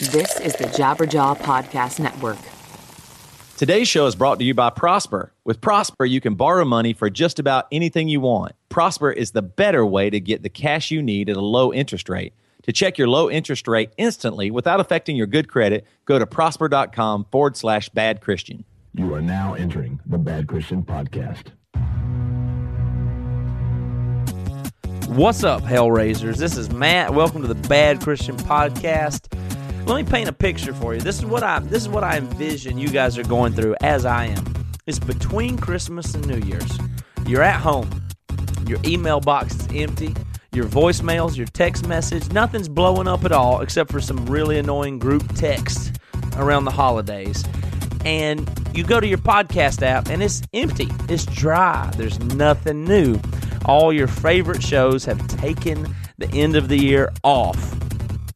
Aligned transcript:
This 0.00 0.40
is 0.40 0.54
the 0.54 0.64
Jabberjaw 0.64 1.36
Podcast 1.40 2.00
Network. 2.00 2.38
Today's 3.58 3.86
show 3.86 4.06
is 4.06 4.14
brought 4.14 4.38
to 4.38 4.46
you 4.46 4.54
by 4.54 4.70
Prosper. 4.70 5.30
With 5.44 5.60
Prosper, 5.60 6.06
you 6.06 6.22
can 6.22 6.36
borrow 6.36 6.64
money 6.64 6.94
for 6.94 7.10
just 7.10 7.38
about 7.38 7.66
anything 7.70 8.08
you 8.08 8.18
want. 8.18 8.52
Prosper 8.70 9.12
is 9.12 9.32
the 9.32 9.42
better 9.42 9.84
way 9.84 10.08
to 10.08 10.18
get 10.18 10.42
the 10.42 10.48
cash 10.48 10.90
you 10.90 11.02
need 11.02 11.28
at 11.28 11.36
a 11.36 11.42
low 11.42 11.70
interest 11.70 12.08
rate. 12.08 12.32
To 12.62 12.72
check 12.72 12.96
your 12.96 13.08
low 13.08 13.30
interest 13.30 13.68
rate 13.68 13.90
instantly 13.98 14.50
without 14.50 14.80
affecting 14.80 15.16
your 15.16 15.26
good 15.26 15.48
credit, 15.48 15.86
go 16.06 16.18
to 16.18 16.26
prosper.com 16.26 17.26
forward 17.30 17.58
slash 17.58 17.90
bad 17.90 18.22
Christian. 18.22 18.64
You 18.94 19.12
are 19.12 19.20
now 19.20 19.52
entering 19.52 20.00
the 20.06 20.16
Bad 20.16 20.48
Christian 20.48 20.82
Podcast. 20.82 21.48
What's 25.08 25.44
up, 25.44 25.62
Hellraisers? 25.62 26.38
This 26.38 26.56
is 26.56 26.70
Matt. 26.70 27.12
Welcome 27.12 27.42
to 27.42 27.48
the 27.48 27.68
Bad 27.68 28.00
Christian 28.00 28.38
Podcast. 28.38 29.26
Let 29.86 30.04
me 30.04 30.10
paint 30.10 30.28
a 30.28 30.32
picture 30.32 30.72
for 30.72 30.94
you. 30.94 31.00
This 31.00 31.18
is 31.18 31.24
what 31.24 31.42
I 31.42 31.58
this 31.58 31.82
is 31.82 31.88
what 31.88 32.04
I 32.04 32.18
envision 32.18 32.78
you 32.78 32.88
guys 32.88 33.18
are 33.18 33.24
going 33.24 33.52
through 33.54 33.76
as 33.80 34.04
I 34.04 34.26
am. 34.26 34.44
It's 34.86 34.98
between 34.98 35.56
Christmas 35.58 36.14
and 36.14 36.26
New 36.26 36.38
Year's. 36.46 36.78
You're 37.26 37.42
at 37.42 37.60
home. 37.60 37.88
Your 38.66 38.78
email 38.84 39.20
box 39.20 39.54
is 39.54 39.68
empty. 39.74 40.14
Your 40.52 40.64
voicemails, 40.66 41.36
your 41.36 41.46
text 41.46 41.86
message, 41.86 42.30
nothing's 42.32 42.68
blowing 42.68 43.06
up 43.06 43.24
at 43.24 43.32
all 43.32 43.60
except 43.60 43.90
for 43.90 44.00
some 44.00 44.26
really 44.26 44.58
annoying 44.58 44.98
group 44.98 45.26
text 45.34 45.98
around 46.36 46.64
the 46.64 46.72
holidays. 46.72 47.44
And 48.04 48.48
you 48.74 48.84
go 48.84 49.00
to 49.00 49.06
your 49.06 49.18
podcast 49.18 49.82
app 49.82 50.08
and 50.08 50.22
it's 50.22 50.42
empty. 50.52 50.88
It's 51.08 51.26
dry. 51.26 51.90
There's 51.96 52.18
nothing 52.20 52.84
new. 52.84 53.18
All 53.64 53.92
your 53.92 54.08
favorite 54.08 54.62
shows 54.62 55.04
have 55.04 55.24
taken 55.28 55.94
the 56.18 56.28
end 56.32 56.56
of 56.56 56.68
the 56.68 56.76
year 56.76 57.12
off. 57.22 57.76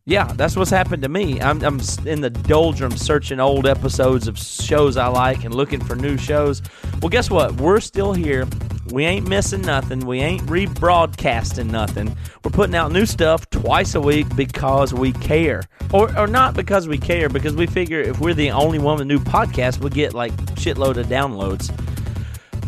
Yeah, 0.06 0.24
that's 0.34 0.54
what's 0.54 0.70
happened 0.70 1.02
to 1.04 1.08
me. 1.08 1.40
I'm, 1.40 1.62
I'm 1.64 1.80
in 2.04 2.20
the 2.20 2.28
doldrums 2.28 3.00
searching 3.00 3.40
old 3.40 3.66
episodes 3.66 4.28
of 4.28 4.38
shows 4.38 4.98
I 4.98 5.06
like 5.06 5.44
and 5.44 5.54
looking 5.54 5.82
for 5.82 5.96
new 5.96 6.18
shows. 6.18 6.60
Well, 7.00 7.08
guess 7.08 7.30
what? 7.30 7.54
We're 7.54 7.80
still 7.80 8.12
here. 8.12 8.46
We 8.90 9.06
ain't 9.06 9.26
missing 9.26 9.62
nothing. 9.62 10.00
We 10.00 10.20
ain't 10.20 10.42
rebroadcasting 10.42 11.70
nothing. 11.70 12.14
We're 12.44 12.50
putting 12.50 12.76
out 12.76 12.92
new 12.92 13.06
stuff 13.06 13.48
twice 13.48 13.94
a 13.94 14.00
week 14.00 14.26
because 14.36 14.92
we 14.92 15.12
care. 15.12 15.62
Or, 15.90 16.14
or 16.18 16.26
not 16.26 16.52
because 16.52 16.86
we 16.86 16.98
care, 16.98 17.30
because 17.30 17.54
we 17.54 17.64
figure 17.64 18.00
if 18.00 18.20
we're 18.20 18.34
the 18.34 18.50
only 18.50 18.78
one 18.78 18.98
with 18.98 19.06
new 19.06 19.20
podcast, 19.20 19.78
we 19.78 19.88
get 19.88 20.12
like 20.12 20.36
shitload 20.56 20.98
of 20.98 21.06
downloads. 21.06 21.74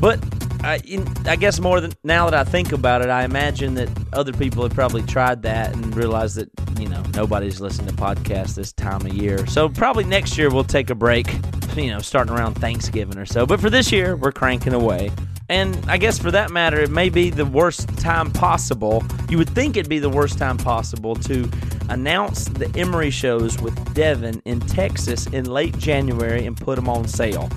But 0.00 0.20
I, 0.62 0.80
I 1.26 1.36
guess 1.36 1.60
more 1.60 1.80
than 1.80 1.92
now 2.04 2.28
that 2.28 2.34
I 2.34 2.44
think 2.44 2.72
about 2.72 3.02
it, 3.02 3.08
I 3.08 3.24
imagine 3.24 3.74
that 3.74 3.88
other 4.12 4.32
people 4.32 4.62
have 4.62 4.74
probably 4.74 5.02
tried 5.02 5.42
that 5.42 5.74
and 5.74 5.94
realized 5.96 6.36
that 6.36 6.50
you 6.78 6.88
know 6.88 7.02
nobody's 7.14 7.60
listening 7.60 7.88
to 7.88 7.94
podcasts 7.94 8.54
this 8.54 8.72
time 8.72 9.04
of 9.06 9.14
year. 9.14 9.46
So 9.46 9.68
probably 9.68 10.04
next 10.04 10.36
year 10.36 10.50
we'll 10.50 10.64
take 10.64 10.90
a 10.90 10.94
break, 10.94 11.26
you 11.76 11.90
know, 11.90 12.00
starting 12.00 12.34
around 12.34 12.54
Thanksgiving 12.54 13.18
or 13.18 13.26
so. 13.26 13.46
But 13.46 13.60
for 13.60 13.70
this 13.70 13.92
year, 13.92 14.16
we're 14.16 14.32
cranking 14.32 14.72
away. 14.72 15.10
And 15.48 15.78
I 15.88 15.96
guess 15.96 16.18
for 16.18 16.32
that 16.32 16.50
matter, 16.50 16.80
it 16.80 16.90
may 16.90 17.08
be 17.08 17.30
the 17.30 17.46
worst 17.46 17.88
time 17.98 18.32
possible. 18.32 19.04
You 19.28 19.38
would 19.38 19.50
think 19.50 19.76
it'd 19.76 19.88
be 19.88 20.00
the 20.00 20.10
worst 20.10 20.38
time 20.38 20.58
possible 20.58 21.14
to 21.16 21.48
announce 21.88 22.46
the 22.46 22.68
Emery 22.76 23.10
shows 23.10 23.60
with 23.60 23.94
Devin 23.94 24.42
in 24.44 24.60
Texas 24.60 25.26
in 25.28 25.44
late 25.44 25.78
January 25.78 26.46
and 26.46 26.56
put 26.56 26.76
them 26.76 26.88
on 26.88 27.06
sale. 27.06 27.48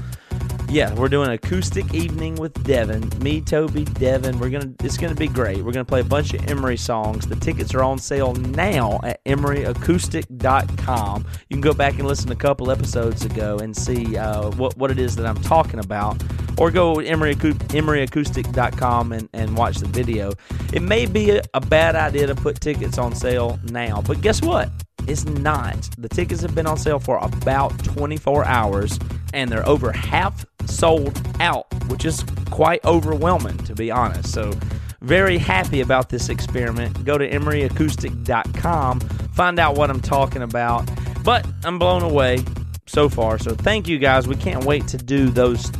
Yeah, 0.70 0.94
we're 0.94 1.10
doing 1.10 1.32
acoustic 1.32 1.96
evening 1.96 2.36
with 2.36 2.64
Devin. 2.64 3.10
Me, 3.24 3.42
Toby, 3.42 3.86
Devin. 3.86 4.38
We're 4.38 4.52
gonna. 4.52 4.72
It's 4.84 4.98
gonna 4.98 5.16
be 5.16 5.28
great. 5.28 5.64
We're 5.64 5.72
gonna 5.72 5.84
play 5.84 6.02
a 6.02 6.04
bunch 6.04 6.36
of 6.36 6.48
Emery 6.48 6.78
songs. 6.78 7.26
The 7.26 7.38
tickets 7.38 7.74
are 7.74 7.82
on 7.82 7.98
sale 7.98 8.34
now 8.34 9.00
at 9.04 9.26
EmeryAcoustic.com. 9.26 11.26
You 11.50 11.56
can 11.56 11.62
go 11.62 11.74
back 11.74 11.96
and 11.96 12.08
listen 12.08 12.32
a 12.32 12.36
couple 12.36 12.70
episodes 12.70 13.26
ago 13.26 13.58
and 13.58 13.76
see 13.76 14.16
uh, 14.16 14.52
what 14.52 14.78
what 14.78 14.92
it 14.92 15.00
is 15.00 15.16
that 15.16 15.26
I'm 15.26 15.42
talking 15.42 15.80
about, 15.80 16.22
or 16.60 16.70
go 16.70 17.02
to 17.02 17.08
Emery, 17.08 17.34
EmeryAcoustic.com 17.34 19.12
and 19.12 19.28
and 19.34 19.58
watch 19.58 19.78
the 19.78 19.88
video. 19.88 20.34
It 20.72 20.84
may 20.84 21.08
be 21.08 21.32
a, 21.32 21.42
a 21.56 21.62
bad 21.62 21.96
idea 21.96 22.28
to 22.28 22.36
put 22.36 22.62
tickets 22.62 23.00
on 23.00 23.16
sale 23.16 23.60
now, 23.72 24.04
but 24.04 24.22
guess 24.22 24.44
what? 24.44 24.70
It's 25.08 25.26
not. 25.26 25.90
The 25.98 26.10
tickets 26.10 26.42
have 26.42 26.56
been 26.56 26.68
on 26.68 26.78
sale 26.78 27.00
for 27.00 27.18
about 27.18 27.78
24 27.84 28.46
hours, 28.46 29.00
and 29.34 29.52
they're 29.52 29.68
over 29.68 29.92
half 29.92 30.46
sold 30.66 31.22
out, 31.40 31.66
which 31.90 32.06
is 32.06 32.24
quite 32.50 32.84
overwhelming, 32.86 33.58
to 33.60 33.76
be 33.76 33.92
honest. 33.92 34.32
So, 34.32 34.54
very 35.02 35.38
happy 35.38 35.82
about 35.82 36.10
this 36.10 36.30
experiment. 36.30 37.06
Go 37.06 37.18
to 37.18 37.30
emeryacoustic.com, 37.30 39.00
find 39.00 39.60
out 39.60 39.78
what 39.78 39.90
I'm 39.90 40.02
talking 40.02 40.42
about. 40.42 40.90
But 41.24 41.48
I'm 41.64 41.80
blown 41.80 42.04
away 42.04 42.44
so 42.86 43.10
far. 43.10 43.40
So, 43.40 43.56
thank 43.56 43.88
you 43.88 43.98
guys. 43.98 44.28
We 44.28 44.36
can't 44.36 44.66
wait 44.66 44.88
to 44.90 44.98
do 44.98 45.30
those 45.30 45.72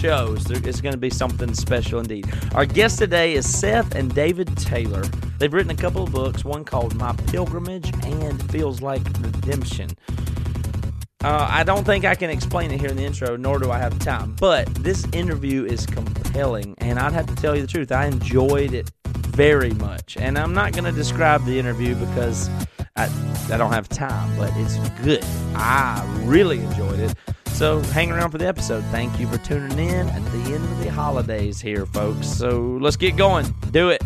shows. 0.00 0.50
It's 0.50 0.80
going 0.80 0.92
to 0.92 0.98
be 0.98 1.10
something 1.10 1.52
special 1.54 2.00
indeed. 2.00 2.30
Our 2.54 2.66
guest 2.66 2.98
today 2.98 3.34
is 3.34 3.48
Seth 3.48 3.94
and 3.94 4.14
David 4.14 4.56
Taylor. 4.56 5.02
They've 5.38 5.52
written 5.52 5.70
a 5.70 5.76
couple 5.76 6.02
of 6.02 6.12
books, 6.12 6.44
one 6.44 6.64
called 6.64 6.94
My 6.94 7.12
Pilgrimage 7.28 7.92
and 8.04 8.50
Feels 8.50 8.80
Like 8.80 9.02
Redemption. 9.20 9.90
Uh, 11.24 11.48
I 11.50 11.64
don't 11.64 11.84
think 11.84 12.04
I 12.04 12.14
can 12.14 12.30
explain 12.30 12.70
it 12.70 12.80
here 12.80 12.90
in 12.90 12.96
the 12.96 13.04
intro, 13.04 13.36
nor 13.36 13.58
do 13.58 13.72
I 13.72 13.78
have 13.78 13.98
time. 13.98 14.36
But 14.38 14.72
this 14.76 15.04
interview 15.12 15.64
is 15.64 15.84
compelling, 15.84 16.76
and 16.78 16.98
I'd 16.98 17.12
have 17.12 17.26
to 17.26 17.34
tell 17.34 17.56
you 17.56 17.62
the 17.62 17.68
truth. 17.68 17.90
I 17.90 18.06
enjoyed 18.06 18.72
it 18.72 18.90
very 19.04 19.70
much. 19.72 20.16
And 20.16 20.38
I'm 20.38 20.54
not 20.54 20.72
going 20.72 20.84
to 20.84 20.92
describe 20.92 21.44
the 21.44 21.58
interview 21.58 21.96
because 21.96 22.48
I, 22.94 23.08
I 23.52 23.56
don't 23.56 23.72
have 23.72 23.88
time, 23.88 24.36
but 24.38 24.52
it's 24.56 24.76
good. 25.02 25.24
I 25.54 26.04
really 26.24 26.60
enjoyed 26.60 27.00
it. 27.00 27.14
So 27.58 27.80
hang 27.80 28.12
around 28.12 28.30
for 28.30 28.38
the 28.38 28.46
episode. 28.46 28.84
Thank 28.92 29.18
you 29.18 29.26
for 29.26 29.36
tuning 29.38 29.80
in 29.80 30.08
at 30.08 30.24
the 30.26 30.54
end 30.54 30.62
of 30.62 30.78
the 30.78 30.92
holidays 30.92 31.60
here, 31.60 31.86
folks. 31.86 32.28
So 32.28 32.78
let's 32.80 32.94
get 32.94 33.16
going. 33.16 33.52
Do 33.72 33.88
it. 33.88 34.00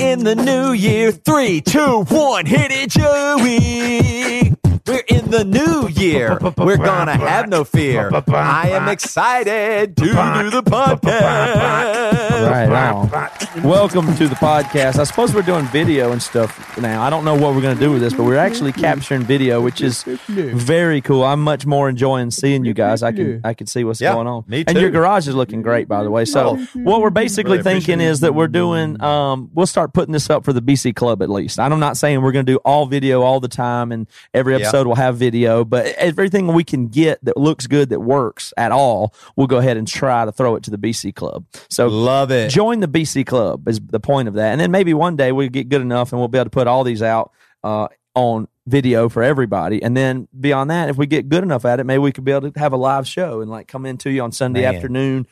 In 0.00 0.22
the 0.22 0.36
new 0.36 0.74
year, 0.74 1.10
three, 1.10 1.60
two, 1.60 2.04
one, 2.04 2.46
hit 2.46 2.70
it, 2.70 2.90
Joey. 2.90 4.55
We're 4.86 5.02
in 5.08 5.30
the 5.32 5.44
new 5.44 5.88
year. 5.88 6.38
We're 6.56 6.76
gonna 6.76 7.16
have 7.16 7.48
no 7.48 7.64
fear. 7.64 8.08
I 8.28 8.68
am 8.70 8.88
excited 8.88 9.96
to 9.96 10.04
do 10.04 10.10
the 10.50 10.62
podcast. 10.62 12.50
Right 12.50 12.70
on. 12.70 13.62
Welcome 13.64 14.14
to 14.16 14.28
the 14.28 14.36
podcast. 14.36 14.98
I 14.98 15.04
suppose 15.04 15.34
we're 15.34 15.42
doing 15.42 15.64
video 15.66 16.12
and 16.12 16.22
stuff 16.22 16.78
now. 16.78 17.02
I 17.02 17.10
don't 17.10 17.24
know 17.24 17.34
what 17.34 17.54
we're 17.54 17.62
going 17.62 17.76
to 17.76 17.82
do 17.82 17.90
with 17.90 18.00
this, 18.00 18.12
but 18.12 18.24
we're 18.24 18.36
actually 18.36 18.72
capturing 18.72 19.22
video, 19.22 19.60
which 19.60 19.80
is 19.80 20.04
very 20.28 21.00
cool. 21.00 21.24
I'm 21.24 21.40
much 21.40 21.66
more 21.66 21.88
enjoying 21.88 22.30
seeing 22.30 22.64
you 22.64 22.74
guys. 22.74 23.02
I 23.02 23.10
can 23.12 23.40
I 23.42 23.54
can 23.54 23.66
see 23.66 23.82
what's 23.82 24.00
Yeah, 24.00 24.12
going 24.14 24.26
on. 24.28 24.44
me 24.46 24.62
too. 24.64 24.70
And 24.70 24.78
your 24.80 24.90
garage 24.90 25.26
is 25.26 25.34
looking 25.34 25.62
great, 25.62 25.88
by 25.88 26.04
the 26.04 26.10
way. 26.10 26.24
So 26.26 26.56
what 26.74 27.00
we're 27.00 27.10
basically 27.10 27.58
Really 27.58 27.62
thinking 27.64 28.00
is 28.00 28.20
that 28.20 28.34
we're 28.34 28.46
doing. 28.48 29.02
Um, 29.02 29.50
we'll 29.52 29.66
start 29.66 29.92
putting 29.94 30.12
this 30.12 30.30
up 30.30 30.44
for 30.44 30.52
the 30.52 30.62
BC 30.62 30.94
Club 30.94 31.22
at 31.22 31.30
least. 31.30 31.58
I'm 31.58 31.80
not 31.80 31.96
saying 31.96 32.22
we're 32.22 32.32
going 32.32 32.46
to 32.46 32.52
do 32.52 32.58
all 32.58 32.86
video 32.86 33.22
all 33.22 33.40
the 33.40 33.48
time, 33.48 33.90
and 33.90 34.06
every 34.32 34.56
Yeah. 34.56 34.70
Episode 34.76 34.86
will 34.86 34.96
have 34.96 35.16
video, 35.16 35.64
but 35.64 35.86
everything 35.96 36.48
we 36.48 36.62
can 36.64 36.88
get 36.88 37.24
that 37.24 37.36
looks 37.36 37.66
good 37.66 37.88
that 37.88 38.00
works 38.00 38.52
at 38.56 38.72
all, 38.72 39.14
we'll 39.34 39.46
go 39.46 39.56
ahead 39.56 39.76
and 39.76 39.88
try 39.88 40.24
to 40.24 40.32
throw 40.32 40.56
it 40.56 40.62
to 40.64 40.70
the 40.70 40.78
BC 40.78 41.14
Club. 41.14 41.44
So 41.70 41.88
Love 41.88 42.30
it. 42.30 42.50
join 42.50 42.80
the 42.80 42.88
BC 42.88 43.26
Club 43.26 43.66
is 43.68 43.80
the 43.80 44.00
point 44.00 44.28
of 44.28 44.34
that. 44.34 44.52
And 44.52 44.60
then 44.60 44.70
maybe 44.70 44.92
one 44.92 45.16
day 45.16 45.32
we'll 45.32 45.48
get 45.48 45.68
good 45.68 45.80
enough 45.80 46.12
and 46.12 46.20
we'll 46.20 46.28
be 46.28 46.38
able 46.38 46.46
to 46.46 46.50
put 46.50 46.66
all 46.66 46.84
these 46.84 47.02
out 47.02 47.32
uh, 47.64 47.88
on 48.14 48.48
video 48.66 49.08
for 49.08 49.22
everybody. 49.22 49.82
And 49.82 49.96
then 49.96 50.28
beyond 50.38 50.70
that, 50.70 50.90
if 50.90 50.96
we 50.96 51.06
get 51.06 51.28
good 51.28 51.42
enough 51.42 51.64
at 51.64 51.80
it, 51.80 51.84
maybe 51.84 51.98
we 51.98 52.12
could 52.12 52.24
be 52.24 52.32
able 52.32 52.50
to 52.50 52.58
have 52.58 52.72
a 52.72 52.76
live 52.76 53.06
show 53.06 53.40
and 53.40 53.50
like 53.50 53.68
come 53.68 53.86
into 53.86 54.10
you 54.10 54.22
on 54.22 54.32
Sunday 54.32 54.62
Man. 54.62 54.74
afternoon 54.74 55.26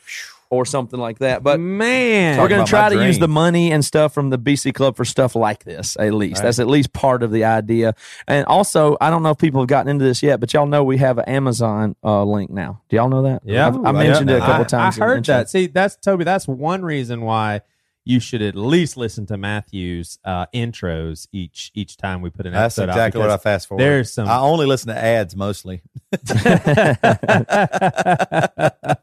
or 0.49 0.65
something 0.65 0.99
like 0.99 1.19
that. 1.19 1.43
But 1.43 1.59
Man, 1.59 2.39
we're 2.39 2.47
going 2.47 2.65
to 2.65 2.69
try 2.69 2.89
my 2.89 2.95
to 2.95 3.05
use 3.05 3.19
the 3.19 3.27
money 3.27 3.71
and 3.71 3.83
stuff 3.83 4.13
from 4.13 4.29
the 4.29 4.37
BC 4.37 4.73
Club 4.73 4.95
for 4.95 5.05
stuff 5.05 5.35
like 5.35 5.63
this, 5.63 5.97
at 5.99 6.13
least. 6.13 6.43
That's 6.43 6.59
at 6.59 6.67
least 6.67 6.93
part 6.93 7.23
of 7.23 7.31
the 7.31 7.43
idea. 7.43 7.95
And 8.27 8.45
also, 8.45 8.97
I 9.01 9.09
don't 9.09 9.23
know 9.23 9.31
if 9.31 9.37
people 9.37 9.61
have 9.61 9.67
gotten 9.67 9.89
into 9.89 10.05
this 10.05 10.21
yet, 10.21 10.39
but 10.39 10.53
y'all 10.53 10.65
know 10.65 10.83
we 10.83 10.97
have 10.97 11.17
an 11.17 11.25
Amazon 11.25 11.95
uh, 12.03 12.23
link 12.23 12.51
now. 12.51 12.81
Do 12.89 12.95
y'all 12.95 13.09
know 13.09 13.23
that? 13.23 13.41
Yeah. 13.45 13.67
I've, 13.67 13.85
I 13.85 13.91
mentioned 13.91 14.29
it 14.29 14.37
a 14.37 14.39
couple 14.39 14.65
I, 14.65 14.67
times. 14.67 14.99
I 14.99 15.05
heard 15.05 15.25
that. 15.25 15.49
See, 15.49 15.67
that's 15.67 15.95
Toby. 15.97 16.23
That's 16.23 16.47
one 16.47 16.83
reason 16.83 17.21
why 17.21 17.61
you 18.05 18.19
should 18.19 18.41
at 18.43 18.55
least 18.55 18.95
listen 18.97 19.25
to 19.25 19.37
Matthew's 19.37 20.19
uh, 20.23 20.45
intros 20.53 21.27
each 21.31 21.71
each 21.73 21.97
time 21.97 22.21
we 22.21 22.29
put 22.29 22.45
an 22.45 22.53
That's 22.53 22.77
episode 22.77 22.89
out, 22.89 22.93
exactly 22.93 23.21
what 23.21 23.31
I 23.31 23.37
fast 23.37 23.67
forward. 23.67 23.83
There's 23.83 24.13
some. 24.13 24.27
I 24.29 24.37
only 24.37 24.67
listen 24.67 24.89
to 24.89 24.97
ads 24.97 25.35
mostly. 25.35 25.81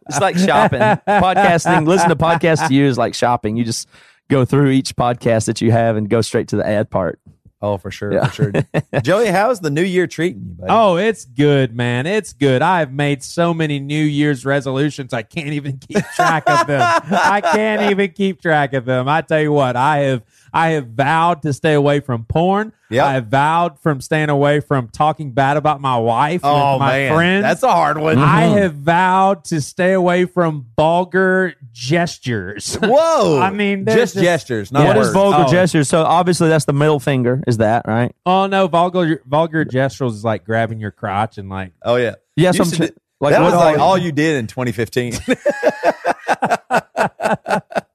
It's 0.09 0.21
like 0.21 0.37
shopping. 0.37 0.81
Podcasting, 0.81 1.87
listen 1.87 2.09
to 2.11 2.17
podcasts 2.17 2.69
to 2.69 2.75
you 2.75 2.87
is 2.87 2.99
like 2.99 3.15
shopping. 3.15 3.57
You 3.57 3.65
just 3.65 3.89
go 4.31 4.45
through 4.45 4.71
each 4.71 4.95
podcast 4.95 5.47
that 5.47 5.61
you 5.61 5.73
have 5.73 5.97
and 5.97 6.09
go 6.09 6.21
straight 6.21 6.49
to 6.49 6.57
the 6.57 6.67
ad 6.67 6.91
part. 6.91 7.19
Oh, 7.65 7.79
for 7.79 7.93
sure, 7.93 8.13
Yeah. 8.13 8.27
for 8.27 8.33
sure. 8.53 8.53
Joey, 9.03 9.29
how's 9.29 9.61
the 9.61 9.71
new 9.71 9.85
year 9.85 10.09
treating 10.09 10.43
you, 10.49 10.55
buddy? 10.55 10.71
Oh, 10.73 10.97
it's 10.97 11.25
good, 11.25 11.75
man. 11.77 12.07
It's 12.07 12.33
good. 12.33 12.61
I've 12.61 12.93
made 12.93 13.23
so 13.23 13.55
many 13.55 13.79
New 13.79 14.03
Year's 14.05 14.45
resolutions. 14.45 15.13
I 15.13 15.23
can't 15.23 15.51
even 15.51 15.79
keep 15.79 16.05
track 16.17 16.43
of 16.49 16.67
them. 16.67 16.81
I 17.11 17.41
can't 17.41 17.93
even 17.93 18.11
keep 18.11 18.43
track 18.43 18.73
of 18.73 18.85
them. 18.85 19.09
I 19.09 19.21
tell 19.23 19.41
you 19.41 19.53
what, 19.53 19.77
I 19.77 19.99
have 19.99 20.23
I 20.53 20.71
have 20.71 20.89
vowed 20.89 21.43
to 21.43 21.53
stay 21.53 21.75
away 21.75 22.01
from 22.01 22.25
porn. 22.25 22.73
Yep. 22.91 23.05
I 23.05 23.13
have 23.15 23.27
vowed 23.29 23.79
from 23.81 24.03
staying 24.03 24.29
away 24.29 24.61
from 24.61 24.89
talking 24.89 25.33
bad 25.33 25.57
about 25.57 25.81
my 25.81 25.97
wife 25.97 26.43
oh 26.45 26.75
with 26.75 26.81
my 26.81 26.91
man, 26.91 27.15
friends. 27.15 27.43
that's 27.43 27.63
a 27.63 27.73
hard 27.73 27.97
one. 27.97 28.19
I 28.19 28.43
mm-hmm. 28.45 28.59
have 28.59 28.75
vowed 28.75 29.45
to 29.47 29.63
stay 29.63 29.95
away 29.95 30.27
from 30.27 30.67
vulgar 30.77 31.55
gestures. 31.73 32.75
Whoa, 32.83 33.41
I 33.41 33.49
mean, 33.51 33.87
just, 33.87 34.15
just- 34.15 34.17
gestures, 34.17 34.73
not 34.73 34.87
What 34.87 34.99
is 34.99 35.07
words. 35.07 35.15
vulgar 35.15 35.45
Oh. 35.47 35.51
gestures? 35.51 35.89
So 35.89 36.03
obviously 36.03 36.51
that's 36.51 36.67
the 36.67 36.75
middle 36.75 37.01
finger. 37.01 37.43
Is 37.47 37.57
that 37.59 37.87
right? 37.87 38.15
oh 38.27 38.47
no, 38.47 38.67
vulgar 38.67 39.23
vulgar 39.25 39.65
gestures 39.65 40.13
is 40.15 40.25
like 40.25 40.45
grabbing 40.45 40.79
your 40.79 40.91
crotch 40.91 41.39
and 41.39 41.49
like 41.49 41.73
Oh 41.83 41.97
yeah, 41.97 42.17
Yes, 42.37 42.57
You 42.59 42.65
I'm 42.65 42.71
should 42.71 42.89
t- 42.89 42.95
like 43.21 43.33
that 43.33 43.41
what 43.41 43.53
was 43.53 43.61
like 43.61 43.77
are- 43.79 43.81
all 43.81 43.97
you 43.97 44.13
did 44.13 44.37
in 44.37 44.49
2015. 44.49 45.15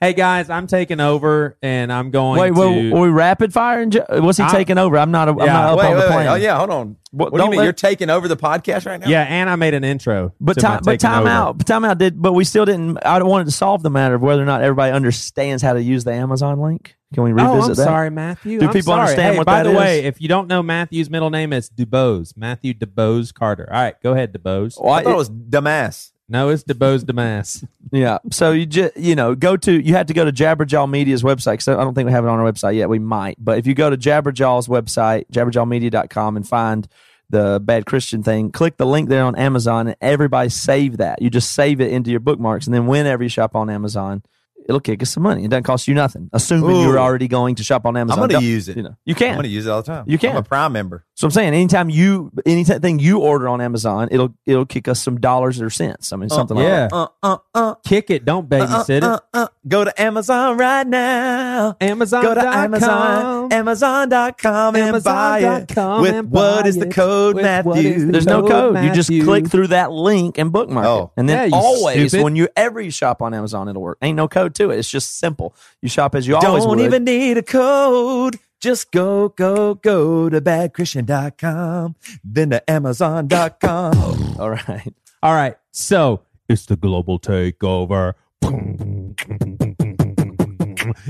Hey 0.00 0.12
guys, 0.12 0.48
I'm 0.48 0.68
taking 0.68 1.00
over 1.00 1.58
and 1.60 1.92
I'm 1.92 2.12
going 2.12 2.38
Wait, 2.40 2.54
to. 2.54 2.92
were 2.94 3.00
we 3.00 3.08
rapid 3.08 3.52
fire? 3.52 3.80
And 3.82 3.92
what's 4.24 4.38
he 4.38 4.44
I- 4.44 4.52
taking 4.52 4.78
over? 4.78 4.96
I'm 4.96 5.10
not. 5.10 5.28
I'm 5.28 5.36
Yeah. 5.40 5.46
not 5.46 5.64
up 5.72 5.78
wait, 5.80 5.86
on 5.86 5.90
wait, 5.90 5.94
the 5.96 6.00
wait. 6.02 6.12
plan. 6.12 6.26
Oh 6.28 6.34
yeah, 6.36 6.56
hold 6.56 6.70
on. 6.70 6.96
What- 7.10 7.32
What, 7.32 7.38
do 7.38 7.44
you 7.46 7.50
mean? 7.50 7.58
Let, 7.58 7.64
you're 7.64 7.72
taking 7.72 8.08
over 8.08 8.28
the 8.28 8.36
podcast 8.36 8.86
right 8.86 9.00
now? 9.00 9.08
yeah, 9.08 9.22
and 9.24 9.50
I 9.50 9.56
made 9.56 9.74
an 9.74 9.82
intro. 9.82 10.34
But 10.40 10.54
to 10.60 10.62
my 10.62 10.68
time, 10.74 10.80
but 10.84 11.00
time 11.00 11.20
over. 11.22 11.28
out, 11.30 11.58
but 11.58 11.66
time 11.66 11.84
out. 11.84 11.98
Did 11.98 12.22
but 12.22 12.32
we 12.32 12.44
still 12.44 12.64
didn't. 12.64 12.98
I 13.04 13.20
wanted 13.24 13.46
to 13.46 13.50
solve 13.50 13.82
the 13.82 13.90
matter 13.90 14.14
of 14.14 14.22
whether 14.22 14.40
or 14.40 14.46
not 14.46 14.62
everybody 14.62 14.92
understands 14.92 15.64
how 15.64 15.72
to 15.72 15.82
use 15.82 16.04
the 16.04 16.12
Amazon 16.12 16.60
link. 16.60 16.94
Can 17.12 17.24
we 17.24 17.30
oh, 17.32 17.34
revisit 17.34 17.50
Oh, 17.50 17.62
I'm 17.64 17.68
that? 17.70 17.74
sorry, 17.76 18.10
Matthew. 18.10 18.60
Do 18.60 18.66
I'm 18.66 18.72
people 18.72 18.92
sorry. 18.92 19.00
understand 19.00 19.32
Hey, 19.32 19.38
what 19.38 19.46
by 19.46 19.64
that 19.64 19.70
the 19.72 19.76
way, 19.76 20.04
if 20.04 20.20
you 20.20 20.28
don't 20.28 20.46
know 20.46 20.62
Matthew's 20.62 21.10
middle 21.10 21.30
name, 21.30 21.52
it's 21.52 21.70
Dubose. 21.70 22.36
Matthew 22.36 22.72
Dubose 22.72 23.34
Carter. 23.34 23.68
All 23.72 23.80
right, 23.82 24.00
go 24.00 24.12
ahead, 24.12 24.32
Dubose. 24.32 24.80
Well, 24.80 24.92
I 24.94 25.02
thought 25.02 25.10
it- 25.10 25.14
it 25.14 25.16
was 25.16 25.28
Damas. 25.28 26.12
No, 26.28 26.50
it's 26.50 26.62
Dubose 26.62 27.06
Damas. 27.06 27.64
Yeah. 27.90 28.18
So 28.30 28.52
you 28.52 28.66
just 28.66 28.96
you 28.96 29.14
know 29.14 29.34
go 29.34 29.56
to 29.56 29.72
you 29.72 29.94
have 29.94 30.06
to 30.06 30.14
go 30.14 30.24
to 30.24 30.32
Jabberjaw 30.32 30.88
Media's 30.88 31.22
website. 31.22 31.54
Because 31.54 31.68
I 31.68 31.76
don't 31.76 31.94
think 31.94 32.06
we 32.06 32.12
have 32.12 32.24
it 32.24 32.28
on 32.28 32.38
our 32.38 32.50
website 32.50 32.76
yet. 32.76 32.88
We 32.88 32.98
might, 32.98 33.36
but 33.38 33.58
if 33.58 33.66
you 33.66 33.74
go 33.74 33.88
to 33.88 33.96
Jabberjaw's 33.96 34.68
website, 34.68 35.24
jabberjawmedia.com, 35.32 36.36
and 36.36 36.46
find 36.46 36.86
the 37.30 37.60
bad 37.62 37.86
Christian 37.86 38.22
thing, 38.22 38.50
click 38.50 38.76
the 38.76 38.86
link 38.86 39.08
there 39.08 39.24
on 39.24 39.36
Amazon, 39.36 39.88
and 39.88 39.96
everybody 40.00 40.48
save 40.50 40.98
that. 40.98 41.22
You 41.22 41.30
just 41.30 41.52
save 41.52 41.80
it 41.80 41.92
into 41.92 42.10
your 42.10 42.20
bookmarks, 42.20 42.66
and 42.66 42.74
then 42.74 42.86
whenever 42.86 43.22
you 43.22 43.28
shop 43.28 43.56
on 43.56 43.70
Amazon, 43.70 44.22
it'll 44.68 44.80
kick 44.80 45.02
us 45.02 45.10
some 45.10 45.22
money. 45.22 45.44
It 45.44 45.50
doesn't 45.50 45.64
cost 45.64 45.88
you 45.88 45.94
nothing, 45.94 46.28
assuming 46.32 46.76
Ooh. 46.76 46.82
you're 46.82 46.98
already 46.98 47.28
going 47.28 47.54
to 47.56 47.64
shop 47.64 47.86
on 47.86 47.96
Amazon. 47.96 48.18
I'm 48.18 48.24
Amazon. 48.24 48.40
going 48.40 48.44
to 48.44 48.52
use 48.52 48.68
it. 48.68 48.76
You 48.76 48.82
know, 48.82 48.96
you 49.04 49.14
can. 49.14 49.30
I'm 49.30 49.36
going 49.36 49.44
to 49.44 49.50
use 49.50 49.66
it 49.66 49.70
all 49.70 49.82
the 49.82 49.86
time. 49.86 50.04
You 50.06 50.18
can. 50.18 50.32
I'm 50.32 50.36
a 50.36 50.42
Prime 50.42 50.72
member. 50.72 51.04
So 51.18 51.26
I'm 51.26 51.32
saying, 51.32 51.52
anytime 51.52 51.90
you 51.90 52.30
anything 52.46 53.00
you 53.00 53.18
order 53.18 53.48
on 53.48 53.60
Amazon, 53.60 54.06
it'll 54.12 54.32
it'll 54.46 54.64
kick 54.64 54.86
us 54.86 55.02
some 55.02 55.18
dollars 55.18 55.60
or 55.60 55.68
cents. 55.68 56.12
I 56.12 56.16
mean, 56.16 56.28
something 56.28 56.56
like 56.56 56.62
yeah. 56.62 56.86
that. 56.86 56.94
Uh, 56.94 57.08
uh, 57.24 57.38
uh, 57.52 57.74
Kick 57.84 58.10
it, 58.10 58.24
don't 58.24 58.44
uh, 58.44 58.56
babysit 58.84 59.02
uh, 59.02 59.14
it. 59.16 59.22
uh. 59.34 59.48
Go 59.66 59.82
to 59.84 60.00
Amazon 60.00 60.56
right 60.58 60.86
now. 60.86 61.76
Amazon. 61.80 62.22
Go 62.22 62.34
to 62.34 62.40
Amazon, 62.40 63.52
Amazon.com 63.52 64.76
and 64.76 65.02
buy 65.02 65.40
it. 65.40 65.44
Amazon.com 65.44 66.02
With 66.02 66.14
and 66.14 66.30
what 66.30 66.62
buy 66.62 66.68
is 66.68 66.76
the 66.76 66.86
code, 66.86 67.34
With 67.34 67.42
Matthew? 67.42 67.98
the 68.06 68.12
There's 68.12 68.26
no 68.26 68.42
Code 68.42 68.76
code. 68.76 68.84
You 68.84 68.92
just 68.94 69.08
click 69.08 69.48
through 69.48 69.66
that 69.68 69.90
link 69.90 70.38
and 70.38 70.52
bookmark 70.52 70.86
it. 70.86 70.88
Oh. 70.88 71.10
And 71.16 71.28
then 71.28 71.50
Yeah, 71.50 71.56
you 71.56 71.60
always 71.60 72.10
stupid. 72.10 72.22
when 72.22 72.36
you 72.36 72.46
ever 72.54 72.80
you 72.80 72.92
shop 72.92 73.22
on 73.22 73.34
Amazon, 73.34 73.68
it'll 73.68 73.82
work. 73.82 73.98
Ain't 74.02 74.14
no 74.16 74.28
code 74.28 74.54
to 74.54 74.70
it. 74.70 74.78
It's 74.78 74.88
just 74.88 75.18
simple. 75.18 75.52
You 75.82 75.88
shop 75.88 76.14
as 76.14 76.28
you 76.28 76.36
always 76.36 76.62
Don't 76.62 76.76
would. 76.76 76.84
even 76.84 77.02
need 77.02 77.38
a 77.38 77.42
code. 77.42 78.38
Just 78.60 78.90
go, 78.90 79.28
go, 79.28 79.74
go 79.74 80.28
to 80.28 80.40
badchristian.com, 80.40 81.94
then 82.24 82.50
to 82.50 82.70
amazon.com. 82.70 84.36
All 84.38 84.50
right. 84.50 84.92
All 85.22 85.34
right, 85.34 85.56
so 85.72 86.22
it's 86.48 86.66
the 86.66 86.76
global 86.76 87.18
takeover. 87.18 88.14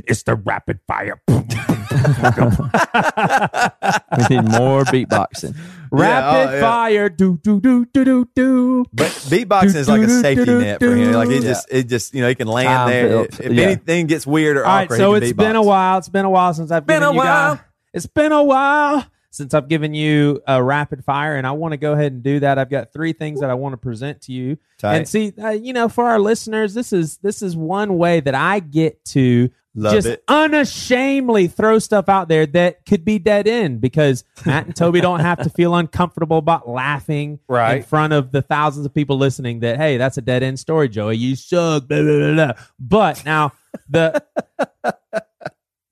It's 0.07 0.23
the 0.25 0.35
rapid 0.37 0.81
fire. 0.87 1.21
We 4.19 4.37
need 4.37 4.49
more 4.51 4.85
beatboxing. 4.85 5.55
Rapid 5.91 6.51
oh, 6.51 6.55
yeah. 6.55 6.61
fire. 6.61 7.09
Do 7.09 7.39
do 7.43 7.61
do 7.61 7.87
do 7.87 8.05
do 8.05 8.29
do. 8.35 8.85
But 8.93 9.07
beatboxing 9.07 9.75
is 9.77 9.89
like 9.89 10.03
a 10.03 10.09
safety 10.09 10.45
net 10.55 10.81
for 10.81 10.95
him. 10.95 11.13
Like 11.13 11.31
it 11.31 11.43
just, 11.43 11.69
it 11.71 11.89
just, 11.89 12.15
you 12.15 12.23
know, 12.23 12.29
he 12.29 12.35
can 12.35 12.49
land 12.49 12.69
Time 12.69 12.89
there. 12.89 13.25
If, 13.25 13.41
if 13.41 13.53
Yeah. 13.53 13.65
anything 13.65 14.07
gets 14.07 14.27
weird 14.27 14.57
or 14.57 14.65
All 14.65 14.75
right, 14.75 14.85
awkward, 14.85 14.97
so 14.99 15.15
he 15.15 15.21
can 15.21 15.29
it's 15.29 15.37
been 15.37 15.57
a 15.57 15.63
while. 15.63 15.99
It's 15.99 16.09
been 16.09 16.25
a 16.25 16.31
while 16.31 16.55
since 16.55 16.71
I've 16.71 16.87
Been 16.87 17.01
given 17.01 17.09
a 17.09 17.13
you 17.13 17.19
while. 17.19 17.55
guys. 17.57 17.65
It's 17.95 18.07
been 18.07 18.33
a 18.33 18.43
while 18.43 19.07
since 19.31 19.55
I've 19.55 19.69
given 19.69 19.95
you 19.95 20.41
a 20.47 20.63
rapid 20.63 21.05
fire, 21.05 21.37
and 21.37 21.47
I 21.47 21.53
want 21.53 21.73
to 21.73 21.77
go 21.77 21.93
ahead 21.93 22.13
and 22.13 22.23
do 22.23 22.41
that. 22.41 22.59
I've 22.59 22.71
got 22.71 22.93
three 22.93 23.13
things 23.13 23.41
that 23.41 23.51
I 23.51 23.55
want 23.55 23.73
to 23.73 23.77
present 23.77 24.23
to 24.23 24.33
you. 24.33 24.59
Tight. 24.79 24.97
And 24.97 25.09
see, 25.09 25.33
uh, 25.43 25.51
you 25.51 25.73
know, 25.73 25.89
for 25.89 26.05
our 26.07 26.19
listeners, 26.19 26.75
this 26.75 26.93
is 26.93 27.19
this 27.19 27.43
is 27.43 27.57
one 27.57 27.99
way 27.99 28.21
that 28.21 28.35
I 28.35 28.61
get 28.61 29.05
to 29.07 29.51
Love 29.79 29.93
just 29.95 30.09
it. 30.09 30.25
unashamedly 30.29 31.47
throw 31.47 31.79
stuff 31.79 32.09
out 32.09 32.29
there 32.29 32.47
that 32.47 32.85
could 32.85 33.05
be 33.05 33.19
dead 33.19 33.47
end 33.47 33.81
because 33.81 34.25
Matt 34.45 34.67
and 34.67 34.75
Toby 34.77 35.01
don't 35.01 35.21
have 35.21 35.39
to 35.45 35.51
feel 35.51 35.75
uncomfortable 35.75 36.39
about 36.39 36.69
laughing 36.69 37.39
in 37.49 37.83
front 37.85 38.13
of 38.13 38.33
the 38.33 38.43
thousands 38.43 38.87
of 38.87 38.93
people 38.93 39.17
listening 39.19 39.61
that 39.61 39.77
hey, 39.77 39.97
that's 39.97 40.19
a 40.19 40.23
dead 40.23 40.43
end 40.43 40.59
story, 40.59 40.89
Joey. 40.89 41.17
You 41.17 41.37
suck. 41.37 41.87
Blah, 41.89 42.03
blah, 42.03 42.19
blah, 42.19 42.35
blah. 42.35 42.53
But 42.81 43.25
now 43.25 43.53
the 43.89 44.23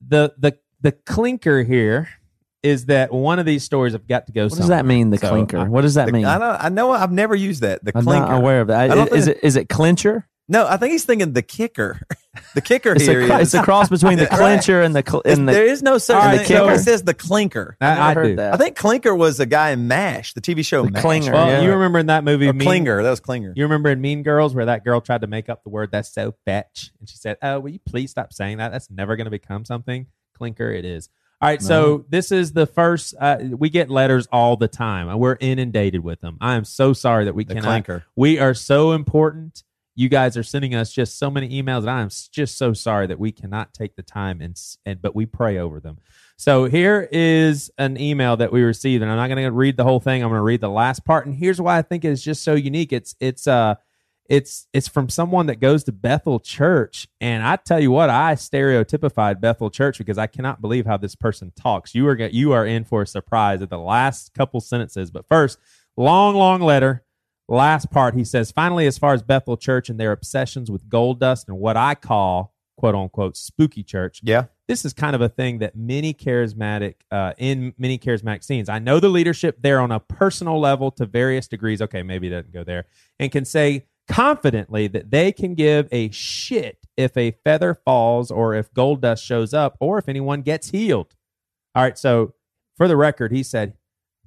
the 0.06 0.34
the 0.38 0.58
the 0.80 0.92
clinker 0.92 1.62
here 1.62 2.08
is 2.62 2.86
that 2.86 3.12
one 3.12 3.38
of 3.38 3.46
these 3.46 3.62
stories 3.62 3.94
I've 3.94 4.08
got 4.08 4.26
to 4.26 4.32
go. 4.32 4.44
What 4.48 4.56
does 4.56 4.68
that 4.68 4.84
mean? 4.84 5.10
The 5.10 5.18
So, 5.18 5.28
clinker. 5.28 5.64
What 5.66 5.82
does 5.82 5.94
that 5.94 6.06
The- 6.06 6.12
mean? 6.12 6.24
I 6.24 6.38
know, 6.38 6.56
I 6.58 6.68
know, 6.68 6.90
I've 6.90 7.12
never 7.12 7.34
used 7.36 7.62
that. 7.62 7.84
The 7.84 7.92
I'm 7.94 8.02
clinker. 8.04 8.26
not 8.28 8.38
aware 8.38 8.60
of 8.60 8.68
that. 8.68 8.90
I 8.90 8.94
don't 8.94 9.12
Is 9.12 9.26
think- 9.26 9.36
it 9.38 9.44
is 9.44 9.56
it 9.56 9.68
clincher? 9.68 10.26
No, 10.48 10.64
I 10.66 10.76
think 10.76 10.92
he's 10.92 11.04
thinking 11.04 11.32
the 11.32 11.42
kicker. 11.42 12.00
the 12.54 12.60
kicker 12.60 12.92
It's 12.92 13.04
here 13.04 13.20
a, 13.22 13.38
is- 13.38 13.52
it's 13.52 13.54
a 13.54 13.62
cross 13.64 13.88
between 13.88 14.16
the 14.18 14.26
clincher 14.30 14.80
and 14.80 14.94
the 14.94 15.02
cl- 15.04 15.22
and 15.24 15.48
the. 15.48 15.52
there 15.52 15.66
is 15.66 15.82
no 15.82 15.98
such 15.98 16.14
All 16.16 16.22
right, 16.22 16.38
thing. 16.38 16.46
so- 16.46 16.54
Nobody 16.58 16.78
says 16.78 17.02
the 17.02 17.14
clinker. 17.14 17.76
I, 17.80 17.86
I 17.90 18.08
never 18.08 18.20
heard 18.22 18.28
do. 18.28 18.36
that. 18.36 18.54
I 18.54 18.56
think 18.56 18.76
Clinker 18.76 19.12
was 19.14 19.40
a 19.40 19.46
guy 19.46 19.70
in 19.70 19.88
MASH, 19.88 20.34
the 20.34 20.40
TV 20.40 20.64
show 20.64 20.84
The 20.84 20.92
MASH. 20.92 21.02
clinger, 21.02 21.32
Well, 21.32 21.48
yeah. 21.48 21.62
you 21.62 21.72
remember 21.72 21.98
in 21.98 22.06
that 22.06 22.22
movie, 22.22 22.46
Or 22.48 22.52
Mean- 22.52 22.64
Klinger. 22.66 23.02
That 23.02 23.10
was 23.10 23.18
Klinger. 23.20 23.54
You 23.56 23.64
remember 23.64 23.90
in 23.90 24.00
Mean 24.00 24.22
Girls 24.22 24.54
where 24.54 24.66
that 24.66 24.84
girl 24.84 25.00
tried 25.00 25.22
to 25.22 25.26
make 25.26 25.48
up 25.48 25.64
the 25.64 25.70
word 25.70 25.90
"that's 25.90 26.12
so 26.12 26.34
fetch," 26.44 26.92
and 27.00 27.08
she 27.08 27.16
said, 27.16 27.38
"Oh, 27.42 27.58
will 27.60 27.70
you 27.70 27.80
please 27.84 28.12
stop 28.12 28.32
saying 28.32 28.58
that? 28.58 28.70
That's 28.70 28.88
never 28.90 29.16
going 29.16 29.24
to 29.24 29.30
become 29.32 29.64
something." 29.64 30.06
Clinker, 30.36 30.70
it 30.70 30.84
is. 30.84 31.08
All 31.40 31.48
right, 31.48 31.60
so 31.60 32.04
this 32.08 32.30
is 32.32 32.52
the 32.52 32.66
first. 32.66 33.14
Uh, 33.20 33.38
we 33.58 33.68
get 33.68 33.90
letters 33.90 34.26
all 34.30 34.56
the 34.56 34.68
time, 34.68 35.08
and 35.08 35.18
we're 35.18 35.36
inundated 35.40 36.02
with 36.04 36.20
them. 36.20 36.38
I 36.40 36.54
am 36.54 36.64
so 36.64 36.92
sorry 36.92 37.24
that 37.24 37.34
we 37.34 37.44
The 37.44 37.54
cannot. 37.54 37.68
clinker. 37.68 38.04
We 38.14 38.38
are 38.38 38.54
so 38.54 38.92
important. 38.92 39.62
You 39.96 40.08
guys 40.10 40.36
are 40.36 40.42
sending 40.42 40.74
us 40.74 40.92
just 40.92 41.18
so 41.18 41.30
many 41.30 41.60
emails, 41.60 41.80
and 41.80 41.90
I 41.90 42.02
am 42.02 42.10
just 42.30 42.58
so 42.58 42.74
sorry 42.74 43.06
that 43.06 43.18
we 43.18 43.32
cannot 43.32 43.72
take 43.74 43.96
the 43.96 44.02
time 44.02 44.40
and 44.40 44.54
and 44.84 45.00
but 45.00 45.16
we 45.16 45.26
pray 45.26 45.58
over 45.58 45.80
them. 45.80 45.98
So 46.36 46.66
here 46.66 47.08
is 47.10 47.70
an 47.78 47.98
email 47.98 48.36
that 48.36 48.52
we 48.52 48.62
received, 48.62 49.02
and 49.02 49.10
I'm 49.10 49.16
not 49.16 49.28
going 49.28 49.42
to 49.42 49.50
read 49.50 49.78
the 49.78 49.84
whole 49.84 50.00
thing. 50.00 50.22
I'm 50.22 50.28
going 50.28 50.38
to 50.38 50.42
read 50.42 50.60
the 50.60 50.68
last 50.68 51.04
part, 51.06 51.24
and 51.24 51.34
here's 51.34 51.60
why 51.60 51.78
I 51.78 51.82
think 51.82 52.04
it's 52.04 52.22
just 52.22 52.44
so 52.44 52.54
unique. 52.54 52.92
It's 52.92 53.16
it's 53.20 53.46
uh 53.46 53.76
it's 54.28 54.66
it's 54.74 54.88
from 54.88 55.08
someone 55.08 55.46
that 55.46 55.60
goes 55.60 55.84
to 55.84 55.92
Bethel 55.92 56.40
Church, 56.40 57.08
and 57.20 57.42
I 57.42 57.56
tell 57.56 57.80
you 57.80 57.90
what, 57.90 58.10
I 58.10 58.34
stereotypified 58.34 59.40
Bethel 59.40 59.70
Church 59.70 59.96
because 59.98 60.18
I 60.18 60.26
cannot 60.26 60.60
believe 60.60 60.84
how 60.84 60.98
this 60.98 61.14
person 61.14 61.52
talks. 61.56 61.94
You 61.94 62.06
are 62.08 62.16
you 62.18 62.52
are 62.52 62.66
in 62.66 62.84
for 62.84 63.02
a 63.02 63.06
surprise 63.06 63.62
at 63.62 63.70
the 63.70 63.78
last 63.78 64.34
couple 64.34 64.60
sentences, 64.60 65.10
but 65.10 65.26
first, 65.26 65.58
long 65.96 66.34
long 66.34 66.60
letter. 66.60 67.02
Last 67.48 67.90
part, 67.90 68.14
he 68.14 68.24
says, 68.24 68.50
finally, 68.50 68.86
as 68.86 68.98
far 68.98 69.14
as 69.14 69.22
Bethel 69.22 69.56
Church 69.56 69.88
and 69.88 70.00
their 70.00 70.12
obsessions 70.12 70.70
with 70.70 70.88
gold 70.88 71.20
dust 71.20 71.48
and 71.48 71.58
what 71.58 71.76
I 71.76 71.94
call 71.94 72.52
quote 72.76 72.94
unquote 72.94 73.36
spooky 73.36 73.82
church, 73.82 74.20
Yeah. 74.22 74.46
this 74.68 74.84
is 74.84 74.92
kind 74.92 75.14
of 75.14 75.22
a 75.22 75.28
thing 75.30 75.60
that 75.60 75.76
many 75.76 76.12
charismatic 76.12 76.96
uh, 77.10 77.32
in 77.38 77.72
many 77.78 77.96
charismatic 77.98 78.44
scenes 78.44 78.68
i 78.68 78.78
know 78.78 79.00
the 79.00 79.08
leadership 79.08 79.56
there 79.62 79.80
on 79.80 79.90
a 79.90 79.98
personal 79.98 80.60
level 80.60 80.90
to 80.90 81.06
various 81.06 81.48
degrees 81.48 81.80
okay 81.80 82.02
maybe 82.02 82.26
it 82.26 82.30
doesn't 82.30 82.52
go 82.52 82.62
there 82.64 82.84
and 83.18 83.32
can 83.32 83.46
say 83.46 83.86
confidently 84.08 84.88
that 84.88 85.10
they 85.10 85.32
can 85.32 85.54
give 85.54 85.88
a 85.90 86.10
shit 86.10 86.78
if 86.98 87.16
a 87.16 87.30
feather 87.44 87.74
falls 87.74 88.30
or 88.30 88.54
if 88.54 88.70
gold 88.74 89.00
dust 89.00 89.24
shows 89.24 89.54
up 89.54 89.74
or 89.80 89.96
if 89.96 90.06
anyone 90.06 90.42
gets 90.42 90.68
healed 90.70 91.14
all 91.74 91.82
right 91.82 91.96
so 91.96 92.34
for 92.76 92.86
the 92.88 92.96
record 92.96 93.32
he 93.32 93.42
said 93.42 93.72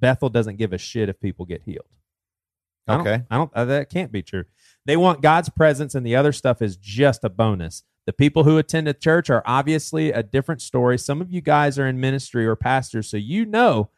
bethel 0.00 0.28
doesn't 0.28 0.56
give 0.56 0.72
a 0.72 0.78
shit 0.78 1.08
if 1.08 1.20
people 1.20 1.44
get 1.44 1.62
healed 1.62 1.86
I 2.88 2.96
don't- 2.96 3.06
Okay. 3.06 3.24
I 3.30 3.36
don't. 3.36 3.50
Uh, 3.54 3.64
that 3.66 3.90
can't 3.90 4.10
be 4.12 4.22
true. 4.22 4.44
They 4.86 4.96
want 4.96 5.22
God's 5.22 5.48
presence, 5.48 5.94
and 5.94 6.04
the 6.04 6.16
other 6.16 6.32
stuff 6.32 6.62
is 6.62 6.76
just 6.76 7.22
a 7.24 7.28
bonus. 7.28 7.84
The 8.06 8.12
people 8.12 8.44
who 8.44 8.58
attend 8.58 8.88
a 8.88 8.94
church 8.94 9.30
are 9.30 9.42
obviously 9.46 10.10
a 10.10 10.22
different 10.22 10.62
story. 10.62 10.98
Some 10.98 11.20
of 11.20 11.30
you 11.30 11.40
guys 11.40 11.78
are 11.78 11.86
in 11.86 12.00
ministry 12.00 12.46
or 12.46 12.56
pastors, 12.56 13.08
so 13.08 13.16
you 13.16 13.44
know 13.44 13.90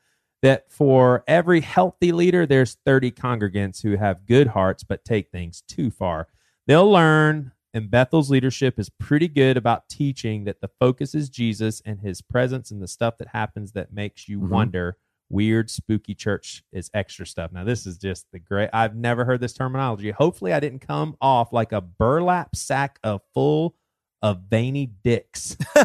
that 0.43 0.71
for 0.71 1.23
every 1.29 1.61
healthy 1.61 2.11
leader, 2.11 2.45
there's 2.45 2.77
30 2.85 3.13
congregants 3.13 3.83
who 3.83 3.97
have 3.97 4.27
good 4.27 4.49
hearts 4.49 4.83
but 4.83 5.05
take 5.05 5.31
things 5.31 5.63
too 5.69 5.91
far. 5.91 6.27
They'll 6.67 6.91
learn 6.91 7.53
and 7.75 7.91
Bethel's 7.91 8.29
leadership 8.31 8.79
is 8.79 8.91
pretty 8.91 9.29
good 9.29 9.57
about 9.57 9.89
teaching 9.89 10.45
that 10.45 10.61
the 10.61 10.69
focus 10.79 11.15
is 11.15 11.31
Jesus 11.31 11.81
and 11.87 12.01
his 12.01 12.21
presence 12.21 12.71
and 12.71 12.83
the 12.83 12.89
stuff 12.89 13.17
that 13.17 13.29
happens 13.29 13.73
that 13.73 13.95
makes 13.95 14.29
you 14.29 14.41
Mhm. 14.41 14.49
wonder. 14.49 14.99
Weird, 15.33 15.71
spooky 15.71 16.15
church 16.15 16.63
is 16.73 16.91
extra 16.93 17.27
stuff. 17.27 17.53
Now, 17.53 17.65
this 17.65 17.87
is 17.87 17.97
just 17.97 18.27
the 18.33 18.39
great. 18.39 18.69
I've 18.71 18.95
never 18.95 19.25
heard 19.25 19.41
this 19.41 19.55
terminology. 19.55 20.11
Hopefully, 20.11 20.53
I 20.53 20.61
didn't 20.61 20.81
come 20.81 21.17
off 21.23 21.55
like 21.55 21.73
a 21.73 21.81
burlap 21.81 22.55
sack 22.55 22.99
of 23.03 23.23
full 23.33 23.75
of 24.21 24.43
veiny 24.51 24.93
dicks. 25.03 25.57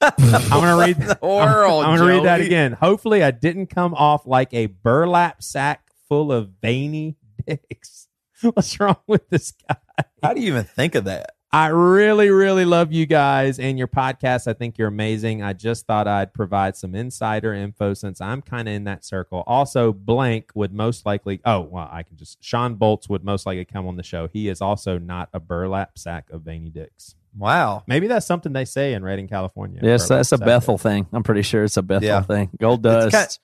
I'm 0.00 0.16
gonna 0.50 0.76
read 0.76 0.96
the 0.96 1.16
world, 1.22 1.84
I'm, 1.84 1.98
gonna 1.98 2.10
read 2.10 2.24
that 2.24 2.40
again. 2.40 2.72
Hopefully, 2.72 3.22
I 3.22 3.30
didn't 3.30 3.68
come 3.68 3.94
off 3.94 4.26
like 4.26 4.52
a 4.52 4.66
burlap 4.66 5.40
sack 5.40 5.88
full 6.08 6.32
of 6.32 6.50
veiny 6.60 7.16
dicks. 7.46 8.08
What's 8.42 8.80
wrong 8.80 8.96
with 9.06 9.28
this 9.28 9.52
guy? 9.68 9.76
How 10.20 10.34
do 10.34 10.40
you 10.40 10.48
even 10.48 10.64
think 10.64 10.96
of 10.96 11.04
that? 11.04 11.34
I 11.52 11.66
really, 11.68 12.30
really 12.30 12.64
love 12.64 12.92
you 12.92 13.06
guys 13.06 13.58
and 13.58 13.76
your 13.76 13.88
podcast. 13.88 14.46
I 14.46 14.52
think 14.52 14.78
you're 14.78 14.86
amazing. 14.86 15.42
I 15.42 15.52
just 15.52 15.84
thought 15.84 16.06
I'd 16.06 16.32
provide 16.32 16.76
some 16.76 16.94
insider 16.94 17.52
info 17.52 17.92
since 17.94 18.20
I'm 18.20 18.40
kind 18.40 18.68
of 18.68 18.74
in 18.74 18.84
that 18.84 19.04
circle. 19.04 19.42
Also, 19.48 19.92
Blank 19.92 20.52
would 20.54 20.72
most 20.72 21.04
likely, 21.06 21.40
oh, 21.44 21.62
well, 21.62 21.88
I 21.90 22.04
can 22.04 22.16
just, 22.16 22.38
Shawn 22.40 22.76
Bolz 22.76 23.08
would 23.08 23.24
most 23.24 23.46
likely 23.46 23.64
come 23.64 23.88
on 23.88 23.96
the 23.96 24.04
show. 24.04 24.28
He 24.28 24.48
is 24.48 24.60
also 24.60 24.96
not 24.98 25.28
a 25.32 25.40
burlap 25.40 25.98
sack 25.98 26.30
of 26.30 26.42
veiny 26.42 26.70
dicks. 26.70 27.16
Wow. 27.36 27.82
Maybe 27.88 28.06
that's 28.06 28.26
something 28.26 28.52
they 28.52 28.64
say 28.64 28.94
in 28.94 29.02
Redding, 29.02 29.26
California. 29.26 29.80
Yes, 29.82 30.06
burlap 30.06 30.18
that's 30.20 30.32
a 30.32 30.36
sack. 30.38 30.46
Bethel 30.46 30.78
thing. 30.78 31.08
I'm 31.12 31.24
pretty 31.24 31.42
sure 31.42 31.64
it's 31.64 31.76
a 31.76 31.82
Bethel 31.82 32.06
Yeah. 32.06 32.22
thing. 32.22 32.50
Gold 32.60 32.86
It's 32.86 33.12
dust. 33.12 33.40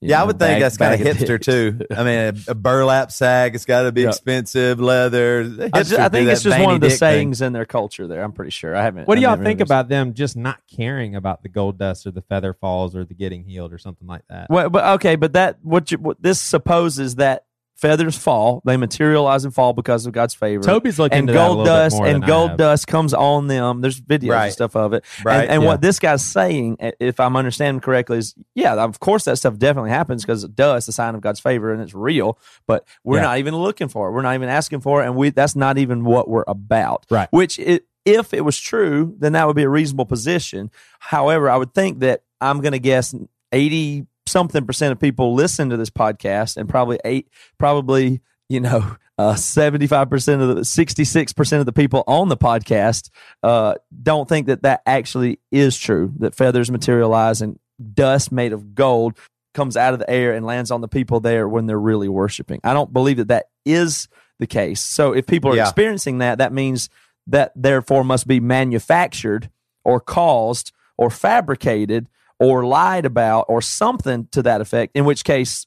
Kinda- 0.00 0.06
you 0.06 0.08
Yeah, 0.10 0.16
I 0.16 0.20
know, 0.20 0.26
would 0.28 0.38
think 0.38 0.50
bag- 0.54 0.62
that's 0.62 0.76
kind 0.76 0.94
of 0.94 1.00
hipster 1.00 1.26
dicks. 1.40 1.46
too. 1.46 1.80
I 1.96 2.04
mean, 2.04 2.18
a, 2.48 2.52
a 2.52 2.54
burlap 2.54 3.10
sack. 3.12 3.54
It's 3.54 3.64
got 3.64 3.82
to 3.82 3.92
be 3.92 4.02
Yeah. 4.02 4.08
expensive 4.08 4.80
leather. 4.80 5.40
I, 5.40 5.44
ju- 5.44 5.58
Hipsters 5.58 5.98
I 5.98 6.08
think 6.08 6.26
that 6.26 6.32
it's 6.32 6.42
just 6.42 6.60
one 6.60 6.74
of 6.76 6.80
the 6.80 6.88
dick 6.88 6.98
thing. 6.98 6.98
sayings 6.98 7.42
in 7.42 7.52
their 7.52 7.64
culture 7.66 8.06
there. 8.06 8.22
I'm 8.22 8.32
pretty 8.32 8.50
sure. 8.52 8.74
I 8.76 8.82
haven't. 8.82 9.08
What 9.08 9.16
do 9.16 9.18
I've 9.20 9.22
y'all 9.22 9.44
think 9.44 9.58
noticed. 9.58 9.68
about 9.70 9.88
them 9.88 10.14
just 10.14 10.36
not 10.36 10.60
caring 10.74 11.14
about 11.16 11.42
the 11.42 11.48
gold 11.48 11.78
dust 11.78 12.06
or 12.06 12.10
the 12.12 12.22
feather 12.22 12.54
falls 12.54 12.94
or 12.94 13.04
the 13.04 13.14
getting 13.14 13.44
healed 13.44 13.72
or 13.72 13.78
something 13.78 14.06
like 14.06 14.22
that? 14.30 14.48
Well, 14.50 14.70
but 14.70 14.84
okay, 14.94 15.16
but 15.16 15.32
that 15.32 15.58
what, 15.62 15.90
you, 15.90 15.98
what 15.98 16.22
this 16.22 16.40
supposes 16.40 17.16
that 17.16 17.44
feathers 17.78 18.18
fall, 18.18 18.60
they 18.64 18.76
materialize 18.76 19.44
and 19.44 19.54
fall 19.54 19.72
because 19.72 20.04
of 20.04 20.12
God's 20.12 20.34
favor. 20.34 20.62
Toby's 20.64 20.98
looking 20.98 21.16
and 21.18 21.30
into 21.30 21.32
that 21.38 21.44
a 21.44 21.48
gold 21.48 21.58
bit 21.58 21.64
dust 21.66 21.96
more 21.96 22.06
and 22.06 22.22
than 22.22 22.28
gold 22.28 22.56
dust 22.58 22.86
comes 22.88 23.14
on 23.14 23.46
them. 23.46 23.80
There's 23.80 24.00
videos 24.00 24.42
and 24.44 24.52
stuff 24.52 24.76
of 24.76 24.92
it. 24.94 25.04
Right, 25.24 25.42
And, 25.42 25.50
and 25.50 25.62
yeah. 25.62 25.68
what 25.68 25.80
this 25.80 25.98
guy's 25.98 26.24
saying, 26.24 26.76
if 26.98 27.20
I'm 27.20 27.36
understanding 27.36 27.80
correctly, 27.80 28.18
is 28.18 28.34
yeah, 28.54 28.74
of 28.74 28.98
course 29.00 29.24
that 29.24 29.36
stuff 29.36 29.56
definitely 29.58 29.90
happens 29.90 30.24
because 30.24 30.42
dust, 30.44 30.84
is 30.84 30.88
a 30.88 30.92
sign 30.92 31.14
of 31.14 31.20
God's 31.20 31.40
favor, 31.40 31.72
and 31.72 31.80
it's 31.80 31.94
real. 31.94 32.38
But 32.66 32.86
we're 33.04 33.18
Yeah. 33.18 33.22
not 33.22 33.38
even 33.38 33.54
looking 33.54 33.88
for 33.88 34.08
it. 34.08 34.12
We're 34.12 34.22
not 34.22 34.34
even 34.34 34.48
asking 34.48 34.80
for 34.80 35.02
it, 35.02 35.06
and 35.06 35.14
we 35.16 35.30
that's 35.30 35.54
not 35.56 35.78
even 35.78 36.04
what 36.04 36.28
we're 36.28 36.44
about. 36.48 37.06
Right. 37.10 37.28
Which 37.30 37.58
it, 37.60 37.84
if 38.04 38.34
it 38.34 38.40
was 38.44 38.58
true, 38.58 39.14
then 39.18 39.34
that 39.34 39.46
would 39.46 39.54
be 39.56 39.62
a 39.62 39.68
reasonable 39.68 40.06
position. 40.06 40.70
However, 40.98 41.48
I 41.48 41.56
would 41.56 41.74
think 41.74 42.00
that 42.00 42.22
I'm 42.40 42.60
going 42.60 42.72
to 42.72 42.78
guess 42.80 43.14
eighty 43.52 44.06
something 44.30 44.64
percent 44.66 44.92
of 44.92 45.00
people 45.00 45.34
listen 45.34 45.70
to 45.70 45.76
this 45.76 45.90
podcast, 45.90 46.56
and 46.56 46.68
probably 46.68 46.98
eight, 47.04 47.28
probably 47.58 48.20
you 48.48 48.60
know, 48.60 48.96
uh, 49.18 49.34
75% 49.34 50.40
of 50.40 50.56
the 50.56 50.62
66% 50.62 51.60
of 51.60 51.66
the 51.66 51.72
people 51.72 52.02
on 52.06 52.28
the 52.28 52.36
podcast 52.36 53.10
uh, 53.42 53.74
don't 54.02 54.28
think 54.28 54.46
that 54.46 54.62
that 54.62 54.80
actually 54.86 55.38
is 55.52 55.76
true, 55.76 56.12
that 56.18 56.34
feathers 56.34 56.70
materialize 56.70 57.42
and 57.42 57.58
dust 57.94 58.32
made 58.32 58.52
of 58.54 58.74
gold 58.74 59.18
comes 59.54 59.76
out 59.76 59.92
of 59.92 59.98
the 59.98 60.08
air 60.08 60.32
and 60.32 60.46
lands 60.46 60.70
on 60.70 60.80
the 60.80 60.88
people 60.88 61.20
there 61.20 61.46
when 61.48 61.66
they're 61.66 61.78
really 61.78 62.08
worshiping. 62.08 62.60
I 62.64 62.72
don't 62.72 62.92
believe 62.92 63.16
that 63.18 63.28
that 63.28 63.46
is 63.66 64.08
the 64.38 64.46
case. 64.46 64.80
So 64.80 65.12
if 65.12 65.26
people 65.26 65.50
are 65.52 65.56
Yeah. 65.56 65.64
experiencing 65.64 66.18
that, 66.18 66.38
that 66.38 66.52
means 66.52 66.88
that 67.26 67.52
therefore 67.56 68.04
must 68.04 68.26
be 68.26 68.40
manufactured 68.40 69.50
or 69.84 70.00
caused 70.00 70.72
or 70.96 71.10
fabricated 71.10 72.08
or 72.38 72.64
lied 72.64 73.04
about 73.04 73.46
or 73.48 73.60
something 73.60 74.28
to 74.32 74.42
that 74.42 74.60
effect, 74.60 74.96
in 74.96 75.04
which 75.04 75.24
case 75.24 75.66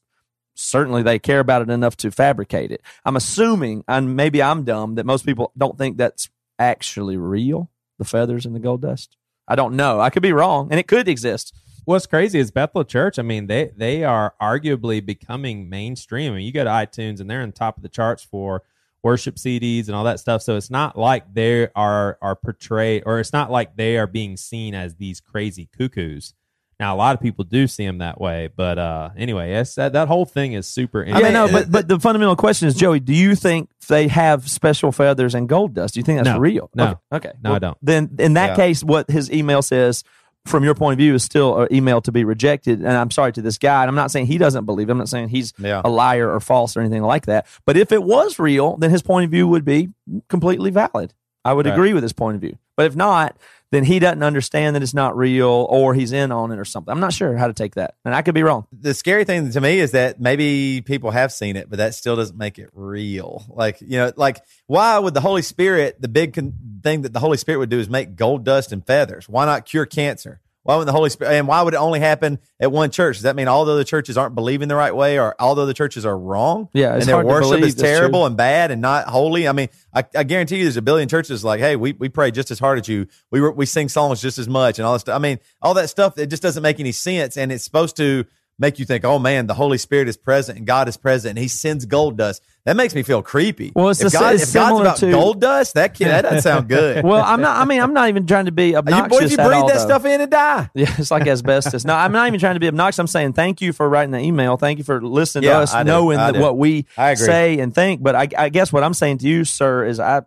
certainly 0.53 1.03
they 1.03 1.19
care 1.19 1.39
about 1.39 1.61
it 1.61 1.69
enough 1.69 1.97
to 1.97 2.11
fabricate 2.11 2.71
it. 2.71 2.81
I'm 3.05 3.15
assuming, 3.15 3.83
and 3.87 4.15
maybe 4.15 4.41
I'm 4.41 4.63
dumb, 4.63 4.95
that 4.95 5.05
most 5.05 5.25
people 5.25 5.51
don't 5.57 5.77
think 5.77 5.97
that's 5.97 6.29
actually 6.59 7.17
real, 7.17 7.69
the 7.97 8.05
feathers 8.05 8.45
and 8.45 8.55
the 8.55 8.59
gold 8.59 8.81
dust. 8.81 9.17
I 9.47 9.55
don't 9.55 9.75
know. 9.75 9.99
I 9.99 10.09
could 10.09 10.23
be 10.23 10.33
wrong, 10.33 10.67
and 10.71 10.79
it 10.79 10.87
could 10.87 11.07
exist. 11.07 11.53
What's 11.83 12.05
crazy 12.05 12.39
is 12.39 12.51
Bethel 12.51 12.83
Church. 12.83 13.17
I 13.17 13.23
mean, 13.23 13.47
they 13.47 13.71
they 13.75 14.03
are 14.03 14.35
arguably 14.39 15.03
becoming 15.03 15.67
mainstream. 15.67 16.31
I 16.31 16.35
mean, 16.37 16.45
you 16.45 16.51
go 16.51 16.63
to 16.63 16.69
iTunes 16.69 17.19
and 17.19 17.29
they're 17.29 17.41
on 17.41 17.51
top 17.51 17.77
of 17.77 17.83
the 17.83 17.89
charts 17.89 18.23
for 18.23 18.61
worship 19.01 19.35
CDs 19.35 19.87
and 19.87 19.95
all 19.95 20.03
that 20.03 20.19
stuff. 20.19 20.43
So 20.43 20.55
it's 20.57 20.69
not 20.69 20.97
like 20.97 21.33
they 21.33 21.69
are 21.75 22.19
are 22.21 22.35
portrayed, 22.35 23.03
or 23.05 23.19
it's 23.19 23.33
not 23.33 23.49
like 23.49 23.75
they 23.75 23.97
are 23.97 24.07
being 24.07 24.37
seen 24.37 24.75
as 24.75 24.95
these 24.95 25.19
crazy 25.19 25.69
cuckoos. 25.75 26.35
Now, 26.81 26.95
a 26.95 26.97
lot 26.97 27.13
of 27.15 27.21
people 27.21 27.45
do 27.45 27.67
see 27.67 27.85
him 27.85 27.99
that 27.99 28.19
way, 28.19 28.49
but 28.55 28.79
uh, 28.79 29.11
anyway, 29.15 29.51
yes, 29.51 29.75
that, 29.75 29.93
that 29.93 30.07
whole 30.07 30.25
thing 30.25 30.53
is 30.53 30.65
super. 30.65 31.03
yeah, 31.03 31.09
interesting. 31.15 31.33
no, 31.33 31.45
uh, 31.45 31.51
but 31.51 31.71
but 31.71 31.87
the 31.87 31.99
fundamental 31.99 32.35
question 32.35 32.67
is, 32.67 32.73
Joey, 32.75 32.99
do 32.99 33.13
you 33.13 33.35
think 33.35 33.69
they 33.87 34.07
have 34.07 34.49
special 34.49 34.91
feathers 34.91 35.35
and 35.35 35.47
gold 35.47 35.75
dust? 35.75 35.93
Do 35.93 35.99
you 35.99 36.03
think 36.03 36.17
that's 36.17 36.33
No. 36.33 36.39
real? 36.39 36.71
No. 36.73 36.99
Okay. 37.11 37.29
okay. 37.29 37.31
No, 37.43 37.53
I 37.53 37.59
don't. 37.59 37.77
Then 37.83 38.09
in 38.17 38.33
that 38.33 38.49
Yeah. 38.51 38.55
case, 38.55 38.83
what 38.83 39.09
his 39.11 39.31
email 39.31 39.61
says 39.61 40.03
from 40.47 40.63
your 40.63 40.73
point 40.73 40.93
of 40.93 40.97
view 40.97 41.13
is 41.13 41.23
still 41.23 41.59
an 41.61 41.67
email 41.71 42.01
to 42.01 42.11
be 42.11 42.23
rejected. 42.23 42.79
And 42.79 42.89
I'm 42.97 43.11
sorry 43.11 43.31
to 43.33 43.43
this 43.43 43.59
guy. 43.59 43.83
And 43.83 43.89
I'm 43.89 43.95
not 43.95 44.09
saying 44.09 44.25
he 44.25 44.39
doesn't 44.39 44.65
believe. 44.65 44.89
it. 44.89 44.91
I'm 44.91 44.97
not 44.97 45.07
saying 45.07 45.29
he's 45.29 45.53
Yeah. 45.59 45.83
a 45.85 45.89
liar 45.89 46.33
or 46.33 46.39
false 46.39 46.75
or 46.75 46.79
anything 46.79 47.03
like 47.03 47.27
that. 47.27 47.45
But 47.67 47.77
if 47.77 47.91
it 47.91 48.01
was 48.01 48.39
real, 48.39 48.75
then 48.77 48.89
his 48.89 49.03
point 49.03 49.25
of 49.25 49.29
view 49.29 49.47
would 49.47 49.65
be 49.65 49.89
completely 50.29 50.71
valid. 50.71 51.13
I 51.45 51.53
would 51.53 51.67
Right. 51.67 51.73
agree 51.73 51.93
with 51.93 52.01
his 52.01 52.13
point 52.13 52.35
of 52.35 52.41
view. 52.41 52.57
But 52.75 52.87
if 52.87 52.95
not, 52.95 53.37
then 53.71 53.83
he 53.85 53.99
doesn't 53.99 54.21
understand 54.21 54.75
that 54.75 54.83
it's 54.83 54.93
not 54.93 55.17
real 55.17 55.65
or 55.69 55.93
he's 55.93 56.11
in 56.11 56.31
on 56.31 56.51
it 56.51 56.59
or 56.59 56.65
something. 56.65 56.91
I'm 56.91 56.99
not 56.99 57.13
sure 57.13 57.35
how 57.37 57.47
to 57.47 57.53
take 57.53 57.75
that. 57.75 57.95
And 58.05 58.13
I 58.13 58.21
could 58.21 58.35
be 58.35 58.43
wrong. 58.43 58.67
the 58.71 58.93
scary 58.93 59.23
thing 59.23 59.49
to 59.51 59.61
me 59.61 59.79
is 59.79 59.91
that 59.91 60.19
maybe 60.19 60.81
people 60.81 61.11
have 61.11 61.31
seen 61.31 61.55
it, 61.55 61.69
but 61.69 61.77
that 61.77 61.95
still 61.95 62.15
doesn't 62.15 62.37
make 62.37 62.59
it 62.59 62.69
real. 62.73 63.45
Like, 63.49 63.81
you 63.81 63.97
know, 63.97 64.11
like 64.15 64.41
why 64.67 64.99
would 64.99 65.13
the 65.13 65.21
Holy 65.21 65.41
Spirit, 65.41 66.01
the 66.01 66.09
big 66.09 66.33
con- 66.33 66.53
thing 66.83 67.03
that 67.03 67.13
the 67.13 67.19
Holy 67.19 67.37
Spirit 67.37 67.59
would 67.59 67.69
do 67.69 67.79
is 67.79 67.89
make 67.89 68.15
gold 68.15 68.43
dust 68.43 68.71
and 68.71 68.85
feathers? 68.85 69.29
Why 69.29 69.45
not 69.45 69.65
cure 69.65 69.85
cancer? 69.85 70.41
Why 70.63 70.75
would 70.75 70.87
the 70.87 70.91
Holy 70.91 71.09
Spirit, 71.09 71.33
and 71.33 71.47
why 71.47 71.63
would 71.63 71.73
it 71.73 71.77
only 71.77 71.99
happen 71.99 72.37
at 72.59 72.71
one 72.71 72.91
church? 72.91 73.15
Does 73.15 73.23
that 73.23 73.35
mean 73.35 73.47
all 73.47 73.65
the 73.65 73.71
other 73.71 73.83
churches 73.83 74.15
aren't 74.15 74.35
believing 74.35 74.67
the 74.67 74.75
right 74.75 74.95
way 74.95 75.17
or 75.17 75.35
all 75.41 75.55
the 75.55 75.63
other 75.63 75.73
churches 75.73 76.05
are 76.05 76.17
wrong? 76.17 76.69
Yeah, 76.73 76.95
it's 76.95 77.07
and 77.07 77.09
their 77.09 77.25
worship 77.25 77.61
is 77.61 77.73
terrible 77.73 78.27
and 78.27 78.37
bad 78.37 78.69
and 78.69 78.79
not 78.79 79.07
holy. 79.07 79.47
I 79.47 79.53
mean, 79.53 79.69
I, 79.93 80.03
I 80.15 80.23
guarantee 80.23 80.57
you 80.57 80.63
there's 80.63 80.77
a 80.77 80.81
billion 80.83 81.09
churches 81.09 81.43
like, 81.43 81.59
hey, 81.59 81.75
we, 81.75 81.93
we 81.93 82.09
pray 82.09 82.29
just 82.29 82.51
as 82.51 82.59
hard 82.59 82.77
as 82.77 82.87
you. 82.87 83.07
We, 83.31 83.41
we 83.49 83.65
sing 83.65 83.89
songs 83.89 84.21
just 84.21 84.37
as 84.37 84.47
much 84.47 84.77
and 84.77 84.85
all 84.85 84.93
this 84.93 85.01
stuff. 85.01 85.15
I 85.15 85.19
mean, 85.19 85.39
all 85.63 85.73
that 85.73 85.89
stuff, 85.89 86.19
it 86.19 86.27
just 86.27 86.43
doesn't 86.43 86.61
make 86.61 86.79
any 86.79 86.91
sense. 86.91 87.37
And 87.37 87.51
it's 87.51 87.63
supposed 87.63 87.97
to 87.97 88.25
make 88.59 88.77
you 88.79 88.85
think, 88.85 89.03
oh 89.03 89.17
man, 89.17 89.47
the 89.47 89.53
Holy 89.55 89.77
Spirit 89.77 90.07
is 90.07 90.17
present 90.17 90.57
and 90.57 90.67
God 90.67 90.87
is 90.87 90.95
present 90.97 91.31
and 91.31 91.39
he 91.39 91.47
sends 91.47 91.85
gold 91.85 92.17
dust. 92.17 92.43
That 92.65 92.75
makes 92.75 92.93
me 92.93 93.01
feel 93.01 93.23
creepy. 93.23 93.71
Well, 93.75 93.89
it's 93.89 94.01
if, 94.01 94.11
the- 94.11 94.19
God, 94.19 94.35
it's 94.35 94.43
if 94.43 94.53
God's 94.53 94.79
about 94.81 94.97
to- 94.97 95.09
gold 95.11 95.41
dust, 95.41 95.73
that, 95.73 95.95
kid, 95.95 96.09
that 96.09 96.21
doesn't 96.21 96.41
sound 96.41 96.67
good. 96.69 97.03
Well, 97.11 97.23
I'm 97.23 97.41
not. 97.41 97.57
I 97.57 97.65
mean, 97.65 97.81
I'm 97.81 97.93
not 97.93 98.09
even 98.09 98.27
trying 98.27 98.45
to 98.45 98.51
be 98.51 98.69
you, 98.69 98.77
obnoxious. 98.77 99.17
boy, 99.19 99.25
if 99.25 99.31
you 99.31 99.37
breathe 99.37 99.47
all, 99.53 99.67
that 99.67 99.77
though. 99.79 99.85
stuff 99.85 100.05
in 100.05 100.21
and 100.21 100.29
die. 100.29 100.69
Yeah, 100.75 100.93
it's 100.99 101.09
like 101.09 101.25
asbestos. 101.25 101.85
No, 101.85 101.95
I'm 101.95 102.11
not 102.11 102.27
even 102.27 102.39
trying 102.39 102.53
to 102.53 102.59
be 102.59 102.67
obnoxious. 102.67 102.99
I'm 102.99 103.07
saying 103.07 103.33
thank 103.33 103.61
you 103.61 103.73
for 103.73 103.89
writing 103.89 104.11
the 104.11 104.19
email. 104.19 104.57
Thank 104.57 104.77
you 104.77 104.83
for 104.83 105.01
listening 105.01 105.45
Yeah, 105.45 105.53
to 105.53 105.59
us, 105.61 105.73
I 105.73 105.81
knowing 105.83 106.19
I 106.19 106.27
that 106.27 106.37
do. 106.37 106.41
what 106.41 106.55
we 106.57 106.85
I 106.95 107.15
say 107.15 107.57
and 107.59 107.73
think. 107.73 108.03
But 108.03 108.15
I, 108.15 108.27
I 108.37 108.49
guess 108.49 108.71
what 108.71 108.83
I'm 108.83 108.93
saying 108.93 109.17
to 109.19 109.27
you, 109.27 109.43
sir, 109.43 109.85
is 109.85 109.99
I, 109.99 110.21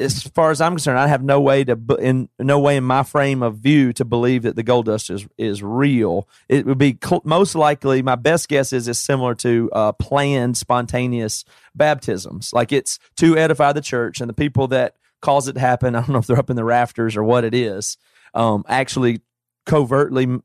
as 0.00 0.22
far 0.22 0.50
as 0.50 0.60
I'm 0.60 0.72
concerned, 0.72 0.98
I 0.98 1.06
have 1.08 1.22
no 1.22 1.40
way 1.40 1.62
to, 1.64 1.78
in 2.00 2.28
no 2.38 2.58
way 2.58 2.76
in 2.76 2.84
my 2.84 3.02
frame 3.02 3.42
of 3.42 3.56
view 3.58 3.92
to 3.94 4.04
believe 4.04 4.42
that 4.42 4.56
the 4.56 4.62
gold 4.62 4.86
dust 4.86 5.10
is 5.10 5.26
is 5.38 5.62
real. 5.62 6.26
It 6.48 6.66
would 6.66 6.78
be 6.78 6.98
cl- 7.02 7.22
most 7.24 7.54
likely. 7.54 8.02
My 8.02 8.16
best 8.16 8.48
guess 8.48 8.72
is 8.72 8.88
it's 8.88 8.98
similar 8.98 9.34
to 9.36 9.70
uh, 9.72 9.92
planned 9.92 10.56
spontaneous 10.56 11.44
baptisms. 11.74 12.52
Like 12.52 12.72
it's 12.72 12.98
to 13.18 13.36
edify 13.36 13.72
the 13.72 13.80
church 13.80 14.20
and 14.20 14.28
the 14.28 14.34
people 14.34 14.68
that 14.68 14.96
cause 15.20 15.48
it 15.48 15.54
to 15.54 15.60
happen. 15.60 15.94
I 15.96 16.00
don't 16.00 16.10
know 16.10 16.18
if 16.18 16.26
they're 16.26 16.38
up 16.38 16.50
in 16.50 16.56
the 16.56 16.64
rafters 16.64 17.16
or 17.16 17.22
what 17.24 17.44
it 17.44 17.54
is. 17.54 17.96
Um, 18.32 18.64
actually 18.68 19.20
covertly 19.66 20.24
m- 20.24 20.42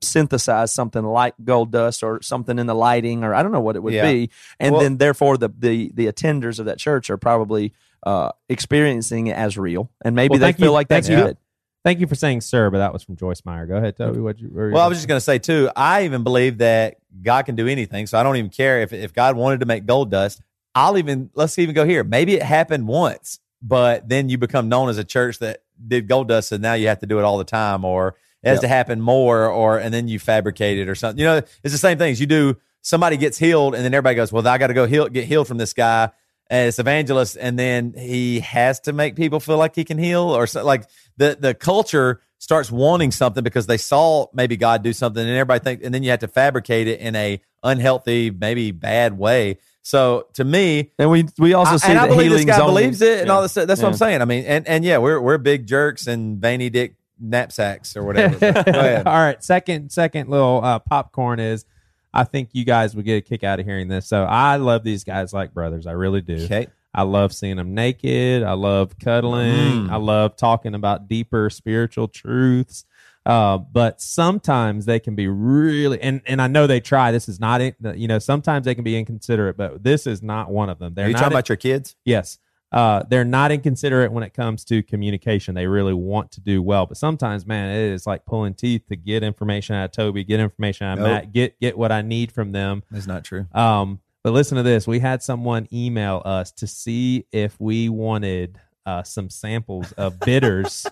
synthesize 0.00 0.72
something 0.72 1.04
like 1.04 1.34
gold 1.44 1.70
dust 1.70 2.02
or 2.02 2.20
something 2.22 2.58
in 2.58 2.66
the 2.66 2.74
lighting 2.74 3.24
or 3.24 3.34
I 3.34 3.42
don't 3.42 3.52
know 3.52 3.60
what 3.60 3.76
it 3.76 3.82
would 3.82 3.94
Yeah. 3.94 4.10
be, 4.10 4.30
and 4.58 4.72
Well- 4.72 4.82
then 4.82 4.96
therefore 4.96 5.36
the, 5.36 5.50
the 5.56 5.90
the 5.94 6.06
attenders 6.06 6.58
of 6.58 6.66
that 6.66 6.78
church 6.78 7.10
are 7.10 7.16
probably 7.16 7.72
uh, 8.04 8.30
experiencing 8.48 9.28
it 9.28 9.36
as 9.36 9.56
real, 9.58 9.90
and 10.04 10.14
maybe 10.14 10.32
Well, 10.32 10.40
they 10.40 10.52
feel 10.52 10.66
you- 10.66 10.72
like 10.72 10.88
that's 10.88 11.08
good. 11.08 11.36
Thank 11.82 11.98
you 12.00 12.06
for 12.06 12.14
saying 12.14 12.42
sir, 12.42 12.68
but 12.68 12.76
that 12.78 12.92
was 12.92 13.02
from 13.02 13.16
Joyce 13.16 13.42
Meyer. 13.46 13.64
Go 13.64 13.76
ahead, 13.76 13.96
Toby. 13.96 14.20
What 14.20 14.38
you? 14.38 14.48
what 14.48 14.64
you- 14.64 14.72
Well, 14.72 14.84
I 14.84 14.86
was 14.86 14.98
just 14.98 15.08
going 15.08 15.16
to 15.16 15.24
say 15.24 15.38
too. 15.38 15.70
I 15.74 16.04
even 16.04 16.22
believe 16.22 16.58
that 16.58 16.96
God 17.22 17.46
can 17.46 17.56
do 17.56 17.66
anything, 17.66 18.06
so 18.06 18.18
I 18.18 18.22
don't 18.22 18.36
even 18.36 18.50
care 18.50 18.80
if 18.82 18.92
if 18.92 19.14
God 19.14 19.34
wanted 19.36 19.60
to 19.60 19.66
make 19.66 19.86
gold 19.86 20.10
dust. 20.10 20.42
I'll 20.74 20.98
even 20.98 21.30
let's 21.34 21.58
even 21.58 21.74
go 21.74 21.86
here. 21.86 22.04
Maybe 22.04 22.34
it 22.34 22.42
happened 22.42 22.86
once, 22.86 23.40
but 23.62 24.08
then 24.08 24.28
you 24.28 24.36
become 24.38 24.68
known 24.68 24.88
as 24.90 24.98
a 24.98 25.04
church 25.04 25.38
that 25.38 25.62
did 25.88 26.06
gold 26.06 26.28
dust, 26.28 26.52
and 26.52 26.60
now 26.62 26.74
you 26.74 26.86
have 26.88 26.98
to 27.00 27.06
do 27.06 27.18
it 27.18 27.22
all 27.24 27.38
the 27.38 27.44
time, 27.44 27.84
or 27.84 28.08
it 28.42 28.48
has 28.48 28.56
Yep. 28.56 28.60
to 28.62 28.68
happen 28.68 29.00
more, 29.00 29.46
or 29.48 29.78
and 29.78 29.92
then 29.92 30.06
you 30.06 30.18
fabricate 30.18 30.78
it 30.78 30.86
or 30.88 30.94
something. 30.94 31.18
You 31.18 31.24
know, 31.26 31.36
it's 31.64 31.72
the 31.72 31.78
same 31.78 31.96
things. 31.96 32.20
You 32.20 32.26
do. 32.26 32.56
Somebody 32.82 33.16
gets 33.16 33.38
healed, 33.38 33.74
and 33.74 33.82
then 33.84 33.92
everybody 33.94 34.16
goes, 34.16 34.32
"Well, 34.32 34.46
I 34.46 34.58
got 34.58 34.66
to 34.68 34.74
go 34.74 34.86
heal, 34.86 35.08
get 35.08 35.24
healed 35.24 35.48
from 35.48 35.56
this 35.58 35.72
guy." 35.72 36.10
As 36.50 36.78
evangelist, 36.78 37.38
and 37.40 37.58
then 37.58 37.94
he 37.96 38.40
has 38.40 38.80
to 38.80 38.92
make 38.92 39.16
people 39.16 39.40
feel 39.40 39.56
like 39.56 39.74
he 39.76 39.84
can 39.84 39.96
heal, 39.98 40.22
or 40.22 40.46
so, 40.46 40.64
like 40.64 40.84
the 41.16 41.36
the 41.40 41.54
culture 41.54 42.20
starts 42.38 42.70
wanting 42.70 43.10
something 43.12 43.44
because 43.44 43.66
they 43.66 43.76
saw 43.76 44.26
maybe 44.34 44.56
God 44.56 44.82
do 44.82 44.92
something, 44.92 45.22
and 45.22 45.30
everybody 45.30 45.62
think, 45.62 45.84
and 45.84 45.94
then 45.94 46.02
you 46.02 46.10
have 46.10 46.20
to 46.20 46.28
fabricate 46.28 46.88
it 46.88 46.98
in 47.00 47.14
a 47.14 47.40
unhealthy, 47.62 48.30
maybe 48.30 48.70
bad 48.72 49.16
way. 49.16 49.58
So 49.82 50.26
to 50.34 50.44
me, 50.44 50.92
And 50.98 51.10
we 51.10 51.26
we 51.38 51.54
also 51.54 51.76
see 51.76 51.88
and 51.90 51.98
I 51.98 52.06
that 52.08 52.12
believe 52.14 52.30
this 52.32 52.44
guy 52.44 52.60
only- 52.60 52.82
believes 52.82 53.00
it 53.00 53.20
and 53.20 53.28
Yeah. 53.28 53.32
all 53.34 53.42
this. 53.42 53.54
That's 53.54 53.80
what 53.80 53.88
I'm 53.88 53.94
saying. 53.94 54.20
I 54.20 54.24
mean, 54.24 54.44
and 54.44 54.66
and 54.68 54.84
yeah, 54.84 54.98
we're 54.98 55.20
we're 55.20 55.38
big 55.38 55.66
jerks 55.66 56.06
and 56.06 56.38
veiny 56.40 56.68
dick 56.68 56.96
knapsacks 57.20 57.96
or 57.96 58.02
whatever. 58.02 58.38
Go 58.40 58.48
ahead. 58.50 59.06
All 59.06 59.14
right, 59.14 59.42
second 59.44 59.90
second 59.92 60.28
little 60.28 60.60
uh, 60.64 60.78
popcorn 60.80 61.38
is. 61.40 61.64
I 62.12 62.24
think 62.24 62.50
you 62.52 62.64
guys 62.64 62.94
would 62.94 63.04
get 63.04 63.16
a 63.16 63.20
kick 63.20 63.44
out 63.44 63.60
of 63.60 63.66
hearing 63.66 63.88
this. 63.88 64.06
So 64.06 64.24
I 64.24 64.56
love 64.56 64.82
these 64.84 65.04
guys 65.04 65.32
like 65.32 65.54
brothers. 65.54 65.86
I 65.86 65.92
really 65.92 66.20
do. 66.20 66.44
Okay. 66.44 66.68
I 66.92 67.02
love 67.02 67.32
seeing 67.32 67.56
them 67.56 67.74
naked. 67.74 68.42
I 68.42 68.54
love 68.54 68.98
cuddling. 68.98 69.86
Mm. 69.86 69.90
I 69.90 69.96
love 69.96 70.36
talking 70.36 70.74
about 70.74 71.06
deeper 71.06 71.48
spiritual 71.48 72.08
truths. 72.08 72.84
Uh, 73.24 73.58
but 73.58 74.00
sometimes 74.00 74.86
they 74.86 74.98
can 74.98 75.14
be 75.14 75.28
really, 75.28 76.00
and, 76.00 76.20
and 76.26 76.42
I 76.42 76.48
know 76.48 76.66
they 76.66 76.80
try. 76.80 77.12
This 77.12 77.28
is 77.28 77.38
not, 77.38 77.60
it. 77.60 77.76
you 77.94 78.08
know, 78.08 78.18
sometimes 78.18 78.64
they 78.64 78.74
can 78.74 78.82
be 78.82 78.98
inconsiderate, 78.98 79.56
but 79.56 79.84
this 79.84 80.06
is 80.06 80.22
not 80.22 80.50
one 80.50 80.68
of 80.68 80.78
them. 80.78 80.94
They're 80.94 81.04
Are 81.04 81.08
you 81.08 81.14
not 81.14 81.20
talking 81.20 81.34
about 81.34 81.48
your 81.48 81.56
kids? 81.56 81.94
Yes. 82.04 82.38
Uh, 82.72 83.02
they're 83.08 83.24
not 83.24 83.50
inconsiderate 83.50 84.12
when 84.12 84.22
it 84.22 84.32
comes 84.32 84.64
to 84.64 84.82
communication. 84.82 85.54
They 85.54 85.66
really 85.66 85.94
want 85.94 86.30
to 86.32 86.40
do 86.40 86.62
well, 86.62 86.86
but 86.86 86.96
sometimes, 86.96 87.44
man, 87.46 87.74
it 87.74 87.92
is 87.92 88.06
like 88.06 88.24
pulling 88.24 88.54
teeth 88.54 88.86
to 88.88 88.96
get 88.96 89.22
information 89.22 89.74
out 89.74 89.86
of 89.86 89.90
Toby, 89.92 90.22
get 90.22 90.38
information 90.38 90.86
out 90.86 90.98
of 90.98 90.98
Nope. 91.00 91.08
Matt, 91.08 91.32
get 91.32 91.60
get 91.60 91.76
what 91.76 91.90
I 91.90 92.02
need 92.02 92.30
from 92.30 92.52
them. 92.52 92.82
That's 92.90 93.06
not 93.06 93.24
true. 93.24 93.46
Um, 93.52 94.00
but 94.22 94.32
listen 94.32 94.56
to 94.56 94.62
this: 94.62 94.86
we 94.86 95.00
had 95.00 95.22
someone 95.22 95.66
email 95.72 96.22
us 96.24 96.52
to 96.52 96.66
see 96.66 97.26
if 97.32 97.58
we 97.58 97.88
wanted 97.88 98.60
uh, 98.86 99.02
some 99.02 99.30
samples 99.30 99.92
of 99.92 100.20
bitters 100.20 100.86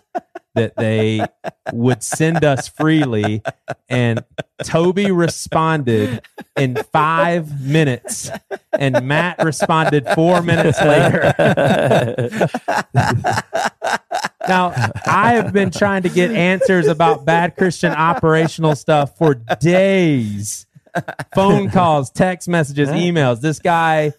that 0.55 0.77
they 0.77 1.25
would 1.73 2.03
send 2.03 2.45
us 2.45 2.69
freely, 2.69 3.43
and 3.89 4.25
Toby 4.63 5.11
responded 5.11 6.23
in 6.57 6.77
five 6.93 7.61
minutes, 7.61 8.31
and 8.79 9.07
Matt 9.07 9.43
responded 9.45 10.07
four 10.15 10.43
minutes 10.43 10.81
later. 10.81 11.35
Now, 14.49 14.73
I 15.05 15.35
have 15.35 15.53
been 15.53 15.71
trying 15.71 16.05
to 16.05 16.09
get 16.09 16.31
answers 16.31 16.87
about 16.87 17.27
bad 17.27 17.55
Christian 17.57 17.93
operational 17.93 18.75
stuff 18.77 19.19
for 19.19 19.35
days. 19.35 20.65
Phone 21.35 21.69
calls, 21.71 22.11
text 22.11 22.49
messages, 22.49 22.89
emails. 22.89 23.43
This 23.43 23.59
guy 23.59 24.15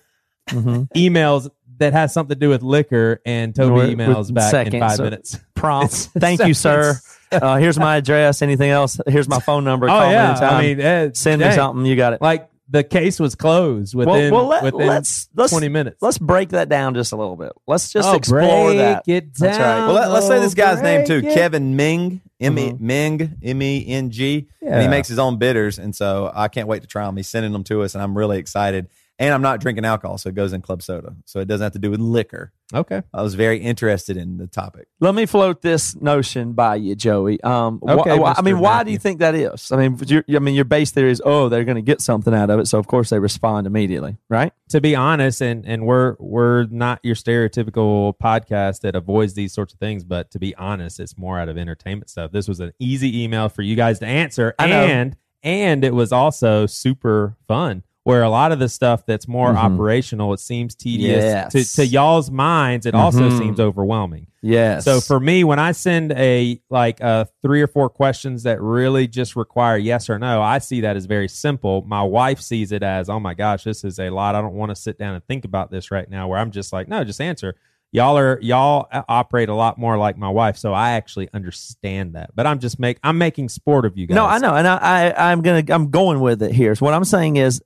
emails 0.49 1.49
that 1.79 1.93
has 1.93 2.13
something 2.13 2.35
to 2.35 2.39
do 2.39 2.49
with 2.49 2.61
liquor, 2.63 3.21
and 3.25 3.53
Toby 3.55 3.95
emails 3.95 4.33
back 4.33 4.67
in 4.67 4.79
five 4.79 4.97
So- 4.97 5.03
minutes. 5.03 5.39
Prompt. 5.55 5.93
Thank 6.17 6.45
you, 6.45 6.53
sir. 6.53 6.95
Uh, 7.31 7.57
here's 7.57 7.77
my 7.77 7.97
address. 7.97 8.41
Anything 8.41 8.69
else? 8.69 8.99
Here's 9.07 9.27
my 9.27 9.39
phone 9.39 9.63
number. 9.63 9.87
Oh 9.87 9.89
Call 9.89 10.07
me 10.07 10.13
yeah, 10.13 10.29
anytime. 10.31 10.53
I 10.53 10.61
mean, 10.61 10.79
eh, 10.81 11.09
send 11.13 11.41
me 11.41 11.51
something. 11.51 11.85
You 11.85 11.95
got 11.95 12.13
it. 12.13 12.21
Like 12.21 12.49
the 12.69 12.83
case 12.83 13.19
was 13.19 13.35
closed 13.35 13.93
within 13.95 14.31
well, 14.33 14.45
let, 14.47 14.63
within 14.63 14.87
let's 14.87 15.27
let's 15.35 15.51
twenty 15.51 15.67
minutes. 15.69 16.01
Let's 16.01 16.17
break 16.17 16.49
that 16.49 16.69
down 16.69 16.93
just 16.95 17.11
a 17.11 17.15
little 17.17 17.35
bit. 17.35 17.51
Let's 17.67 17.91
just 17.91 18.07
Oh, 18.07 18.15
explore 18.15 18.73
that. 18.75 19.03
it 19.07 19.33
That's 19.35 19.57
right. 19.59 19.85
Well, 19.85 19.93
let, 19.93 20.09
us 20.11 20.27
say 20.27 20.39
this 20.39 20.53
guy's 20.53 20.81
name 20.81 21.05
too, 21.05 21.17
it. 21.27 21.33
Kevin 21.33 21.75
Meng, 21.75 22.21
M 22.39 22.57
E 22.57 22.71
Mhm. 22.71 22.79
Meng, 22.79 23.37
M 23.43 23.61
E 23.61 23.85
N 23.87 24.11
G, 24.11 24.47
and 24.61 24.81
he 24.81 24.87
makes 24.87 25.07
his 25.07 25.19
own 25.19 25.37
bitters, 25.37 25.77
and 25.77 25.95
so 25.95 26.31
I 26.33 26.47
can't 26.47 26.67
wait 26.67 26.81
to 26.83 26.87
try 26.87 27.05
them. 27.05 27.17
He's 27.17 27.27
sending 27.27 27.51
them 27.51 27.63
to 27.65 27.81
us, 27.83 27.95
and 27.95 28.01
I'm 28.03 28.17
really 28.17 28.37
excited. 28.39 28.87
And 29.19 29.33
I'm 29.33 29.41
not 29.41 29.59
drinking 29.59 29.83
alcohol, 29.83 30.17
so 30.17 30.29
it 30.29 30.35
goes 30.35 30.53
in 30.53 30.61
club 30.61 30.81
soda, 30.81 31.13
so 31.25 31.41
it 31.41 31.47
doesn't 31.49 31.63
have 31.65 31.73
to 31.73 31.79
do 31.79 31.91
with 31.91 31.99
liquor. 31.99 32.53
Okay. 32.73 33.01
I 33.13 33.21
was 33.21 33.35
very 33.35 33.57
interested 33.57 34.15
in 34.15 34.37
the 34.37 34.47
topic. 34.47 34.87
Let 35.01 35.13
me 35.13 35.25
float 35.25 35.61
this 35.61 35.93
notion 35.99 36.53
by 36.53 36.75
you, 36.75 36.95
Joey. 36.95 37.41
Um, 37.41 37.81
Okay, 37.85 38.17
wh- 38.17 38.21
I 38.29 38.33
Mr. 38.35 38.43
mean, 38.45 38.59
why 38.59 38.83
do 38.85 38.91
you 38.91 38.97
think 38.97 39.19
that 39.19 39.35
is? 39.35 39.73
I 39.73 39.75
mean, 39.77 39.99
your, 40.07 40.23
I 40.33 40.39
mean, 40.39 40.55
your 40.55 40.63
base 40.63 40.91
theory 40.91 41.11
is, 41.11 41.21
oh, 41.25 41.49
they're 41.49 41.65
going 41.65 41.75
to 41.75 41.81
get 41.81 41.99
something 41.99 42.33
out 42.33 42.49
of 42.49 42.59
it, 42.61 42.67
so 42.67 42.79
of 42.79 42.87
course 42.87 43.09
they 43.09 43.19
respond 43.19 43.67
immediately, 43.67 44.17
right? 44.29 44.53
to 44.69 44.79
be 44.79 44.95
honest, 44.95 45.41
and 45.41 45.65
and 45.65 45.85
we're 45.85 46.15
we're 46.19 46.65
not 46.65 46.99
your 47.03 47.15
stereotypical 47.15 48.13
podcast 48.21 48.81
that 48.81 48.95
avoids 48.95 49.33
these 49.33 49.51
sorts 49.51 49.73
of 49.73 49.79
things, 49.79 50.03
but 50.03 50.31
to 50.31 50.39
be 50.39 50.55
honest, 50.55 50.99
it's 50.99 51.17
more 51.17 51.39
out 51.39 51.49
of 51.49 51.57
entertainment 51.57 52.09
stuff. 52.09 52.31
This 52.31 52.47
was 52.47 52.59
an 52.59 52.71
easy 52.79 53.23
email 53.23 53.49
for 53.49 53.63
you 53.63 53.75
guys 53.75 53.99
to 53.99 54.05
answer, 54.05 54.53
I 54.59 54.67
know. 54.67 54.85
and 54.85 55.17
and 55.43 55.83
it 55.83 55.93
was 55.93 56.11
also 56.11 56.65
super 56.67 57.35
fun. 57.47 57.83
Where 58.09 58.23
a 58.23 58.29
lot 58.29 58.51
of 58.51 58.59
the 58.59 58.67
stuff 58.69 59.05
that's 59.05 59.27
more 59.27 59.53
Mhm. 59.53 59.57
operational, 59.57 60.33
it 60.33 60.39
seems 60.39 60.73
tedious 60.75 61.23
Yes. 61.23 61.51
to, 61.53 61.75
to 61.77 61.85
y'all's 61.85 62.31
minds. 62.31 62.85
It 62.85 62.95
also 62.95 63.29
Mhm. 63.29 63.37
seems 63.37 63.59
overwhelming. 63.59 64.27
Yes. 64.41 64.83
So 64.85 64.99
for 64.99 65.19
me, 65.19 65.43
when 65.43 65.59
I 65.59 65.73
send 65.73 66.11
a 66.13 66.59
like 66.69 67.01
uh, 67.03 67.25
three 67.43 67.61
or 67.61 67.67
four 67.67 67.89
questions 67.89 68.43
that 68.43 68.61
really 68.61 69.05
just 69.07 69.35
require 69.35 69.77
yes 69.77 70.09
or 70.09 70.17
no, 70.17 70.41
I 70.41 70.57
see 70.59 70.81
that 70.81 70.95
as 70.95 71.05
very 71.05 71.27
simple. 71.27 71.83
My 71.87 72.01
wife 72.03 72.39
sees 72.41 72.71
it 72.71 72.81
as, 72.83 73.09
oh 73.09 73.19
my 73.19 73.33
gosh, 73.33 73.63
this 73.63 73.83
is 73.83 73.99
a 73.99 74.09
lot. 74.09 74.33
I 74.35 74.41
don't 74.41 74.55
want 74.55 74.69
to 74.71 74.75
sit 74.75 74.97
down 74.97 75.13
and 75.13 75.23
think 75.25 75.45
about 75.45 75.69
this 75.71 75.91
right 75.91 76.09
now. 76.09 76.27
Where 76.27 76.39
I'm 76.39 76.51
just 76.51 76.73
like, 76.73 76.87
no, 76.87 77.03
just 77.03 77.21
answer. 77.21 77.55
Y'all 77.91 78.17
are 78.19 78.37
y'all 78.41 78.87
operate 79.09 79.49
a 79.49 79.53
lot 79.55 79.79
more 79.79 79.97
like 79.97 80.15
my 80.15 80.29
wife, 80.29 80.57
so 80.57 80.73
I 80.73 80.91
actually 80.91 81.27
understand 81.33 82.13
that. 82.13 82.29
But 82.35 82.45
I'm 82.45 82.59
just 82.59 82.79
make 82.79 82.99
I'm 83.03 83.17
making 83.17 83.49
sport 83.49 83.83
of 83.85 83.97
you 83.97 84.05
guys. 84.05 84.15
No, 84.15 84.25
I 84.25 84.37
know, 84.37 84.53
and 84.53 84.67
I, 84.67 84.77
I 85.09 85.31
I'm 85.31 85.41
gonna 85.41 85.63
I'm 85.69 85.89
going 85.89 86.19
with 86.19 86.43
it 86.43 86.51
here. 86.51 86.75
So 86.75 86.85
what 86.85 86.93
I'm 86.93 87.03
saying 87.03 87.37
is, 87.37 87.63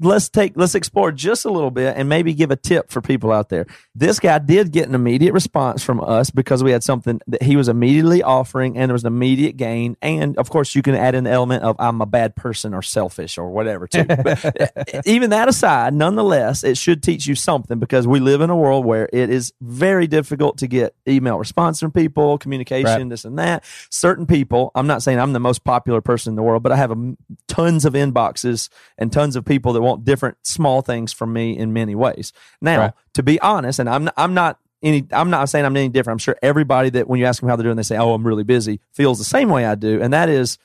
let's 0.00 0.28
take 0.28 0.52
let's 0.56 0.74
explore 0.74 1.12
just 1.12 1.44
a 1.44 1.50
little 1.50 1.70
bit 1.70 1.96
and 1.96 2.08
maybe 2.08 2.34
give 2.34 2.50
a 2.50 2.56
tip 2.56 2.90
for 2.90 3.00
people 3.00 3.30
out 3.30 3.48
there. 3.48 3.66
This 3.94 4.18
guy 4.18 4.38
did 4.38 4.72
get 4.72 4.88
an 4.88 4.94
immediate 4.94 5.32
response 5.32 5.82
from 5.84 6.00
us 6.02 6.30
because 6.30 6.64
we 6.64 6.72
had 6.72 6.82
something 6.82 7.20
that 7.28 7.42
he 7.42 7.56
was 7.56 7.68
immediately 7.68 8.22
offering, 8.22 8.76
and 8.76 8.88
there 8.88 8.94
was 8.94 9.04
an 9.04 9.12
immediate 9.12 9.56
gain. 9.56 9.96
And 10.02 10.36
of 10.36 10.50
course, 10.50 10.74
you 10.74 10.82
can 10.82 10.94
add 10.94 11.14
an 11.14 11.26
element 11.26 11.62
of 11.62 11.76
I'm 11.78 12.00
a 12.00 12.06
bad 12.06 12.34
person 12.34 12.74
or 12.74 12.82
selfish 12.82 13.38
or 13.38 13.50
whatever 13.50 13.86
too. 13.86 14.04
But 14.24 14.44
eh, 14.44 14.66
eh, 14.76 15.02
even 15.04 15.30
that 15.30 15.48
aside, 15.48 15.94
nonetheless, 15.94 16.64
it 16.64 16.76
should 16.76 17.02
teach 17.02 17.26
you 17.26 17.34
something 17.34 17.78
because 17.78 18.06
we 18.06 18.20
live 18.20 18.40
in 18.40 18.50
a 18.50 18.56
world 18.56 18.84
where 18.84 19.08
it 19.12 19.30
is 19.30 19.52
very 19.60 20.06
difficult 20.06 20.58
to 20.58 20.66
get 20.66 20.94
email 21.06 21.38
response 21.38 21.80
from 21.80 21.92
people, 21.92 22.38
communication, 22.38 22.84
Right. 22.84 23.08
this 23.08 23.24
and 23.24 23.38
that. 23.38 23.64
Certain 23.90 24.26
people, 24.26 24.70
I'm 24.74 24.86
not 24.86 25.02
saying 25.02 25.18
I'm 25.20 25.32
the 25.32 25.40
most 25.40 25.64
popular 25.64 26.00
person 26.00 26.32
in 26.32 26.36
the 26.36 26.42
world, 26.42 26.62
but 26.62 26.72
I 26.72 26.76
have 26.76 26.90
a 26.90 26.94
m 26.94 27.16
tons 27.48 27.84
of 27.84 27.92
inboxes 27.94 28.68
and 28.98 29.12
tons 29.12 29.36
of 29.36 29.44
people 29.44 29.72
that 29.74 29.82
want 29.94 30.04
different 30.04 30.36
small 30.42 30.82
things 30.82 31.12
from 31.12 31.32
me 31.32 31.56
in 31.56 31.72
many 31.72 31.94
ways. 31.94 32.32
Now, 32.60 32.78
Right. 32.80 32.92
to 33.14 33.22
be 33.22 33.40
honest, 33.40 33.78
and 33.78 33.88
I'm 33.88 34.10
I'm 34.16 34.34
not 34.34 34.58
any 34.82 35.06
I'm 35.12 35.30
not 35.30 35.48
saying 35.48 35.64
I'm 35.64 35.76
any 35.76 35.88
different. 35.88 36.14
I'm 36.14 36.18
sure 36.18 36.36
everybody 36.42 36.90
that 36.90 37.08
when 37.08 37.18
you 37.20 37.26
ask 37.26 37.40
them 37.40 37.48
how 37.48 37.56
they're 37.56 37.64
doing, 37.64 37.76
they 37.76 37.82
say, 37.82 37.96
"Oh, 37.96 38.12
I'm 38.14 38.26
really 38.26 38.44
busy," 38.44 38.80
feels 38.92 39.18
the 39.18 39.24
same 39.24 39.48
way 39.48 39.64
I 39.64 39.74
do, 39.74 40.00
and 40.02 40.12
that 40.12 40.28
is 40.28 40.58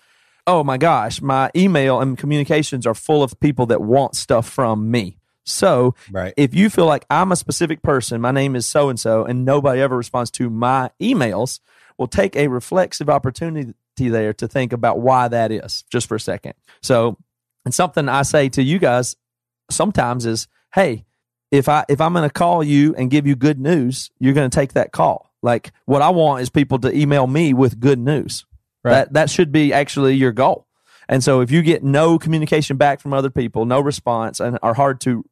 oh 0.47 0.63
my 0.63 0.77
gosh, 0.77 1.21
my 1.21 1.51
email 1.55 1.99
and 2.01 2.17
communications 2.17 2.87
are 2.87 2.95
full 2.95 3.21
of 3.21 3.39
people 3.39 3.67
that 3.67 3.81
want 3.81 4.15
stuff 4.15 4.49
from 4.49 4.89
me. 4.89 5.15
So 5.45 5.93
Right. 6.11 6.33
if 6.37 6.55
you 6.55 6.71
feel 6.71 6.87
like 6.87 7.05
I'm 7.09 7.31
a 7.31 7.35
specific 7.35 7.83
person, 7.83 8.19
my 8.19 8.31
name 8.31 8.55
is 8.55 8.65
so 8.65 8.89
and 8.89 8.99
so, 8.99 9.25
and 9.25 9.45
nobody 9.45 9.79
ever 9.79 9.95
responds 9.95 10.31
to 10.31 10.49
my 10.49 10.89
emails, 10.99 11.59
well, 11.99 12.07
take 12.07 12.35
a 12.35 12.47
reflexive 12.47 13.09
opportunity 13.11 13.73
there 13.97 14.33
to 14.33 14.47
think 14.47 14.73
about 14.73 14.99
why 14.99 15.27
that 15.27 15.51
is 15.51 15.83
just 15.91 16.07
for 16.07 16.15
a 16.15 16.19
second. 16.19 16.53
So, 16.81 17.17
and 17.69 17.73
something 17.75 18.09
I 18.09 18.23
say 18.23 18.49
to 18.49 18.63
you 18.63 18.79
guys 18.79 19.15
sometimes 19.69 20.25
is, 20.25 20.47
hey, 20.73 21.05
if 21.51 21.69
I 21.69 21.85
if 21.87 22.01
I'm 22.01 22.13
going 22.13 22.27
to 22.27 22.33
call 22.33 22.63
you 22.63 22.95
and 22.95 23.11
give 23.11 23.27
you 23.27 23.35
good 23.35 23.59
news, 23.59 24.09
you're 24.17 24.33
going 24.33 24.49
to 24.49 24.55
take 24.55 24.73
that 24.73 24.91
call. 24.91 25.31
Like 25.43 25.71
what 25.85 26.01
I 26.01 26.09
want 26.09 26.41
is 26.41 26.49
people 26.49 26.79
to 26.79 26.91
email 26.91 27.27
me 27.27 27.53
with 27.53 27.79
good 27.79 27.99
news. 27.99 28.47
Right. 28.83 28.93
That 28.93 29.13
that 29.13 29.29
should 29.29 29.51
be 29.51 29.71
actually 29.71 30.15
your 30.15 30.31
goal. 30.31 30.65
And 31.07 31.23
so 31.23 31.41
if 31.41 31.51
you 31.51 31.61
get 31.61 31.83
no 31.83 32.17
communication 32.17 32.75
back 32.75 33.01
from 33.01 33.13
other 33.13 33.29
people, 33.29 33.65
no 33.65 33.79
response, 33.81 34.39
and 34.39 34.57
are 34.63 34.73
hard 34.73 34.99
to 35.01 35.23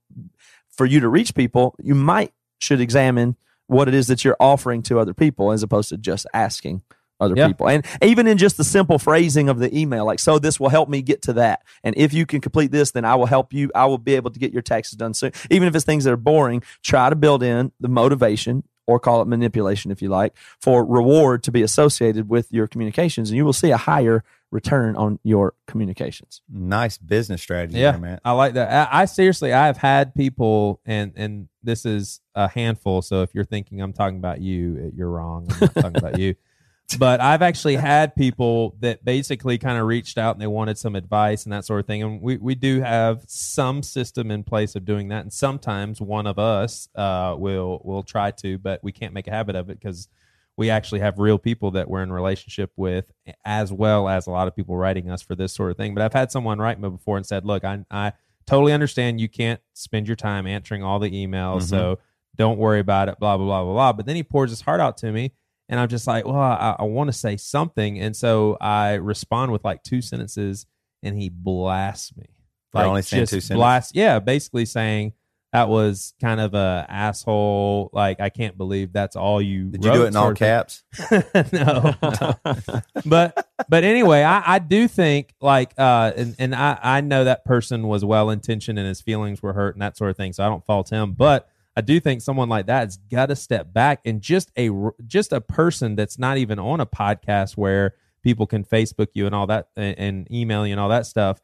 for 0.69 0.85
you 0.85 0.99
to 0.99 1.07
reach 1.07 1.33
people, 1.33 1.73
you 1.81 1.95
might 1.95 2.33
should 2.59 2.81
examine 2.81 3.35
what 3.65 3.87
it 3.87 3.95
is 3.95 4.05
that 4.07 4.23
you're 4.23 4.37
offering 4.39 4.83
to 4.83 4.99
other 4.99 5.15
people 5.15 5.51
as 5.51 5.63
opposed 5.63 5.89
to 5.89 5.97
just 5.97 6.27
asking 6.35 6.83
other 7.19 7.35
Yeah. 7.35 7.47
people. 7.47 7.67
And 7.67 7.85
even 8.01 8.27
in 8.27 8.37
just 8.37 8.57
the 8.57 8.63
simple 8.63 8.99
phrasing 8.99 9.49
of 9.49 9.59
the 9.59 9.75
email, 9.77 10.05
like, 10.05 10.19
so 10.19 10.39
this 10.39 10.59
will 10.59 10.69
help 10.69 10.89
me 10.89 11.01
get 11.01 11.21
to 11.23 11.33
that. 11.33 11.63
And 11.83 11.95
if 11.97 12.13
you 12.13 12.25
can 12.25 12.41
complete 12.41 12.71
this, 12.71 12.91
then 12.91 13.05
I 13.05 13.15
will 13.15 13.25
help 13.25 13.53
you. 13.53 13.71
I 13.75 13.85
will 13.85 13.97
be 13.97 14.15
able 14.15 14.31
to 14.31 14.39
get 14.39 14.53
your 14.53 14.61
taxes 14.61 14.97
done 14.97 15.13
soon. 15.13 15.31
Even 15.49 15.67
if 15.67 15.75
it's 15.75 15.85
things 15.85 16.03
that 16.03 16.11
are 16.13 16.17
boring, 16.17 16.63
try 16.83 17.09
to 17.09 17.15
build 17.15 17.43
in 17.43 17.71
the 17.79 17.89
motivation 17.89 18.63
or 18.85 18.99
call 18.99 19.21
it 19.21 19.27
manipulation 19.27 19.91
if 19.91 20.01
you 20.01 20.07
like 20.09 20.33
for 20.61 20.85
reward 20.85 21.43
to 21.43 21.51
be 21.51 21.61
associated 21.61 22.29
with 22.29 22.51
your 22.53 22.67
communications 22.67 23.29
and 23.29 23.35
you 23.35 23.43
will 23.43 23.51
see 23.51 23.69
a 23.71 23.75
higher 23.77 24.23
return 24.49 24.95
on 24.95 25.19
your 25.23 25.53
communications. 25.65 26.41
Nice 26.49 26.97
business 26.97 27.41
strategy, 27.41 27.79
Yeah, 27.79 27.91
there, 27.91 27.99
man. 27.99 28.19
I 28.23 28.31
like 28.31 28.53
that. 28.53 28.87
I, 28.93 29.01
I 29.01 29.05
seriously, 29.05 29.51
I 29.51 29.65
have 29.65 29.75
had 29.75 30.15
people, 30.15 30.79
and 30.85 31.11
and 31.17 31.49
this 31.61 31.85
is 31.85 32.21
a 32.33 32.47
handful. 32.47 33.01
So 33.01 33.23
if 33.23 33.35
you're 33.35 33.43
thinking 33.43 33.81
I'm 33.81 33.91
talking 33.91 34.17
about 34.19 34.39
you, 34.39 34.93
you're 34.95 35.09
wrong. 35.09 35.47
I'm 35.51 35.59
not 35.59 35.73
talking 35.75 35.97
about 35.97 36.17
you. 36.19 36.35
but 36.99 37.19
I've 37.19 37.41
actually 37.41 37.75
had 37.75 38.15
people 38.15 38.75
that 38.79 39.03
basically 39.03 39.57
kind 39.57 39.77
of 39.77 39.85
reached 39.85 40.17
out 40.17 40.35
and 40.35 40.41
they 40.41 40.47
wanted 40.47 40.77
some 40.77 40.95
advice 40.95 41.43
and 41.43 41.51
that 41.51 41.65
sort 41.65 41.81
of 41.81 41.85
thing. 41.85 42.01
And 42.01 42.21
we, 42.21 42.37
we 42.37 42.55
do 42.55 42.79
have 42.81 43.23
some 43.27 43.83
system 43.83 44.31
in 44.31 44.43
place 44.43 44.73
of 44.75 44.85
doing 44.85 45.09
that. 45.09 45.23
And 45.23 45.33
sometimes 45.33 45.99
one 45.99 46.27
of 46.27 46.39
us 46.39 46.87
uh, 46.95 47.35
will 47.37 47.81
will 47.83 48.03
try 48.03 48.31
to, 48.31 48.57
but 48.57 48.81
we 48.83 48.93
can't 48.93 49.13
make 49.13 49.27
a 49.27 49.31
habit 49.31 49.55
of 49.57 49.69
it 49.69 49.79
because 49.79 50.07
we 50.55 50.69
actually 50.69 51.01
have 51.01 51.19
real 51.19 51.37
people 51.37 51.71
that 51.71 51.89
we're 51.89 52.01
in 52.01 52.11
relationship 52.11 52.71
with, 52.77 53.11
as 53.43 53.71
well 53.71 54.07
as 54.07 54.25
a 54.25 54.31
lot 54.31 54.47
of 54.47 54.55
people 54.55 54.77
writing 54.77 55.09
us 55.11 55.21
for 55.21 55.35
this 55.35 55.53
sort 55.53 55.71
of 55.71 55.77
thing. 55.77 55.93
But 55.93 56.03
I've 56.03 56.13
had 56.13 56.31
someone 56.31 56.57
write 56.57 56.79
me 56.79 56.89
before 56.89 57.17
and 57.17 57.25
said, 57.25 57.45
"Look, 57.45 57.65
I 57.65 57.85
I 57.91 58.13
totally 58.45 58.71
understand 58.71 59.19
you 59.19 59.29
can't 59.29 59.59
spend 59.73 60.07
your 60.07 60.15
time 60.15 60.47
answering 60.47 60.83
all 60.83 60.99
the 60.99 61.11
emails, 61.11 61.63
so 61.63 61.99
don't 62.37 62.57
worry 62.57 62.79
about 62.79 63.09
it." 63.09 63.19
Blah 63.19 63.35
blah 63.35 63.45
blah 63.45 63.63
blah 63.63 63.73
blah. 63.73 63.93
But 63.93 64.05
then 64.05 64.15
he 64.15 64.23
pours 64.23 64.51
his 64.51 64.61
heart 64.61 64.79
out 64.79 64.97
to 64.97 65.11
me, 65.11 65.33
and 65.69 65.79
I'm 65.79 65.89
just 65.89 66.07
like, 66.07 66.25
"Well, 66.25 66.35
I, 66.35 66.75
I 66.79 66.83
want 66.83 67.09
to 67.09 67.13
say 67.13 67.37
something," 67.37 67.99
and 67.99 68.15
so 68.15 68.57
I 68.61 68.93
respond 68.93 69.51
with 69.51 69.65
like 69.65 69.83
two 69.83 70.01
sentences, 70.01 70.65
and 71.03 71.17
he 71.17 71.29
blasts 71.29 72.15
me. 72.15 72.25
For 72.71 72.81
only 72.81 73.01
saying 73.01 73.23
two 73.23 73.39
sentences? 73.41 73.55
blast, 73.55 73.95
yeah, 73.95 74.19
basically 74.19 74.65
saying. 74.65 75.13
That 75.53 75.69
was 75.69 76.13
kind 76.19 76.41
of 76.41 76.53
a 76.53 76.85
asshole. 76.89 77.89
Like 77.93 78.19
I 78.19 78.27
can't 78.29 78.57
believe 78.57 78.91
that's 78.91 79.15
all 79.15 79.41
you. 79.41 79.69
Did 79.69 79.85
you 79.85 79.93
do 79.93 80.03
it 80.03 80.07
in 80.09 80.15
all 80.17 80.33
caps? 80.33 80.83
no. 81.53 81.95
but 83.05 83.47
but 83.69 83.83
anyway, 83.85 84.23
I, 84.23 84.55
I 84.55 84.59
do 84.59 84.89
think 84.89 85.33
like 85.39 85.73
uh 85.77 86.11
and, 86.17 86.35
and 86.37 86.53
I, 86.53 86.77
I 86.83 87.01
know 87.01 87.23
that 87.23 87.45
person 87.45 87.87
was 87.87 88.03
well 88.03 88.29
intentioned 88.29 88.77
and 88.77 88.87
his 88.87 88.99
feelings 88.99 89.41
were 89.41 89.53
hurt 89.53 89.73
and 89.73 89.81
that 89.81 89.95
sort 89.95 90.11
of 90.11 90.17
thing. 90.17 90.33
So 90.33 90.45
I 90.45 90.49
don't 90.49 90.65
fault 90.65 90.89
him. 90.89 91.13
But 91.13 91.49
I 91.77 91.81
do 91.81 91.99
think 91.99 92.21
someone 92.21 92.49
like 92.49 92.65
that 92.65 92.85
has 92.85 92.97
got 92.97 93.27
to 93.27 93.35
step 93.35 93.71
back 93.71 94.01
and 94.03 94.19
just 94.21 94.51
a 94.57 94.69
just 95.05 95.31
a 95.31 95.39
person 95.39 95.95
that's 95.95 96.17
not 96.17 96.37
even 96.37 96.57
on 96.57 96.81
a 96.81 96.85
podcast 96.87 97.55
where 97.55 97.93
people 98.23 98.47
can 98.47 98.63
Facebook 98.63 99.09
you 99.13 99.27
and 99.27 99.35
all 99.35 99.47
that 99.47 99.69
and, 99.75 99.97
and 99.99 100.31
email 100.31 100.65
you 100.65 100.73
and 100.73 100.79
all 100.79 100.89
that 100.89 101.05
stuff 101.05 101.39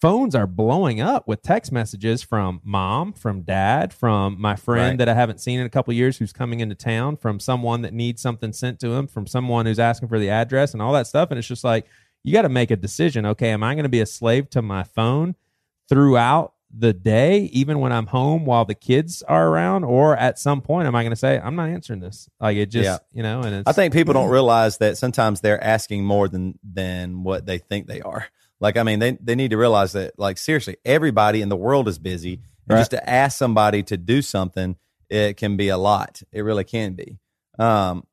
phones 0.00 0.34
are 0.34 0.46
blowing 0.46 1.00
up 1.00 1.26
with 1.26 1.40
text 1.40 1.72
messages 1.72 2.22
from 2.22 2.60
mom, 2.62 3.10
from 3.14 3.40
dad, 3.40 3.90
from 3.90 4.38
my 4.38 4.54
friend 4.54 4.90
Right. 4.90 4.98
that 4.98 5.08
I 5.08 5.14
haven't 5.14 5.40
seen 5.40 5.58
in 5.60 5.64
a 5.64 5.70
couple 5.70 5.92
of 5.92 5.96
years 5.96 6.18
who's 6.18 6.32
coming 6.32 6.60
into 6.60 6.74
town, 6.74 7.16
from 7.16 7.40
someone 7.40 7.80
that 7.82 7.94
needs 7.94 8.20
something 8.20 8.52
sent 8.52 8.80
to 8.80 8.92
him, 8.92 9.06
from 9.06 9.26
someone 9.26 9.64
who's 9.64 9.78
asking 9.78 10.08
for 10.08 10.18
the 10.18 10.28
address 10.28 10.74
and 10.74 10.82
all 10.82 10.92
that 10.92 11.06
stuff. 11.06 11.30
And 11.30 11.38
it's 11.38 11.48
just 11.48 11.64
like, 11.64 11.86
you 12.22 12.34
got 12.34 12.42
to 12.42 12.50
make 12.50 12.70
a 12.70 12.76
decision. 12.76 13.24
Okay, 13.24 13.48
am 13.48 13.62
I 13.62 13.74
going 13.74 13.84
to 13.84 13.88
be 13.88 14.00
a 14.00 14.06
slave 14.06 14.50
to 14.50 14.60
my 14.60 14.82
phone 14.82 15.36
throughout 15.88 16.52
the 16.76 16.92
day, 16.92 17.42
even 17.52 17.78
when 17.80 17.92
I'm 17.92 18.06
home 18.06 18.44
while 18.46 18.64
the 18.64 18.74
kids 18.74 19.22
are 19.22 19.48
around? 19.48 19.84
Or 19.84 20.16
at 20.16 20.38
some 20.38 20.60
point, 20.60 20.86
am 20.88 20.94
I 20.94 21.02
going 21.02 21.10
to 21.12 21.16
say, 21.16 21.38
I'm 21.38 21.54
not 21.56 21.68
answering 21.68 22.00
this? 22.00 22.28
Like 22.40 22.56
it 22.56 22.66
just, 22.66 22.84
Yeah. 22.84 22.98
you 23.12 23.22
know, 23.22 23.42
and 23.42 23.54
it's, 23.56 23.68
I 23.68 23.72
think 23.72 23.92
people 23.92 24.14
don't 24.14 24.30
realize 24.30 24.78
that 24.78 24.98
sometimes 24.98 25.40
they're 25.40 25.62
asking 25.62 26.04
more 26.04 26.28
than 26.28 26.58
than 26.64 27.22
what 27.22 27.46
they 27.46 27.58
think 27.58 27.86
they 27.86 28.00
are. 28.00 28.26
Like, 28.60 28.76
I 28.76 28.82
mean, 28.82 28.98
they 28.98 29.12
they 29.20 29.34
need 29.34 29.50
to 29.50 29.56
realize 29.58 29.92
that, 29.92 30.18
like, 30.18 30.38
seriously, 30.38 30.76
everybody 30.84 31.42
in 31.42 31.48
the 31.48 31.56
world 31.56 31.86
is 31.88 31.98
busy, 31.98 32.40
Right. 32.66 32.78
just 32.78 32.92
to 32.92 33.10
ask 33.10 33.36
somebody 33.36 33.82
to 33.84 33.96
do 33.96 34.22
something, 34.22 34.76
it 35.10 35.36
can 35.36 35.56
be 35.56 35.68
a 35.68 35.76
lot. 35.76 36.22
It 36.32 36.40
really 36.42 36.64
can 36.64 36.94
be. 36.94 37.18
Um, 37.58 38.04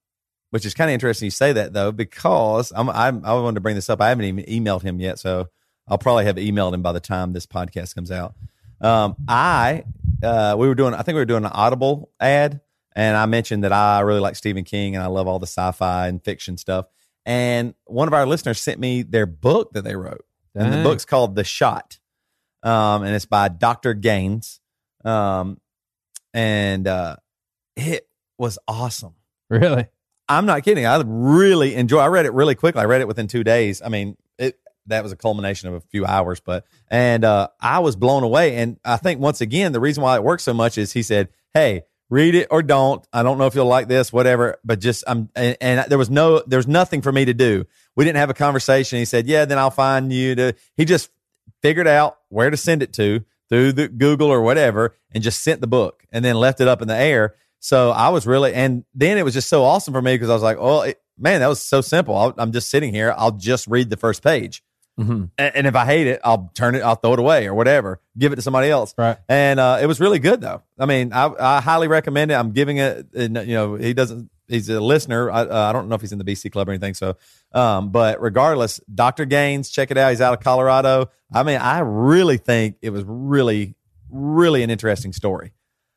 which 0.50 0.66
is 0.66 0.74
kind 0.74 0.90
of 0.90 0.94
interesting 0.94 1.28
you 1.28 1.32
say 1.32 1.54
that 1.54 1.72
though, 1.74 1.92
because 1.94 2.74
I'm, 2.76 2.90
I'm 2.90 3.24
I 3.26 3.34
wanted 3.34 3.56
to 3.56 3.62
bring 3.62 3.76
this 3.76 3.90
up. 3.90 4.02
I 4.02 4.10
haven't 4.10 4.26
even 4.26 4.44
emailed 4.46 4.82
him 4.82 5.00
yet, 5.00 5.18
so 5.20 5.48
I'll 5.88 5.98
probably 5.98 6.26
have 6.26 6.36
emailed 6.36 6.74
him 6.74 6.82
by 6.82 6.92
the 6.92 7.00
time 7.00 7.32
this 7.32 7.46
podcast 7.46 7.96
comes 7.96 8.12
out. 8.12 8.36
Um, 8.82 9.16
I 9.28 9.84
uh, 10.24 10.56
we 10.58 10.68
were 10.68 10.76
doing, 10.76 10.94
I 10.94 11.02
think 11.02 11.16
we 11.16 11.22
were 11.22 11.26
doing 11.26 11.46
an 11.46 11.52
Audible 11.54 12.12
ad, 12.20 12.62
and 12.96 13.16
I 13.16 13.26
mentioned 13.26 13.64
that 13.64 13.72
I 13.72 14.02
really 14.02 14.20
like 14.20 14.36
Stephen 14.36 14.64
King 14.64 14.96
and 14.96 15.04
I 15.04 15.08
love 15.08 15.28
all 15.28 15.40
the 15.40 15.48
sci-fi 15.48 16.08
and 16.08 16.24
fiction 16.24 16.58
stuff. 16.58 16.88
And 17.26 17.76
one 17.86 18.08
of 18.08 18.14
our 18.14 18.26
listeners 18.26 18.60
sent 18.60 18.80
me 18.80 19.04
their 19.04 19.26
book 19.26 19.74
that 19.74 19.84
they 19.84 19.96
wrote, 19.96 20.26
and 20.56 20.74
the 20.74 20.84
book's 20.84 21.06
called 21.06 21.36
The 21.36 21.44
Shot, 21.44 22.00
um, 22.64 23.04
and 23.04 23.16
it's 23.16 23.26
by 23.26 23.48
Doctor 23.48 23.94
Gaines, 23.94 24.60
um, 25.06 25.60
and 26.34 26.88
uh, 26.88 27.18
it 27.76 28.08
was 28.38 28.58
awesome. 28.68 29.14
really. 29.50 29.88
I'm 30.28 30.46
not 30.46 30.64
kidding. 30.64 30.86
I 30.86 31.02
really 31.06 31.76
enjoy. 31.76 32.00
I 32.00 32.08
read 32.08 32.26
it 32.26 32.34
really 32.34 32.56
quickly. 32.56 32.82
I 32.82 32.86
read 32.86 33.02
it 33.02 33.08
within 33.08 33.28
two 33.28 33.44
days. 33.44 33.82
I 33.82 33.90
mean, 33.90 34.16
that 34.88 35.04
was 35.04 35.12
a 35.12 35.16
culmination 35.16 35.70
of 35.70 35.76
a 35.76 35.82
few 35.82 36.06
hours, 36.06 36.40
but 36.40 36.66
and 36.90 37.24
uh, 37.24 37.50
I 37.60 37.80
was 37.80 37.96
blown 37.96 38.24
away. 38.24 38.58
And 38.58 38.80
I 38.84 38.98
think 38.98 39.20
once 39.20 39.42
again, 39.42 39.72
the 39.72 39.80
reason 39.80 40.04
why 40.04 40.16
it 40.16 40.24
works 40.24 40.44
so 40.44 40.54
much 40.54 40.78
is 40.78 40.94
he 40.94 41.04
said, 41.04 41.30
"Hey, 41.54 41.84
read 42.10 42.36
it 42.36 42.48
or 42.52 42.62
don't. 42.62 43.06
I 43.12 43.24
don't 43.24 43.38
know 43.38 43.48
if 43.48 43.56
you'll 43.56 43.66
like 43.66 43.88
this, 43.88 44.14
whatever. 44.14 44.58
But 44.64 44.80
just 44.80 45.04
I'm 45.08 45.30
and, 45.36 45.58
and 45.62 45.90
there 45.90 45.98
was 45.98 46.10
no 46.10 46.44
there's 46.46 46.68
nothing 46.68 47.02
for 47.02 47.12
me 47.12 47.26
to 47.26 47.34
do. 47.34 47.66
We 47.96 48.06
didn't 48.06 48.18
have 48.18 48.30
a 48.30 48.36
conversation. 48.36 49.00
He 49.00 49.06
said, 49.06 49.28
"Yeah, 49.28 49.46
then 49.46 49.58
I'll 49.58 49.72
find 49.72 50.14
you 50.14 50.36
to." 50.36 50.56
He 50.76 50.86
just 50.86 51.10
figured 51.62 51.88
out 51.88 52.18
where 52.30 52.50
to 52.50 52.58
send 52.58 52.84
it 52.84 52.94
to 52.94 53.24
through 53.50 53.74
the 53.74 53.88
Google 53.88 54.30
or 54.30 54.42
whatever, 54.42 54.96
and 55.12 55.24
just 55.24 55.42
sent 55.42 55.62
the 55.62 55.68
book 55.68 56.06
and 56.12 56.24
then 56.24 56.36
left 56.36 56.62
it 56.62 56.68
up 56.68 56.82
in 56.82 56.88
the 56.88 56.96
air. 56.96 57.36
So 57.60 57.92
I 57.92 58.10
was 58.10 58.26
really, 58.26 58.54
and 58.54 58.86
then 58.96 59.18
it 59.20 59.24
was 59.24 59.36
just 59.36 59.50
so 59.50 59.64
awesome 59.64 59.94
for 59.94 60.02
me 60.02 60.16
because 60.16 60.30
I 60.30 60.34
was 60.34 60.42
like, 60.42 60.58
oh, 60.60 60.82
it, 60.82 61.00
man, 61.18 61.42
that 61.42 61.48
was 61.48 61.62
so 61.62 61.80
simple. 61.82 62.18
I'll, 62.18 62.34
I'm 62.38 62.52
just 62.52 62.70
sitting 62.70 62.94
here. 62.94 63.14
I'll 63.16 63.34
just 63.34 63.68
read 63.68 63.90
the 63.90 63.98
first 63.98 64.24
page. 64.24 64.64
Mhm. 65.02 65.30
And, 65.38 65.56
and 65.56 65.68
if 65.68 65.76
I 65.76 65.86
hate 65.86 66.08
it, 66.08 66.20
I'll 66.24 66.52
turn 66.54 66.76
it, 66.76 66.82
I'll 66.82 66.96
throw 66.96 67.14
it 67.14 67.20
away 67.20 67.48
or 67.48 67.54
whatever, 67.54 68.00
give 68.18 68.32
it 68.34 68.38
to 68.38 68.42
somebody 68.42 68.70
else. 68.70 68.94
Right. 68.98 69.18
And 69.28 69.60
uh, 69.60 69.80
it 69.82 69.86
was 69.88 70.00
really 70.00 70.20
good 70.20 70.42
though. 70.42 70.62
I 70.78 70.86
mean, 70.86 71.12
I, 71.14 71.32
I 71.40 71.62
highly 71.62 71.88
recommend 71.88 72.32
it. 72.32 72.36
I'm 72.36 72.52
giving 72.52 72.78
it, 72.78 73.08
you 73.14 73.30
know, 73.30 73.76
he 73.76 73.94
doesn't, 73.94 74.30
he's 74.48 74.70
a 74.70 74.80
listener. 74.80 75.32
I, 75.32 75.42
uh, 75.42 75.70
I 75.70 75.74
don't 75.74 75.88
know 75.90 75.96
if 75.96 76.02
he's 76.02 76.12
in 76.12 76.18
the 76.20 76.26
BC 76.26 76.52
club 76.52 76.68
or 76.68 76.72
anything. 76.72 76.94
So, 76.94 77.18
um, 77.54 77.90
but 77.92 78.22
regardless, 78.22 78.80
Dr. 78.94 79.26
Gaines, 79.26 79.70
check 79.70 79.92
it 79.92 79.98
out. 79.98 80.10
He's 80.10 80.22
out 80.22 80.34
of 80.34 80.42
Colorado. 80.44 81.10
I 81.34 81.44
mean, 81.44 81.60
I 81.60 81.80
really 81.80 82.38
think 82.38 82.76
it 82.82 82.90
was 82.90 83.04
really, 83.06 83.76
really 84.10 84.64
an 84.64 84.70
interesting 84.70 85.14
story. 85.14 85.54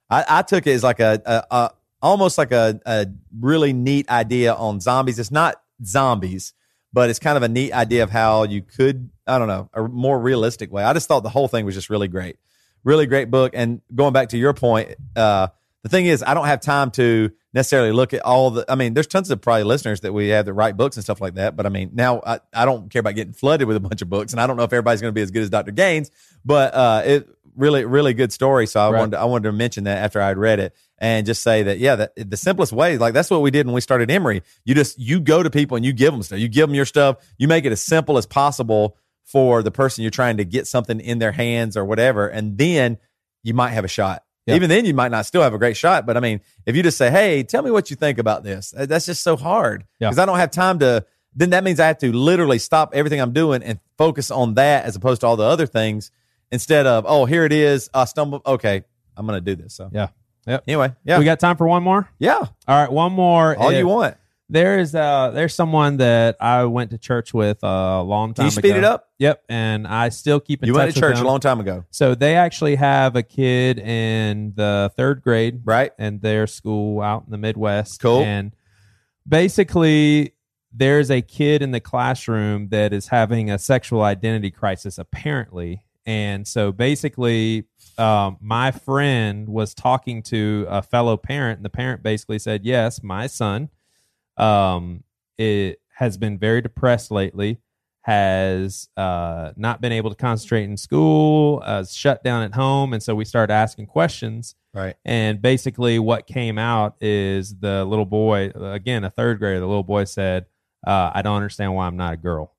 I, 0.08 0.24
I 0.28 0.42
took 0.42 0.66
it 0.66 0.72
as 0.72 0.82
like 0.84 1.00
a, 1.00 1.20
a, 1.26 1.44
a 1.50 1.70
almost 2.00 2.38
like 2.38 2.52
a, 2.52 2.80
a 2.86 3.06
really 3.40 3.72
neat 3.72 4.08
idea 4.10 4.54
on 4.54 4.78
zombies. 4.80 5.18
It's 5.18 5.30
not 5.30 5.56
zombies, 5.84 6.52
but 6.94 7.10
it's 7.10 7.18
kind 7.18 7.36
of 7.36 7.42
a 7.42 7.48
neat 7.48 7.72
idea 7.72 8.04
of 8.04 8.10
how 8.10 8.44
you 8.44 8.62
could, 8.62 9.10
I 9.26 9.38
don't 9.40 9.48
know, 9.48 9.68
a 9.74 9.82
more 9.82 10.16
realistic 10.18 10.70
way. 10.72 10.84
I 10.84 10.92
just 10.92 11.08
thought 11.08 11.24
the 11.24 11.28
whole 11.28 11.48
thing 11.48 11.66
was 11.66 11.74
just 11.74 11.90
really 11.90 12.06
great. 12.06 12.36
Really 12.84 13.06
great 13.06 13.30
book. 13.32 13.50
And 13.54 13.80
going 13.92 14.12
back 14.12 14.28
to 14.28 14.38
your 14.38 14.54
point, 14.54 14.94
uh, 15.16 15.48
the 15.82 15.88
thing 15.88 16.06
is, 16.06 16.22
I 16.22 16.34
don't 16.34 16.46
have 16.46 16.60
time 16.60 16.90
to 16.92 17.30
necessarily 17.52 17.90
look 17.92 18.14
at 18.14 18.22
all 18.22 18.50
the. 18.52 18.64
I 18.70 18.76
mean, 18.76 18.94
there's 18.94 19.06
tons 19.08 19.28
of 19.30 19.40
probably 19.40 19.64
listeners 19.64 20.00
that 20.02 20.12
we 20.12 20.28
have 20.28 20.46
that 20.46 20.52
write 20.54 20.76
books 20.76 20.96
and 20.96 21.02
stuff 21.04 21.20
like 21.20 21.34
that. 21.34 21.56
But 21.56 21.66
I 21.66 21.68
mean, 21.68 21.90
now 21.94 22.22
I, 22.24 22.38
I 22.54 22.64
don't 22.64 22.90
care 22.90 23.00
about 23.00 23.16
getting 23.16 23.32
flooded 23.34 23.66
with 23.66 23.76
a 23.76 23.80
bunch 23.80 24.00
of 24.00 24.08
books, 24.08 24.32
and 24.32 24.40
I 24.40 24.46
don't 24.46 24.56
know 24.56 24.62
if 24.62 24.72
everybody's 24.72 25.00
going 25.00 25.10
to 25.12 25.14
be 25.14 25.22
as 25.22 25.30
good 25.32 25.42
as 25.42 25.50
Dr. 25.50 25.72
Gaines, 25.72 26.10
but 26.44 26.72
uh, 26.74 27.02
it 27.04 27.28
really, 27.56 27.84
really 27.84 28.14
good 28.14 28.32
story. 28.32 28.66
So 28.66 28.80
I 28.80 28.90
Right. 28.90 28.98
wanted, 29.00 29.10
to, 29.12 29.18
I 29.20 29.24
wanted 29.24 29.48
to 29.48 29.52
mention 29.52 29.84
that 29.84 29.98
after 29.98 30.20
I'd 30.22 30.38
read 30.38 30.58
it 30.60 30.74
and 31.04 31.26
just 31.26 31.42
say 31.42 31.64
that, 31.64 31.78
yeah, 31.78 31.96
that 31.96 32.12
the 32.16 32.36
simplest 32.38 32.72
way, 32.72 32.96
like 32.96 33.12
that's 33.12 33.28
what 33.30 33.42
we 33.42 33.50
did 33.50 33.66
when 33.66 33.74
we 33.74 33.82
started 33.82 34.10
Emery. 34.10 34.42
You 34.64 34.74
just 34.74 34.98
you 34.98 35.20
go 35.20 35.42
to 35.42 35.50
people 35.50 35.76
and 35.76 35.84
you 35.84 35.92
give 35.92 36.14
them 36.14 36.22
stuff. 36.22 36.38
You 36.38 36.48
give 36.48 36.66
them 36.66 36.74
your 36.74 36.86
stuff. 36.86 37.18
You 37.36 37.46
make 37.46 37.66
it 37.66 37.72
as 37.72 37.82
simple 37.82 38.16
as 38.16 38.24
possible 38.24 38.96
for 39.22 39.62
the 39.62 39.70
person 39.70 40.00
you're 40.00 40.10
trying 40.10 40.38
to 40.38 40.46
get 40.46 40.66
something 40.66 41.00
in 41.00 41.18
their 41.18 41.32
hands 41.32 41.76
or 41.76 41.84
whatever, 41.84 42.26
and 42.26 42.56
then 42.56 42.96
you 43.42 43.52
might 43.52 43.70
have 43.72 43.84
a 43.84 43.88
shot. 43.88 44.22
Yeah. 44.46 44.54
Even 44.54 44.70
then, 44.70 44.86
you 44.86 44.94
might 44.94 45.10
not 45.10 45.26
still 45.26 45.42
have 45.42 45.52
a 45.52 45.58
great 45.58 45.76
shot. 45.76 46.06
But 46.06 46.16
I 46.16 46.20
mean, 46.20 46.40
if 46.64 46.74
you 46.74 46.82
just 46.82 46.96
say, 46.96 47.10
"Hey, 47.10 47.42
tell 47.42 47.62
me 47.62 47.70
what 47.70 47.90
you 47.90 47.96
think 47.96 48.16
about 48.18 48.42
this," 48.42 48.72
that's 48.74 49.04
just 49.04 49.22
so 49.22 49.36
hard 49.36 49.84
Yeah. 50.00 50.08
because 50.08 50.18
I 50.18 50.24
don't 50.24 50.38
have 50.38 50.50
time 50.52 50.78
to. 50.78 51.04
Then 51.34 51.50
that 51.50 51.64
means 51.64 51.80
I 51.80 51.88
have 51.88 51.98
to 51.98 52.12
literally 52.16 52.58
stop 52.58 52.94
everything 52.94 53.20
I'm 53.20 53.32
doing 53.32 53.62
and 53.62 53.78
focus 53.98 54.30
on 54.30 54.54
that 54.54 54.86
as 54.86 54.96
opposed 54.96 55.20
to 55.20 55.26
all 55.26 55.36
the 55.36 55.44
other 55.44 55.66
things 55.66 56.10
instead 56.50 56.86
of, 56.86 57.04
"Oh, 57.06 57.26
here 57.26 57.44
it 57.44 57.52
is. 57.52 57.90
I 57.92 58.06
stumble 58.06 58.40
Okay, 58.46 58.84
I'm 59.16 59.26
going 59.26 59.42
to 59.42 59.54
do 59.54 59.60
this." 59.62 59.74
So 59.74 59.90
Yeah. 59.92 60.08
Yep. 60.46 60.64
Anyway, 60.68 60.92
yeah, 61.04 61.18
We 61.18 61.24
got 61.24 61.40
time 61.40 61.56
for 61.56 61.66
one 61.66 61.82
more? 61.82 62.08
yeah, 62.18 62.34
All 62.34 62.48
right, 62.68 62.90
one 62.92 63.12
more. 63.12 63.56
all 63.56 63.70
If- 63.70 63.78
you 63.78 63.86
want. 63.88 64.16
There 64.50 64.78
is 64.78 64.94
uh 64.94 65.30
there's 65.30 65.54
someone 65.54 65.96
that 65.96 66.36
I 66.38 66.64
went 66.64 66.90
to 66.90 66.98
church 66.98 67.32
with 67.32 67.58
a 67.62 68.02
long 68.02 68.34
time 68.34 68.44
Can 68.44 68.44
you 68.44 68.50
speed 68.50 68.70
ago. 68.72 68.78
it 68.78 68.84
up? 68.84 69.08
Yep, 69.18 69.42
and 69.48 69.86
I 69.88 70.10
still 70.10 70.38
keep 70.38 70.62
in 70.62 70.66
You 70.66 70.74
touch 70.74 70.80
went 70.82 70.94
to 70.94 71.00
church 71.00 71.16
them. 71.16 71.24
a 71.24 71.28
long 71.28 71.40
time 71.40 71.60
ago, 71.60 71.86
So 71.90 72.14
they 72.14 72.36
actually 72.36 72.74
have 72.76 73.16
a 73.16 73.22
kid 73.22 73.78
in 73.78 74.52
the 74.54 74.92
third 74.98 75.22
grade, 75.22 75.62
right? 75.64 75.92
And 75.98 76.20
their 76.20 76.46
school 76.46 77.00
out 77.00 77.24
in 77.24 77.30
the 77.30 77.38
Midwest. 77.38 78.02
Cool. 78.02 78.20
And 78.20 78.52
basically, 79.26 80.34
there's 80.72 81.10
a 81.10 81.22
kid 81.22 81.62
in 81.62 81.70
the 81.70 81.80
classroom 81.80 82.68
that 82.68 82.92
is 82.92 83.08
having 83.08 83.50
a 83.50 83.58
sexual 83.58 84.02
identity 84.02 84.50
crisis, 84.50 84.98
apparently. 84.98 85.84
And 86.06 86.46
so 86.46 86.70
basically, 86.70 87.64
um, 87.98 88.38
my 88.40 88.70
friend 88.70 89.48
was 89.48 89.74
talking 89.74 90.22
to 90.24 90.66
a 90.68 90.82
fellow 90.82 91.16
parent, 91.16 91.58
and 91.58 91.64
the 91.64 91.70
parent 91.70 92.02
basically 92.02 92.38
said, 92.38 92.64
Yes, 92.64 93.02
my 93.02 93.26
son 93.26 93.70
um, 94.36 95.04
it 95.38 95.80
has 95.96 96.16
been 96.16 96.38
very 96.38 96.60
depressed 96.60 97.10
lately, 97.10 97.60
has 98.02 98.88
uh, 98.96 99.52
not 99.56 99.80
been 99.80 99.92
able 99.92 100.10
to 100.10 100.16
concentrate 100.16 100.64
in 100.64 100.76
school, 100.76 101.62
uh, 101.64 101.84
shut 101.84 102.22
down 102.22 102.42
at 102.42 102.54
home, 102.54 102.92
and 102.92 103.02
so 103.02 103.14
we 103.14 103.24
started 103.24 103.52
asking 103.52 103.86
questions. 103.86 104.54
Right. 104.72 104.96
And 105.04 105.40
basically, 105.40 105.98
what 105.98 106.26
came 106.26 106.58
out 106.58 106.96
is 107.00 107.56
the 107.58 107.84
little 107.84 108.06
boy, 108.06 108.50
again, 108.54 109.04
a 109.04 109.10
third 109.10 109.38
grader, 109.38 109.60
the 109.60 109.66
little 109.66 109.84
boy 109.84 110.04
said, 110.04 110.46
uh, 110.86 111.12
I 111.14 111.22
don't 111.22 111.36
understand 111.36 111.74
why 111.74 111.86
I'm 111.86 111.96
not 111.96 112.14
a 112.14 112.16
girl. 112.16 112.53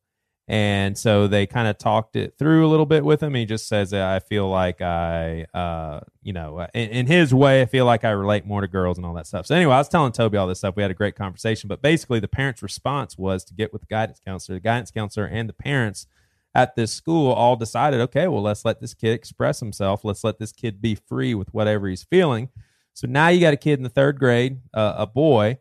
And 0.47 0.95
so 0.95 1.27
they 1.27 1.47
kind 1.47 1.67
of 1.67 1.79
talked 1.79 2.15
it 2.15 2.35
through 2.37 2.67
a 2.67 2.69
little 2.69 2.85
bit 2.85 3.03
with 3.03 3.23
him. 3.23 3.33
He 3.33 3.45
just 3.45 3.67
says, 3.67 3.93
I 3.93 4.19
feel 4.19 4.47
like 4.47 4.79
I, 4.79 5.45
uh, 5.55 6.01
you 6.21 6.33
know, 6.33 6.67
in, 6.75 6.89
in 6.89 7.07
his 7.07 7.33
way, 7.33 7.63
I 7.63 7.65
feel 7.65 7.85
like 7.85 8.05
I 8.05 8.11
relate 8.11 8.45
more 8.45 8.61
to 8.61 8.67
girls 8.67 8.97
and 8.97 9.07
all 9.07 9.15
that 9.15 9.25
stuff. 9.25 9.47
So 9.47 9.55
anyway, 9.55 9.73
I 9.73 9.79
was 9.79 9.89
telling 9.89 10.11
Toby 10.11 10.37
all 10.37 10.45
this 10.45 10.59
stuff. 10.59 10.75
We 10.75 10.83
had 10.83 10.91
a 10.91 10.95
great 10.95 11.15
conversation. 11.15 11.67
But 11.67 11.81
basically, 11.81 12.19
the 12.19 12.27
parents' 12.27 12.61
response 12.61 13.17
was 13.17 13.43
to 13.45 13.55
get 13.55 13.73
with 13.73 13.81
the 13.81 13.87
guidance 13.87 14.19
counselor. 14.23 14.57
The 14.57 14.61
guidance 14.61 14.91
counselor 14.91 15.25
and 15.25 15.49
the 15.49 15.53
parents 15.53 16.05
at 16.53 16.75
this 16.75 16.93
school 16.93 17.31
all 17.31 17.55
decided, 17.55 17.99
okay, 18.01 18.27
well, 18.27 18.43
let's 18.43 18.63
let 18.63 18.79
this 18.79 18.93
kid 18.93 19.13
express 19.13 19.59
himself. 19.59 20.05
Let's 20.05 20.23
let 20.23 20.37
this 20.37 20.51
kid 20.51 20.79
be 20.79 20.93
free 20.93 21.33
with 21.33 21.53
whatever 21.55 21.87
he's 21.87 22.03
feeling. 22.03 22.49
So 22.93 23.07
now 23.07 23.29
you 23.29 23.41
got 23.41 23.53
a 23.53 23.57
kid 23.57 23.79
in 23.79 23.83
the 23.83 23.89
third 23.89 24.19
grade, 24.19 24.59
uh, 24.75 24.93
a 24.95 25.07
boy 25.07 25.57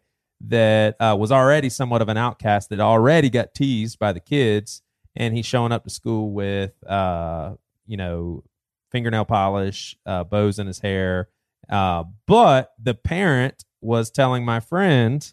that 0.49 0.97
uh, 1.01 1.17
was 1.19 1.33
already 1.33 1.69
somewhat 1.69 2.03
of 2.03 2.09
an 2.09 2.17
outcast 2.17 2.71
that 2.71 2.81
already 2.81 3.31
got 3.31 3.55
teased 3.55 3.99
by 3.99 4.13
the 4.13 4.21
kids, 4.21 4.83
and 5.17 5.35
he's 5.35 5.47
showing 5.47 5.73
up 5.73 5.85
to 5.85 5.91
school 5.91 6.33
with, 6.33 6.73
uh, 6.87 7.55
you 7.87 7.97
know, 7.97 8.43
fingernail 8.91 9.25
polish, 9.25 9.97
uh, 10.07 10.25
bows 10.25 10.59
in 10.59 10.67
his 10.67 10.81
hair. 10.81 11.29
Uh, 11.69 12.05
but 12.27 12.73
the 12.83 12.95
parent 12.95 13.65
was 13.81 14.11
telling 14.11 14.45
my 14.45 14.61
friend, 14.61 15.33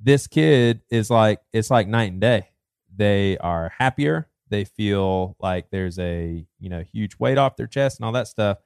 this 0.00 0.26
kid 0.26 0.82
is 0.90 1.10
like 1.10 1.40
it's 1.52 1.70
like 1.70 1.88
night 1.88 2.12
and 2.12 2.20
day. 2.20 2.50
They 2.94 3.38
are 3.38 3.72
happier. 3.78 4.28
They 4.48 4.64
feel 4.64 5.36
like 5.40 5.70
there's 5.70 5.98
a 5.98 6.46
you 6.58 6.68
know 6.68 6.82
huge 6.82 7.18
weight 7.18 7.38
off 7.38 7.56
their 7.56 7.66
chest 7.66 7.98
and 7.98 8.06
all 8.06 8.12
that 8.12 8.28
stuff. 8.28 8.58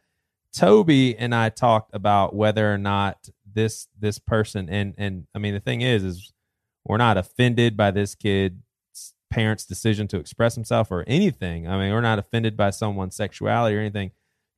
Toby 0.53 1.17
and 1.17 1.35
I 1.35 1.49
talked 1.49 1.95
about 1.95 2.35
whether 2.35 2.73
or 2.73 2.79
not 2.79 3.29
this 3.55 3.89
this 3.99 4.19
person 4.19 4.69
and 4.69 4.95
and 4.99 5.27
I 5.35 5.39
mean 5.39 5.55
the 5.55 5.61
thing 5.61 5.81
is 5.81 6.05
is 6.05 6.33
we're 6.85 6.97
not 6.97 7.17
offended 7.17 7.77
by 7.77 7.91
this 7.91 8.15
kid's 8.15 9.15
parents' 9.31 9.65
decision 9.65 10.09
to 10.09 10.19
express 10.19 10.55
himself 10.55 10.91
or 10.91 11.05
anything. 11.07 11.69
I 11.69 11.79
mean, 11.79 11.93
we're 11.93 12.01
not 12.01 12.19
offended 12.19 12.57
by 12.57 12.71
someone's 12.71 13.17
sexuality 13.17 13.77
or 13.77 13.81
anything. 13.81 14.11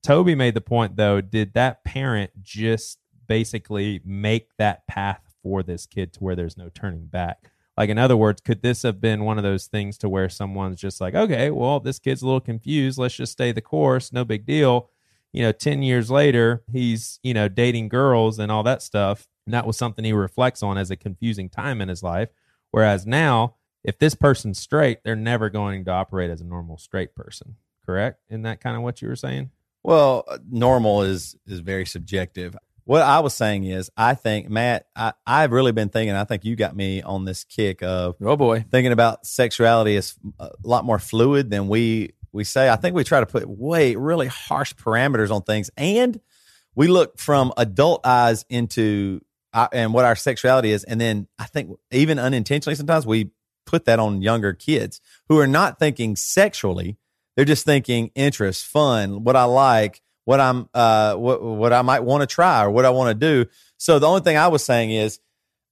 Toby 0.03 0.35
made 0.35 0.53
the 0.53 0.61
point 0.61 0.95
though, 0.95 1.21
did 1.21 1.53
that 1.53 1.83
parent 1.83 2.31
just 2.41 2.99
basically 3.27 4.01
make 4.03 4.49
that 4.57 4.85
path 4.87 5.21
for 5.41 5.63
this 5.63 5.85
kid 5.85 6.13
to 6.13 6.19
where 6.19 6.35
there's 6.35 6.57
no 6.57 6.69
turning 6.69 7.05
back? 7.05 7.51
Like 7.77 7.89
in 7.89 7.97
other 7.97 8.17
words, 8.17 8.41
could 8.41 8.61
this 8.61 8.83
have 8.83 8.99
been 8.99 9.23
one 9.23 9.37
of 9.37 9.43
those 9.43 9.67
things 9.67 9.97
to 9.99 10.09
where 10.09 10.29
someone's 10.29 10.79
just 10.79 11.01
like, 11.01 11.15
okay, 11.15 11.49
well, 11.49 11.79
this 11.79 11.99
kid's 11.99 12.21
a 12.21 12.25
little 12.25 12.41
confused, 12.41 12.97
let's 12.97 13.15
just 13.15 13.31
stay 13.31 13.51
the 13.51 13.61
course, 13.61 14.11
no 14.11 14.25
big 14.25 14.45
deal 14.45 14.89
you 15.33 15.41
know, 15.41 15.51
10 15.51 15.81
years 15.83 16.09
later, 16.09 16.63
he's, 16.71 17.19
you 17.23 17.33
know, 17.33 17.49
dating 17.49 17.89
girls 17.89 18.39
and 18.39 18.51
all 18.51 18.63
that 18.63 18.81
stuff. 18.81 19.27
And 19.45 19.53
that 19.53 19.67
was 19.67 19.75
something 19.77 20.05
he 20.05 20.13
reflects 20.13 20.63
on 20.63 20.77
as 20.77 20.89
a 20.91 20.95
confusing 20.95 21.49
time 21.49 21.81
in 21.81 21.89
his 21.89 22.01
life. 22.03 22.29
Whereas 22.71 23.05
now, 23.05 23.55
if 23.83 23.99
this 23.99 24.15
person's 24.15 24.59
straight, 24.59 24.99
they're 25.03 25.15
never 25.15 25.49
going 25.49 25.83
to 25.85 25.91
operate 25.91 26.29
as 26.29 26.39
a 26.39 26.45
normal 26.45 26.77
straight 26.77 27.13
person. 27.13 27.55
Correct? 27.85 28.21
Isn't 28.29 28.43
that 28.43 28.61
kind 28.61 28.77
of 28.77 28.83
what 28.83 29.01
you 29.01 29.09
were 29.09 29.15
saying? 29.17 29.49
Well, 29.83 30.23
uh, 30.29 30.37
normal 30.49 31.01
is 31.01 31.35
is 31.45 31.59
very 31.59 31.85
subjective. 31.85 32.55
What 32.85 33.01
I 33.01 33.19
was 33.19 33.33
saying 33.33 33.65
is, 33.65 33.89
I 33.97 34.13
think 34.13 34.49
Matt, 34.49 34.87
I, 34.95 35.13
I've 35.27 35.51
really 35.51 35.73
been 35.73 35.89
thinking. 35.89 36.15
I 36.15 36.23
think 36.23 36.45
you 36.45 36.55
got 36.55 36.75
me 36.75 37.01
on 37.01 37.25
this 37.25 37.43
kick 37.43 37.81
of 37.83 38.15
Oh 38.23 38.37
boy. 38.37 38.65
thinking 38.71 38.93
about 38.93 39.25
sexuality 39.25 39.95
is 39.95 40.15
a 40.39 40.51
lot 40.63 40.85
more 40.85 40.99
fluid 40.99 41.49
than 41.49 41.67
we 41.67 42.13
we 42.33 42.43
say. 42.43 42.69
I 42.69 42.75
think 42.75 42.95
we 42.95 43.03
try 43.03 43.19
to 43.19 43.25
put 43.25 43.47
way 43.47 43.95
really 43.95 44.27
harsh 44.27 44.73
parameters 44.73 45.31
on 45.31 45.43
things, 45.43 45.69
and 45.77 46.19
we 46.75 46.87
look 46.87 47.17
from 47.17 47.53
adult 47.55 48.05
eyes 48.05 48.45
into 48.49 49.21
uh, 49.53 49.67
and 49.71 49.93
what 49.93 50.03
our 50.03 50.15
sexuality 50.15 50.71
is, 50.71 50.83
and 50.83 50.99
then 50.99 51.27
I 51.39 51.45
think 51.45 51.77
even 51.91 52.19
unintentionally 52.19 52.75
sometimes 52.75 53.05
we 53.05 53.31
put 53.65 53.85
that 53.85 53.99
on 53.99 54.21
younger 54.21 54.53
kids 54.53 54.99
who 55.29 55.39
are 55.39 55.47
not 55.47 55.79
thinking 55.79 56.15
sexually. 56.15 56.97
They're 57.35 57.45
just 57.45 57.65
thinking 57.65 58.11
interest, 58.13 58.65
fun, 58.65 59.23
what 59.23 59.35
I 59.35 59.45
like, 59.45 60.01
what 60.25 60.39
I'm, 60.39 60.69
uh, 60.73 61.15
what 61.15 61.41
what 61.41 61.73
I 61.73 61.81
might 61.81 62.01
want 62.01 62.21
to 62.21 62.27
try 62.27 62.63
or 62.63 62.69
what 62.71 62.85
I 62.85 62.89
want 62.91 63.09
to 63.09 63.43
do. 63.43 63.49
So 63.77 63.99
the 63.99 64.07
only 64.07 64.21
thing 64.21 64.37
I 64.37 64.47
was 64.47 64.63
saying 64.63 64.91
is, 64.91 65.19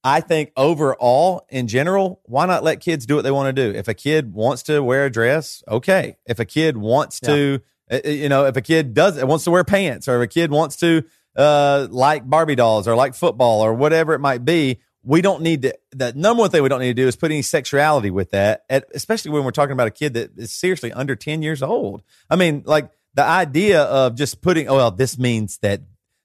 I 0.04 0.20
think 0.20 0.50
overall, 0.56 1.46
in 1.48 1.68
general, 1.68 2.20
why 2.24 2.46
not 2.46 2.64
let 2.64 2.80
kids 2.80 3.06
do 3.06 3.14
what 3.14 3.22
they 3.22 3.30
want 3.30 3.54
to 3.54 3.72
do? 3.72 3.76
If 3.76 3.86
a 3.86 3.94
kid 3.94 4.32
wants 4.34 4.64
to 4.64 4.80
wear 4.82 5.06
a 5.06 5.10
dress, 5.10 5.62
okay. 5.68 6.16
If 6.26 6.40
a 6.40 6.44
kid 6.44 6.76
wants 6.76 7.20
to, 7.20 7.60
uh, 7.90 8.00
uh, 8.04 8.08
you 8.08 8.28
know, 8.28 8.46
if 8.46 8.56
a 8.56 8.62
kid 8.62 8.94
does 8.94 9.22
wants 9.22 9.44
to 9.44 9.52
wear 9.52 9.62
pants, 9.62 10.08
or 10.08 10.20
if 10.20 10.24
a 10.24 10.26
kid 10.26 10.50
wants 10.50 10.76
to 10.76 11.04
uh, 11.36 11.86
like 11.90 12.28
Barbie 12.28 12.56
dolls 12.56 12.88
or 12.88 12.96
like 12.96 13.14
football 13.14 13.60
or 13.60 13.74
whatever 13.74 14.14
it 14.14 14.18
might 14.18 14.44
be, 14.44 14.80
we 15.04 15.22
don't 15.22 15.42
need 15.42 15.62
to. 15.62 15.78
The 15.92 16.12
number 16.14 16.40
one 16.40 16.50
thing 16.50 16.62
we 16.64 16.68
don't 16.68 16.80
need 16.80 16.96
to 16.96 17.02
do 17.02 17.06
is 17.06 17.14
put 17.14 17.30
any 17.30 17.42
sexuality 17.42 18.10
with 18.10 18.32
that, 18.32 18.64
at, 18.68 18.86
especially 18.94 19.30
when 19.30 19.44
we're 19.44 19.52
talking 19.52 19.72
about 19.72 19.86
a 19.86 19.92
kid 19.92 20.14
that 20.14 20.36
is 20.36 20.52
seriously 20.52 20.92
under 20.92 21.14
ten 21.14 21.42
years 21.42 21.62
old. 21.62 22.02
I 22.28 22.36
mean, 22.36 22.64
like 22.66 22.90
the 23.14 23.24
idea 23.24 23.82
of 23.82 24.16
just 24.16 24.42
putting, 24.42 24.68
oh 24.68 24.76
well, 24.76 24.90
this 24.90 25.16
means 25.16 25.58
that 25.58 25.82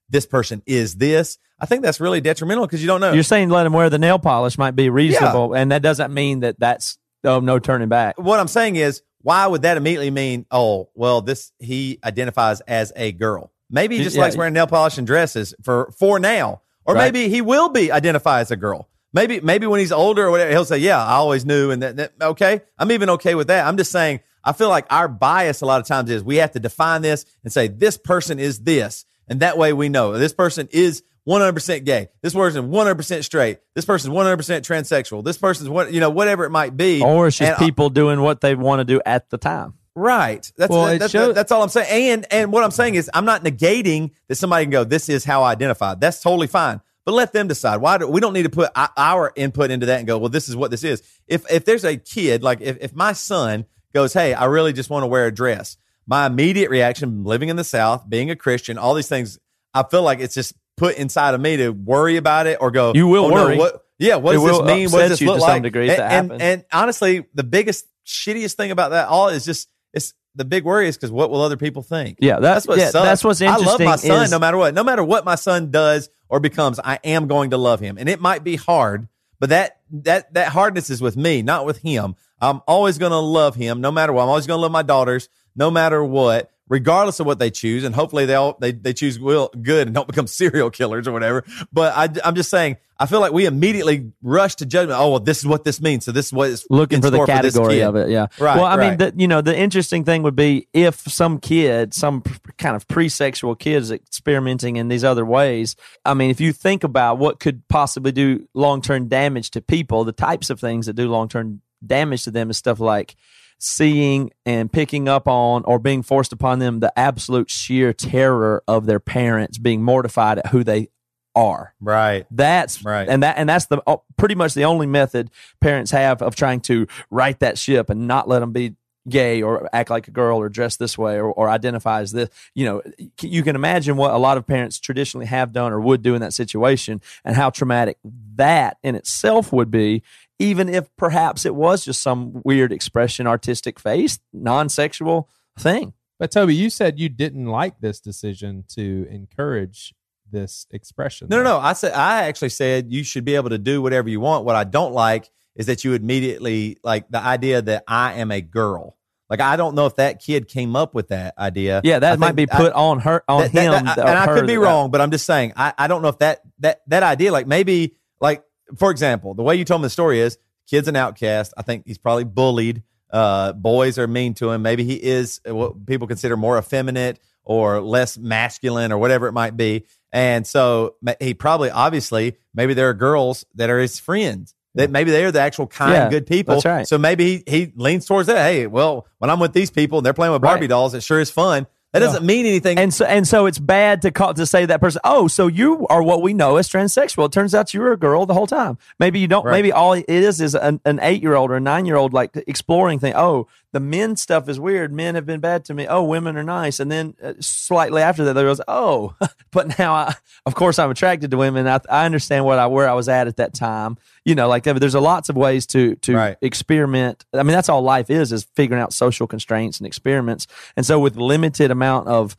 this 0.10 0.26
person 0.26 0.64
is 0.66 0.96
this. 0.96 1.38
I 1.60 1.66
think 1.66 1.84
that's 1.84 2.00
really 2.00 2.22
detrimental 2.22 2.66
because 2.66 2.82
you 2.82 2.88
don't 2.88 3.02
know. 3.02 3.14
You're 3.14 3.24
saying 3.24 3.50
let 3.50 3.66
him 3.66 3.74
wear 3.74 3.90
the 3.90 3.98
nail 4.00 4.20
polish 4.20 4.58
might 4.58 4.76
be 4.76 4.90
reasonable, 4.90 5.54
and 5.54 5.72
that 5.72 5.82
doesn't 5.82 6.14
mean 6.14 6.42
that 6.42 6.60
that's 6.60 6.98
oh 7.24 7.40
no 7.40 7.60
turning 7.60 7.90
back. 7.90 8.18
what 8.20 8.40
I'm 8.40 8.48
saying 8.48 8.76
is, 8.76 9.02
why 9.22 9.46
would 9.48 9.64
that 9.64 9.76
immediately 9.78 10.12
mean, 10.12 10.46
oh, 10.52 10.90
well, 10.94 11.22
this 11.22 11.52
he 11.60 12.00
identifies 12.04 12.62
as 12.62 12.94
a 12.96 13.12
girl? 13.12 13.52
Maybe 13.70 13.98
he 13.98 14.04
just 14.04 14.16
Yeah. 14.16 14.22
likes 14.24 14.38
wearing 14.38 14.54
nail 14.54 14.68
polish 14.68 14.98
and 14.98 15.08
dresses 15.08 15.54
for 15.64 15.92
for 15.98 16.20
now, 16.20 16.62
or 16.86 16.94
Right. 16.94 17.12
maybe 17.12 17.28
he 17.30 17.42
will 17.42 17.70
be 17.70 17.92
identified 17.92 18.42
as 18.42 18.52
a 18.52 18.56
girl. 18.56 18.88
Maybe 19.14 19.40
maybe 19.40 19.66
when 19.66 19.80
he's 19.80 19.92
older 19.92 20.28
or 20.28 20.32
whatever, 20.32 20.52
he'll 20.52 20.64
say, 20.66 20.78
yeah, 20.78 21.04
I 21.04 21.14
always 21.14 21.44
knew, 21.46 21.72
and 21.72 21.82
that, 21.82 21.98
that 21.98 22.12
okay, 22.22 22.62
I'm 22.78 22.92
even 22.92 23.10
okay 23.12 23.34
with 23.36 23.48
that. 23.48 23.66
I'm 23.66 23.78
just 23.78 23.92
saying, 23.92 24.20
I 24.44 24.54
feel 24.54 24.70
like 24.70 24.86
our 24.92 25.08
bias 25.08 25.62
a 25.62 25.66
lot 25.66 25.82
of 25.82 25.88
times 25.88 26.10
is 26.12 26.24
we 26.24 26.36
have 26.38 26.52
to 26.52 26.60
define 26.60 27.02
this 27.02 27.26
and 27.44 27.52
say 27.52 27.68
this 27.68 27.98
person 27.98 28.40
is 28.40 28.60
this, 28.60 29.06
and 29.28 29.40
that 29.40 29.58
way 29.58 29.74
we 29.74 29.90
know 29.90 30.14
this 30.14 30.34
person 30.34 30.70
is 30.72 31.04
100% 31.28 31.84
gay. 31.86 32.08
This 32.22 32.34
person 32.34 32.70
100% 32.72 33.24
straight. 33.24 33.60
This 33.76 33.86
person 33.86 34.12
100% 34.12 34.38
transsexual. 34.62 35.24
This 35.24 35.38
person's 35.38 35.70
what 35.70 35.92
you 35.92 36.00
know 36.00 36.10
whatever 36.10 36.46
it 36.46 36.50
might 36.52 36.78
be. 36.78 37.02
Or 37.04 37.28
it's 37.28 37.38
just 37.38 37.52
And 37.52 37.58
I- 37.58 37.66
people 37.66 37.90
doing 37.90 38.22
what 38.22 38.42
they 38.42 38.56
want 38.56 38.80
to 38.80 38.86
do 38.86 39.02
at 39.06 39.30
the 39.30 39.38
time. 39.38 39.74
Right. 39.96 40.50
That's 40.58 40.70
Well, 40.70 40.86
that- 40.86 40.96
it 40.96 41.00
that's, 41.00 41.12
shows- 41.12 41.36
that's 41.36 41.52
all 41.52 41.64
I'm 41.64 41.70
saying. 41.70 42.12
And 42.12 42.26
and 42.32 42.52
what 42.52 42.64
I'm 42.64 42.72
saying 42.72 42.96
is 42.96 43.10
I'm 43.14 43.26
not 43.26 43.44
negating 43.44 44.12
that 44.30 44.36
somebody 44.36 44.66
can 44.66 44.72
go, 44.72 44.84
this 44.84 45.10
is 45.10 45.26
how 45.26 45.44
I 45.44 45.52
identify. 45.52 45.96
That's 45.96 46.22
totally 46.22 46.48
fine. 46.48 46.82
But 47.04 47.14
let 47.14 47.32
them 47.34 47.48
decide. 47.48 47.78
Why 47.78 47.98
do 47.98 48.08
we 48.08 48.20
don't 48.22 48.34
need 48.34 48.44
to 48.44 48.50
put 48.50 48.70
our 48.76 49.32
input 49.36 49.72
into 49.72 49.86
that 49.88 49.98
and 50.00 50.08
go, 50.08 50.18
well, 50.18 50.30
this 50.30 50.50
is 50.50 50.56
what 50.56 50.72
this 50.72 50.84
is. 50.84 51.02
If 51.28 51.50
if 51.52 51.66
there's 51.66 51.84
a 51.86 51.98
kid, 51.98 52.44
like 52.44 52.62
if, 52.62 52.78
if 52.82 52.94
my 52.96 53.14
son 53.14 53.66
goes, 53.94 54.14
Hey, 54.14 54.34
I 54.34 54.46
really 54.46 54.74
just 54.74 54.90
want 54.90 55.04
to 55.04 55.08
wear 55.08 55.26
a 55.26 55.32
dress, 55.32 55.78
my 56.06 56.26
immediate 56.28 56.70
reaction, 56.70 57.24
living 57.24 57.50
in 57.50 57.56
the 57.56 57.64
South, 57.64 58.08
being 58.10 58.30
a 58.30 58.36
Christian, 58.36 58.78
all 58.78 58.94
these 58.94 59.08
things, 59.10 59.40
I 59.74 59.84
feel 59.84 60.04
like 60.04 60.20
it's 60.20 60.34
just 60.36 60.54
put 60.78 60.96
inside 60.96 61.34
of 61.34 61.42
me 61.42 61.58
to 61.58 61.72
worry 61.72 62.16
about 62.18 62.48
it 62.48 62.60
or 62.62 62.72
go, 62.72 62.94
You 62.96 63.08
will 63.08 63.26
"Oh, 63.26 63.30
no, 63.30 63.36
worry. 63.46 63.58
what 63.58 63.84
yeah, 64.00 64.16
what 64.16 64.36
It 64.36 64.38
does 64.40 64.60
this 64.60 64.62
mean? 64.68 64.92
What 64.92 65.00
does 65.10 65.20
this 65.20 65.22
look 65.28 65.40
like? 65.40 65.64
degree 65.64 65.90
and, 65.90 66.32
and, 66.32 66.42
and 66.42 66.66
honestly, 66.72 67.26
the 67.34 67.44
biggest 67.44 67.86
shittiest 68.06 68.54
thing 68.54 68.72
about 68.72 68.92
that 68.92 69.08
all 69.08 69.30
is 69.30 69.44
just 69.44 69.68
it's 69.94 70.14
the 70.36 70.46
big 70.46 70.64
worry 70.64 70.88
is 70.88 70.96
because 70.96 71.12
what 71.12 71.32
will 71.32 71.42
other 71.42 71.58
people 71.58 71.82
think? 71.82 72.20
Yeah, 72.22 72.40
that- 72.40 72.64
what 72.66 72.78
yeah, 72.78 72.92
sucks. 72.92 73.06
that's 73.06 73.24
what's 73.24 73.42
I 73.42 73.58
love 73.58 73.80
my 73.80 73.96
son 73.96 74.24
is- 74.24 74.32
no 74.32 74.40
matter 74.40 74.56
what. 74.58 74.74
No 74.76 74.84
matter 74.84 75.04
what 75.04 75.26
my 75.26 75.36
son 75.36 75.72
does 75.72 76.10
or 76.30 76.40
becomes, 76.40 76.80
I 76.84 77.00
am 77.04 77.28
going 77.28 77.50
to 77.52 77.58
love 77.58 77.80
him, 77.80 77.98
and 77.98 78.08
it 78.08 78.22
might 78.22 78.44
be 78.44 78.56
hard, 78.56 79.08
but 79.40 79.50
that 79.50 79.80
that 80.04 80.34
that 80.36 80.50
hardness 80.50 80.90
is 80.92 81.02
with 81.02 81.18
me, 81.18 81.42
not 81.42 81.66
with 81.66 81.80
him. 81.80 82.16
I'm 82.40 82.62
always 82.68 83.00
going 83.00 83.12
to 83.14 83.18
love 83.18 83.56
him, 83.56 83.82
no 83.82 83.92
matter 83.92 84.14
what. 84.14 84.22
I'm 84.24 84.30
always 84.30 84.46
going 84.46 84.58
to 84.60 84.62
love 84.62 84.72
my 84.72 84.84
daughters, 84.84 85.28
no 85.56 85.72
matter 85.72 86.04
what. 86.04 86.52
Regardless 86.70 87.20
of 87.20 87.26
what 87.26 87.40
they 87.40 87.50
choose, 87.50 87.84
and 87.84 87.96
hopefully 87.96 88.26
they 88.26 88.36
all 88.36 88.58
they, 88.60 88.72
they 88.72 88.94
choose 88.94 89.20
will 89.20 89.50
good 89.62 89.88
and 89.88 89.96
don't 89.96 90.08
become 90.14 90.28
serial 90.28 90.70
killers 90.70 91.08
or 91.08 91.12
whatever. 91.12 91.44
But 91.72 91.94
I, 91.96 92.28
I'm 92.28 92.36
just 92.36 92.50
saying, 92.50 92.78
I 93.00 93.06
feel 93.06 93.20
like 93.20 93.32
we 93.32 93.46
immediately 93.46 94.12
rush 94.22 94.56
to 94.56 94.66
judgment. 94.66 95.00
Oh, 95.00 95.12
well, 95.12 95.20
this 95.20 95.38
is 95.38 95.46
what 95.46 95.64
this 95.64 95.82
means. 95.82 96.06
So 96.06 96.12
this 96.12 96.28
is 96.28 96.34
what 96.34 96.52
looking 96.70 97.02
for 97.02 97.10
the 97.10 97.26
category 97.26 97.76
kid. 97.76 97.84
of 97.84 97.96
it. 97.96 98.10
Yeah. 98.10 98.28
Right, 98.40 98.58
Well, 98.58 98.66
I 98.66 98.76
mean, 98.76 98.98
the, 98.98 99.14
you 99.16 99.28
know, 99.28 99.42
the 99.42 99.58
interesting 99.58 100.04
thing 100.04 100.24
would 100.24 100.36
be 100.36 100.68
if 100.74 101.00
some 101.02 101.40
kid, 101.40 101.94
some 101.94 102.24
kind 102.58 102.76
of 102.76 102.88
pre-sexual 102.88 103.56
kids 103.56 103.92
experimenting 103.92 104.78
in 104.78 104.88
these 104.88 105.04
other 105.04 105.26
ways. 105.26 105.76
I 106.06 106.16
mean, 106.16 106.32
if 106.32 106.42
you 106.42 106.52
think 106.52 106.84
about 106.84 107.20
what 107.20 107.40
could 107.40 107.68
possibly 107.68 108.12
do 108.12 108.48
long-term 108.54 109.08
damage 109.08 109.52
to 109.52 109.62
people, 109.62 110.04
the 110.04 110.12
types 110.12 110.50
of 110.50 110.60
things 110.60 110.88
that 110.88 110.94
do 110.94 111.08
long-term 111.08 111.62
damage 111.86 112.24
to 112.24 112.32
them 112.32 112.50
is 112.50 112.58
stuff 112.58 112.80
like 112.80 113.16
seeing 113.60 114.32
and 114.46 114.72
picking 114.72 115.08
up 115.08 115.28
on 115.28 115.64
or 115.66 115.80
being 115.80 116.04
forced 116.04 116.32
upon 116.32 116.60
them 116.60 116.80
the 116.80 116.98
absolute 116.98 117.50
sheer 117.50 117.92
terror 117.94 118.64
of 118.68 118.86
their 118.86 119.00
parents 119.00 119.58
being 119.58 119.82
mortified 119.82 120.38
at 120.40 120.48
who 120.48 120.64
they 120.64 120.90
are. 121.36 121.74
Right. 121.82 122.26
That's 122.32 122.84
Right. 122.84 123.08
and 123.08 123.24
that 123.24 123.38
and 123.38 123.48
that's 123.48 123.66
the 123.66 123.82
uh, 123.88 123.98
pretty 124.18 124.36
much 124.36 124.54
the 124.54 124.66
only 124.66 124.88
method 124.88 125.30
parents 125.62 125.92
have 125.92 126.22
of 126.22 126.36
trying 126.36 126.62
to 126.62 126.88
right 127.10 127.40
that 127.40 127.58
ship 127.58 127.90
and 127.90 128.08
not 128.08 128.28
let 128.28 128.40
them 128.40 128.52
be 128.52 128.76
gay 129.08 129.42
or 129.42 129.70
act 129.72 129.90
like 129.90 130.08
a 130.10 130.12
girl 130.12 130.38
or 130.38 130.50
dress 130.50 130.76
this 130.76 130.98
way 130.98 131.16
or, 131.16 131.32
or 131.32 131.48
identify 131.50 132.02
as 132.02 132.12
this. 132.12 132.30
You 132.54 132.66
know, 132.66 132.82
you 133.22 133.42
can 133.42 133.56
imagine 133.56 133.96
what 133.96 134.14
a 134.14 134.18
lot 134.18 134.38
of 134.38 134.46
parents 134.46 134.80
traditionally 134.80 135.28
have 135.28 135.54
done 135.54 135.72
or 135.72 135.80
would 135.80 136.02
do 136.02 136.14
in 136.14 136.22
that 136.22 136.34
situation 136.34 137.02
and 137.24 137.36
how 137.36 137.50
traumatic 137.50 137.98
that 138.36 138.78
in 138.84 138.96
itself 138.96 139.54
would 139.54 139.72
be. 139.72 140.04
Even 140.40 140.70
if 140.70 140.96
perhaps 140.98 141.46
it 141.46 141.56
was 141.56 141.84
just 141.84 142.02
some 142.02 142.42
weird 142.46 142.72
expression, 142.72 143.26
artistic 143.26 143.80
face, 143.80 144.20
non-sexual 144.34 145.30
thing. 145.58 145.94
But 146.20 146.32
Toby, 146.32 146.56
you 146.56 146.70
said 146.70 147.00
you 147.00 147.10
didn't 147.10 147.46
like 147.46 147.80
this 147.80 148.00
decision 148.00 148.64
to 148.76 149.08
encourage 149.10 149.94
this 150.32 150.68
expression. 150.72 151.28
No, 151.30 151.38
no, 151.38 151.44
no. 151.44 151.58
I 151.58 151.74
said 151.74 151.94
I 151.94 152.24
actually 152.24 152.50
said 152.50 152.92
you 152.92 153.04
should 153.04 153.24
be 153.26 153.36
able 153.36 153.50
to 153.50 153.58
do 153.58 153.82
whatever 153.82 154.10
you 154.10 154.20
want. 154.20 154.46
What 154.46 154.56
I 154.56 154.64
don't 154.64 154.94
like 154.94 155.30
is 155.56 155.68
that 155.68 155.84
you 155.84 155.94
immediately 155.94 156.78
like 156.84 157.10
the 157.10 157.20
idea 157.20 157.62
that 157.62 157.84
I 157.88 158.14
am 158.16 158.32
a 158.32 158.42
girl. 158.42 158.98
Like 159.30 159.42
I 159.42 159.56
don't 159.58 159.76
know 159.76 159.86
if 159.86 159.96
that 159.98 160.20
kid 160.22 160.48
came 160.48 160.76
up 160.76 160.94
with 160.94 161.10
that 161.10 161.34
idea. 161.38 161.82
Yeah, 161.84 162.00
that 162.00 162.14
I 162.14 162.16
might 162.16 162.36
be 162.36 162.46
put 162.46 162.74
I- 162.74 162.76
on 162.80 163.00
her 163.02 163.24
on 163.28 163.42
that- 163.42 163.52
that- 163.54 163.62
him, 163.80 163.86
that- 163.86 163.98
or 163.98 164.08
and 164.08 164.18
I 164.20 164.26
could 164.28 164.48
be 164.48 164.54
that- 164.56 164.60
wrong, 164.60 164.92
but 164.92 165.02
I'm 165.02 165.12
just 165.12 165.26
saying 165.26 165.54
I, 165.56 165.74
I 165.78 165.88
don't 165.88 166.02
know 166.02 166.10
if 166.10 166.20
that 166.20 166.42
that 166.60 166.82
that 166.88 167.04
idea 167.04 167.32
like 167.32 167.48
maybe 167.48 167.96
like 168.20 168.44
for 168.76 168.92
example 168.92 169.34
the 169.34 169.44
way 169.44 169.56
you 169.56 169.64
told 169.66 169.82
me 169.82 169.86
the 169.86 169.90
story 169.90 170.20
is 170.20 170.38
kid's 170.68 170.88
an 170.88 170.96
outcast. 170.96 171.54
I 171.58 171.62
think 171.62 171.84
he's 171.86 171.98
probably 171.98 172.26
bullied. 172.26 172.84
Uh, 173.10 173.54
boys 173.54 173.98
are 173.98 174.08
mean 174.08 174.34
to 174.34 174.52
him. 174.52 174.62
Maybe 174.62 174.84
he 174.84 174.96
is 175.02 175.40
what 175.46 175.86
people 175.86 176.08
consider 176.08 176.36
more 176.36 176.58
effeminate 176.58 177.20
or 177.46 177.80
less 177.80 178.18
masculine 178.18 178.92
or 178.92 178.98
whatever 178.98 179.28
it 179.28 179.32
might 179.32 179.56
be. 179.56 179.86
And 180.12 180.46
so 180.46 180.96
he 181.22 181.34
probably 181.34 181.70
obviously 181.70 182.36
maybe 182.54 182.74
there 182.74 182.90
are 182.90 182.94
girls 182.94 183.46
that 183.56 183.70
are 183.70 183.80
his 183.80 183.98
friends. 184.00 184.54
That 184.76 184.92
maybe 184.92 185.10
they 185.10 185.24
are 185.26 185.32
the 185.32 185.40
actual 185.40 185.66
kind, 185.66 185.94
Yeah, 185.94 186.10
good 186.10 186.28
people. 186.28 186.56
that's 186.56 186.66
right. 186.66 186.88
So 186.88 186.98
maybe 187.00 187.44
he, 187.48 187.66
he 187.66 187.74
leans 187.76 188.06
towards 188.06 188.28
that. 188.28 188.38
Hey, 188.38 188.68
well, 188.68 189.08
when 189.18 189.32
I'm 189.32 189.40
with 189.40 189.54
these 189.54 189.72
people 189.72 189.98
and 190.00 190.06
they're 190.06 190.14
playing 190.14 190.34
with 190.34 190.42
Barbie 190.44 190.62
Right. 190.62 190.70
dolls, 190.70 190.94
it 190.94 191.02
sure 191.02 191.20
is 191.20 191.32
fun. 191.32 191.66
That 192.00 192.06
doesn't 192.06 192.26
mean 192.26 192.46
anything. 192.46 192.78
and 192.78 192.94
so 192.94 193.06
and 193.06 193.28
so 193.28 193.46
it's 193.46 193.60
bad 193.60 194.02
to 194.04 194.12
call 194.12 194.34
to 194.34 194.46
say 194.46 194.66
that 194.66 194.80
person 194.82 195.02
oh 195.04 195.28
so 195.28 195.48
you 195.48 195.86
are 195.88 196.02
what 196.04 196.22
we 196.22 196.34
know 196.34 196.58
as 196.58 196.70
transsexual. 196.70 197.26
It 197.26 197.32
turns 197.32 197.54
out 197.56 197.74
you 197.74 197.80
were 197.82 197.92
a 197.92 197.98
girl 197.98 198.26
the 198.26 198.34
whole 198.34 198.48
time. 198.48 198.78
Maybe 199.00 199.20
you 199.20 199.28
don't 199.28 199.46
Right. 199.46 199.52
maybe 199.54 199.72
all 199.72 199.94
it 199.94 200.06
is 200.08 200.42
is 200.42 200.56
an, 200.56 200.80
an 200.86 201.00
eight 201.02 201.22
year 201.22 201.36
old 201.36 201.52
or 201.52 201.56
a 201.56 201.60
nine 201.60 201.86
year 201.86 201.96
old 201.96 202.14
like 202.14 202.36
exploring 202.48 203.00
thing. 203.00 203.14
Oh 203.16 203.48
the 203.74 203.80
men 203.82 204.16
stuff 204.16 204.48
is 204.50 204.60
weird. 204.60 204.92
Men 204.94 205.16
have 205.16 205.26
been 205.26 205.40
bad 205.42 205.66
to 205.66 205.74
me. 205.74 205.86
Oh 205.88 206.04
women 206.04 206.38
are 206.38 206.44
nice. 206.44 206.80
And 206.80 206.90
then 206.92 207.16
uh, 207.22 207.34
slightly 207.40 208.02
after 208.02 208.24
that 208.26 208.34
there 208.34 208.46
goes 208.46 208.62
oh 208.68 209.16
but 209.52 209.78
now 209.80 209.94
I, 209.94 210.16
of 210.46 210.56
course 210.56 210.80
i'm 210.80 210.90
attracted 210.92 211.32
to 211.32 211.38
women. 211.38 211.68
I, 211.68 211.80
I 211.90 212.06
understand 212.06 212.46
what 212.46 212.60
i 212.60 212.68
where 212.68 212.90
i 212.90 212.94
was 212.94 213.10
at 213.10 213.28
at 213.28 213.38
that 213.38 213.54
time 213.54 213.98
you 214.28 214.36
know 214.36 214.50
like 214.50 214.64
there's 214.64 214.94
a 214.94 215.00
lots 215.00 215.30
of 215.30 215.38
ways 215.38 215.66
to 215.68 215.96
to 215.96 216.14
Right. 216.14 216.38
experiment. 216.42 217.26
I 217.34 217.44
mean 217.44 217.54
that's 217.54 217.70
all 217.70 217.82
life 217.82 218.10
is 218.10 218.32
is 218.34 218.44
figuring 218.56 218.84
out 218.84 218.92
social 218.94 219.26
constraints 219.26 219.80
and 219.80 219.88
experiments. 219.88 220.48
And 220.76 220.86
so 220.86 221.00
with 221.00 221.16
limited 221.16 221.72
amount 221.72 222.10
of 222.10 222.36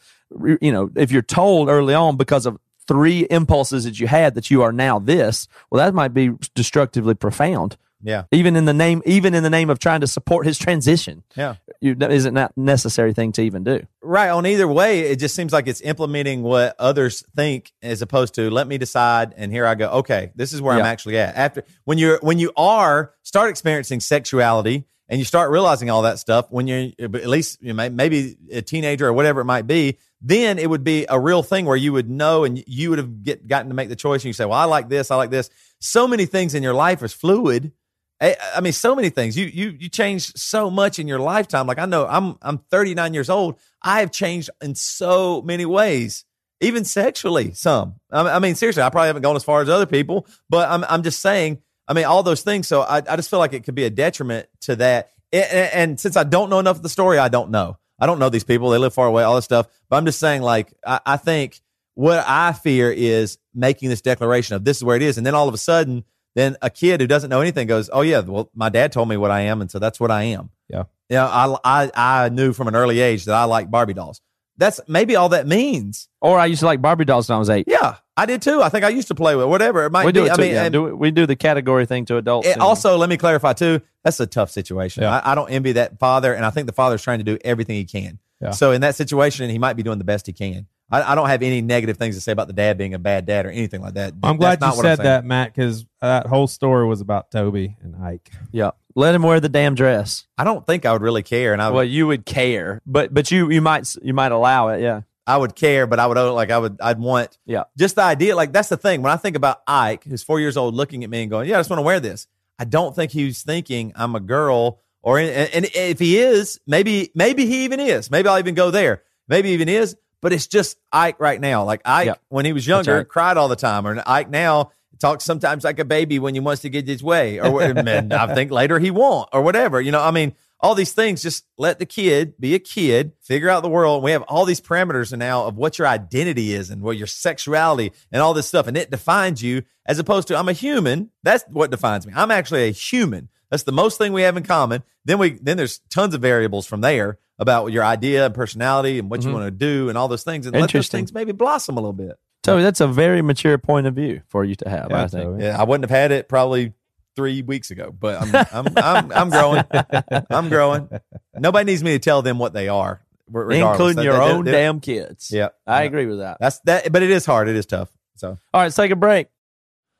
you 0.60 0.70
know 0.70 0.90
if 0.94 1.10
you're 1.10 1.22
told 1.22 1.68
early 1.70 1.94
on 1.94 2.16
because 2.18 2.44
of 2.44 2.58
three 2.86 3.26
impulses 3.30 3.84
that 3.84 3.98
you 3.98 4.06
had 4.06 4.34
that 4.34 4.50
you 4.50 4.62
are 4.62 4.72
now 4.72 4.98
this 4.98 5.48
well 5.70 5.82
that 5.84 5.94
might 5.94 6.12
be 6.12 6.30
destructively 6.54 7.14
profound 7.14 7.76
yeah. 8.02 8.24
even 8.32 8.56
in 8.56 8.64
the 8.64 8.74
name 8.74 9.02
even 9.04 9.34
in 9.34 9.42
the 9.42 9.50
name 9.50 9.70
of 9.70 9.78
trying 9.78 10.00
to 10.00 10.06
support 10.06 10.46
his 10.46 10.58
transition 10.58 11.22
Yeah. 11.36 11.56
you, 11.80 11.94
that 11.96 12.12
isn't 12.12 12.34
that 12.34 12.56
necessary 12.56 13.12
thing 13.14 13.32
to 13.32 13.42
even 13.42 13.64
do 13.64 13.86
Right. 14.00 14.30
On 14.30 14.46
either 14.46 14.66
way, 14.66 15.00
it 15.00 15.16
just 15.16 15.34
seems 15.34 15.52
like 15.52 15.66
it's 15.66 15.82
implementing 15.82 16.42
what 16.42 16.74
others 16.78 17.24
think 17.36 17.74
as 17.82 18.00
opposed 18.00 18.36
to 18.36 18.48
let 18.48 18.66
me 18.66 18.78
decide 18.78 19.34
and 19.36 19.52
here 19.52 19.66
I 19.66 19.74
go. 19.74 19.90
Okay, 19.90 20.30
this 20.34 20.54
is 20.54 20.62
where 20.62 20.74
I'm 20.74 20.86
actually 20.86 21.18
at. 21.18 21.36
After 21.36 21.62
when 21.84 21.98
you're 21.98 22.18
when 22.22 22.38
you 22.38 22.50
are 22.56 23.12
start 23.22 23.50
experiencing 23.50 24.00
sexuality 24.00 24.86
and 25.10 25.18
you 25.18 25.26
start 25.26 25.50
realizing 25.50 25.90
all 25.90 26.02
that 26.02 26.18
stuff 26.18 26.46
when 26.48 26.66
you're 26.66 26.90
at 26.98 27.26
least 27.26 27.58
you 27.60 27.74
may, 27.74 27.90
maybe 27.90 28.38
a 28.50 28.62
teenager 28.62 29.06
or 29.06 29.12
whatever 29.12 29.42
it 29.42 29.44
might 29.46 29.66
be, 29.66 29.98
then 30.22 30.58
it 30.58 30.70
would 30.70 30.84
be 30.84 31.04
a 31.08 31.20
real 31.20 31.42
thing 31.42 31.66
where 31.66 31.76
you 31.76 31.92
would 31.92 32.08
know 32.08 32.44
and 32.44 32.62
you 32.66 32.88
would 32.88 32.98
have 32.98 33.22
get 33.22 33.46
gotten 33.46 33.68
to 33.68 33.74
make 33.74 33.90
the 33.90 33.96
choice 33.96 34.22
and 34.22 34.26
you 34.26 34.32
say, 34.32 34.46
"Well, 34.46 34.58
I 34.58 34.64
like 34.64 34.88
this, 34.88 35.10
I 35.10 35.16
like 35.16 35.30
this." 35.30 35.50
So 35.80 36.08
many 36.08 36.24
things 36.24 36.54
in 36.54 36.62
your 36.62 36.74
life 36.74 37.02
is 37.02 37.12
fluid. 37.12 37.72
I, 38.20 38.36
I 38.56 38.60
mean, 38.60 38.72
so 38.72 38.96
many 38.96 39.10
things. 39.10 39.36
You 39.36 39.46
you 39.46 39.76
you 39.78 39.88
changed 39.88 40.38
so 40.38 40.70
much 40.70 40.98
in 40.98 41.06
your 41.06 41.20
lifetime. 41.20 41.66
Like 41.66 41.78
I 41.78 41.86
know, 41.86 42.06
I'm 42.06 42.36
I'm 42.42 42.58
39 42.58 43.14
years 43.14 43.30
old. 43.30 43.58
I 43.82 44.00
have 44.00 44.10
changed 44.10 44.50
in 44.60 44.74
so 44.74 45.40
many 45.42 45.64
ways, 45.64 46.24
even 46.60 46.84
sexually. 46.84 47.52
Some. 47.54 47.94
I, 48.10 48.22
I 48.22 48.38
mean, 48.40 48.56
seriously, 48.56 48.82
I 48.82 48.90
probably 48.90 49.08
haven't 49.08 49.22
gone 49.22 49.36
as 49.36 49.44
far 49.44 49.62
as 49.62 49.68
other 49.68 49.86
people, 49.86 50.26
but 50.50 50.68
I'm 50.68 50.84
I'm 50.88 51.02
just 51.02 51.20
saying. 51.20 51.62
I 51.86 51.94
mean, 51.94 52.04
all 52.04 52.22
those 52.22 52.42
things. 52.42 52.68
So 52.68 52.82
I 52.82 52.98
I 52.98 53.16
just 53.16 53.30
feel 53.30 53.38
like 53.38 53.52
it 53.52 53.64
could 53.64 53.76
be 53.76 53.84
a 53.84 53.90
detriment 53.90 54.48
to 54.62 54.76
that. 54.76 55.10
And, 55.32 55.44
and 55.52 56.00
since 56.00 56.16
I 56.16 56.24
don't 56.24 56.50
know 56.50 56.58
enough 56.58 56.76
of 56.76 56.82
the 56.82 56.88
story, 56.88 57.18
I 57.18 57.28
don't 57.28 57.50
know. 57.50 57.78
I 58.00 58.06
don't 58.06 58.18
know 58.18 58.28
these 58.28 58.44
people. 58.44 58.70
They 58.70 58.78
live 58.78 58.94
far 58.94 59.06
away. 59.06 59.22
All 59.22 59.36
this 59.36 59.44
stuff. 59.44 59.66
But 59.88 59.96
I'm 59.96 60.06
just 60.06 60.18
saying, 60.18 60.42
like, 60.42 60.72
I, 60.86 61.00
I 61.04 61.16
think 61.16 61.60
what 61.94 62.24
I 62.26 62.52
fear 62.52 62.92
is 62.92 63.38
making 63.54 63.88
this 63.88 64.00
declaration 64.00 64.56
of 64.56 64.64
this 64.64 64.76
is 64.76 64.84
where 64.84 64.96
it 64.96 65.02
is, 65.02 65.18
and 65.18 65.26
then 65.26 65.34
all 65.34 65.48
of 65.48 65.54
a 65.54 65.58
sudden 65.58 66.04
then 66.38 66.56
a 66.62 66.70
kid 66.70 67.00
who 67.00 67.06
doesn't 67.06 67.30
know 67.30 67.40
anything 67.40 67.66
goes, 67.66 67.90
"Oh 67.92 68.02
yeah, 68.02 68.20
well 68.20 68.50
my 68.54 68.68
dad 68.68 68.92
told 68.92 69.08
me 69.08 69.16
what 69.16 69.30
I 69.30 69.42
am, 69.42 69.60
and 69.60 69.70
so 69.70 69.78
that's 69.78 69.98
what 69.98 70.10
I 70.10 70.24
am." 70.24 70.50
Yeah. 70.68 70.84
You 71.08 71.16
know, 71.16 71.26
I 71.26 71.56
I 71.64 71.90
I 71.94 72.28
knew 72.28 72.52
from 72.52 72.68
an 72.68 72.76
early 72.76 73.00
age 73.00 73.24
that 73.24 73.34
I 73.34 73.44
like 73.44 73.70
Barbie 73.70 73.94
dolls. 73.94 74.20
That's 74.58 74.80
maybe 74.88 75.14
all 75.14 75.28
that 75.30 75.46
means. 75.46 76.08
or 76.20 76.36
i 76.38 76.46
used 76.46 76.60
to 76.60 76.66
like 76.66 76.82
barbie 76.82 77.04
dolls 77.04 77.28
when 77.28 77.36
i 77.36 77.38
was 77.38 77.48
eight 77.48 77.66
Yeah, 77.68 77.96
I 78.16 78.26
did 78.26 78.42
too. 78.42 78.60
I 78.60 78.68
think 78.68 78.84
I 78.84 78.88
used 78.88 79.06
to 79.06 79.14
play 79.14 79.36
with 79.36 79.46
whatever 79.46 79.84
it 79.84 79.92
might 79.92 80.04
we 80.04 80.10
do 80.10 80.22
be. 80.22 80.26
it 80.26 80.32
I 80.32 80.36
mean, 80.36 80.52
yeah. 80.52 80.68
do 80.68 80.96
we 80.96 81.12
do 81.12 81.26
the 81.26 81.36
category 81.36 81.86
thing 81.86 82.04
to 82.06 82.16
adults 82.16 82.48
it 82.48 82.58
also, 82.58 82.96
let 82.96 83.08
me 83.08 83.16
clarify 83.16 83.52
too. 83.52 83.80
That's 84.02 84.18
a 84.18 84.26
tough 84.26 84.50
situation. 84.50 85.04
Yeah. 85.04 85.20
I, 85.20 85.32
I 85.32 85.34
don't 85.36 85.48
envy 85.50 85.72
that 85.72 86.00
father, 86.00 86.34
and 86.34 86.44
I 86.44 86.50
think 86.50 86.66
the 86.66 86.72
father's 86.72 87.02
trying 87.02 87.18
to 87.18 87.24
do 87.24 87.38
everything 87.44 87.76
he 87.76 87.84
can. 87.84 88.18
Yeah. 88.40 88.50
So 88.50 88.72
in 88.72 88.80
that 88.80 88.96
situation, 88.96 89.48
he 89.50 89.58
might 89.58 89.74
be 89.74 89.84
doing 89.84 89.98
the 89.98 90.04
best 90.04 90.26
he 90.26 90.32
can. 90.32 90.66
I, 90.90 91.12
I 91.12 91.14
don't 91.14 91.28
have 91.28 91.42
any 91.42 91.60
negative 91.60 91.96
things 91.96 92.14
to 92.14 92.20
say 92.20 92.32
about 92.32 92.46
the 92.46 92.52
dad 92.52 92.78
being 92.78 92.94
a 92.94 92.98
bad 92.98 93.26
dad 93.26 93.46
or 93.46 93.50
anything 93.50 93.80
like 93.82 93.94
that. 93.94 94.14
I'm 94.22 94.36
glad 94.36 94.60
That's 94.60 94.76
you 94.76 94.82
I'm 94.82 94.96
said 94.96 95.04
that, 95.04 95.24
Matt, 95.24 95.54
because 95.54 95.84
uh, 96.00 96.08
that 96.08 96.26
whole 96.26 96.46
story 96.46 96.86
was 96.86 97.00
about 97.00 97.30
Toby 97.30 97.76
and 97.82 97.96
Ike. 97.96 98.30
yeah 98.52 98.70
let 98.94 99.14
him 99.14 99.22
wear 99.22 99.38
the 99.38 99.48
damn 99.48 99.74
dress 99.74 100.26
I 100.36 100.44
don't 100.44 100.66
think 100.66 100.84
I 100.86 100.92
would 100.92 101.02
really 101.02 101.22
care, 101.22 101.52
and 101.52 101.60
I 101.62 101.68
would, 101.68 101.74
well 101.74 101.84
you 101.84 102.06
would 102.06 102.24
care 102.26 102.80
but 102.86 103.12
but 103.12 103.30
you 103.30 103.50
you 103.50 103.60
might 103.60 103.94
you 104.02 104.14
might 104.14 104.32
allow 104.32 104.68
it 104.68 104.80
yeah 104.80 105.02
I 105.28 105.36
would 105.36 105.54
care, 105.54 105.86
but 105.86 106.00
I 106.00 106.06
would 106.06 106.16
oh, 106.16 106.34
like 106.34 106.50
I 106.50 106.56
would 106.56 106.80
I'd 106.80 106.98
want 106.98 107.36
Yeah. 107.44 107.64
just 107.76 107.96
the 107.96 108.02
idea. 108.02 108.34
Like 108.34 108.50
that's 108.50 108.70
the 108.70 108.78
thing 108.78 109.02
when 109.02 109.12
I 109.12 109.16
think 109.18 109.36
about 109.36 109.60
Ike, 109.68 110.04
who's 110.04 110.22
four 110.22 110.40
years 110.40 110.56
old, 110.56 110.74
looking 110.74 111.04
at 111.04 111.10
me 111.10 111.20
and 111.20 111.30
going, 111.30 111.46
"Yeah, 111.50 111.56
I 111.56 111.60
just 111.60 111.68
want 111.68 111.80
to 111.80 111.84
wear 111.84 112.00
this." 112.00 112.26
I 112.58 112.64
don't 112.64 112.96
think 112.96 113.12
he's 113.12 113.42
thinking 113.42 113.92
I'm 113.94 114.14
a 114.14 114.20
girl, 114.20 114.80
or 115.02 115.18
and, 115.18 115.30
and 115.52 115.66
if 115.74 115.98
he 115.98 116.16
is, 116.18 116.58
maybe 116.66 117.10
maybe 117.14 117.44
he 117.44 117.64
even 117.64 117.78
is. 117.78 118.10
Maybe 118.10 118.26
I'll 118.26 118.38
even 118.38 118.54
go 118.54 118.70
there. 118.70 119.02
Maybe 119.28 119.48
he 119.48 119.54
even 119.54 119.68
is, 119.68 119.96
but 120.20 120.32
it's 120.32 120.46
just 120.46 120.78
Ike 120.92 121.20
right 121.20 121.40
now. 121.40 121.64
Like 121.64 121.82
Ike 121.84 122.06
Yeah. 122.06 122.14
when 122.28 122.44
he 122.44 122.52
was 122.52 122.66
younger, 122.66 122.98
right. 122.98 123.08
cried 123.08 123.36
all 123.36 123.48
the 123.48 123.56
time, 123.56 123.86
or 123.86 124.02
Ike 124.06 124.30
now 124.30 124.70
talks 124.98 125.24
sometimes 125.24 125.62
like 125.64 125.78
a 125.78 125.84
baby 125.84 126.18
when 126.18 126.34
he 126.34 126.40
wants 126.40 126.62
to 126.62 126.68
get 126.68 126.86
his 126.88 127.02
way, 127.02 127.38
or 127.40 127.62
and 127.62 128.12
I 128.12 128.34
think 128.34 128.50
later 128.50 128.78
he 128.78 128.90
won't, 128.90 129.28
or 129.32 129.42
whatever. 129.42 129.80
You 129.80 129.92
know, 129.92 130.02
I 130.02 130.10
mean 130.10 130.34
all 130.60 130.74
these 130.74 130.92
things 130.92 131.22
just 131.22 131.44
let 131.56 131.78
the 131.78 131.86
kid 131.86 132.34
be 132.40 132.54
a 132.54 132.58
kid 132.58 133.12
figure 133.22 133.48
out 133.48 133.62
the 133.62 133.68
world 133.68 134.02
we 134.02 134.10
have 134.10 134.22
all 134.22 134.44
these 134.44 134.60
parameters 134.60 135.16
now 135.16 135.44
of 135.44 135.56
what 135.56 135.78
your 135.78 135.86
identity 135.86 136.52
is 136.52 136.68
and 136.68 136.82
what 136.82 136.96
your 136.96 137.06
sexuality 137.06 137.92
and 138.10 138.20
all 138.20 138.34
this 138.34 138.48
stuff 138.48 138.66
and 138.66 138.76
it 138.76 138.90
defines 138.90 139.40
you 139.40 139.62
as 139.86 140.00
opposed 140.00 140.26
to 140.26 140.36
i'm 140.36 140.48
a 140.48 140.52
human 140.52 141.10
that's 141.22 141.44
what 141.50 141.70
defines 141.70 142.08
me 142.08 142.12
i'm 142.16 142.32
actually 142.32 142.64
a 142.66 142.72
human 142.72 143.28
that's 143.52 143.62
the 143.62 143.70
most 143.70 143.98
thing 143.98 144.12
we 144.12 144.22
have 144.22 144.36
in 144.36 144.42
common 144.42 144.82
then 145.04 145.16
we 145.18 145.30
then 145.40 145.56
there's 145.56 145.78
tons 145.90 146.12
of 146.12 146.20
variables 146.20 146.66
from 146.66 146.80
there 146.80 147.18
about 147.38 147.72
your 147.72 147.84
idea 147.84 148.26
and 148.26 148.34
personality 148.34 148.98
and 148.98 149.10
what 149.10 149.22
you 149.22 149.32
want 149.32 149.44
to 149.46 149.50
do 149.50 149.88
and 149.88 149.96
all 149.96 150.08
those 150.08 150.24
things 150.24 150.46
and 150.46 150.54
let 150.58 150.70
those 150.72 150.88
things 150.88 151.12
maybe 151.12 151.32
blossom 151.32 151.76
a 151.76 151.80
little 151.80 151.92
bit 151.92 152.18
Toby, 152.42 152.62
that's 152.62 152.80
a 152.80 152.88
very 152.88 153.20
mature 153.22 153.58
point 153.58 153.86
of 153.86 153.94
view 153.94 154.22
for 154.28 154.44
you 154.44 154.54
to 154.56 154.68
have 154.68 154.88
Yeah, 154.90 155.02
i 155.02 155.06
think 155.08 155.40
yeah 155.40 155.60
i 155.60 155.64
wouldn't 155.64 155.88
have 155.88 155.96
had 155.96 156.10
it 156.12 156.28
probably 156.28 156.72
three 157.16 157.42
weeks 157.42 157.70
ago 157.70 157.92
but 157.98 158.20
i'm 158.22 158.46
i'm 158.52 158.72
i'm, 158.76 159.12
I'm 159.12 159.30
growing 159.30 159.64
i'm 160.30 160.48
growing 160.48 160.88
nobody 161.36 161.64
needs 161.70 161.82
me 161.84 161.92
to 161.92 161.98
tell 161.98 162.22
them 162.22 162.38
what 162.38 162.52
they 162.52 162.68
are 162.68 163.00
regardless. 163.30 163.72
including 163.78 163.96
They- 163.96 164.04
your 164.04 164.14
they- 164.18 164.32
own 164.32 164.44
they- 164.44 164.52
damn 164.52 164.80
kids 164.80 165.30
Yeah. 165.30 165.48
i 165.66 165.80
Yeah. 165.82 165.86
agree 165.86 166.06
with 166.06 166.18
that 166.18 166.38
That's 166.40 166.60
that, 166.60 166.90
but 166.92 167.02
it 167.02 167.10
is 167.10 167.26
hard. 167.26 167.48
It 167.48 167.56
is 167.56 167.66
tough. 167.66 167.90
So 168.16 168.28
all 168.30 168.36
right 168.54 168.64
let's 168.64 168.76
take 168.76 168.90
a 168.90 168.96
break 168.96 169.28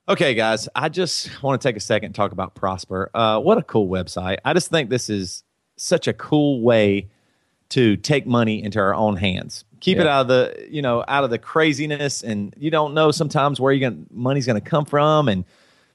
Okay, 0.09 0.33
guys, 0.35 0.71
I 0.75 0.89
just 0.89 1.43
want 1.43 1.61
to 1.61 1.69
take 1.69 1.77
a 1.77 1.81
second 1.81 2.07
and 2.07 2.15
talk 2.15 2.33
about 2.33 2.55
Prosper. 2.55 3.11
Uh, 3.13 3.41
what 3.41 3.59
a 3.59 3.63
cool 3.63 3.87
website. 3.89 4.39
I 4.43 4.55
just 4.55 4.71
think 4.71 4.89
this 4.89 5.11
is 5.11 5.45
such 5.77 6.09
a 6.09 6.15
cool 6.15 6.63
way 6.63 7.11
to 7.71 7.97
take 7.97 8.27
money 8.27 8.63
into 8.63 8.79
our 8.79 8.95
own 8.95 9.17
hands. 9.17 9.65
Keep 9.81 9.99
it 9.99 10.07
out 10.07 10.23
of 10.23 10.29
the, 10.29 10.67
you 10.71 10.83
know, 10.83 11.05
out 11.07 11.23
of 11.25 11.31
the 11.31 11.39
craziness 11.39 12.23
and 12.23 12.53
you 12.59 12.71
don't 12.71 12.95
know 12.95 13.11
sometimes 13.13 13.61
where 13.61 13.73
you 13.73 13.81
going 13.81 14.07
money's 14.11 14.45
going 14.47 14.61
to 14.61 14.69
come 14.69 14.85
from 14.85 15.29
and 15.29 15.45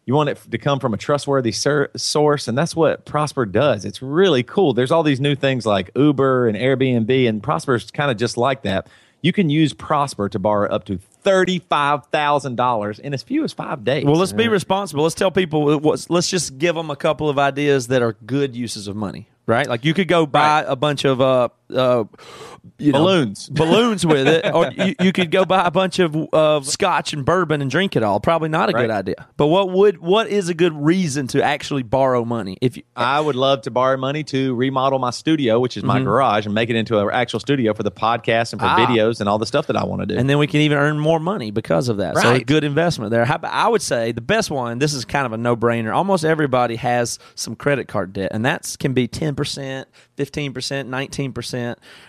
you 0.05 0.13
want 0.13 0.29
it 0.29 0.37
to 0.51 0.57
come 0.57 0.79
from 0.79 0.93
a 0.93 0.97
trustworthy 0.97 1.51
ser- 1.51 1.89
source 1.97 2.47
and 2.47 2.57
that's 2.57 2.75
what 2.75 3.05
Prosper 3.05 3.45
does. 3.45 3.83
It's 3.85 4.01
really 4.01 4.43
cool. 4.43 4.73
There's 4.73 4.91
all 4.91 5.03
these 5.03 5.19
new 5.19 5.35
things 5.35 5.65
like 5.65 5.91
Uber 5.95 6.47
and 6.47 6.57
Airbnb 6.57 7.27
and 7.27 7.43
Prosper's 7.43 7.91
kind 7.91 8.09
of 8.09 8.17
just 8.17 8.37
like 8.37 8.63
that. 8.63 8.87
you 9.21 9.31
can 9.33 9.49
use 9.49 9.73
Prosper 9.73 10.29
to 10.29 10.39
borrow 10.39 10.69
up 10.69 10.85
to 10.85 10.99
$35,000 11.23 12.99
in 12.99 13.13
as 13.13 13.23
few 13.23 13.43
as 13.43 13.53
five 13.53 13.83
days. 13.83 14.05
Well, 14.05 14.15
let's 14.15 14.33
be 14.33 14.47
responsible. 14.47 15.03
Let's 15.03 15.15
tell 15.15 15.31
people. 15.31 15.79
What's, 15.79 16.09
let's 16.09 16.29
just 16.29 16.57
give 16.57 16.75
them 16.75 16.89
a 16.89 16.95
couple 16.95 17.29
of 17.29 17.39
ideas 17.39 17.87
that 17.87 18.01
are 18.01 18.13
good 18.25 18.55
uses 18.55 18.87
of 18.87 18.95
money. 18.95 19.27
Right? 19.45 19.67
Like 19.67 19.83
you 19.83 19.93
could 19.93 20.07
go 20.07 20.25
buy 20.25 20.63
a 20.65 20.75
bunch 20.75 21.03
of 21.03 21.19
uh, 21.19 21.49
uh, 21.73 22.05
you 22.77 22.91
know, 22.91 22.99
Balloons. 22.99 23.49
balloons 23.53 24.05
with 24.05 24.27
it, 24.27 24.53
or 24.53 24.71
you, 24.71 24.95
you 25.01 25.11
could 25.11 25.31
go 25.31 25.43
buy 25.45 25.65
a 25.65 25.71
bunch 25.71 25.99
of 25.99 26.15
of 26.33 26.65
scotch 26.67 27.13
and 27.13 27.25
bourbon 27.25 27.61
and 27.61 27.69
drink 27.69 27.95
it 27.95 28.03
all. 28.03 28.19
Probably 28.19 28.49
not 28.49 28.69
a 28.69 28.73
good 28.73 28.89
idea. 28.89 29.27
But 29.37 29.47
what 29.47 29.69
would 29.71 29.97
what 29.99 30.27
is 30.27 30.49
a 30.49 30.53
good 30.53 30.73
reason 30.73 31.27
to 31.27 31.43
actually 31.43 31.83
borrow 31.83 32.23
money? 32.23 32.57
If 32.61 32.77
you, 32.77 32.83
I 32.95 33.19
would 33.19 33.35
love 33.35 33.61
to 33.63 33.71
borrow 33.71 33.97
money 33.97 34.23
to 34.25 34.55
remodel 34.55 34.99
my 34.99 35.09
studio, 35.09 35.59
which 35.59 35.75
is 35.77 35.83
my 35.83 36.01
garage, 36.01 36.45
and 36.45 36.55
make 36.55 36.69
it 36.69 36.75
into 36.75 36.97
an 36.99 37.09
actual 37.11 37.39
studio 37.39 37.73
for 37.73 37.83
the 37.83 37.91
podcast 37.91 38.53
and 38.53 38.61
for 38.61 38.67
Ah. 38.67 38.77
videos 38.85 39.19
and 39.19 39.27
all 39.27 39.37
the 39.39 39.45
stuff 39.45 39.67
that 39.67 39.75
I 39.75 39.83
want 39.85 40.01
to 40.01 40.05
do. 40.05 40.15
and 40.17 40.29
then 40.29 40.37
we 40.37 40.47
can 40.47 40.61
even 40.61 40.77
earn 40.77 40.99
more 40.99 41.19
money 41.19 41.51
because 41.51 41.89
of 41.89 41.97
that. 41.97 42.17
So 42.17 42.33
a 42.33 42.39
good 42.43 42.63
investment 42.63 43.11
there. 43.11 43.25
How, 43.25 43.39
I 43.43 43.67
would 43.67 43.81
say 43.81 44.11
the 44.11 44.21
best 44.21 44.49
one. 44.51 44.79
This 44.79 44.93
is 44.93 45.05
kind 45.05 45.25
of 45.25 45.33
a 45.33 45.37
no 45.37 45.55
brainer. 45.55 45.93
Almost 45.93 46.23
everybody 46.25 46.75
has 46.77 47.19
some 47.35 47.55
credit 47.55 47.87
card 47.87 48.13
debt, 48.13 48.31
and 48.33 48.45
that 48.45 48.75
can 48.79 48.93
be 48.93 49.07
ten 49.07 49.35
percent, 49.35 49.87
fifteen 50.15 50.53
percent, 50.53 50.89
nineteen 50.89 51.33
percent 51.33 51.62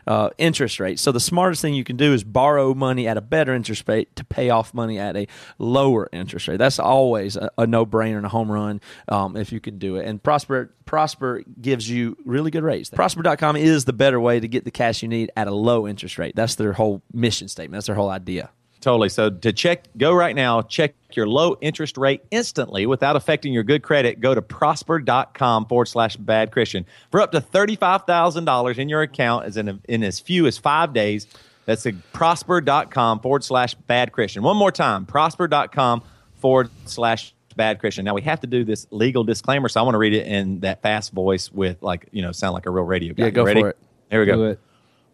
uh, 0.06 0.30
interest 0.38 0.80
rate. 0.80 0.98
So 0.98 1.12
the 1.12 1.20
smartest 1.20 1.62
thing 1.62 1.74
you 1.74 1.84
can 1.84 1.96
do 1.96 2.12
is 2.12 2.24
borrow 2.24 2.74
money 2.74 3.08
at 3.08 3.16
a 3.16 3.20
better 3.20 3.54
interest 3.54 3.88
rate 3.88 4.14
to 4.16 4.24
pay 4.24 4.50
off 4.50 4.74
money 4.74 4.98
at 4.98 5.16
a 5.16 5.26
lower 5.58 6.08
interest 6.12 6.48
rate. 6.48 6.58
That's 6.58 6.78
always 6.78 7.36
a, 7.36 7.50
a 7.58 7.66
no 7.66 7.86
brainer 7.86 8.16
and 8.16 8.26
a 8.26 8.30
home 8.30 8.50
run 8.50 8.80
um, 9.08 9.36
if 9.36 9.52
you 9.52 9.60
can 9.60 9.78
do 9.78 9.96
it. 9.96 10.06
And 10.06 10.22
Prosper 10.22 10.72
Prosper 10.84 11.42
gives 11.60 11.88
you 11.88 12.16
really 12.24 12.50
good 12.50 12.62
rates. 12.62 12.90
Prosper.com 12.90 13.56
is 13.56 13.84
the 13.84 13.92
better 13.92 14.20
way 14.20 14.40
to 14.40 14.48
get 14.48 14.64
the 14.64 14.70
cash 14.70 15.02
you 15.02 15.08
need 15.08 15.30
at 15.36 15.48
a 15.48 15.54
low 15.54 15.88
interest 15.88 16.18
rate. 16.18 16.36
That's 16.36 16.56
their 16.56 16.74
whole 16.74 17.02
mission 17.12 17.48
statement. 17.48 17.78
That's 17.78 17.86
their 17.86 17.96
whole 17.96 18.10
idea. 18.10 18.50
Totally. 18.84 19.08
So 19.08 19.30
to 19.30 19.50
check, 19.50 19.84
go 19.96 20.12
right 20.12 20.36
now, 20.36 20.60
check 20.60 20.94
your 21.14 21.26
low 21.26 21.56
interest 21.62 21.96
rate 21.96 22.22
instantly 22.30 22.84
without 22.84 23.16
affecting 23.16 23.54
your 23.54 23.62
good 23.62 23.82
credit. 23.82 24.20
Go 24.20 24.34
to 24.34 24.42
prosper.com 24.42 25.64
forward 25.64 25.86
slash 25.86 26.16
bad 26.16 26.52
Christian 26.52 26.84
for 27.10 27.22
up 27.22 27.32
to 27.32 27.40
$35,000 27.40 28.76
in 28.76 28.90
your 28.90 29.00
account 29.00 29.46
as 29.46 29.56
in, 29.56 29.80
in 29.88 30.02
as 30.02 30.20
few 30.20 30.46
as 30.46 30.58
five 30.58 30.92
days. 30.92 31.26
That's 31.64 31.86
a 31.86 31.94
prosper.com 32.12 33.20
forward 33.20 33.42
slash 33.42 33.72
bad 33.72 34.12
Christian. 34.12 34.42
One 34.42 34.58
more 34.58 34.70
time, 34.70 35.06
prosper.com 35.06 36.02
forward 36.40 36.68
slash 36.84 37.32
bad 37.56 37.78
Christian. 37.78 38.04
Now 38.04 38.12
we 38.12 38.20
have 38.20 38.40
to 38.40 38.46
do 38.46 38.64
this 38.64 38.86
legal 38.90 39.24
disclaimer. 39.24 39.70
So 39.70 39.80
I 39.80 39.82
want 39.84 39.94
to 39.94 39.98
read 39.98 40.12
it 40.12 40.26
in 40.26 40.60
that 40.60 40.82
fast 40.82 41.12
voice 41.12 41.50
with 41.50 41.82
like, 41.82 42.06
you 42.12 42.20
know, 42.20 42.32
sound 42.32 42.52
like 42.52 42.66
a 42.66 42.70
real 42.70 42.84
radio 42.84 43.14
guy. 43.14 43.24
Yeah, 43.24 43.30
go 43.30 43.44
ready? 43.44 43.62
for 43.62 43.70
it. 43.70 43.78
Here 44.10 44.20
we 44.20 44.26
go. 44.26 44.36
Do 44.36 44.44
it. 44.44 44.60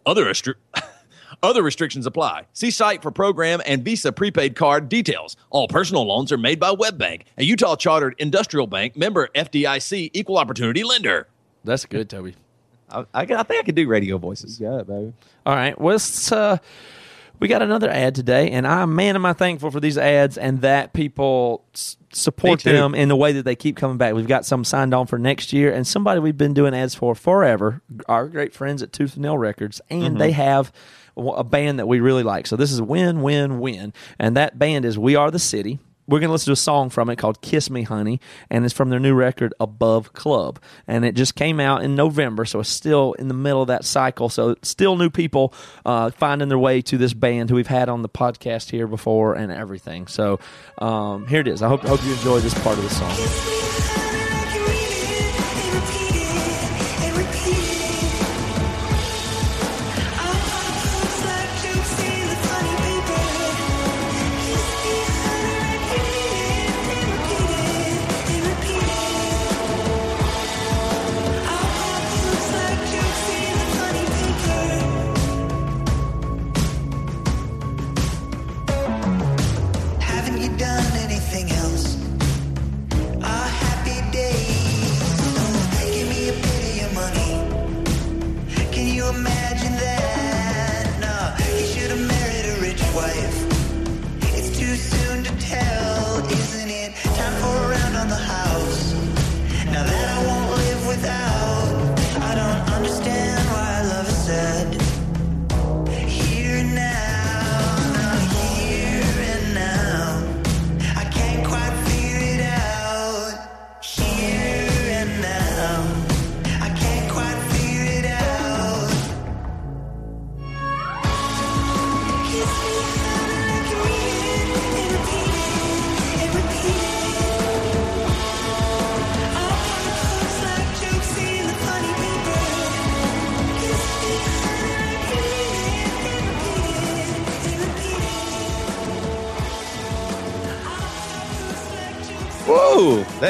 Other 0.05 0.25
restri- 0.25 0.55
Other 1.43 1.63
restrictions 1.63 2.05
apply. 2.05 2.47
See 2.53 2.71
site 2.71 3.01
for 3.01 3.11
program 3.11 3.61
and 3.65 3.83
Visa 3.83 4.11
prepaid 4.11 4.55
card 4.55 4.89
details. 4.89 5.35
All 5.49 5.67
personal 5.67 6.05
loans 6.05 6.31
are 6.31 6.37
made 6.37 6.59
by 6.59 6.71
WebBank, 6.71 7.21
a 7.37 7.43
Utah 7.43 7.75
chartered 7.75 8.15
industrial 8.17 8.67
bank 8.67 8.95
member 8.95 9.29
FDIC 9.35 10.11
equal 10.13 10.37
opportunity 10.37 10.83
lender. 10.83 11.27
That's 11.63 11.85
good, 11.85 12.09
Toby. 12.09 12.35
I, 12.89 13.01
I, 13.13 13.21
I 13.21 13.43
think 13.43 13.59
I 13.59 13.63
could 13.63 13.75
do 13.75 13.87
radio 13.87 14.17
voices. 14.17 14.59
You 14.59 14.67
got 14.67 14.79
it, 14.79 14.87
baby. 14.87 15.13
All 15.45 15.55
right. 15.55 15.79
Well, 15.79 15.93
let's, 15.93 16.31
uh, 16.31 16.57
we 17.39 17.47
got 17.47 17.61
another 17.63 17.89
ad 17.89 18.13
today, 18.13 18.51
and 18.51 18.67
I'm 18.67 18.93
man, 18.95 19.15
am 19.15 19.25
I 19.25 19.33
thankful 19.33 19.71
for 19.71 19.79
these 19.79 19.97
ads 19.97 20.37
and 20.37 20.61
that 20.61 20.93
people 20.93 21.63
s- 21.73 21.97
support 22.11 22.61
them 22.61 22.93
in 22.93 23.09
the 23.09 23.15
way 23.15 23.31
that 23.31 23.43
they 23.45 23.55
keep 23.55 23.77
coming 23.77 23.97
back. 23.97 24.13
We've 24.13 24.27
got 24.27 24.45
some 24.45 24.63
signed 24.63 24.93
on 24.93 25.07
for 25.07 25.17
next 25.17 25.51
year, 25.51 25.73
and 25.73 25.87
somebody 25.87 26.19
we've 26.19 26.37
been 26.37 26.53
doing 26.53 26.75
ads 26.75 26.93
for 26.93 27.15
forever. 27.15 27.81
Our 28.07 28.27
great 28.27 28.53
friends 28.53 28.83
at 28.83 28.93
Tooth 28.93 29.13
and 29.15 29.23
Nail 29.23 29.37
Records, 29.39 29.81
and 29.89 30.19
they 30.21 30.31
have 30.33 30.71
a 31.17 31.43
band 31.43 31.79
that 31.79 31.87
we 31.87 31.99
really 31.99 32.23
like. 32.23 32.47
So 32.47 32.55
this 32.55 32.71
is 32.71 32.81
win, 32.81 33.21
win, 33.21 33.59
win, 33.59 33.93
and 34.19 34.37
that 34.37 34.57
band 34.57 34.85
is 34.85 34.97
We 34.97 35.15
Are 35.15 35.31
the 35.31 35.39
City. 35.39 35.79
We're 36.07 36.19
going 36.19 36.29
to 36.29 36.33
listen 36.33 36.47
to 36.47 36.53
a 36.53 36.57
song 36.57 36.89
from 36.89 37.09
it 37.09 37.17
called 37.17 37.41
Kiss 37.41 37.69
Me 37.69 37.83
Honey, 37.83 38.19
and 38.49 38.65
it's 38.65 38.73
from 38.73 38.89
their 38.89 38.99
new 38.99 39.13
record, 39.13 39.53
Above 39.61 40.11
Club. 40.11 40.59
And 40.85 41.05
it 41.05 41.15
just 41.15 41.35
came 41.35 41.59
out 41.59 41.83
in 41.83 41.95
November, 41.95 42.43
so 42.43 42.59
it's 42.59 42.69
still 42.69 43.13
in 43.13 43.29
the 43.29 43.33
middle 43.33 43.61
of 43.61 43.69
that 43.69 43.85
cycle. 43.85 44.27
So, 44.27 44.55
still 44.61 44.97
new 44.97 45.09
people 45.09 45.53
uh, 45.85 46.09
finding 46.11 46.49
their 46.49 46.59
way 46.59 46.81
to 46.81 46.97
this 46.97 47.13
band 47.13 47.49
who 47.49 47.55
we've 47.55 47.67
had 47.67 47.87
on 47.87 48.01
the 48.01 48.09
podcast 48.09 48.71
here 48.71 48.87
before 48.87 49.35
and 49.35 49.53
everything. 49.53 50.07
So, 50.07 50.39
um, 50.79 51.27
here 51.27 51.39
it 51.39 51.47
is. 51.47 51.61
I 51.61 51.69
hope, 51.69 51.81
hope 51.81 52.03
you 52.03 52.11
enjoy 52.11 52.39
this 52.39 52.55
part 52.61 52.77
of 52.77 52.83
the 52.83 52.89
song. 52.89 53.90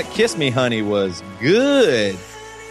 That 0.01 0.11
Kiss 0.13 0.35
Me 0.35 0.49
Honey 0.49 0.81
was 0.81 1.21
good 1.39 2.17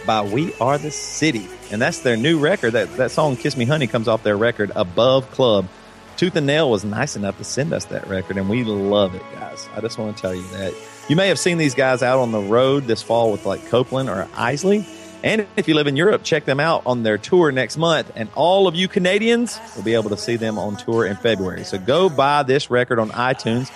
by 0.05 0.21
We 0.21 0.53
Are 0.55 0.77
the 0.77 0.91
City. 0.91 1.47
And 1.71 1.81
that's 1.81 1.99
their 1.99 2.17
new 2.17 2.37
record. 2.37 2.71
That, 2.71 2.97
that 2.97 3.09
song, 3.09 3.37
Kiss 3.37 3.55
Me 3.55 3.63
Honey, 3.63 3.87
comes 3.87 4.09
off 4.09 4.21
their 4.21 4.35
record, 4.35 4.69
Above 4.75 5.31
Club. 5.31 5.65
Tooth 6.17 6.35
and 6.35 6.45
Nail 6.45 6.69
was 6.69 6.83
nice 6.83 7.15
enough 7.15 7.37
to 7.37 7.45
send 7.45 7.71
us 7.71 7.85
that 7.85 8.05
record, 8.07 8.35
and 8.35 8.49
we 8.49 8.65
love 8.65 9.15
it, 9.15 9.21
guys. 9.31 9.69
I 9.73 9.79
just 9.79 9.97
want 9.97 10.13
to 10.13 10.21
tell 10.21 10.35
you 10.35 10.45
that. 10.49 10.73
You 11.07 11.15
may 11.15 11.29
have 11.29 11.39
seen 11.39 11.57
these 11.57 11.73
guys 11.73 12.03
out 12.03 12.19
on 12.19 12.33
the 12.33 12.41
road 12.41 12.83
this 12.83 13.01
fall 13.01 13.31
with 13.31 13.45
like 13.45 13.65
Copeland 13.67 14.09
or 14.09 14.25
Eisley. 14.33 14.85
And 15.23 15.47
if 15.55 15.67
you 15.67 15.75
live 15.75 15.87
in 15.87 15.95
Europe, 15.95 16.23
check 16.23 16.45
them 16.45 16.59
out 16.59 16.81
on 16.85 17.03
their 17.03 17.17
tour 17.17 17.51
next 17.51 17.77
month. 17.77 18.11
And 18.15 18.27
all 18.35 18.67
of 18.67 18.75
you 18.75 18.87
Canadians 18.87 19.59
will 19.75 19.83
be 19.83 19.93
able 19.93 20.09
to 20.09 20.17
see 20.17 20.35
them 20.35 20.57
on 20.57 20.75
tour 20.75 21.05
in 21.05 21.15
February. 21.15 21.63
So 21.63 21.77
go 21.77 22.09
buy 22.09 22.43
this 22.43 22.71
record 22.71 22.99
on 22.99 23.11
iTunes, 23.11 23.71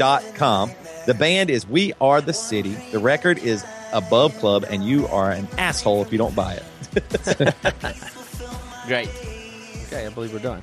toothandnail.merchline.com. 0.00 0.70
The 1.06 1.14
band 1.14 1.50
is 1.50 1.66
We 1.66 1.92
Are 2.00 2.20
the 2.20 2.32
City. 2.32 2.76
The 2.92 2.98
record 2.98 3.38
is 3.38 3.64
Above 3.92 4.36
Club, 4.38 4.64
and 4.68 4.84
you 4.84 5.06
are 5.08 5.30
an 5.30 5.48
asshole 5.58 6.02
if 6.02 6.12
you 6.12 6.18
don't 6.18 6.34
buy 6.34 6.54
it. 6.54 6.64
Great. 8.86 9.08
Okay, 9.86 10.06
I 10.06 10.08
believe 10.10 10.32
we're 10.32 10.38
done. 10.40 10.62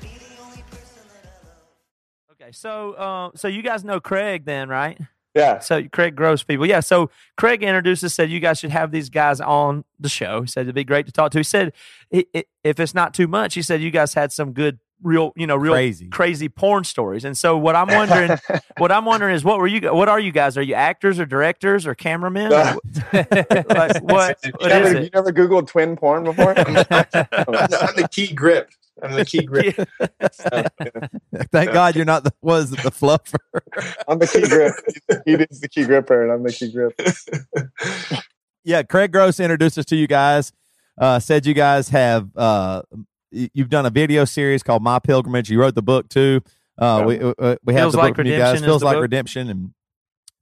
Okay, 2.32 2.52
so 2.52 2.92
uh, 2.92 3.30
so 3.34 3.48
you 3.48 3.62
guys 3.62 3.84
know 3.84 4.00
Craig 4.00 4.44
then, 4.44 4.68
right? 4.68 4.98
Yeah. 5.34 5.58
So 5.60 5.82
Craig 5.92 6.16
Gross 6.16 6.42
people. 6.42 6.66
Yeah. 6.66 6.80
So 6.80 7.10
Craig 7.36 7.62
introduced 7.62 8.02
us, 8.04 8.14
said 8.14 8.30
you 8.30 8.40
guys 8.40 8.58
should 8.58 8.70
have 8.70 8.90
these 8.90 9.10
guys 9.10 9.40
on 9.40 9.84
the 10.00 10.08
show. 10.08 10.40
He 10.42 10.46
said 10.48 10.62
it'd 10.62 10.74
be 10.74 10.84
great 10.84 11.06
to 11.06 11.12
talk 11.12 11.30
to. 11.32 11.38
He 11.38 11.44
said 11.44 11.72
i- 12.12 12.24
i- 12.34 12.44
if 12.64 12.80
it's 12.80 12.94
not 12.94 13.12
too 13.14 13.28
much, 13.28 13.54
he 13.54 13.62
said 13.62 13.80
you 13.82 13.90
guys 13.90 14.14
had 14.14 14.32
some 14.32 14.52
good 14.52 14.78
real, 15.02 15.32
you 15.36 15.46
know, 15.46 15.56
real 15.56 15.72
Crazy. 15.74 16.08
crazy 16.08 16.48
porn 16.48 16.84
stories. 16.84 17.24
And 17.24 17.36
so 17.36 17.56
what 17.56 17.76
I'm 17.76 17.86
wondering, 17.88 18.38
what 18.78 18.90
I'm 18.92 19.04
wondering 19.04 19.34
is, 19.34 19.44
what 19.44 19.58
were 19.58 19.66
you? 19.66 19.92
What 19.94 20.08
are 20.08 20.20
you 20.20 20.32
guys? 20.32 20.56
Are 20.56 20.62
you 20.62 20.74
actors 20.74 21.18
or 21.20 21.26
directors 21.26 21.86
or 21.86 21.94
cameramen? 21.94 22.52
Or, 22.52 22.78
like, 23.12 24.02
what? 24.02 24.38
You 24.44 24.52
What 24.58 24.68
never, 24.68 24.86
is 24.86 24.92
you 24.92 24.98
it? 25.00 25.14
never 25.14 25.32
Googled 25.32 25.66
twin 25.68 25.96
porn 25.96 26.24
before? 26.24 26.50
I'm 26.58 26.74
the, 26.74 27.78
I'm 27.80 27.94
the 28.02 28.08
key 28.10 28.32
grip. 28.32 28.70
I'm 29.00 29.12
the 29.14 29.24
key 29.24 29.44
grip. 29.44 29.76
Thank 31.52 31.72
God 31.72 31.94
you're 31.94 32.04
not 32.04 32.24
the 32.24 32.32
was 32.42 32.70
the 32.70 32.90
fluffer. 32.90 33.36
I'm 34.08 34.18
the 34.18 34.26
key 34.26 34.48
grip. 34.48 34.74
He 35.24 35.34
is 35.34 35.60
the 35.60 35.68
key 35.68 35.84
gripper, 35.84 36.22
and 36.24 36.32
I'm 36.32 36.42
the 36.42 36.52
key 36.52 36.72
grip. 36.72 37.00
yeah, 38.64 38.82
Craig 38.82 39.12
Gross 39.12 39.38
introduced 39.40 39.78
us 39.78 39.84
to 39.86 39.96
you 39.96 40.06
guys. 40.08 40.52
Uh, 41.00 41.20
said 41.20 41.46
you 41.46 41.54
guys 41.54 41.90
have 41.90 42.28
uh, 42.36 42.82
y- 42.90 43.04
you've 43.30 43.68
done 43.68 43.86
a 43.86 43.90
video 43.90 44.24
series 44.24 44.62
called 44.62 44.82
My 44.82 44.98
Pilgrimage. 44.98 45.50
You 45.50 45.60
wrote 45.60 45.74
the 45.74 45.82
book 45.82 46.08
too. 46.08 46.42
Uh, 46.76 47.04
we 47.06 47.20
uh, 47.20 47.56
we 47.64 47.74
have 47.74 47.84
Feels 47.84 47.92
the 47.92 47.98
Like 47.98 48.10
book 48.10 48.16
from 48.16 48.26
you 48.26 48.36
guys. 48.38 48.60
Feels 48.60 48.82
like 48.82 48.96
book. 48.96 49.02
redemption 49.02 49.50
and 49.50 49.70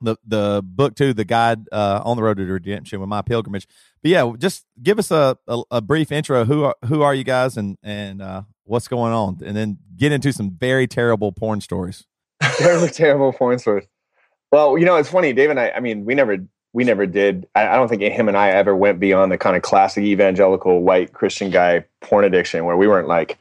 the 0.01 0.17
the 0.27 0.63
book 0.65 0.95
too. 0.95 1.15
The 1.15 1.25
guide 1.25 1.67
uh, 1.73 2.03
on 2.05 2.17
the 2.17 2.23
road 2.23 2.37
to 2.37 2.45
redemption 2.45 3.01
with 3.01 3.09
My 3.09 3.23
Pilgrimage. 3.23 3.67
But 4.03 4.11
yeah, 4.11 4.33
just 4.39 4.65
give 4.83 4.99
us 4.99 5.11
a, 5.11 5.39
a, 5.49 5.63
a 5.71 5.81
brief 5.81 6.13
intro. 6.13 6.45
Who 6.45 6.65
are 6.65 6.77
who 6.85 7.03
are 7.03 7.15
you 7.15 7.25
guys 7.25 7.57
and 7.57 7.79
and 7.83 8.21
uh, 8.21 8.43
what's 8.65 8.89
going 8.89 9.13
on, 9.13 9.39
and 9.45 9.57
then 9.57 9.79
get 9.97 10.13
into 10.13 10.33
some 10.33 10.51
very 10.51 10.87
terrible 10.87 11.33
porn 11.33 11.61
stories. 11.61 12.07
terrible, 12.43 12.89
terrible 12.89 13.33
porn 13.33 13.59
stories. 13.59 13.87
Well, 14.53 14.79
you 14.79 14.85
know, 14.85 14.97
it's 14.97 15.11
funny, 15.11 15.33
Dave 15.33 15.51
and 15.51 15.59
I. 15.59 15.71
I 15.71 15.81
mean, 15.81 16.05
we 16.05 16.15
never, 16.15 16.37
we 16.77 16.85
never 16.85 17.07
did. 17.07 17.49
I, 17.55 17.69
I 17.69 17.77
don't 17.77 17.89
think 17.89 18.03
him 18.03 18.29
and 18.29 18.37
I 18.37 18.51
ever 18.51 18.77
went 18.77 19.01
beyond 19.01 19.33
the 19.33 19.39
kind 19.39 19.57
of 19.57 19.63
classic 19.63 20.05
evangelical 20.05 20.83
white 20.83 21.15
Christian 21.15 21.49
guy 21.51 21.87
porn 22.03 22.25
addiction, 22.27 22.67
where 22.67 22.77
we 22.77 22.87
weren't 22.87 23.09
like, 23.09 23.39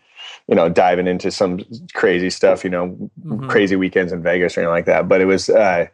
you 0.48 0.56
know, 0.56 0.70
diving 0.70 1.06
into 1.06 1.30
some 1.32 1.60
crazy 1.94 2.30
stuff. 2.30 2.64
You 2.64 2.70
know, 2.70 2.98
Mhm. 3.26 3.50
crazy 3.50 3.76
weekends 3.76 4.14
in 4.14 4.24
Vegas 4.24 4.56
or 4.58 4.62
anything 4.62 4.72
like 4.72 4.86
that. 4.86 5.10
But 5.10 5.20
it 5.20 5.26
was. 5.26 5.50
uh 5.50 5.88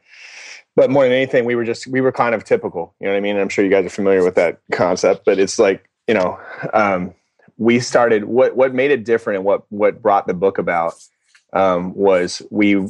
but 0.75 0.89
more 0.89 1.03
than 1.03 1.11
anything, 1.11 1.43
we 1.45 1.55
were 1.55 1.65
just 1.65 1.87
we 1.87 1.99
were 1.99 2.11
kind 2.11 2.35
of 2.35 2.43
typical. 2.43 2.93
You 2.99 3.07
know 3.07 3.13
what 3.13 3.17
I 3.17 3.21
mean? 3.21 3.37
I'm 3.37 3.49
sure 3.49 3.65
you 3.65 3.71
guys 3.71 3.85
are 3.87 3.89
familiar 3.89 4.23
with 4.23 4.35
that 4.35 4.59
concept, 4.71 5.25
but 5.25 5.39
it's 5.39 5.57
like 5.57 5.83
you 6.07 6.13
know, 6.13 6.39
um, 6.73 7.13
we 7.57 7.79
started 7.79 8.25
what 8.25 8.55
what 8.55 8.73
made 8.75 8.91
it 8.91 9.03
different 9.03 9.37
and 9.37 9.45
what 9.45 9.63
what 9.69 9.99
brought 10.01 10.27
the 10.27 10.33
book 10.35 10.59
about 10.59 10.93
um, 11.53 11.93
was 11.95 12.41
we 12.51 12.85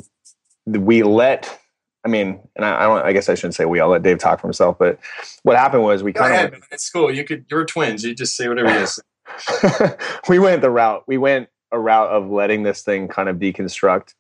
we 0.68 1.04
let 1.04 1.58
I 2.04 2.10
mean, 2.10 2.40
and 2.56 2.66
I, 2.66 2.82
I 2.82 2.84
don't 2.84 3.06
I 3.06 3.14
guess 3.14 3.30
I 3.30 3.36
shouldn't 3.36 3.56
say 3.56 3.66
we. 3.66 3.80
I'll 3.80 3.90
let 3.90 4.04
Dave 4.04 4.18
talk 4.18 4.42
for 4.42 4.48
himself. 4.48 4.78
But 4.80 5.00
what 5.44 5.58
happened 5.58 5.84
was 5.84 6.04
we 6.04 6.14
kind 6.14 6.54
of. 6.54 6.64
It's 6.72 6.90
cool. 6.90 7.14
You 7.14 7.24
could. 7.24 7.46
You're 7.50 7.66
twins. 7.66 8.04
You 8.04 8.16
just 8.16 8.36
say 8.36 8.48
whatever 8.48 8.70
it 8.70 8.82
is. 8.82 9.00
we 10.30 10.40
went 10.40 10.62
the 10.62 10.72
route. 10.72 11.04
We 11.08 11.18
went 11.18 11.50
a 11.72 11.80
route 11.80 12.10
of 12.10 12.30
letting 12.30 12.64
this 12.64 12.82
thing 12.82 13.08
kind 13.08 13.30
of 13.30 13.38
deconstruct 13.38 14.14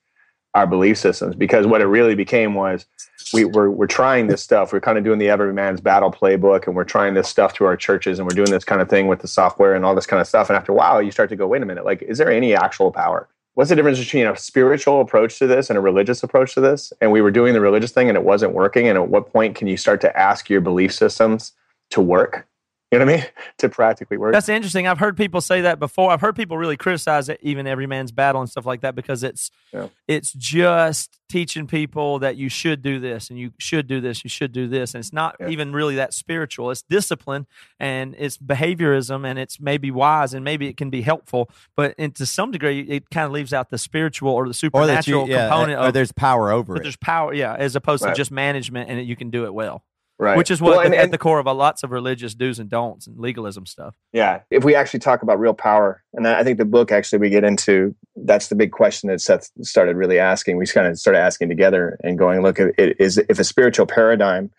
our 0.53 0.67
belief 0.67 0.97
systems 0.97 1.35
because 1.35 1.65
what 1.65 1.81
it 1.81 1.85
really 1.85 2.15
became 2.15 2.55
was 2.55 2.85
we, 3.33 3.45
we're, 3.45 3.69
we're 3.69 3.87
trying 3.87 4.27
this 4.27 4.43
stuff. 4.43 4.73
We're 4.73 4.81
kind 4.81 4.97
of 4.97 5.03
doing 5.03 5.19
the 5.19 5.29
every 5.29 5.53
man's 5.53 5.79
battle 5.79 6.11
playbook 6.11 6.67
and 6.67 6.75
we're 6.75 6.83
trying 6.83 7.13
this 7.13 7.29
stuff 7.29 7.53
to 7.55 7.65
our 7.65 7.77
churches 7.77 8.19
and 8.19 8.27
we're 8.27 8.35
doing 8.35 8.51
this 8.51 8.65
kind 8.65 8.81
of 8.81 8.89
thing 8.89 9.07
with 9.07 9.19
the 9.19 9.27
software 9.27 9.73
and 9.73 9.85
all 9.85 9.95
this 9.95 10.05
kind 10.05 10.19
of 10.19 10.27
stuff. 10.27 10.49
And 10.49 10.57
after 10.57 10.73
a 10.73 10.75
while, 10.75 11.01
you 11.01 11.11
start 11.11 11.29
to 11.29 11.35
go, 11.37 11.47
wait 11.47 11.61
a 11.61 11.65
minute, 11.65 11.85
like, 11.85 12.01
is 12.01 12.17
there 12.17 12.29
any 12.29 12.53
actual 12.53 12.91
power? 12.91 13.29
What's 13.53 13.69
the 13.69 13.75
difference 13.75 13.99
between 13.99 14.27
a 14.27 14.37
spiritual 14.37 15.01
approach 15.01 15.37
to 15.39 15.47
this 15.47 15.69
and 15.69 15.77
a 15.77 15.81
religious 15.81 16.23
approach 16.23 16.53
to 16.53 16.61
this? 16.61 16.93
And 17.01 17.11
we 17.11 17.21
were 17.21 17.31
doing 17.31 17.53
the 17.53 17.59
religious 17.59 17.91
thing 17.91 18.07
and 18.07 18.17
it 18.17 18.23
wasn't 18.23 18.53
working. 18.53 18.87
And 18.87 18.97
at 18.97 19.09
what 19.09 19.31
point 19.31 19.55
can 19.55 19.67
you 19.67 19.75
start 19.75 19.99
to 20.01 20.17
ask 20.17 20.49
your 20.49 20.61
belief 20.61 20.93
systems 20.93 21.51
to 21.89 21.99
work? 21.99 22.47
You 22.91 22.99
know 22.99 23.05
what 23.05 23.13
I 23.13 23.17
mean? 23.17 23.25
To 23.59 23.69
practically 23.69 24.17
work. 24.17 24.33
That's 24.33 24.49
interesting. 24.49 24.87
I've 24.87 24.97
heard 24.97 25.15
people 25.15 25.39
say 25.39 25.61
that 25.61 25.77
before. 25.77 26.09
I've 26.09 26.21
heard 26.21 26.35
people 26.35 26.57
really 26.57 26.77
criticize 26.77 27.29
it, 27.29 27.39
even 27.43 27.67
every 27.67 27.85
man's 27.85 28.11
battle 28.11 28.41
and 28.41 28.49
stuff 28.49 28.65
like 28.65 28.81
that 28.81 28.95
because 28.95 29.21
it's 29.23 29.51
Yeah. 29.71 29.87
it's 30.07 30.33
just 30.33 31.19
teaching 31.29 31.67
people 31.67 32.17
that 32.19 32.37
you 32.37 32.49
should 32.49 32.81
do 32.81 32.99
this 32.99 33.29
and 33.29 33.37
you 33.37 33.53
should 33.59 33.85
do 33.85 34.01
this, 34.01 34.23
you 34.23 34.29
should 34.31 34.51
do 34.51 34.67
this, 34.67 34.95
and 34.95 34.99
it's 34.99 35.13
not 35.13 35.35
Yeah. 35.39 35.49
even 35.49 35.73
really 35.73 35.95
that 35.95 36.13
spiritual. 36.15 36.71
It's 36.71 36.81
discipline 36.81 37.45
and 37.79 38.15
it's 38.17 38.39
behaviorism 38.39 39.25
and 39.27 39.37
it's 39.37 39.59
maybe 39.59 39.91
wise 39.91 40.33
and 40.33 40.43
maybe 40.43 40.67
it 40.67 40.75
can 40.75 40.89
be 40.89 41.03
helpful, 41.03 41.51
but 41.77 41.93
and 41.99 42.15
to 42.15 42.25
some 42.25 42.49
degree 42.49 42.79
it 42.81 43.11
kind 43.11 43.25
of 43.27 43.31
leaves 43.31 43.53
out 43.53 43.69
the 43.69 43.77
spiritual 43.77 44.31
or 44.31 44.45
the 44.45 44.49
Or 44.49 44.53
supernatural 44.53 45.27
you, 45.27 45.33
yeah, 45.35 45.49
component 45.49 45.79
or 45.79 45.87
of. 45.89 45.93
there's 45.93 46.11
power 46.11 46.51
over 46.51 46.77
it. 46.77 46.83
there's 46.83 46.95
power, 46.97 47.31
yeah, 47.31 47.53
as 47.55 47.75
opposed 47.75 48.03
Right. 48.03 48.09
to 48.09 48.15
just 48.15 48.31
management, 48.31 48.89
and 48.89 49.05
you 49.05 49.15
can 49.15 49.29
do 49.29 49.45
it 49.45 49.53
well, 49.53 49.83
right. 50.21 50.37
which 50.37 50.49
is 50.51 50.61
what 50.61 50.77
Well, 50.77 50.79
and- 50.85 50.95
at 50.95 51.03
and- 51.05 51.13
the 51.13 51.17
core 51.17 51.39
of 51.39 51.47
a, 51.47 51.53
lots 51.53 51.83
of 51.83 51.91
religious 51.91 52.33
do's 52.33 52.59
and 52.59 52.69
don'ts 52.69 53.07
and 53.07 53.17
legalism 53.17 53.65
stuff. 53.65 53.95
Yeah, 54.13 54.41
if 54.49 54.63
we 54.63 54.75
actually 54.75 54.99
talk 55.01 55.23
about 55.23 55.39
real 55.39 55.53
power, 55.53 56.03
and 56.13 56.27
I 56.27 56.43
think 56.43 56.57
the 56.57 56.65
book 56.65 56.91
actually 56.91 57.19
we 57.19 57.29
get 57.29 57.43
into 57.43 57.95
that's 58.15 58.47
the 58.47 58.55
big 58.55 58.71
question 58.71 59.09
that 59.09 59.19
Seth 59.21 59.49
started 59.61 59.95
really 59.95 60.19
asking. 60.19 60.57
We 60.57 60.65
just 60.65 60.75
kind 60.75 60.87
of 60.87 60.97
started 60.97 61.19
asking 61.19 61.49
together 61.49 61.97
and 62.03 62.17
going, 62.17 62.41
look, 62.41 62.59
it 62.59 62.95
is 62.99 63.17
if 63.17 63.39
a 63.39 63.43
spiritual 63.43 63.85
paradigm 63.85 64.51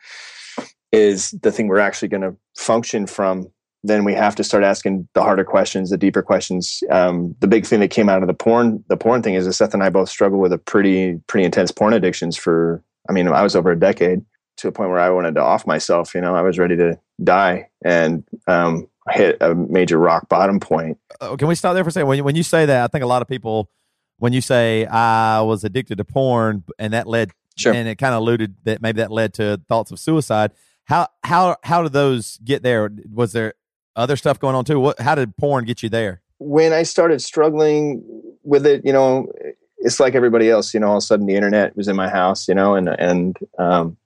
is 0.91 1.31
the 1.43 1.53
thing 1.53 1.69
we're 1.69 1.79
actually 1.79 2.09
going 2.09 2.23
to 2.23 2.37
function 2.57 3.07
from, 3.07 3.49
then 3.85 4.05
we 4.05 4.15
have 4.15 4.37
to 4.37 4.45
start 4.45 4.63
asking 4.63 5.09
the 5.15 5.23
harder 5.23 5.45
questions, 5.45 5.91
the 5.91 5.97
deeper 5.97 6.23
questions. 6.23 6.83
Um, 6.91 7.35
the 7.41 7.49
big 7.49 7.67
thing 7.67 7.81
that 7.81 7.89
came 7.89 8.09
out 8.09 8.23
of 8.23 8.29
the 8.29 8.35
porn, 8.35 8.85
the 8.89 8.97
porn 8.97 9.23
thing, 9.23 9.35
is 9.35 9.47
that 9.47 9.55
Seth 9.55 9.75
and 9.75 9.83
I 9.83 9.91
both 9.91 10.09
struggle 10.09 10.39
with 10.39 10.53
a 10.53 10.59
pretty 10.59 11.21
pretty 11.27 11.45
intense 11.45 11.71
porn 11.73 11.93
addictions 11.93 12.37
for. 12.37 12.83
I 13.09 13.13
mean, 13.13 13.27
I 13.27 13.43
was 13.43 13.57
over 13.57 13.73
a 13.73 13.79
decade 13.79 14.25
to 14.59 14.69
a 14.69 14.73
point 14.73 14.91
where 14.91 14.99
I 14.99 15.11
wanted 15.11 15.35
to 15.37 15.41
off 15.43 15.67
myself. 15.67 16.15
You 16.15 16.21
know, 16.21 16.35
I 16.35 16.43
was 16.43 16.59
ready 16.59 16.77
to 16.77 16.99
die, 17.23 17.69
and 17.85 18.25
um, 18.47 18.89
hit 19.11 19.37
a 19.41 19.55
major 19.55 19.99
rock 19.99 20.29
bottom 20.29 20.61
point. 20.61 20.99
uh, 21.21 21.37
can 21.37 21.49
we 21.49 21.55
stop 21.55 21.75
there 21.75 21.85
for 21.85 21.89
a 21.89 21.93
second? 21.93 22.09
When 22.09 22.19
you, 22.19 22.25
when 22.25 22.37
you 22.37 22.43
say 22.43 22.67
that, 22.67 22.85
I 22.85 22.87
think 22.89 23.03
a 23.05 23.07
lot 23.07 23.23
of 23.23 23.29
people, 23.29 23.71
when 24.19 24.33
you 24.33 24.41
say 24.41 24.87
I 24.87 25.41
was 25.41 25.65
addicted 25.65 25.99
to 25.99 26.05
porn, 26.05 26.65
and 26.79 26.93
that 26.93 27.07
led, 27.07 27.31
Sure. 27.57 27.75
and 27.75 27.87
it 27.87 27.97
kind 27.97 28.15
of 28.15 28.21
alluded 28.23 28.55
that 28.65 28.81
maybe 28.81 28.99
that 28.99 29.11
led 29.11 29.35
to 29.35 29.61
thoughts 29.69 29.91
of 29.91 29.99
suicide. 29.99 30.53
How 30.85 31.09
how 31.23 31.57
how 31.63 31.83
did 31.83 31.93
those 31.93 32.39
get 32.45 32.63
there? 32.63 32.91
Was 33.13 33.33
there 33.33 33.55
other 33.95 34.17
stuff 34.17 34.39
going 34.41 34.55
on 34.55 34.65
too? 34.65 34.81
What 34.81 34.99
how 35.01 35.15
did 35.15 35.37
porn 35.37 35.65
get 35.65 35.83
you 35.83 35.89
there? 35.89 36.21
when 36.45 36.73
I 36.73 36.83
started 36.83 37.23
struggling 37.23 38.03
with 38.43 38.67
it, 38.67 38.85
you 38.85 38.93
know, 38.93 39.31
it's 39.79 40.01
like 40.01 40.17
everybody 40.17 40.51
else. 40.51 40.75
You 40.75 40.81
know, 40.81 40.89
all 40.89 40.95
of 40.97 40.99
a 40.99 41.01
sudden 41.03 41.27
the 41.27 41.37
internet 41.37 41.77
was 41.77 41.87
in 41.89 41.95
my 41.95 42.09
house. 42.09 42.49
You 42.49 42.55
know, 42.55 42.75
and 42.75 42.89
and 42.89 43.37
um, 43.59 43.97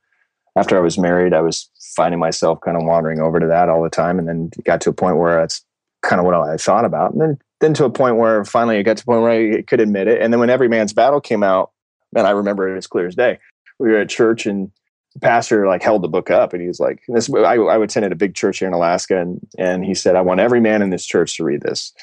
after 0.56 0.76
I 0.76 0.80
was 0.80 0.98
married, 0.98 1.34
I 1.34 1.40
was 1.40 1.70
finding 1.94 2.18
myself 2.18 2.60
kind 2.60 2.76
of 2.76 2.84
wandering 2.84 3.20
over 3.20 3.38
to 3.38 3.46
that 3.46 3.68
all 3.68 3.82
the 3.82 3.90
time, 3.90 4.18
and 4.18 4.26
then 4.28 4.50
got 4.64 4.80
to 4.82 4.90
a 4.90 4.94
point 4.94 5.18
where 5.18 5.40
that's 5.40 5.64
kind 6.02 6.20
of 6.20 6.26
what 6.26 6.34
I 6.34 6.56
thought 6.56 6.84
about, 6.84 7.12
and 7.12 7.20
then 7.20 7.38
then 7.60 7.74
to 7.74 7.84
a 7.84 7.90
point 7.90 8.16
where 8.16 8.44
finally 8.44 8.78
it 8.78 8.82
got 8.82 8.98
to 8.98 9.02
a 9.02 9.06
point 9.06 9.22
where 9.22 9.30
I 9.30 9.62
could 9.62 9.80
admit 9.80 10.08
it, 10.08 10.20
and 10.20 10.32
then 10.32 10.40
when 10.40 10.50
Every 10.50 10.68
Man's 10.68 10.92
Battle 10.92 11.20
came 11.20 11.42
out, 11.42 11.72
man, 12.12 12.26
I 12.26 12.30
remember 12.30 12.72
it 12.72 12.76
as 12.76 12.86
clear 12.86 13.06
as 13.06 13.14
day. 13.14 13.38
We 13.78 13.90
were 13.90 13.98
at 13.98 14.08
church 14.08 14.46
and 14.46 14.70
the 15.16 15.20
pastor 15.20 15.66
like 15.66 15.82
held 15.82 16.02
the 16.02 16.08
book 16.08 16.30
up 16.30 16.52
and 16.52 16.60
he 16.60 16.68
was 16.68 16.78
like 16.78 17.02
this 17.08 17.32
I, 17.32 17.54
I 17.54 17.82
attended 17.82 18.12
a 18.12 18.16
big 18.16 18.34
church 18.34 18.58
here 18.58 18.68
in 18.68 18.74
alaska 18.74 19.18
and 19.18 19.40
and 19.56 19.82
he 19.82 19.94
said 19.94 20.14
i 20.14 20.20
want 20.20 20.40
every 20.40 20.60
man 20.60 20.82
in 20.82 20.90
this 20.90 21.06
church 21.06 21.38
to 21.38 21.44
read 21.44 21.62
this 21.62 21.94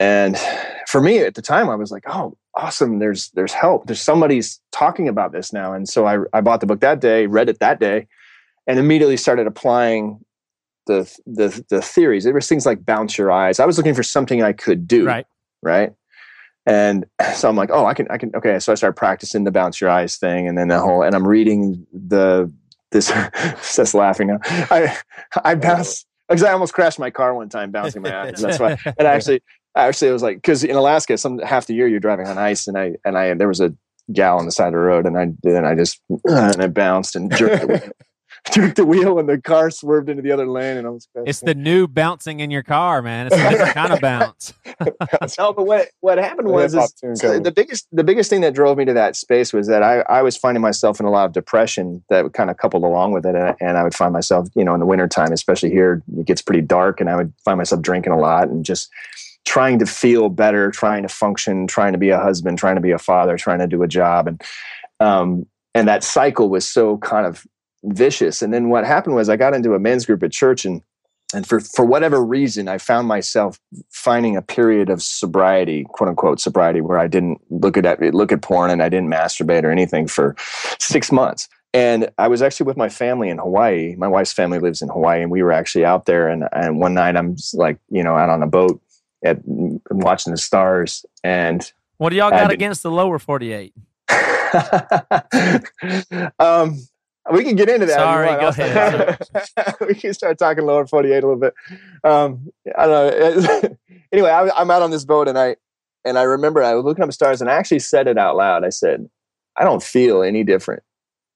and 0.00 0.36
for 0.88 1.00
me 1.00 1.20
at 1.20 1.36
the 1.36 1.42
time 1.42 1.70
i 1.70 1.76
was 1.76 1.92
like 1.92 2.02
oh 2.08 2.36
awesome. 2.58 2.98
There's 2.98 3.30
there's 3.30 3.52
help. 3.52 3.86
There's 3.86 4.00
somebody's 4.00 4.60
talking 4.72 5.08
about 5.08 5.32
this 5.32 5.52
now. 5.52 5.72
And 5.72 5.88
so 5.88 6.06
i 6.06 6.18
i 6.32 6.40
bought 6.42 6.60
the 6.60 6.66
book 6.66 6.80
that 6.80 7.00
day 7.00 7.26
read 7.26 7.48
it 7.48 7.60
that 7.60 7.80
day 7.80 8.06
and 8.66 8.78
immediately 8.78 9.16
started 9.16 9.46
applying 9.46 10.22
the 10.86 11.10
the 11.26 11.64
the 11.70 11.80
theories. 11.80 12.24
There 12.24 12.34
was 12.34 12.48
things 12.48 12.66
like 12.66 12.84
bounce 12.84 13.16
your 13.16 13.30
eyes. 13.30 13.60
I 13.60 13.64
was 13.66 13.78
looking 13.78 13.94
for 13.94 14.02
something 14.02 14.42
i 14.42 14.52
could 14.52 14.86
do 14.86 15.06
Right. 15.06 15.26
right? 15.62 15.92
And 16.66 17.06
so 17.34 17.48
i'm 17.48 17.56
like 17.56 17.70
oh 17.72 17.86
i 17.86 17.94
can 17.94 18.06
i 18.10 18.18
can 18.18 18.32
okay. 18.34 18.58
So 18.58 18.72
i 18.72 18.74
started 18.74 18.96
practicing 18.96 19.44
the 19.44 19.50
bounce 19.52 19.80
your 19.80 19.88
eyes 19.90 20.16
thing 20.16 20.48
and 20.48 20.58
then 20.58 20.68
the 20.68 20.80
whole 20.80 21.02
and 21.02 21.14
i'm 21.14 21.26
reading 21.26 21.86
the 21.92 22.52
this 22.90 23.08
just 23.76 23.94
laughing. 23.94 24.28
Now 24.28 24.38
i 24.44 24.96
i 25.44 25.54
bounce 25.54 26.04
because 26.28 26.42
i 26.42 26.52
almost 26.52 26.74
crashed 26.74 26.98
my 26.98 27.10
car 27.10 27.34
one 27.34 27.48
time 27.48 27.70
bouncing 27.70 28.02
my 28.02 28.14
eyes. 28.22 28.40
That's 28.40 28.58
why 28.58 28.76
and 28.84 29.06
actually 29.06 29.42
actually 29.86 30.08
it 30.08 30.12
was 30.12 30.22
like 30.22 30.36
because 30.36 30.64
in 30.64 30.76
alaska 30.76 31.16
some 31.16 31.38
half 31.38 31.66
the 31.66 31.74
year 31.74 31.86
you're 31.86 32.00
driving 32.00 32.26
on 32.26 32.38
ice 32.38 32.66
and 32.66 32.76
i 32.76 32.94
and 33.04 33.16
i 33.16 33.34
there 33.34 33.48
was 33.48 33.60
a 33.60 33.72
gal 34.12 34.38
on 34.38 34.46
the 34.46 34.52
side 34.52 34.68
of 34.68 34.72
the 34.72 34.78
road 34.78 35.06
and 35.06 35.18
i 35.18 35.26
did 35.26 35.54
and 35.54 35.66
i 35.66 35.74
just 35.74 36.00
and 36.24 36.62
i 36.62 36.66
bounced 36.66 37.14
and 37.14 37.34
jerked 37.34 37.60
the 37.60 37.66
wheel, 37.66 37.90
jerked 38.52 38.76
the 38.76 38.84
wheel 38.84 39.18
and 39.18 39.28
the 39.28 39.40
car 39.40 39.70
swerved 39.70 40.08
into 40.08 40.22
the 40.22 40.32
other 40.32 40.46
lane 40.46 40.76
and 40.76 40.86
i 40.86 40.90
was 40.90 41.08
It's 41.26 41.40
the 41.40 41.54
new 41.54 41.86
bouncing 41.86 42.40
in 42.40 42.50
your 42.50 42.62
car, 42.62 43.02
man. 43.02 43.26
It's 43.26 43.36
a 43.36 43.50
different 43.50 43.74
kind 43.74 43.92
of 43.92 44.00
bounce. 44.00 44.54
no, 45.38 45.52
but 45.52 45.66
what 45.66 45.88
what 46.00 46.18
happened 46.18 46.48
was 46.48 46.74
is 46.74 46.94
so 47.14 47.38
the 47.38 47.50
biggest 47.50 47.88
the 47.92 48.04
biggest 48.04 48.30
thing 48.30 48.40
that 48.42 48.54
drove 48.54 48.78
me 48.78 48.84
to 48.84 48.92
that 48.92 49.16
space 49.16 49.52
was 49.52 49.66
that 49.66 49.82
I, 49.82 50.00
I 50.02 50.22
was 50.22 50.36
finding 50.36 50.62
myself 50.62 51.00
in 51.00 51.06
a 51.06 51.10
lot 51.10 51.26
of 51.26 51.32
depression 51.32 52.02
that 52.08 52.24
would 52.24 52.32
kind 52.32 52.50
of 52.50 52.56
coupled 52.56 52.84
along 52.84 53.12
with 53.12 53.26
it 53.26 53.34
and, 53.34 53.56
and 53.60 53.76
I 53.76 53.82
would 53.82 53.94
find 53.94 54.12
myself 54.12 54.48
you 54.54 54.64
know 54.64 54.74
in 54.74 54.80
the 54.80 54.86
wintertime 54.86 55.32
especially 55.32 55.70
here 55.70 56.02
it 56.16 56.26
gets 56.26 56.42
pretty 56.42 56.62
dark 56.62 57.00
and 57.00 57.10
I 57.10 57.16
would 57.16 57.32
find 57.44 57.58
myself 57.58 57.82
drinking 57.82 58.12
a 58.12 58.18
lot 58.18 58.48
and 58.48 58.64
just 58.64 58.88
trying 59.48 59.78
to 59.78 59.86
feel 59.86 60.28
better 60.28 60.70
trying 60.70 61.02
to 61.02 61.08
function 61.08 61.66
trying 61.66 61.92
to 61.92 61.98
be 61.98 62.10
a 62.10 62.18
husband 62.18 62.58
trying 62.58 62.74
to 62.74 62.82
be 62.82 62.90
a 62.90 62.98
father 62.98 63.36
trying 63.36 63.58
to 63.58 63.66
do 63.66 63.82
a 63.82 63.88
job 63.88 64.28
and 64.28 64.42
um 65.00 65.46
and 65.74 65.88
that 65.88 66.04
cycle 66.04 66.50
was 66.50 66.68
so 66.68 66.98
kind 66.98 67.26
of 67.26 67.46
vicious 67.84 68.42
and 68.42 68.52
then 68.52 68.68
what 68.68 68.84
happened 68.84 69.14
was 69.14 69.28
I 69.28 69.36
got 69.36 69.54
into 69.54 69.74
a 69.74 69.78
men's 69.78 70.04
group 70.04 70.22
at 70.22 70.32
church 70.32 70.64
and 70.64 70.82
and 71.34 71.46
for 71.46 71.60
for 71.60 71.84
whatever 71.84 72.24
reason, 72.24 72.68
I 72.68 72.78
found 72.78 73.06
myself 73.06 73.60
finding 73.90 74.34
a 74.34 74.40
period 74.40 74.88
of 74.88 75.02
sobriety, 75.02 75.84
quote 75.90 76.08
unquote 76.08 76.40
sobriety, 76.40 76.80
where 76.80 76.98
I 76.98 77.06
didn't 77.06 77.38
look 77.50 77.76
at 77.76 78.14
look 78.14 78.32
at 78.32 78.40
porn 78.40 78.70
and 78.70 78.82
I 78.82 78.88
didn't 78.88 79.10
masturbate 79.10 79.64
or 79.64 79.70
anything 79.70 80.06
for 80.06 80.34
six 80.80 81.12
months. 81.12 81.46
And 81.74 82.08
I 82.16 82.28
was 82.28 82.40
actually 82.40 82.64
with 82.64 82.78
my 82.78 82.88
family 82.88 83.28
in 83.28 83.36
Hawaii. 83.36 83.94
My 83.96 84.08
wife's 84.08 84.32
family 84.32 84.58
lives 84.58 84.80
in 84.80 84.88
Hawaii, 84.88 85.20
and 85.20 85.30
we 85.30 85.42
were 85.42 85.52
actually 85.52 85.84
out 85.84 86.06
there. 86.06 86.28
And, 86.28 86.48
and 86.52 86.80
one 86.80 86.94
night, 86.94 87.14
I'm 87.14 87.36
like, 87.52 87.78
you 87.90 88.02
know, 88.02 88.16
out 88.16 88.30
on 88.30 88.42
a 88.42 88.46
boat 88.46 88.80
at 89.24 89.38
watching 89.44 90.32
the 90.32 90.36
stars. 90.36 91.04
And 91.24 91.70
What 91.98 92.10
do 92.10 92.16
y'all 92.16 92.30
got 92.30 92.48
did- 92.48 92.54
against 92.54 92.82
the 92.82 92.90
lower 92.90 93.18
48? 93.18 93.72
um, 96.38 96.78
we 97.30 97.44
can 97.44 97.56
get 97.56 97.68
into 97.68 97.86
that. 97.86 97.96
Sorry, 97.96 98.28
go 98.28 98.50
I'll 99.80 99.86
we 99.86 99.94
can 99.94 100.14
start 100.14 100.38
talking 100.38 100.64
lower 100.64 100.86
48 100.86 101.10
a 101.10 101.14
little 101.14 101.36
bit. 101.36 101.54
Um, 102.04 102.50
I 102.76 102.86
don't 102.86 103.42
know. 103.44 103.76
anyway, 104.12 104.30
I, 104.30 104.48
I'm 104.56 104.70
out 104.70 104.82
on 104.82 104.90
this 104.90 105.04
boat 105.04 105.28
and 105.28 105.38
I, 105.38 105.56
and 106.04 106.18
I 106.18 106.22
remember 106.22 106.62
I 106.62 106.74
was 106.74 106.84
looking 106.84 107.04
up 107.04 107.12
stars 107.12 107.40
and 107.40 107.50
I 107.50 107.54
actually 107.54 107.80
said 107.80 108.06
it 108.06 108.16
out 108.16 108.36
loud. 108.36 108.64
I 108.64 108.70
said, 108.70 109.08
I 109.56 109.64
don't 109.64 109.82
feel 109.82 110.22
any 110.22 110.44
different. 110.44 110.82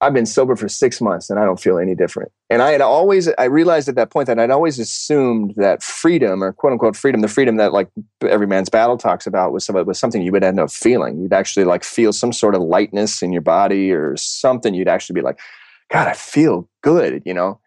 I've 0.03 0.13
been 0.13 0.27
sober 0.27 0.57
for 0.57 0.69
six 0.69 1.01
months 1.01 1.31
and 1.31 1.39
I 1.39 1.45
don't 1.45 1.61
feel 1.61 1.79
any 1.79 1.95
different. 1.95 2.33
And 2.51 2.61
I 2.61 2.73
had 2.73 2.81
always, 2.81 3.29
I 3.39 3.45
realized 3.45 3.89
at 3.89 3.95
that 3.95 4.11
point 4.11 4.27
that 4.27 4.37
I'd 4.37 4.51
always 4.51 4.81
assumed 4.81 5.55
that 5.57 5.81
freedom 5.81 6.43
or 6.43 6.53
quote 6.53 6.73
unquote 6.73 6.97
freedom, 6.97 7.21
the 7.21 7.29
freedom 7.29 7.57
that 7.59 7.73
like 7.73 7.89
every 8.29 8.49
man's 8.49 8.69
battle 8.69 8.99
talks 8.99 9.29
about 9.29 9.53
was, 9.53 9.69
was 9.69 10.01
something 10.01 10.21
you 10.21 10.33
would 10.33 10.43
end 10.43 10.59
up 10.59 10.73
feeling. 10.73 11.21
You'd 11.21 11.33
actually 11.33 11.65
like 11.65 11.85
feel 11.85 12.13
some 12.13 12.33
sort 12.33 12.57
of 12.57 12.63
lightness 12.63 13.23
in 13.23 13.33
your 13.33 13.43
body 13.43 13.93
or 13.93 14.17
something. 14.17 14.75
You'd 14.75 14.89
actually 14.89 15.15
be 15.15 15.21
like, 15.21 15.39
God, 15.89 16.09
I 16.09 16.15
feel 16.15 16.69
good, 16.83 17.23
you 17.25 17.33
know? 17.33 17.61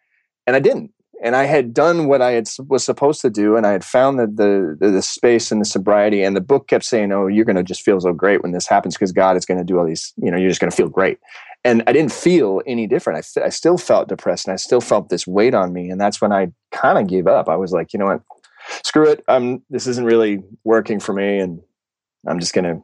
And 0.45 0.57
I 0.57 0.59
didn't. 0.59 0.91
And 1.23 1.38
I 1.38 1.45
had 1.45 1.73
done 1.73 2.07
what 2.07 2.21
I 2.21 2.31
had 2.31 2.49
was 2.67 2.83
supposed 2.83 3.21
to 3.21 3.29
do, 3.29 3.55
and 3.55 3.65
I 3.65 3.71
had 3.71 3.86
found 3.86 4.19
the 4.19 4.27
the, 4.27 4.77
the, 4.79 4.91
the 4.91 5.01
space 5.01 5.49
and 5.49 5.61
the 5.61 5.65
sobriety. 5.65 6.21
And 6.21 6.36
the 6.36 6.41
book 6.41 6.67
kept 6.67 6.83
saying, 6.83 7.13
"Oh, 7.13 7.27
you're 7.27 7.45
going 7.45 7.55
to 7.55 7.63
just 7.63 7.83
feel 7.83 7.99
so 8.01 8.11
great 8.11 8.43
when 8.43 8.51
this 8.51 8.67
happens 8.67 8.95
because 8.95 9.13
God 9.13 9.38
is 9.38 9.45
going 9.45 9.57
to 9.57 9.63
do 9.63 9.79
all 9.79 9.86
these. 9.86 10.13
You 10.17 10.29
know, 10.29 10.38
you're 10.38 10.49
just 10.49 10.59
going 10.59 10.69
to 10.69 10.75
feel 10.75 10.89
great." 10.89 11.17
And 11.66 11.84
I 11.88 11.91
didn't 11.93 12.13
feel 12.13 12.61
any 12.66 12.88
different. 12.88 13.18
I, 13.18 13.22
st- 13.22 13.45
I 13.45 13.49
still 13.49 13.78
felt 13.78 14.07
depressed, 14.07 14.47
and 14.47 14.53
I 14.53 14.57
still 14.57 14.82
felt 14.82 15.09
this 15.09 15.28
weight 15.28 15.53
on 15.53 15.74
me. 15.74 15.89
And 15.89 15.99
that's 15.99 16.22
when 16.22 16.32
I 16.32 16.51
kind 16.72 16.97
of 16.97 17.07
gave 17.07 17.28
up. 17.28 17.49
I 17.49 17.57
was 17.57 17.74
like, 17.74 17.91
you 17.91 17.99
know 17.99 18.05
what, 18.05 18.22
screw 18.84 19.09
it. 19.09 19.24
I'm 19.28 19.63
this 19.70 19.88
isn't 19.88 20.05
really 20.05 20.43
working 20.63 20.99
for 21.01 21.11
me, 21.11 21.39
and 21.39 21.59
I'm 22.28 22.39
just 22.39 22.53
going 22.53 22.66
to 22.66 22.82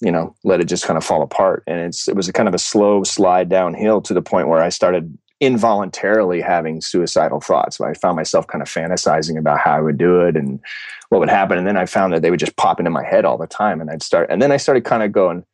you 0.00 0.10
know 0.10 0.34
let 0.44 0.60
it 0.60 0.66
just 0.66 0.84
kind 0.84 0.96
of 0.96 1.04
fall 1.04 1.22
apart 1.22 1.62
and 1.66 1.80
it's 1.80 2.08
it 2.08 2.16
was 2.16 2.28
a 2.28 2.32
kind 2.32 2.48
of 2.48 2.54
a 2.54 2.58
slow 2.58 3.04
slide 3.04 3.48
downhill 3.48 4.00
to 4.00 4.14
the 4.14 4.22
point 4.22 4.48
where 4.48 4.62
i 4.62 4.68
started 4.68 5.16
involuntarily 5.40 6.40
having 6.40 6.80
suicidal 6.80 7.40
thoughts 7.40 7.80
i 7.80 7.94
found 7.94 8.16
myself 8.16 8.46
kind 8.46 8.62
of 8.62 8.68
fantasizing 8.68 9.38
about 9.38 9.58
how 9.58 9.72
i 9.72 9.80
would 9.80 9.98
do 9.98 10.20
it 10.20 10.36
and 10.36 10.60
what 11.08 11.20
would 11.20 11.28
happen 11.28 11.58
and 11.58 11.66
then 11.66 11.76
i 11.76 11.86
found 11.86 12.12
that 12.12 12.22
they 12.22 12.30
would 12.30 12.40
just 12.40 12.56
pop 12.56 12.78
into 12.78 12.90
my 12.90 13.04
head 13.04 13.24
all 13.24 13.38
the 13.38 13.46
time 13.46 13.80
and 13.80 13.90
i'd 13.90 14.02
start 14.02 14.28
and 14.30 14.42
then 14.42 14.52
i 14.52 14.56
started 14.56 14.84
kind 14.84 15.02
of 15.02 15.12
going 15.12 15.44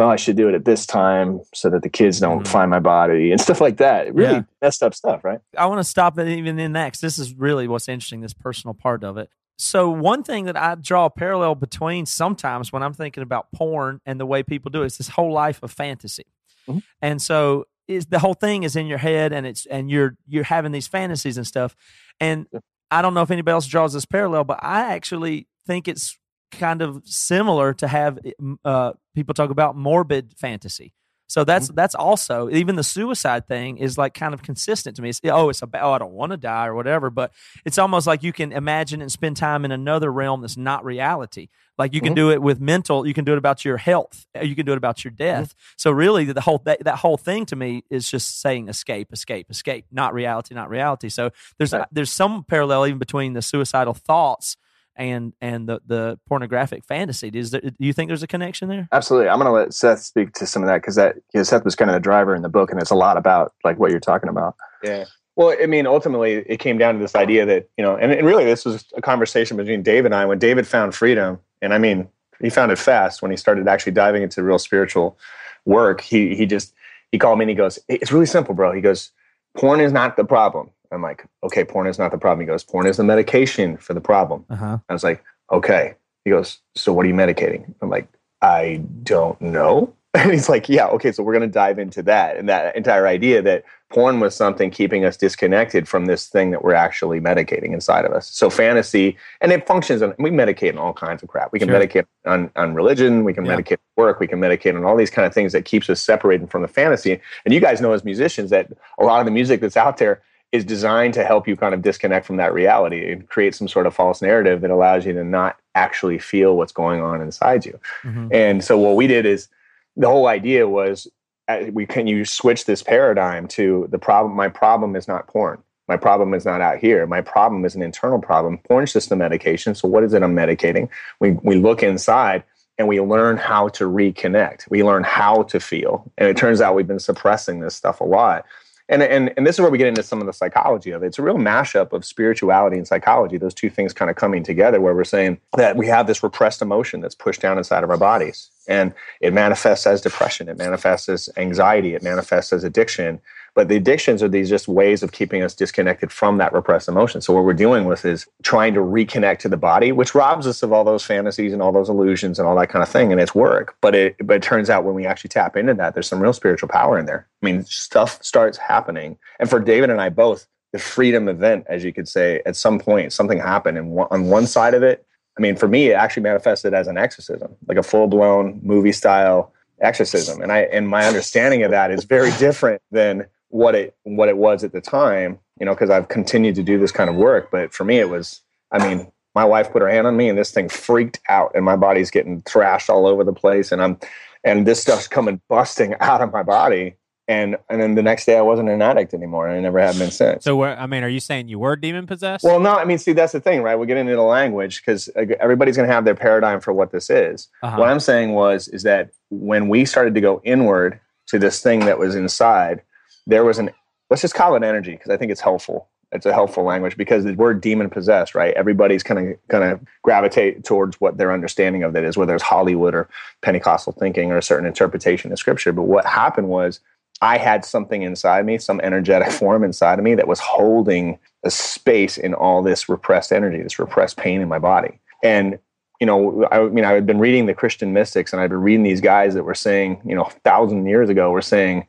well 0.00 0.08
i 0.08 0.16
should 0.16 0.34
do 0.36 0.48
it 0.48 0.54
at 0.54 0.64
this 0.64 0.86
time 0.86 1.40
so 1.52 1.68
that 1.68 1.82
the 1.82 1.88
kids 1.90 2.18
don't 2.20 2.44
Mhm. 2.44 2.48
find 2.48 2.70
my 2.70 2.80
body 2.80 3.30
and 3.32 3.40
stuff 3.40 3.60
like 3.60 3.76
that 3.76 4.14
really 4.14 4.36
Yeah. 4.36 4.42
messed 4.62 4.82
up 4.82 4.94
stuff 4.94 5.22
right 5.24 5.40
I 5.58 5.66
want 5.66 5.78
to 5.80 5.84
stop 5.84 6.18
it 6.18 6.26
even 6.28 6.58
in 6.58 6.72
that 6.72 6.92
'cause 6.94 7.00
this 7.00 7.18
is 7.18 7.34
really 7.34 7.68
what's 7.68 7.86
interesting, 7.88 8.20
this 8.22 8.32
personal 8.32 8.72
part 8.74 9.04
of 9.04 9.18
it. 9.18 9.28
So 9.58 9.90
one 9.90 10.22
thing 10.22 10.46
that 10.46 10.56
I 10.56 10.74
draw 10.76 11.04
a 11.04 11.10
parallel 11.10 11.54
between 11.54 12.06
sometimes 12.06 12.72
when 12.72 12.82
I'm 12.82 12.94
thinking 12.94 13.22
about 13.22 13.52
porn 13.52 14.00
and 14.06 14.18
the 14.18 14.24
way 14.24 14.42
people 14.42 14.70
do 14.70 14.82
it 14.82 14.86
is 14.86 14.96
this 14.98 15.08
whole 15.08 15.32
life 15.32 15.62
of 15.62 15.70
fantasy. 15.70 16.24
Mhm. 16.66 16.82
And 17.02 17.20
so 17.20 17.66
is 17.86 18.06
the 18.06 18.20
whole 18.20 18.32
thing 18.34 18.62
is 18.62 18.74
in 18.76 18.86
your 18.86 18.98
head 18.98 19.32
and 19.34 19.46
it's 19.46 19.66
and 19.66 19.90
you're 19.90 20.16
you're 20.26 20.44
having 20.44 20.72
these 20.72 20.86
fantasies 20.88 21.36
and 21.36 21.46
stuff. 21.46 21.76
And 22.20 22.46
Yeah. 22.52 22.60
I 22.90 23.02
don't 23.02 23.12
know 23.14 23.22
if 23.22 23.30
anybody 23.30 23.52
else 23.52 23.66
draws 23.66 23.92
this 23.92 24.06
parallel, 24.06 24.44
but 24.44 24.60
I 24.62 24.94
actually 24.94 25.46
think 25.66 25.88
it's 25.88 26.16
kind 26.50 26.82
of 26.82 27.02
similar 27.04 27.72
to 27.74 27.88
have 27.88 28.18
uh, 28.64 28.92
people 29.14 29.34
talk 29.34 29.50
about 29.50 29.76
morbid 29.76 30.34
fantasy. 30.36 30.92
So 31.28 31.44
that's 31.44 31.68
that's 31.68 31.94
also 31.94 32.50
even 32.50 32.74
the 32.74 32.82
suicide 32.82 33.46
thing 33.46 33.76
is 33.78 33.96
like 33.96 34.14
kind 34.14 34.34
of 34.34 34.42
consistent 34.42 34.96
to 34.96 35.02
me. 35.02 35.10
It's, 35.10 35.20
oh, 35.22 35.48
it's 35.48 35.62
about 35.62 35.84
oh, 35.84 35.92
I 35.92 35.98
don't 35.98 36.10
want 36.12 36.32
to 36.32 36.36
die 36.36 36.66
or 36.66 36.74
whatever, 36.74 37.08
but 37.08 37.30
it's 37.64 37.78
almost 37.78 38.04
like 38.08 38.24
you 38.24 38.32
can 38.32 38.50
imagine 38.50 39.00
and 39.00 39.12
spend 39.12 39.36
time 39.36 39.64
in 39.64 39.70
another 39.70 40.12
realm 40.12 40.40
that's 40.40 40.56
not 40.56 40.84
reality. 40.84 41.46
Like 41.78 41.94
you 41.94 42.00
can 42.00 42.14
Mhm. 42.14 42.16
do 42.16 42.30
it 42.32 42.42
with 42.42 42.60
mental, 42.60 43.06
you 43.06 43.14
can 43.14 43.24
do 43.24 43.30
it 43.32 43.38
about 43.38 43.64
your 43.64 43.76
health, 43.76 44.26
uh, 44.36 44.42
you 44.42 44.56
can 44.56 44.66
do 44.66 44.72
it 44.72 44.76
about 44.76 45.04
your 45.04 45.12
death. 45.12 45.54
So 45.76 45.92
really, 45.92 46.24
the 46.24 46.40
whole 46.40 46.58
that, 46.64 46.82
that 46.82 46.96
whole 46.96 47.16
thing 47.16 47.46
to 47.46 47.54
me 47.54 47.84
is 47.90 48.10
just 48.10 48.40
saying 48.40 48.68
escape, 48.68 49.12
escape, 49.12 49.46
escape, 49.52 49.84
not 49.92 50.12
reality, 50.12 50.52
not 50.56 50.68
reality. 50.68 51.10
So 51.10 51.30
there's 51.58 51.72
Right. 51.72 51.86
there's 51.92 52.10
some 52.10 52.42
parallel 52.42 52.88
even 52.88 52.98
between 52.98 53.34
the 53.34 53.42
suicidal 53.42 53.94
thoughts 53.94 54.56
and 55.00 55.32
and 55.40 55.66
the 55.66 55.80
the 55.86 56.18
pornographic 56.28 56.84
fantasy. 56.84 57.30
Is 57.32 57.50
there, 57.50 57.62
do 57.62 57.72
you 57.78 57.92
think 57.92 58.08
there's 58.08 58.22
a 58.22 58.28
connection 58.28 58.68
there? 58.68 58.86
Absolutely. 58.92 59.30
I'm 59.30 59.38
going 59.38 59.46
to 59.46 59.52
let 59.52 59.72
Seth 59.72 60.00
speak 60.00 60.34
to 60.34 60.46
some 60.46 60.62
of 60.62 60.68
that 60.68 60.82
because 60.82 60.94
that 60.96 61.16
you 61.32 61.40
know, 61.40 61.42
Seth 61.42 61.64
was 61.64 61.74
kind 61.74 61.90
of 61.90 61.94
the 61.94 62.00
driver 62.00 62.34
in 62.34 62.42
the 62.42 62.50
book, 62.50 62.70
and 62.70 62.80
it's 62.80 62.90
a 62.90 62.94
lot 62.94 63.16
about 63.16 63.54
like 63.64 63.78
what 63.78 63.90
you're 63.90 63.98
talking 63.98 64.28
about. 64.28 64.54
Yeah. 64.84 65.06
Well, 65.36 65.56
I 65.60 65.66
mean, 65.66 65.86
ultimately, 65.86 66.44
it 66.46 66.58
came 66.58 66.76
down 66.76 66.94
to 66.94 67.00
this 67.00 67.14
idea 67.14 67.46
that 67.46 67.70
you 67.78 67.82
know, 67.82 67.96
and, 67.96 68.12
and 68.12 68.26
really, 68.26 68.44
this 68.44 68.66
was 68.66 68.84
a 68.94 69.00
conversation 69.00 69.56
between 69.56 69.82
Dave 69.82 70.04
and 70.04 70.14
I 70.14 70.26
when 70.26 70.38
David 70.38 70.66
found 70.66 70.94
freedom, 70.94 71.38
and 71.62 71.72
I 71.72 71.78
mean, 71.78 72.06
he 72.40 72.50
found 72.50 72.70
it 72.70 72.78
fast 72.78 73.22
when 73.22 73.30
he 73.30 73.38
started 73.38 73.66
actually 73.66 73.92
diving 73.92 74.22
into 74.22 74.42
real 74.42 74.58
spiritual 74.58 75.18
work. 75.64 76.02
He 76.02 76.34
he 76.34 76.44
just 76.44 76.74
he 77.10 77.18
called 77.18 77.38
me 77.38 77.44
and 77.44 77.50
he 77.50 77.56
goes, 77.56 77.78
"It's 77.88 78.12
really 78.12 78.26
simple, 78.26 78.54
bro." 78.54 78.72
He 78.72 78.82
goes, 78.82 79.12
"Porn 79.56 79.80
is 79.80 79.92
not 79.92 80.16
the 80.18 80.24
problem." 80.24 80.70
I'm 80.92 81.02
like, 81.02 81.24
"Okay, 81.44 81.64
porn 81.64 81.86
is 81.86 81.98
not 81.98 82.10
the 82.10 82.18
problem." 82.18 82.40
He 82.40 82.46
goes, 82.46 82.64
"Porn 82.64 82.86
is 82.86 82.96
the 82.96 83.04
medication 83.04 83.76
for 83.76 83.94
the 83.94 84.00
problem." 84.00 84.44
Uh 84.50 84.56
huh. 84.56 84.78
I 84.88 84.92
was 84.92 85.04
like, 85.04 85.22
okay. 85.52 85.94
He 86.24 86.30
goes, 86.30 86.58
so 86.74 86.92
what 86.92 87.06
are 87.06 87.08
you 87.08 87.14
medicating? 87.14 87.74
I'm 87.80 87.88
like, 87.88 88.06
I 88.42 88.82
don't 89.04 89.40
know. 89.40 89.94
And 90.12 90.32
he's 90.32 90.48
like, 90.48 90.68
yeah, 90.68 90.88
okay, 90.88 91.12
so 91.12 91.22
we're 91.22 91.32
going 91.38 91.48
to 91.48 91.54
dive 91.54 91.78
into 91.78 92.02
that 92.02 92.36
and 92.36 92.48
that 92.48 92.74
entire 92.74 93.06
idea 93.06 93.40
that 93.42 93.62
porn 93.90 94.18
was 94.18 94.34
something 94.34 94.68
keeping 94.72 95.04
us 95.04 95.16
disconnected 95.16 95.86
from 95.86 96.06
this 96.06 96.26
thing 96.26 96.50
that 96.50 96.64
we're 96.64 96.74
actually 96.74 97.20
medicating 97.20 97.72
inside 97.72 98.04
of 98.04 98.10
us. 98.10 98.28
So 98.28 98.50
fantasy, 98.50 99.16
and 99.40 99.52
it 99.52 99.68
functions, 99.68 100.02
and 100.02 100.12
we 100.18 100.30
medicate 100.30 100.72
on 100.72 100.78
all 100.78 100.92
kinds 100.92 101.22
of 101.22 101.28
crap. 101.28 101.52
We 101.52 101.60
can 101.60 101.68
Sure. 101.68 101.78
medicate 101.78 102.06
on, 102.26 102.50
on 102.56 102.74
religion, 102.74 103.22
we 103.22 103.32
can 103.32 103.44
Yeah. 103.44 103.54
medicate 103.56 103.78
on 103.96 104.02
work, 104.04 104.18
we 104.18 104.26
can 104.26 104.40
medicate 104.40 104.74
on 104.76 104.84
all 104.84 104.96
these 104.96 105.10
kind 105.10 105.26
of 105.26 105.32
things 105.32 105.52
that 105.52 105.64
keeps 105.64 105.88
us 105.88 106.00
separated 106.00 106.50
from 106.50 106.62
the 106.62 106.68
fantasy. 106.68 107.20
And 107.44 107.54
you 107.54 107.60
guys 107.60 107.80
know 107.80 107.92
as 107.92 108.04
musicians 108.04 108.50
that 108.50 108.66
a 108.98 109.04
lot 109.04 109.20
of 109.20 109.26
the 109.26 109.30
music 109.32 109.60
that's 109.60 109.76
out 109.76 109.98
there 109.98 110.22
is 110.52 110.64
designed 110.64 111.14
to 111.14 111.24
help 111.24 111.46
you 111.46 111.56
kind 111.56 111.74
of 111.74 111.82
disconnect 111.82 112.26
from 112.26 112.36
that 112.36 112.52
reality 112.52 113.12
and 113.12 113.28
create 113.28 113.54
some 113.54 113.68
sort 113.68 113.86
of 113.86 113.94
false 113.94 114.20
narrative 114.20 114.60
that 114.62 114.70
allows 114.70 115.06
you 115.06 115.12
to 115.12 115.22
not 115.22 115.56
actually 115.74 116.18
feel 116.18 116.56
what's 116.56 116.72
going 116.72 117.00
on 117.00 117.20
inside 117.20 117.64
you. 117.64 117.78
Mhm. 118.02 118.34
And 118.34 118.64
so 118.64 118.76
what 118.76 118.96
we 118.96 119.06
did 119.06 119.26
is 119.26 119.48
the 119.96 120.08
whole 120.08 120.26
idea 120.26 120.68
was 120.68 121.06
uh, 121.48 121.66
we 121.72 121.86
can 121.86 122.06
you 122.06 122.24
switch 122.24 122.64
this 122.64 122.82
paradigm 122.82 123.46
to 123.48 123.88
the 123.90 123.98
problem 123.98 124.34
my 124.34 124.48
problem 124.48 124.96
is 124.96 125.08
not 125.08 125.26
porn. 125.26 125.58
My 125.88 125.96
problem 125.96 126.34
is 126.34 126.44
not 126.44 126.60
out 126.60 126.78
here. 126.78 127.04
My 127.06 127.20
problem 127.20 127.64
is 127.64 127.74
an 127.74 127.82
internal 127.82 128.20
problem. 128.20 128.58
Porn's 128.58 128.92
just 128.92 129.10
a 129.10 129.16
medication. 129.16 129.74
So 129.74 129.88
what 129.88 130.04
is 130.04 130.12
it 130.14 130.22
I'm 130.22 130.34
medicating? 130.34 130.88
We 131.20 131.32
we 131.42 131.56
look 131.56 131.82
inside 131.82 132.44
and 132.78 132.88
we 132.88 133.00
learn 133.00 133.36
how 133.36 133.68
to 133.68 133.84
reconnect. 133.84 134.70
We 134.70 134.82
learn 134.82 135.02
how 135.02 135.42
to 135.44 135.60
feel. 135.60 136.10
And 136.16 136.28
it 136.28 136.36
turns 136.36 136.60
out 136.60 136.74
we've 136.74 136.86
been 136.86 136.98
suppressing 136.98 137.60
this 137.60 137.74
stuff 137.74 138.00
a 138.00 138.04
lot. 138.04 138.46
And, 138.90 139.04
and, 139.04 139.32
and 139.36 139.46
this 139.46 139.54
is 139.54 139.60
where 139.60 139.70
we 139.70 139.78
get 139.78 139.86
into 139.86 140.02
some 140.02 140.20
of 140.20 140.26
the 140.26 140.32
psychology 140.32 140.90
of 140.90 141.04
it. 141.04 141.06
It's 141.06 141.18
a 141.20 141.22
real 141.22 141.36
mashup 141.36 141.92
of 141.92 142.04
spirituality 142.04 142.76
and 142.76 142.86
psychology, 142.86 143.38
those 143.38 143.54
two 143.54 143.70
things 143.70 143.92
kind 143.92 144.10
of 144.10 144.16
coming 144.16 144.42
together, 144.42 144.80
where 144.80 144.94
we're 144.94 145.04
saying 145.04 145.38
that 145.56 145.76
we 145.76 145.86
have 145.86 146.08
this 146.08 146.24
repressed 146.24 146.60
emotion 146.60 147.00
that's 147.00 147.14
pushed 147.14 147.40
down 147.40 147.56
inside 147.56 147.84
of 147.84 147.90
our 147.90 147.96
bodies. 147.96 148.50
And 148.66 148.92
it 149.20 149.32
manifests 149.32 149.86
as 149.86 150.00
depression, 150.00 150.48
it 150.48 150.58
manifests 150.58 151.08
as 151.08 151.28
anxiety, 151.36 151.94
it 151.94 152.02
manifests 152.02 152.52
as 152.52 152.64
addiction. 152.64 153.20
But 153.60 153.68
the 153.68 153.76
addictions 153.76 154.22
are 154.22 154.28
these 154.28 154.48
just 154.48 154.68
ways 154.68 155.02
of 155.02 155.12
keeping 155.12 155.42
us 155.42 155.54
disconnected 155.54 156.10
from 156.10 156.38
that 156.38 156.54
repressed 156.54 156.88
emotion. 156.88 157.20
So 157.20 157.34
what 157.34 157.44
we're 157.44 157.52
dealing 157.52 157.84
with 157.84 158.06
is 158.06 158.26
trying 158.42 158.72
to 158.72 158.80
reconnect 158.80 159.40
to 159.40 159.50
the 159.50 159.58
body, 159.58 159.92
which 159.92 160.14
robs 160.14 160.46
us 160.46 160.62
of 160.62 160.72
all 160.72 160.82
those 160.82 161.04
fantasies 161.04 161.52
and 161.52 161.60
all 161.60 161.70
those 161.70 161.90
illusions 161.90 162.38
and 162.38 162.48
all 162.48 162.56
that 162.56 162.70
kind 162.70 162.82
of 162.82 162.88
thing. 162.88 163.12
And 163.12 163.20
it's 163.20 163.34
work. 163.34 163.76
But 163.82 163.94
it 163.94 164.16
but 164.26 164.36
it 164.36 164.42
turns 164.42 164.70
out 164.70 164.84
when 164.84 164.94
we 164.94 165.04
actually 165.04 165.28
tap 165.28 165.58
into 165.58 165.74
that, 165.74 165.92
there's 165.92 166.08
some 166.08 166.20
real 166.20 166.32
spiritual 166.32 166.70
power 166.70 166.98
in 166.98 167.04
there. 167.04 167.28
I 167.42 167.44
mean, 167.44 167.62
stuff 167.66 168.18
starts 168.22 168.56
happening. 168.56 169.18
And 169.38 169.50
for 169.50 169.60
David 169.60 169.90
and 169.90 170.00
I 170.00 170.08
both, 170.08 170.46
the 170.72 170.78
freedom 170.78 171.28
event, 171.28 171.66
as 171.68 171.84
you 171.84 171.92
could 171.92 172.08
say, 172.08 172.40
at 172.46 172.56
some 172.56 172.78
point 172.78 173.12
something 173.12 173.40
happened. 173.40 173.76
And 173.76 173.98
on 174.10 174.28
one 174.30 174.46
side 174.46 174.72
of 174.72 174.82
it, 174.82 175.04
I 175.36 175.42
mean, 175.42 175.54
for 175.54 175.68
me, 175.68 175.90
it 175.90 175.96
actually 175.96 176.22
manifested 176.22 176.72
as 176.72 176.86
an 176.86 176.96
exorcism, 176.96 177.54
like 177.68 177.76
a 177.76 177.82
full 177.82 178.06
blown 178.06 178.58
movie 178.62 178.92
style 178.92 179.52
exorcism. 179.82 180.40
And 180.40 180.50
I 180.50 180.60
and 180.60 180.88
my 180.88 181.04
understanding 181.04 181.62
of 181.62 181.70
that 181.72 181.90
is 181.90 182.04
very 182.04 182.30
different 182.38 182.80
than 182.90 183.26
what 183.50 183.74
it 183.74 183.94
what 184.04 184.28
it 184.28 184.36
was 184.36 184.64
at 184.64 184.72
the 184.72 184.80
time, 184.80 185.38
you 185.58 185.66
know, 185.66 185.74
because 185.74 185.90
I've 185.90 186.08
continued 186.08 186.54
to 186.54 186.62
do 186.62 186.78
this 186.78 186.92
kind 186.92 187.10
of 187.10 187.16
work. 187.16 187.50
But 187.50 187.72
for 187.72 187.84
me, 187.84 187.98
it 187.98 188.08
was, 188.08 188.40
I 188.72 188.78
mean, 188.78 189.12
my 189.34 189.44
wife 189.44 189.70
put 189.70 189.82
her 189.82 189.88
hand 189.88 190.06
on 190.06 190.16
me 190.16 190.28
and 190.28 190.38
this 190.38 190.50
thing 190.50 190.68
freaked 190.68 191.20
out 191.28 191.52
and 191.54 191.64
my 191.64 191.76
body's 191.76 192.10
getting 192.10 192.42
thrashed 192.42 192.88
all 192.90 193.06
over 193.06 193.22
the 193.22 193.32
place 193.32 193.70
and 193.70 193.82
I'm 193.82 193.98
and 194.42 194.66
this 194.66 194.80
stuff's 194.80 195.06
coming 195.06 195.40
busting 195.48 195.94
out 196.00 196.22
of 196.22 196.32
my 196.32 196.42
body. 196.42 196.94
and 197.28 197.56
and 197.68 197.80
then 197.80 197.94
the 197.94 198.02
next 198.02 198.26
day 198.26 198.36
I 198.36 198.40
wasn't 198.42 198.68
an 198.68 198.82
addict 198.82 199.14
anymore, 199.14 199.46
and 199.46 199.56
I 199.56 199.60
never 199.60 199.78
have 199.78 199.96
been 199.98 200.10
since. 200.10 200.44
So, 200.44 200.56
where, 200.56 200.76
I 200.78 200.86
mean, 200.86 201.04
are 201.04 201.08
you 201.08 201.20
saying 201.20 201.48
you 201.48 201.60
were 201.60 201.76
demon 201.76 202.06
possessed? 202.06 202.44
Well, 202.44 202.58
no, 202.58 202.74
I 202.74 202.84
mean, 202.84 202.98
see, 202.98 203.12
that's 203.12 203.32
the 203.32 203.40
thing, 203.40 203.62
right? 203.62 203.76
We 203.76 203.86
get 203.86 203.96
into 203.96 204.16
the 204.16 204.22
language 204.22 204.82
because 204.82 205.08
everybody's 205.14 205.76
going 205.76 205.88
to 205.88 205.94
have 205.94 206.04
their 206.04 206.16
paradigm 206.16 206.60
for 206.60 206.72
what 206.72 206.90
this 206.90 207.08
is. 207.08 207.48
Uh-huh. 207.62 207.76
What 207.78 207.88
I'm 207.88 208.00
saying 208.00 208.32
was, 208.32 208.66
is 208.68 208.82
that 208.82 209.10
when 209.30 209.68
we 209.68 209.84
started 209.84 210.14
to 210.14 210.20
go 210.20 210.40
inward 210.44 210.98
to 211.28 211.38
this 211.38 211.62
thing 211.62 211.80
that 211.80 211.98
was 211.98 212.16
inside, 212.16 212.82
there 213.26 213.44
was 213.44 213.58
an, 213.58 213.70
let's 214.08 214.22
just 214.22 214.34
call 214.34 214.56
it 214.56 214.62
energy 214.62 214.92
because 214.92 215.10
I 215.10 215.16
think 215.16 215.30
it's 215.30 215.40
helpful. 215.40 215.88
It's 216.12 216.26
a 216.26 216.32
helpful 216.32 216.64
language 216.64 216.96
because 216.96 217.24
the 217.24 217.34
word 217.34 217.60
demon 217.60 217.88
possessed, 217.88 218.34
right? 218.34 218.52
Everybody's 218.54 219.04
kind 219.04 219.30
of 219.30 219.48
kind 219.48 219.62
of 219.62 219.80
gravitate 220.02 220.64
towards 220.64 221.00
what 221.00 221.18
their 221.18 221.32
understanding 221.32 221.84
of 221.84 221.92
that 221.92 222.02
is, 222.02 222.16
whether 222.16 222.34
it's 222.34 222.42
Hollywood 222.42 222.94
or 222.94 223.08
Pentecostal 223.42 223.92
thinking 223.92 224.32
or 224.32 224.38
a 224.38 224.42
certain 224.42 224.66
interpretation 224.66 225.30
of 225.30 225.38
scripture. 225.38 225.72
But 225.72 225.84
what 225.84 226.04
happened 226.04 226.48
was 226.48 226.80
I 227.22 227.38
had 227.38 227.64
something 227.64 228.02
inside 228.02 228.44
me, 228.44 228.58
some 228.58 228.80
energetic 228.80 229.30
form 229.32 229.62
inside 229.62 229.98
of 229.98 230.04
me 230.04 230.14
that 230.16 230.28
was 230.28 230.40
holding 230.40 231.18
a 231.44 231.50
space 231.50 232.18
in 232.18 232.34
all 232.34 232.62
this 232.62 232.88
repressed 232.88 233.32
energy, 233.32 233.62
this 233.62 233.78
repressed 233.78 234.16
pain 234.16 234.40
in 234.40 234.48
my 234.48 234.58
body. 234.58 234.98
And, 235.22 235.58
you 236.00 236.06
know, 236.06 236.46
I 236.50 236.64
mean, 236.64 236.84
I 236.84 236.92
had 236.92 237.06
been 237.06 237.18
reading 237.18 237.46
the 237.46 237.54
Christian 237.54 237.92
mystics 237.92 238.32
and 238.32 238.40
I'd 238.40 238.50
been 238.50 238.62
reading 238.62 238.82
these 238.82 239.00
guys 239.00 239.34
that 239.34 239.44
were 239.44 239.54
saying, 239.54 240.00
you 240.04 240.14
know, 240.14 240.24
thousand 240.44 240.86
years 240.86 241.08
ago, 241.08 241.30
were 241.30 241.42
saying 241.42 241.86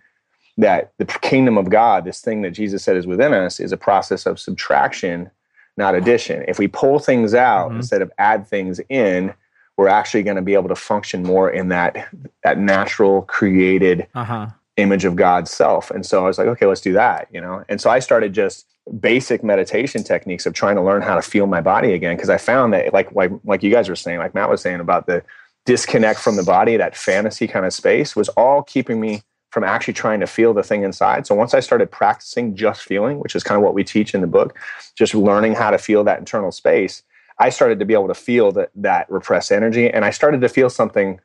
that 0.61 0.93
the 0.99 1.05
kingdom 1.05 1.57
of 1.57 1.69
God, 1.69 2.05
this 2.05 2.21
thing 2.21 2.41
that 2.43 2.51
Jesus 2.51 2.83
said 2.83 2.95
is 2.95 3.07
within 3.07 3.33
us, 3.33 3.59
is 3.59 3.71
a 3.71 3.77
process 3.77 4.25
of 4.25 4.39
subtraction, 4.39 5.29
not 5.75 5.95
addition. 5.95 6.45
If 6.47 6.59
we 6.59 6.67
pull 6.67 6.99
things 6.99 7.33
out 7.33 7.71
Mhm. 7.71 7.77
instead 7.77 8.01
of 8.01 8.11
add 8.17 8.47
things 8.47 8.79
in, 8.87 9.33
we're 9.77 9.87
actually 9.87 10.21
going 10.21 10.35
to 10.35 10.41
be 10.43 10.53
able 10.53 10.69
to 10.69 10.75
function 10.75 11.23
more 11.23 11.49
in 11.49 11.69
that 11.69 12.07
that 12.43 12.57
natural 12.59 13.23
created 13.23 14.05
uh 14.13 14.23
huh. 14.23 14.47
image 14.77 15.03
of 15.05 15.15
God's 15.15 15.49
self. 15.49 15.89
And 15.91 16.05
so 16.05 16.23
I 16.23 16.27
was 16.27 16.37
like, 16.37 16.47
okay, 16.47 16.65
let's 16.67 16.81
do 16.81 16.93
that, 16.93 17.27
you 17.33 17.41
know? 17.41 17.63
And 17.67 17.81
so 17.81 17.89
I 17.89 17.99
started 17.99 18.33
just 18.33 18.67
basic 18.99 19.43
meditation 19.43 20.03
techniques 20.03 20.45
of 20.45 20.53
trying 20.53 20.75
to 20.75 20.81
learn 20.81 21.01
how 21.01 21.15
to 21.15 21.21
feel 21.21 21.47
my 21.47 21.61
body 21.61 21.93
again. 21.93 22.15
Cause 22.17 22.29
I 22.29 22.37
found 22.37 22.73
that 22.73 22.93
like, 22.93 23.11
like, 23.13 23.31
like 23.43 23.63
you 23.63 23.71
guys 23.71 23.89
were 23.89 23.95
saying, 23.95 24.19
like 24.19 24.33
Matt 24.35 24.49
was 24.49 24.61
saying 24.61 24.79
about 24.79 25.07
the 25.07 25.23
disconnect 25.65 26.19
from 26.19 26.35
the 26.35 26.43
body, 26.43 26.77
that 26.77 26.95
fantasy 26.95 27.47
kind 27.47 27.65
of 27.65 27.73
space 27.73 28.15
was 28.15 28.29
all 28.29 28.61
keeping 28.63 28.99
me 28.99 29.23
from 29.51 29.63
actually 29.63 29.93
trying 29.93 30.19
to 30.21 30.27
feel 30.27 30.53
the 30.53 30.63
thing 30.63 30.83
inside. 30.83 31.27
So 31.27 31.35
once 31.35 31.53
I 31.53 31.59
started 31.59 31.91
practicing 31.91 32.55
just 32.55 32.81
feeling, 32.81 33.19
which 33.19 33.35
is 33.35 33.43
kind 33.43 33.57
of 33.57 33.63
what 33.63 33.73
we 33.73 33.83
teach 33.83 34.15
in 34.15 34.21
the 34.21 34.27
book, 34.27 34.57
just 34.95 35.13
learning 35.13 35.53
how 35.53 35.71
to 35.71 35.77
feel 35.77 36.03
that 36.05 36.19
internal 36.19 36.51
space, 36.51 37.03
I 37.37 37.49
started 37.49 37.79
to 37.79 37.85
be 37.85 37.93
able 37.93 38.07
to 38.07 38.13
feel 38.13 38.51
that 38.53 38.71
that 38.75 39.11
repressed 39.11 39.51
energy. 39.51 39.89
And 39.89 40.05
I 40.05 40.11
started 40.11 40.41
to 40.41 40.49
feel 40.49 40.69
something. 40.69 41.19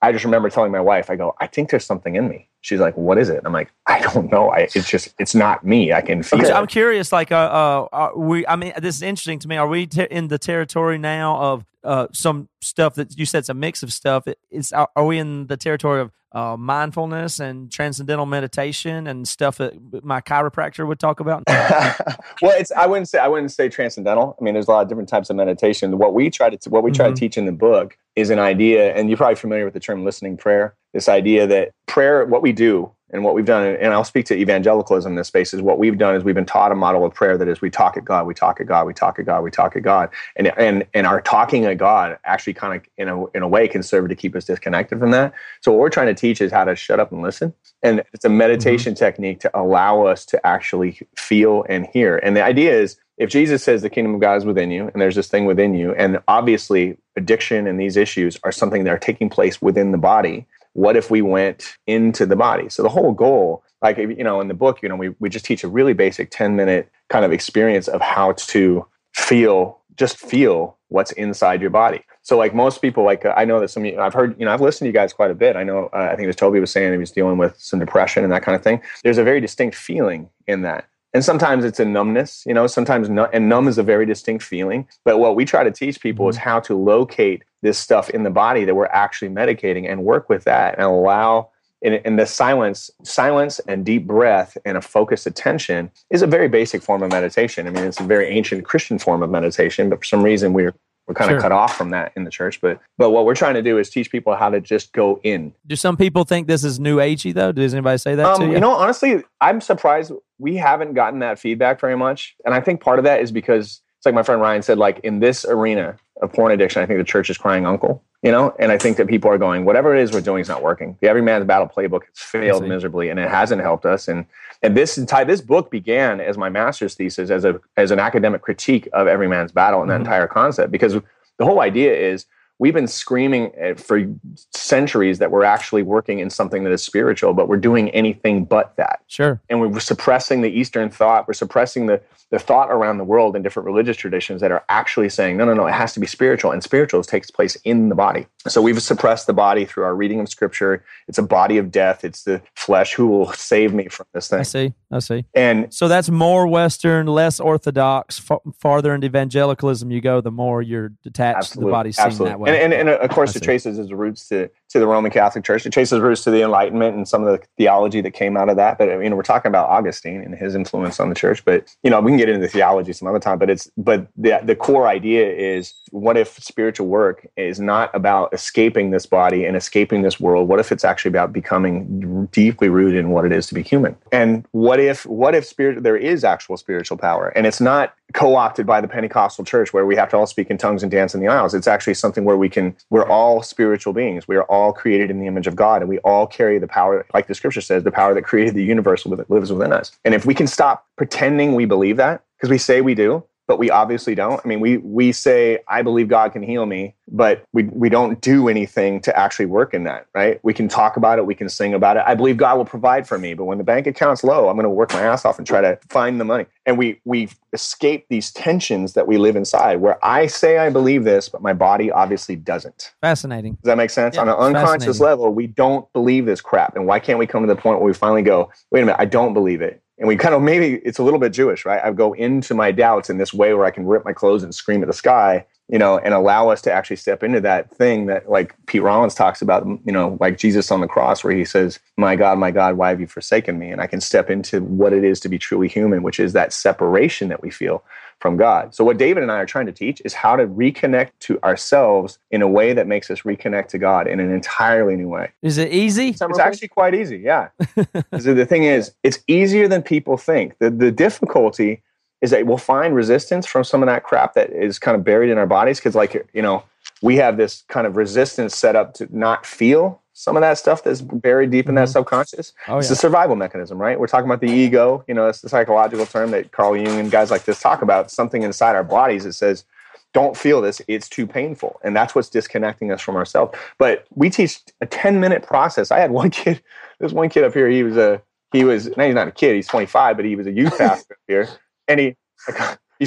I 0.00 0.12
just 0.12 0.24
remember 0.24 0.48
telling 0.48 0.72
my 0.72 0.80
wife, 0.80 1.10
I 1.10 1.16
go, 1.16 1.34
I 1.40 1.46
think 1.46 1.70
there's 1.70 1.84
something 1.84 2.14
in 2.14 2.28
me. 2.28 2.48
She's 2.62 2.80
like, 2.80 2.96
what 2.96 3.18
is 3.18 3.28
it? 3.28 3.40
I'm 3.44 3.52
like, 3.52 3.72
I 3.86 4.00
don't 4.00 4.30
know. 4.30 4.48
I, 4.50 4.68
it's 4.74 4.88
just, 4.88 5.12
it's 5.18 5.34
not 5.34 5.64
me. 5.64 5.92
I 5.92 6.00
can 6.00 6.22
feel 6.22 6.40
it. 6.40 6.50
I'm 6.52 6.66
curious, 6.68 7.10
like, 7.12 7.32
uh, 7.32 7.88
uh, 7.92 8.10
we? 8.16 8.46
I 8.46 8.54
mean, 8.56 8.72
this 8.80 8.96
is 8.96 9.02
interesting 9.02 9.40
to 9.40 9.48
me. 9.48 9.56
Are 9.56 9.66
we 9.66 9.86
ter- 9.86 10.04
in 10.04 10.28
the 10.28 10.38
territory 10.38 10.96
now 10.96 11.36
of 11.38 11.64
uh, 11.82 12.06
some 12.12 12.48
stuff 12.60 12.94
that 12.94 13.18
you 13.18 13.26
said 13.26 13.40
it's 13.40 13.48
a 13.48 13.54
mix 13.54 13.82
of 13.82 13.92
stuff? 13.92 14.26
It- 14.28 14.38
It's 14.50 14.72
are 14.72 14.88
are 14.94 15.04
we 15.04 15.18
in 15.18 15.48
the 15.48 15.56
territory 15.56 16.00
of 16.02 16.12
uh, 16.30 16.56
mindfulness 16.56 17.40
and 17.40 17.70
transcendental 17.70 18.26
meditation 18.26 19.06
and 19.08 19.26
stuff 19.28 19.58
that 19.58 20.04
my 20.04 20.20
chiropractor 20.20 20.86
would 20.86 21.00
talk 21.00 21.18
about? 21.20 21.42
well, 21.48 22.56
it's 22.56 22.70
I 22.70 22.86
wouldn't 22.86 23.08
say 23.08 23.18
I 23.18 23.26
wouldn't 23.28 23.50
say 23.50 23.68
transcendental. 23.68 24.36
I 24.40 24.44
mean, 24.44 24.54
there's 24.54 24.68
a 24.68 24.70
lot 24.70 24.82
of 24.82 24.88
different 24.88 25.08
types 25.08 25.30
of 25.30 25.36
meditation. 25.36 25.98
What 25.98 26.14
we 26.14 26.30
try 26.30 26.48
to 26.50 26.70
what 26.70 26.84
we 26.84 26.92
try 26.92 27.08
Mhm. 27.10 27.14
to 27.14 27.20
teach 27.20 27.36
in 27.36 27.46
the 27.46 27.52
book 27.52 27.98
is 28.14 28.30
an 28.30 28.38
idea, 28.38 28.94
and 28.94 29.08
you're 29.10 29.16
probably 29.18 29.34
familiar 29.34 29.64
with 29.64 29.74
the 29.74 29.80
term 29.80 30.04
listening 30.04 30.36
prayer. 30.36 30.74
This 30.92 31.08
idea 31.08 31.46
that 31.46 31.72
prayer, 31.86 32.24
what 32.24 32.42
we 32.42 32.52
do 32.52 32.90
and 33.10 33.22
what 33.22 33.34
we've 33.34 33.44
done, 33.44 33.76
and 33.76 33.92
I'll 33.92 34.04
speak 34.04 34.24
to 34.26 34.34
evangelicalism 34.34 35.12
in 35.12 35.16
this 35.16 35.28
space, 35.28 35.52
is 35.52 35.60
what 35.60 35.78
we've 35.78 35.98
done 35.98 36.14
is 36.14 36.24
we've 36.24 36.34
been 36.34 36.46
taught 36.46 36.72
a 36.72 36.74
model 36.74 37.04
of 37.04 37.12
prayer 37.12 37.36
that 37.36 37.46
is 37.46 37.60
we 37.60 37.68
talk 37.68 37.96
at 37.96 38.04
God, 38.04 38.26
we 38.26 38.32
talk 38.32 38.60
at 38.60 38.66
God, 38.66 38.86
we 38.86 38.94
talk 38.94 39.18
at 39.18 39.26
God, 39.26 39.42
we 39.42 39.50
talk 39.50 39.76
at 39.76 39.82
God, 39.82 40.08
and 40.36 40.48
and 40.58 40.86
and 40.94 41.06
our 41.06 41.20
talking 41.20 41.66
at 41.66 41.76
God 41.76 42.18
actually 42.24 42.54
kind 42.54 42.80
of 42.80 42.86
in 42.96 43.08
a 43.08 43.26
in 43.28 43.42
a 43.42 43.48
way 43.48 43.68
can 43.68 43.82
serve 43.82 44.08
to 44.08 44.16
keep 44.16 44.34
us 44.34 44.46
disconnected 44.46 44.98
from 44.98 45.10
that. 45.10 45.34
So 45.60 45.72
what 45.72 45.80
we're 45.80 45.90
trying 45.90 46.06
to 46.06 46.14
teach 46.14 46.40
is 46.40 46.50
how 46.50 46.64
to 46.64 46.74
shut 46.74 47.00
up 47.00 47.12
and 47.12 47.22
listen, 47.22 47.52
and 47.82 48.02
it's 48.14 48.24
a 48.24 48.28
mm-hmm. 48.28 48.38
meditation 48.38 48.94
technique 48.94 49.40
to 49.40 49.58
allow 49.58 50.06
us 50.06 50.24
to 50.26 50.46
actually 50.46 51.00
feel 51.16 51.66
and 51.68 51.86
hear. 51.86 52.16
And 52.16 52.34
the 52.34 52.42
idea 52.42 52.72
is 52.72 52.96
if 53.18 53.28
Jesus 53.28 53.62
says 53.62 53.82
the 53.82 53.90
kingdom 53.90 54.14
of 54.14 54.20
God 54.20 54.36
is 54.36 54.44
within 54.44 54.70
you, 54.70 54.88
and 54.92 55.00
there's 55.00 55.16
this 55.16 55.28
thing 55.28 55.44
within 55.44 55.74
you, 55.74 55.94
and 55.94 56.18
obviously 56.28 56.96
addiction 57.16 57.66
and 57.66 57.78
these 57.78 57.96
issues 57.96 58.38
are 58.42 58.52
something 58.52 58.84
that 58.84 58.90
are 58.90 58.98
taking 58.98 59.28
place 59.28 59.60
within 59.60 59.92
the 59.92 59.98
body, 59.98 60.46
what 60.74 60.96
if 60.96 61.10
we 61.10 61.22
went 61.22 61.76
into 61.86 62.26
the 62.26 62.36
body? 62.36 62.68
So 62.68 62.82
the 62.82 62.88
whole 62.88 63.12
goal, 63.12 63.62
like 63.82 63.98
you 63.98 64.24
know, 64.24 64.40
in 64.40 64.48
the 64.48 64.54
book, 64.54 64.82
you 64.82 64.88
know, 64.88 64.96
we, 64.96 65.10
we 65.18 65.28
just 65.28 65.44
teach 65.44 65.64
a 65.64 65.68
really 65.68 65.92
basic 65.92 66.30
10 66.30 66.56
minute 66.56 66.90
kind 67.08 67.24
of 67.24 67.32
experience 67.32 67.88
of 67.88 68.00
how 68.00 68.32
to 68.32 68.86
feel, 69.14 69.78
just 69.96 70.16
feel 70.16 70.78
what's 70.88 71.12
inside 71.12 71.60
your 71.60 71.70
body. 71.70 72.02
So 72.22 72.38
like 72.38 72.54
most 72.54 72.80
people, 72.80 73.04
like 73.04 73.24
I 73.26 73.44
know 73.44 73.58
that 73.60 73.68
some, 73.68 73.84
of 73.84 73.92
you- 73.92 74.00
I've 74.00 74.14
heard, 74.14 74.38
you 74.38 74.44
know, 74.46 74.52
I've 74.52 74.60
listened 74.60 74.86
to 74.86 74.88
you 74.88 74.92
guys 74.92 75.12
quite 75.12 75.30
a 75.30 75.34
bit. 75.34 75.56
I 75.56 75.64
know, 75.64 75.90
uh, 75.92 76.08
I 76.10 76.10
think 76.10 76.22
it 76.22 76.26
was 76.28 76.36
Toby 76.36 76.60
was 76.60 76.70
saying 76.70 76.92
he 76.92 76.98
was 76.98 77.10
dealing 77.10 77.36
with 77.38 77.58
some 77.58 77.78
depression 77.80 78.22
and 78.22 78.32
that 78.32 78.42
kind 78.42 78.54
of 78.54 78.62
thing. 78.62 78.80
There's 79.02 79.18
a 79.18 79.24
very 79.24 79.40
distinct 79.40 79.76
feeling 79.76 80.28
in 80.46 80.62
that. 80.62 80.86
And 81.14 81.24
sometimes 81.24 81.64
it's 81.64 81.78
a 81.78 81.84
numbness, 81.84 82.42
you 82.46 82.54
know, 82.54 82.66
sometimes, 82.66 83.08
nu- 83.10 83.26
and 83.32 83.48
numb 83.48 83.68
is 83.68 83.76
a 83.78 83.82
very 83.82 84.06
distinct 84.06 84.42
feeling. 84.44 84.88
But 85.04 85.18
what 85.18 85.36
we 85.36 85.44
try 85.44 85.62
to 85.62 85.70
teach 85.70 86.00
people 86.00 86.28
is 86.28 86.36
how 86.36 86.60
to 86.60 86.74
locate 86.76 87.42
this 87.60 87.78
stuff 87.78 88.08
in 88.10 88.22
the 88.22 88.30
body 88.30 88.64
that 88.64 88.74
we're 88.74 88.86
actually 88.86 89.28
medicating 89.28 89.90
and 89.90 90.04
work 90.04 90.28
with 90.30 90.44
that 90.44 90.74
and 90.74 90.84
allow 90.86 91.50
in, 91.82 91.94
in 91.94 92.16
the 92.16 92.24
silence, 92.26 92.90
silence 93.02 93.58
and 93.68 93.84
deep 93.84 94.06
breath 94.06 94.56
and 94.64 94.78
a 94.78 94.80
focused 94.80 95.26
attention 95.26 95.90
is 96.10 96.22
a 96.22 96.26
very 96.26 96.48
basic 96.48 96.80
form 96.82 97.02
of 97.02 97.10
meditation. 97.10 97.66
I 97.66 97.70
mean, 97.70 97.84
it's 97.84 98.00
a 98.00 98.04
very 98.04 98.28
ancient 98.28 98.64
Christian 98.64 98.98
form 98.98 99.22
of 99.22 99.30
meditation, 99.30 99.90
but 99.90 99.98
for 99.98 100.04
some 100.04 100.22
reason 100.22 100.52
we're 100.52 100.74
we're 101.08 101.14
kind 101.14 101.30
Sure. 101.30 101.38
of 101.38 101.42
cut 101.42 101.50
off 101.50 101.76
from 101.76 101.90
that 101.90 102.12
in 102.14 102.22
the 102.22 102.30
church. 102.30 102.60
But 102.60 102.78
but 102.96 103.10
what 103.10 103.24
we're 103.26 103.34
trying 103.34 103.54
to 103.54 103.62
do 103.62 103.76
is 103.78 103.90
teach 103.90 104.08
people 104.12 104.36
how 104.36 104.48
to 104.50 104.60
just 104.60 104.92
go 104.92 105.18
in. 105.24 105.52
Do 105.66 105.74
some 105.74 105.96
people 105.96 106.22
think 106.22 106.46
this 106.46 106.62
is 106.62 106.78
new 106.78 106.98
agey 106.98 107.34
though? 107.34 107.50
Does 107.50 107.74
anybody 107.74 107.98
say 107.98 108.14
that 108.14 108.36
to 108.36 108.42
Um, 108.42 108.48
you? 108.48 108.54
you 108.54 108.60
know, 108.60 108.70
honestly, 108.70 109.24
I'm 109.40 109.60
surprised 109.60 110.12
we 110.42 110.56
haven't 110.56 110.94
gotten 110.94 111.20
that 111.20 111.38
feedback 111.38 111.80
very 111.80 111.96
much, 111.96 112.34
and 112.44 112.52
I 112.54 112.60
think 112.60 112.80
part 112.80 112.98
of 112.98 113.04
that 113.04 113.20
is 113.20 113.30
because 113.30 113.80
it's 113.96 114.04
like 114.06 114.14
my 114.14 114.24
friend 114.24 114.40
Ryan 114.40 114.62
said, 114.62 114.76
like 114.76 114.98
in 115.04 115.20
this 115.20 115.44
arena 115.44 115.96
of 116.20 116.32
porn 116.32 116.50
addiction, 116.50 116.82
I 116.82 116.86
think 116.86 116.98
the 116.98 117.04
church 117.04 117.30
is 117.30 117.38
crying 117.38 117.64
uncle. 117.64 118.02
You 118.24 118.30
know, 118.30 118.54
and 118.60 118.70
I 118.70 118.78
think 118.78 118.98
that 118.98 119.08
people 119.08 119.28
are 119.32 119.38
going, 119.38 119.64
whatever 119.64 119.96
it 119.96 120.00
is 120.00 120.12
we're 120.12 120.20
doing 120.20 120.42
is 120.42 120.48
not 120.48 120.62
working. 120.62 120.96
The 121.00 121.08
Every 121.08 121.22
Man's 121.22 121.44
Battle 121.44 121.66
playbook 121.68 122.02
has 122.06 122.18
failed 122.18 122.64
miserably, 122.68 123.08
and 123.08 123.18
it 123.18 123.28
hasn't 123.28 123.62
helped 123.62 123.84
us. 123.84 124.06
And 124.06 124.26
and 124.62 124.76
this 124.76 124.96
entire 124.96 125.24
this 125.24 125.40
book 125.40 125.72
began 125.72 126.20
as 126.20 126.38
my 126.38 126.48
master's 126.48 126.94
thesis 126.94 127.30
as 127.30 127.44
a 127.44 127.60
as 127.76 127.90
an 127.90 127.98
academic 127.98 128.42
critique 128.42 128.88
of 128.92 129.08
Every 129.08 129.26
Man's 129.28 129.50
Battle 129.50 129.80
and 129.82 129.90
that 129.90 129.96
Mhm. 129.98 130.04
entire 130.04 130.28
concept 130.28 130.70
because 130.70 130.92
the 131.38 131.44
whole 131.44 131.60
idea 131.60 131.92
is 131.94 132.26
we've 132.58 132.74
been 132.74 132.86
screaming 132.86 133.50
uh, 133.60 133.74
for 133.74 134.04
centuries 134.52 135.18
that 135.18 135.30
we're 135.30 135.44
actually 135.44 135.82
working 135.82 136.20
in 136.20 136.30
something 136.30 136.64
that 136.64 136.72
is 136.72 136.82
spiritual, 136.82 137.34
but 137.34 137.48
we're 137.48 137.56
doing 137.56 137.90
anything 137.90 138.44
but 138.44 138.76
that 138.76 139.00
sure. 139.06 139.40
and 139.48 139.60
we're 139.60 139.80
suppressing 139.80 140.42
the 140.42 140.50
Eastern 140.50 140.90
thought. 140.90 141.26
We're 141.26 141.34
suppressing 141.34 141.86
the, 141.86 142.00
the 142.30 142.38
thought 142.38 142.70
around 142.70 142.98
the 142.98 143.04
world 143.04 143.34
in 143.36 143.42
different 143.42 143.66
religious 143.66 143.96
traditions 143.96 144.40
that 144.40 144.52
are 144.52 144.64
actually 144.68 145.08
saying, 145.08 145.36
no, 145.36 145.44
no, 145.44 145.54
no, 145.54 145.66
it 145.66 145.72
has 145.72 145.92
to 145.94 146.00
be 146.00 146.06
spiritual. 146.06 146.52
And 146.52 146.62
spiritual 146.62 147.02
takes 147.02 147.30
place 147.30 147.56
in 147.64 147.88
the 147.88 147.94
body. 147.94 148.26
So 148.48 148.62
we've 148.62 148.80
suppressed 148.82 149.26
the 149.26 149.32
body 149.32 149.64
through 149.64 149.84
our 149.84 149.94
reading 149.94 150.20
of 150.20 150.28
scripture. 150.28 150.84
It's 151.08 151.18
a 151.18 151.22
body 151.22 151.58
of 151.58 151.70
death. 151.70 152.04
It's 152.04 152.24
the 152.24 152.42
flesh 152.54 152.94
who 152.94 153.06
will 153.06 153.32
save 153.32 153.74
me 153.74 153.88
from 153.88 154.06
this 154.14 154.28
thing. 154.28 154.40
I 154.40 154.44
see. 154.44 154.72
I 154.90 154.98
see. 155.00 155.24
And 155.34 155.72
So 155.72 155.88
that's 155.88 156.10
more 156.10 156.46
Western, 156.46 157.06
less 157.06 157.40
Orthodox. 157.40 158.20
F- 158.30 158.40
farther 158.58 158.94
into 158.94 159.06
evangelicalism 159.06 159.90
you 159.90 160.00
go, 160.00 160.20
the 160.20 160.30
more 160.30 160.62
you're 160.62 160.90
detached 161.02 161.52
to 161.52 161.60
the 161.60 161.66
body 161.66 161.92
seen 161.92 162.06
absolutely. 162.06 162.30
that 162.30 162.40
way. 162.42 162.50
And, 162.50 162.72
and, 162.72 162.88
and 162.88 162.88
uh, 162.88 162.98
of 162.98 163.10
course, 163.10 163.34
it 163.34 163.40
see. 163.40 163.44
traces 163.44 163.78
its 163.78 163.90
roots 163.90 164.28
to, 164.28 164.50
to 164.72 164.78
the 164.78 164.86
Roman 164.86 165.10
Catholic 165.10 165.44
Church. 165.44 165.64
It 165.66 165.72
traces 165.72 166.00
roots 166.00 166.24
to 166.24 166.30
the 166.30 166.42
Enlightenment 166.42 166.96
and 166.96 167.06
some 167.06 167.24
of 167.24 167.38
the 167.38 167.46
theology 167.56 168.00
that 168.00 168.12
came 168.12 168.36
out 168.36 168.48
of 168.48 168.56
that. 168.56 168.78
But 168.78 168.88
you 168.88 169.10
know, 169.10 169.16
we're 169.16 169.22
talking 169.22 169.48
about 169.48 169.68
Augustine 169.68 170.22
and 170.22 170.34
his 170.34 170.54
influence 170.54 170.98
on 170.98 171.08
the 171.08 171.14
church. 171.14 171.44
But 171.44 171.74
you 171.82 171.90
know, 171.90 172.00
we 172.00 172.10
can 172.10 172.18
get 172.18 172.28
into 172.28 172.40
the 172.40 172.48
theology 172.48 172.92
some 172.92 173.08
other 173.08 173.20
time. 173.20 173.38
But 173.38 173.50
it's 173.50 173.70
but 173.76 174.06
the 174.16 174.40
the 174.42 174.56
core 174.56 174.88
idea 174.88 175.30
is 175.30 175.74
what 175.90 176.16
if 176.16 176.34
spiritual 176.42 176.86
work 176.86 177.26
is 177.36 177.60
not 177.60 177.94
about 177.94 178.32
escaping 178.32 178.90
this 178.90 179.06
body 179.06 179.44
and 179.44 179.56
escaping 179.56 180.02
this 180.02 180.18
world? 180.18 180.48
What 180.48 180.60
if 180.60 180.72
it's 180.72 180.84
actually 180.84 181.10
about 181.10 181.32
becoming 181.32 182.26
deeply 182.32 182.68
rooted 182.68 182.98
in 182.98 183.10
what 183.10 183.24
it 183.24 183.32
is 183.32 183.46
to 183.48 183.54
be 183.54 183.62
human? 183.62 183.96
And 184.10 184.46
what 184.52 184.80
if 184.80 185.04
what 185.06 185.34
if 185.34 185.44
spirit 185.44 185.82
there 185.82 185.96
is 185.96 186.24
actual 186.24 186.56
spiritual 186.56 186.96
power 186.96 187.28
and 187.28 187.46
it's 187.46 187.60
not 187.60 187.94
co-opted 188.12 188.66
by 188.66 188.80
the 188.80 188.88
Pentecostal 188.88 189.44
church 189.44 189.72
where 189.72 189.86
we 189.86 189.96
have 189.96 190.10
to 190.10 190.16
all 190.16 190.26
speak 190.26 190.50
in 190.50 190.58
tongues 190.58 190.82
and 190.82 190.92
dance 190.92 191.14
in 191.14 191.20
the 191.20 191.28
aisles. 191.28 191.54
It's 191.54 191.66
actually 191.66 191.94
something 191.94 192.24
where 192.24 192.36
we 192.36 192.48
can 192.48 192.76
we're 192.90 193.08
all 193.08 193.42
spiritual 193.42 193.92
beings. 193.92 194.28
We 194.28 194.36
are 194.36 194.44
all 194.44 194.61
created 194.70 195.10
in 195.10 195.18
the 195.18 195.26
image 195.26 195.46
of 195.46 195.56
God 195.56 195.80
and 195.80 195.88
we 195.88 195.98
all 196.00 196.26
carry 196.26 196.58
the 196.58 196.68
power 196.68 197.06
like 197.14 197.26
the 197.26 197.34
scripture 197.34 197.62
says, 197.62 197.82
the 197.82 197.90
power 197.90 198.12
that 198.12 198.22
created 198.22 198.54
the 198.54 198.62
universe 198.62 199.06
lives 199.06 199.50
within 199.50 199.72
us. 199.72 199.92
And 200.04 200.14
if 200.14 200.26
we 200.26 200.34
can 200.34 200.46
stop 200.46 200.86
pretending 200.96 201.54
we 201.54 201.64
believe 201.64 201.96
that 201.96 202.22
because 202.36 202.50
we 202.50 202.58
say 202.58 202.82
we 202.82 202.94
do, 202.94 203.24
but 203.52 203.58
we 203.58 203.68
obviously 203.68 204.14
don't. 204.14 204.40
I 204.42 204.48
mean, 204.48 204.60
we 204.60 204.78
we 204.78 205.12
say 205.12 205.58
I 205.68 205.82
believe 205.82 206.08
God 206.08 206.32
can 206.32 206.42
heal 206.42 206.64
me, 206.64 206.94
but 207.06 207.44
we 207.52 207.64
we 207.64 207.90
don't 207.90 208.18
do 208.22 208.48
anything 208.48 208.98
to 209.02 209.14
actually 209.14 209.44
work 209.44 209.74
in 209.74 209.84
that, 209.84 210.06
right? 210.14 210.40
We 210.42 210.54
can 210.54 210.68
talk 210.68 210.96
about 210.96 211.18
it, 211.18 211.26
we 211.26 211.34
can 211.34 211.50
sing 211.50 211.74
about 211.74 211.98
it. 211.98 212.04
I 212.06 212.14
believe 212.14 212.38
God 212.38 212.56
will 212.56 212.64
provide 212.64 213.06
for 213.06 213.18
me, 213.18 213.34
but 213.34 213.44
when 213.44 213.58
the 213.58 213.64
bank 213.64 213.86
account's 213.86 214.24
low, 214.24 214.48
I'm 214.48 214.56
going 214.56 214.64
to 214.64 214.70
work 214.70 214.94
my 214.94 215.02
ass 215.02 215.26
off 215.26 215.36
and 215.36 215.46
try 215.46 215.60
to 215.60 215.78
find 215.90 216.18
the 216.18 216.24
money. 216.24 216.46
And 216.64 216.78
we 216.78 216.98
we 217.04 217.28
escape 217.52 218.06
these 218.08 218.32
tensions 218.32 218.94
that 218.94 219.06
we 219.06 219.18
live 219.18 219.36
inside 219.36 219.82
where 219.82 220.02
I 220.02 220.28
say 220.28 220.56
I 220.56 220.70
believe 220.70 221.04
this, 221.04 221.28
but 221.28 221.42
my 221.42 221.52
body 221.52 221.92
obviously 221.92 222.36
doesn't. 222.36 222.94
Fascinating. 223.02 223.56
Does 223.56 223.64
that 223.64 223.76
make 223.76 223.90
sense? 223.90 224.14
Yeah, 224.14 224.22
On 224.22 224.30
an 224.30 224.36
unconscious 224.36 224.98
level, 224.98 225.30
we 225.34 225.46
don't 225.46 225.92
believe 225.92 226.24
this 226.24 226.40
crap. 226.40 226.74
And 226.74 226.86
why 226.86 227.00
can't 227.00 227.18
we 227.18 227.26
come 227.26 227.42
to 227.42 227.54
the 227.54 227.60
point 227.60 227.80
where 227.80 227.88
we 227.88 227.92
finally 227.92 228.22
go, 228.22 228.50
wait 228.70 228.80
a 228.80 228.86
minute, 228.86 228.98
I 228.98 229.04
don't 229.04 229.34
believe 229.34 229.60
it? 229.60 229.82
And 230.02 230.08
we 230.08 230.16
kind 230.16 230.34
of 230.34 230.42
maybe 230.42 230.80
it's 230.84 230.98
a 230.98 231.04
little 231.04 231.20
bit 231.20 231.32
Jewish, 231.32 231.64
right? 231.64 231.80
I 231.80 231.92
go 231.92 232.12
into 232.14 232.54
my 232.54 232.72
doubts 232.72 233.08
in 233.08 233.18
this 233.18 233.32
way 233.32 233.54
where 233.54 233.64
I 233.64 233.70
can 233.70 233.86
rip 233.86 234.04
my 234.04 234.12
clothes 234.12 234.42
and 234.42 234.52
scream 234.52 234.82
at 234.82 234.88
the 234.88 234.92
sky, 234.92 235.46
you 235.68 235.78
know, 235.78 235.96
and 235.98 236.12
allow 236.12 236.48
us 236.48 236.60
to 236.62 236.72
actually 236.72 236.96
step 236.96 237.22
into 237.22 237.40
that 237.42 237.72
thing 237.76 238.06
that, 238.06 238.28
like 238.28 238.52
Pete 238.66 238.82
Rollins 238.82 239.14
talks 239.14 239.40
about, 239.40 239.64
you 239.64 239.92
know, 239.92 240.18
like 240.18 240.38
Jesus 240.38 240.72
on 240.72 240.80
the 240.80 240.88
cross, 240.88 241.22
where 241.22 241.32
he 241.32 241.44
says, 241.44 241.78
My 241.96 242.16
God, 242.16 242.36
my 242.36 242.50
God, 242.50 242.76
why 242.76 242.88
have 242.88 243.00
you 243.00 243.06
forsaken 243.06 243.60
me? 243.60 243.70
And 243.70 243.80
I 243.80 243.86
can 243.86 244.00
step 244.00 244.28
into 244.28 244.60
what 244.62 244.92
it 244.92 245.04
is 245.04 245.20
to 245.20 245.28
be 245.28 245.38
truly 245.38 245.68
human, 245.68 246.02
which 246.02 246.18
is 246.18 246.32
that 246.32 246.52
separation 246.52 247.28
that 247.28 247.40
we 247.40 247.50
feel 247.52 247.84
from 248.22 248.36
God. 248.36 248.72
So, 248.72 248.84
what 248.84 248.98
David 248.98 249.24
and 249.24 249.32
I 249.32 249.38
are 249.38 249.46
trying 249.46 249.66
to 249.66 249.72
teach 249.72 250.00
is 250.04 250.14
how 250.14 250.36
to 250.36 250.46
reconnect 250.46 251.10
to 251.20 251.42
ourselves 251.42 252.20
in 252.30 252.40
a 252.40 252.46
way 252.46 252.72
that 252.72 252.86
makes 252.86 253.10
us 253.10 253.22
reconnect 253.22 253.66
to 253.68 253.78
God 253.78 254.06
in 254.06 254.20
an 254.20 254.32
entirely 254.32 254.94
new 254.94 255.08
way. 255.08 255.32
Is 255.42 255.58
it 255.58 255.72
easy? 255.72 256.10
It's 256.10 256.38
actually 256.38 256.68
quite 256.68 256.94
easy, 256.94 257.18
yeah. 257.18 257.48
so 258.20 258.32
the 258.32 258.46
thing 258.46 258.62
is, 258.62 258.92
it's 259.02 259.18
easier 259.26 259.66
than 259.66 259.82
people 259.82 260.16
think. 260.16 260.56
The 260.58 260.70
the 260.70 260.92
difficulty 260.92 261.82
is 262.20 262.30
that 262.30 262.46
we'll 262.46 262.58
find 262.58 262.94
resistance 262.94 263.44
from 263.44 263.64
some 263.64 263.82
of 263.82 263.88
that 263.88 264.04
crap 264.04 264.34
that 264.34 264.50
is 264.50 264.78
kind 264.78 264.94
of 264.94 265.02
buried 265.02 265.28
in 265.28 265.36
our 265.36 265.46
bodies 265.46 265.80
because, 265.80 265.96
like, 265.96 266.24
you 266.32 266.42
know, 266.42 266.62
we 267.02 267.16
have 267.16 267.36
this 267.36 267.64
kind 267.66 267.88
of 267.88 267.96
resistance 267.96 268.56
set 268.56 268.76
up 268.76 268.94
to 268.94 269.08
not 269.10 269.44
feel 269.44 270.00
some 270.14 270.36
of 270.36 270.42
that 270.42 270.58
stuff 270.58 270.84
that's 270.84 271.00
buried 271.00 271.50
deep 271.50 271.68
in 271.68 271.74
that 271.76 271.84
mm-hmm. 271.84 271.92
subconscious. 271.92 272.52
Oh, 272.68 272.78
it's 272.78 272.88
yeah. 272.88 272.94
a 272.94 272.96
survival 272.96 273.36
mechanism, 273.36 273.78
right? 273.78 273.98
We're 273.98 274.06
talking 274.06 274.26
about 274.26 274.40
the 274.40 274.50
ego. 274.50 275.04
You 275.08 275.14
know, 275.14 275.26
it's 275.26 275.40
the 275.40 275.48
psychological 275.48 276.06
term 276.06 276.30
that 276.32 276.52
Carl 276.52 276.76
Jung 276.76 276.98
and 276.98 277.10
guys 277.10 277.30
like 277.30 277.44
this 277.44 277.60
talk 277.60 277.82
about. 277.82 278.10
Something 278.10 278.42
inside 278.42 278.76
our 278.76 278.84
bodies 278.84 279.24
that 279.24 279.32
says, 279.32 279.64
"Don't 280.12 280.36
feel 280.36 280.60
this; 280.60 280.82
it's 280.86 281.08
too 281.08 281.26
painful," 281.26 281.80
and 281.82 281.96
that's 281.96 282.14
what's 282.14 282.28
disconnecting 282.28 282.90
us 282.90 283.00
from 283.00 283.16
ourselves. 283.16 283.56
But 283.78 284.06
we 284.14 284.28
teach 284.28 284.60
a 284.80 284.86
ten 284.86 285.20
minute 285.20 285.42
process. 285.42 285.90
I 285.90 285.98
had 285.98 286.10
one 286.10 286.30
kid. 286.42 286.62
There's 286.98 287.14
one 287.14 287.28
kid 287.28 287.44
up 287.44 287.54
here. 287.54 287.68
He 287.68 287.82
was 287.82 287.96
a 287.96 288.22
he 288.52 288.64
was 288.64 288.94
now 288.96 289.06
he's 289.06 289.14
not 289.14 289.28
a 289.28 289.32
kid. 289.32 289.56
He's 289.56 289.66
25, 289.66 290.16
but 290.16 290.24
he 290.24 290.36
was 290.36 290.46
a 290.46 290.52
youth 290.52 290.76
pastor 290.76 291.14
up 291.14 291.20
here, 291.26 291.48
and 291.88 291.98
he 291.98 292.16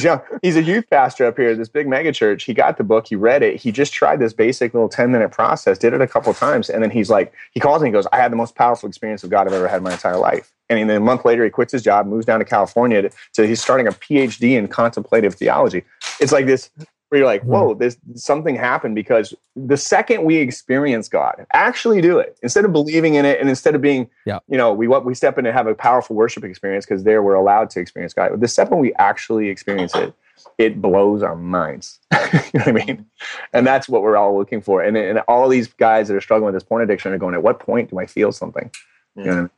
he's. 0.03 0.21
He's 0.41 0.55
a 0.55 0.63
youth 0.63 0.89
pastor 0.89 1.25
up 1.25 1.37
here 1.37 1.49
at 1.49 1.57
this 1.57 1.69
big 1.69 1.87
mega 1.87 2.11
church. 2.11 2.43
He 2.43 2.53
got 2.53 2.77
the 2.77 2.83
book, 2.83 3.07
he 3.07 3.15
read 3.15 3.41
it, 3.43 3.59
he 3.59 3.71
just 3.71 3.93
tried 3.93 4.19
this 4.19 4.33
basic 4.33 4.73
little 4.73 4.89
10 4.89 5.11
minute 5.11 5.31
process, 5.31 5.77
did 5.77 5.93
it 5.93 6.01
a 6.01 6.07
couple 6.07 6.33
times, 6.33 6.69
and 6.69 6.83
then 6.83 6.91
he's 6.91 7.09
like, 7.09 7.33
he 7.51 7.59
calls 7.59 7.81
me 7.81 7.87
and 7.87 7.93
goes, 7.93 8.07
I 8.11 8.17
had 8.17 8.31
the 8.31 8.35
most 8.35 8.55
powerful 8.55 8.87
experience 8.87 9.23
of 9.23 9.29
God 9.29 9.47
I've 9.47 9.53
ever 9.53 9.67
had 9.67 9.77
in 9.77 9.83
my 9.83 9.93
entire 9.93 10.17
life. 10.17 10.51
And 10.69 10.89
then 10.89 10.97
a 10.97 10.99
month 10.99 11.25
later, 11.25 11.43
he 11.43 11.49
quits 11.49 11.71
his 11.71 11.83
job, 11.83 12.07
moves 12.07 12.25
down 12.25 12.39
to 12.39 12.45
California 12.45 13.03
to, 13.03 13.11
to 13.33 13.47
he's 13.47 13.61
starting 13.61 13.87
a 13.87 13.91
PhD 13.91 14.57
in 14.57 14.67
contemplative 14.67 15.35
theology. 15.35 15.83
It's 16.19 16.31
like 16.31 16.45
this 16.45 16.69
where 17.09 17.19
you're 17.19 17.27
like, 17.27 17.43
hmm. 17.43 17.51
whoa, 17.51 17.73
this 17.73 17.97
something 18.15 18.55
happened 18.55 18.95
because 18.95 19.33
the 19.55 19.77
second 19.77 20.23
we 20.23 20.37
experience 20.37 21.07
God, 21.07 21.45
actually 21.53 22.01
do 22.01 22.19
it 22.19 22.37
instead 22.41 22.65
of 22.65 22.71
believing 22.71 23.15
in 23.15 23.25
it 23.25 23.39
and 23.39 23.49
instead 23.49 23.75
of 23.75 23.81
being, 23.81 24.09
Yeah. 24.25 24.39
you 24.47 24.57
know, 24.57 24.73
we 24.73 24.87
what 24.87 25.05
we 25.05 25.13
step 25.13 25.37
in 25.37 25.45
and 25.45 25.55
have 25.55 25.67
a 25.67 25.75
powerful 25.75 26.15
worship 26.15 26.43
experience 26.43 26.85
because 26.85 27.03
there 27.03 27.21
we're 27.21 27.35
allowed 27.35 27.69
to 27.71 27.79
experience 27.79 28.13
God. 28.13 28.39
The 28.39 28.47
second 28.47 28.79
we 28.79 28.93
actually 28.95 29.49
experience 29.49 29.95
it, 29.95 30.13
it 30.57 30.81
blows 30.81 31.21
our 31.21 31.35
minds. 31.35 31.99
you 32.13 32.59
know 32.59 32.65
what 32.65 32.67
I 32.67 32.71
mean? 32.71 33.05
And 33.53 33.65
that's 33.65 33.87
what 33.87 34.01
we're 34.01 34.17
all 34.17 34.37
looking 34.37 34.61
for. 34.61 34.81
And, 34.81 34.97
and 34.97 35.19
all 35.27 35.47
these 35.47 35.67
guys 35.67 36.07
that 36.07 36.15
are 36.15 36.21
struggling 36.21 36.47
with 36.53 36.55
this 36.55 36.67
porn 36.67 36.81
addiction 36.81 37.13
are 37.13 37.17
going, 37.17 37.35
at 37.35 37.43
what 37.43 37.59
point 37.59 37.89
do 37.89 37.99
I 37.99 38.05
feel 38.05 38.31
something? 38.31 38.71
You 39.15 39.23
know 39.23 39.29
what 39.29 39.37
I 39.37 39.41
mean? 39.41 39.49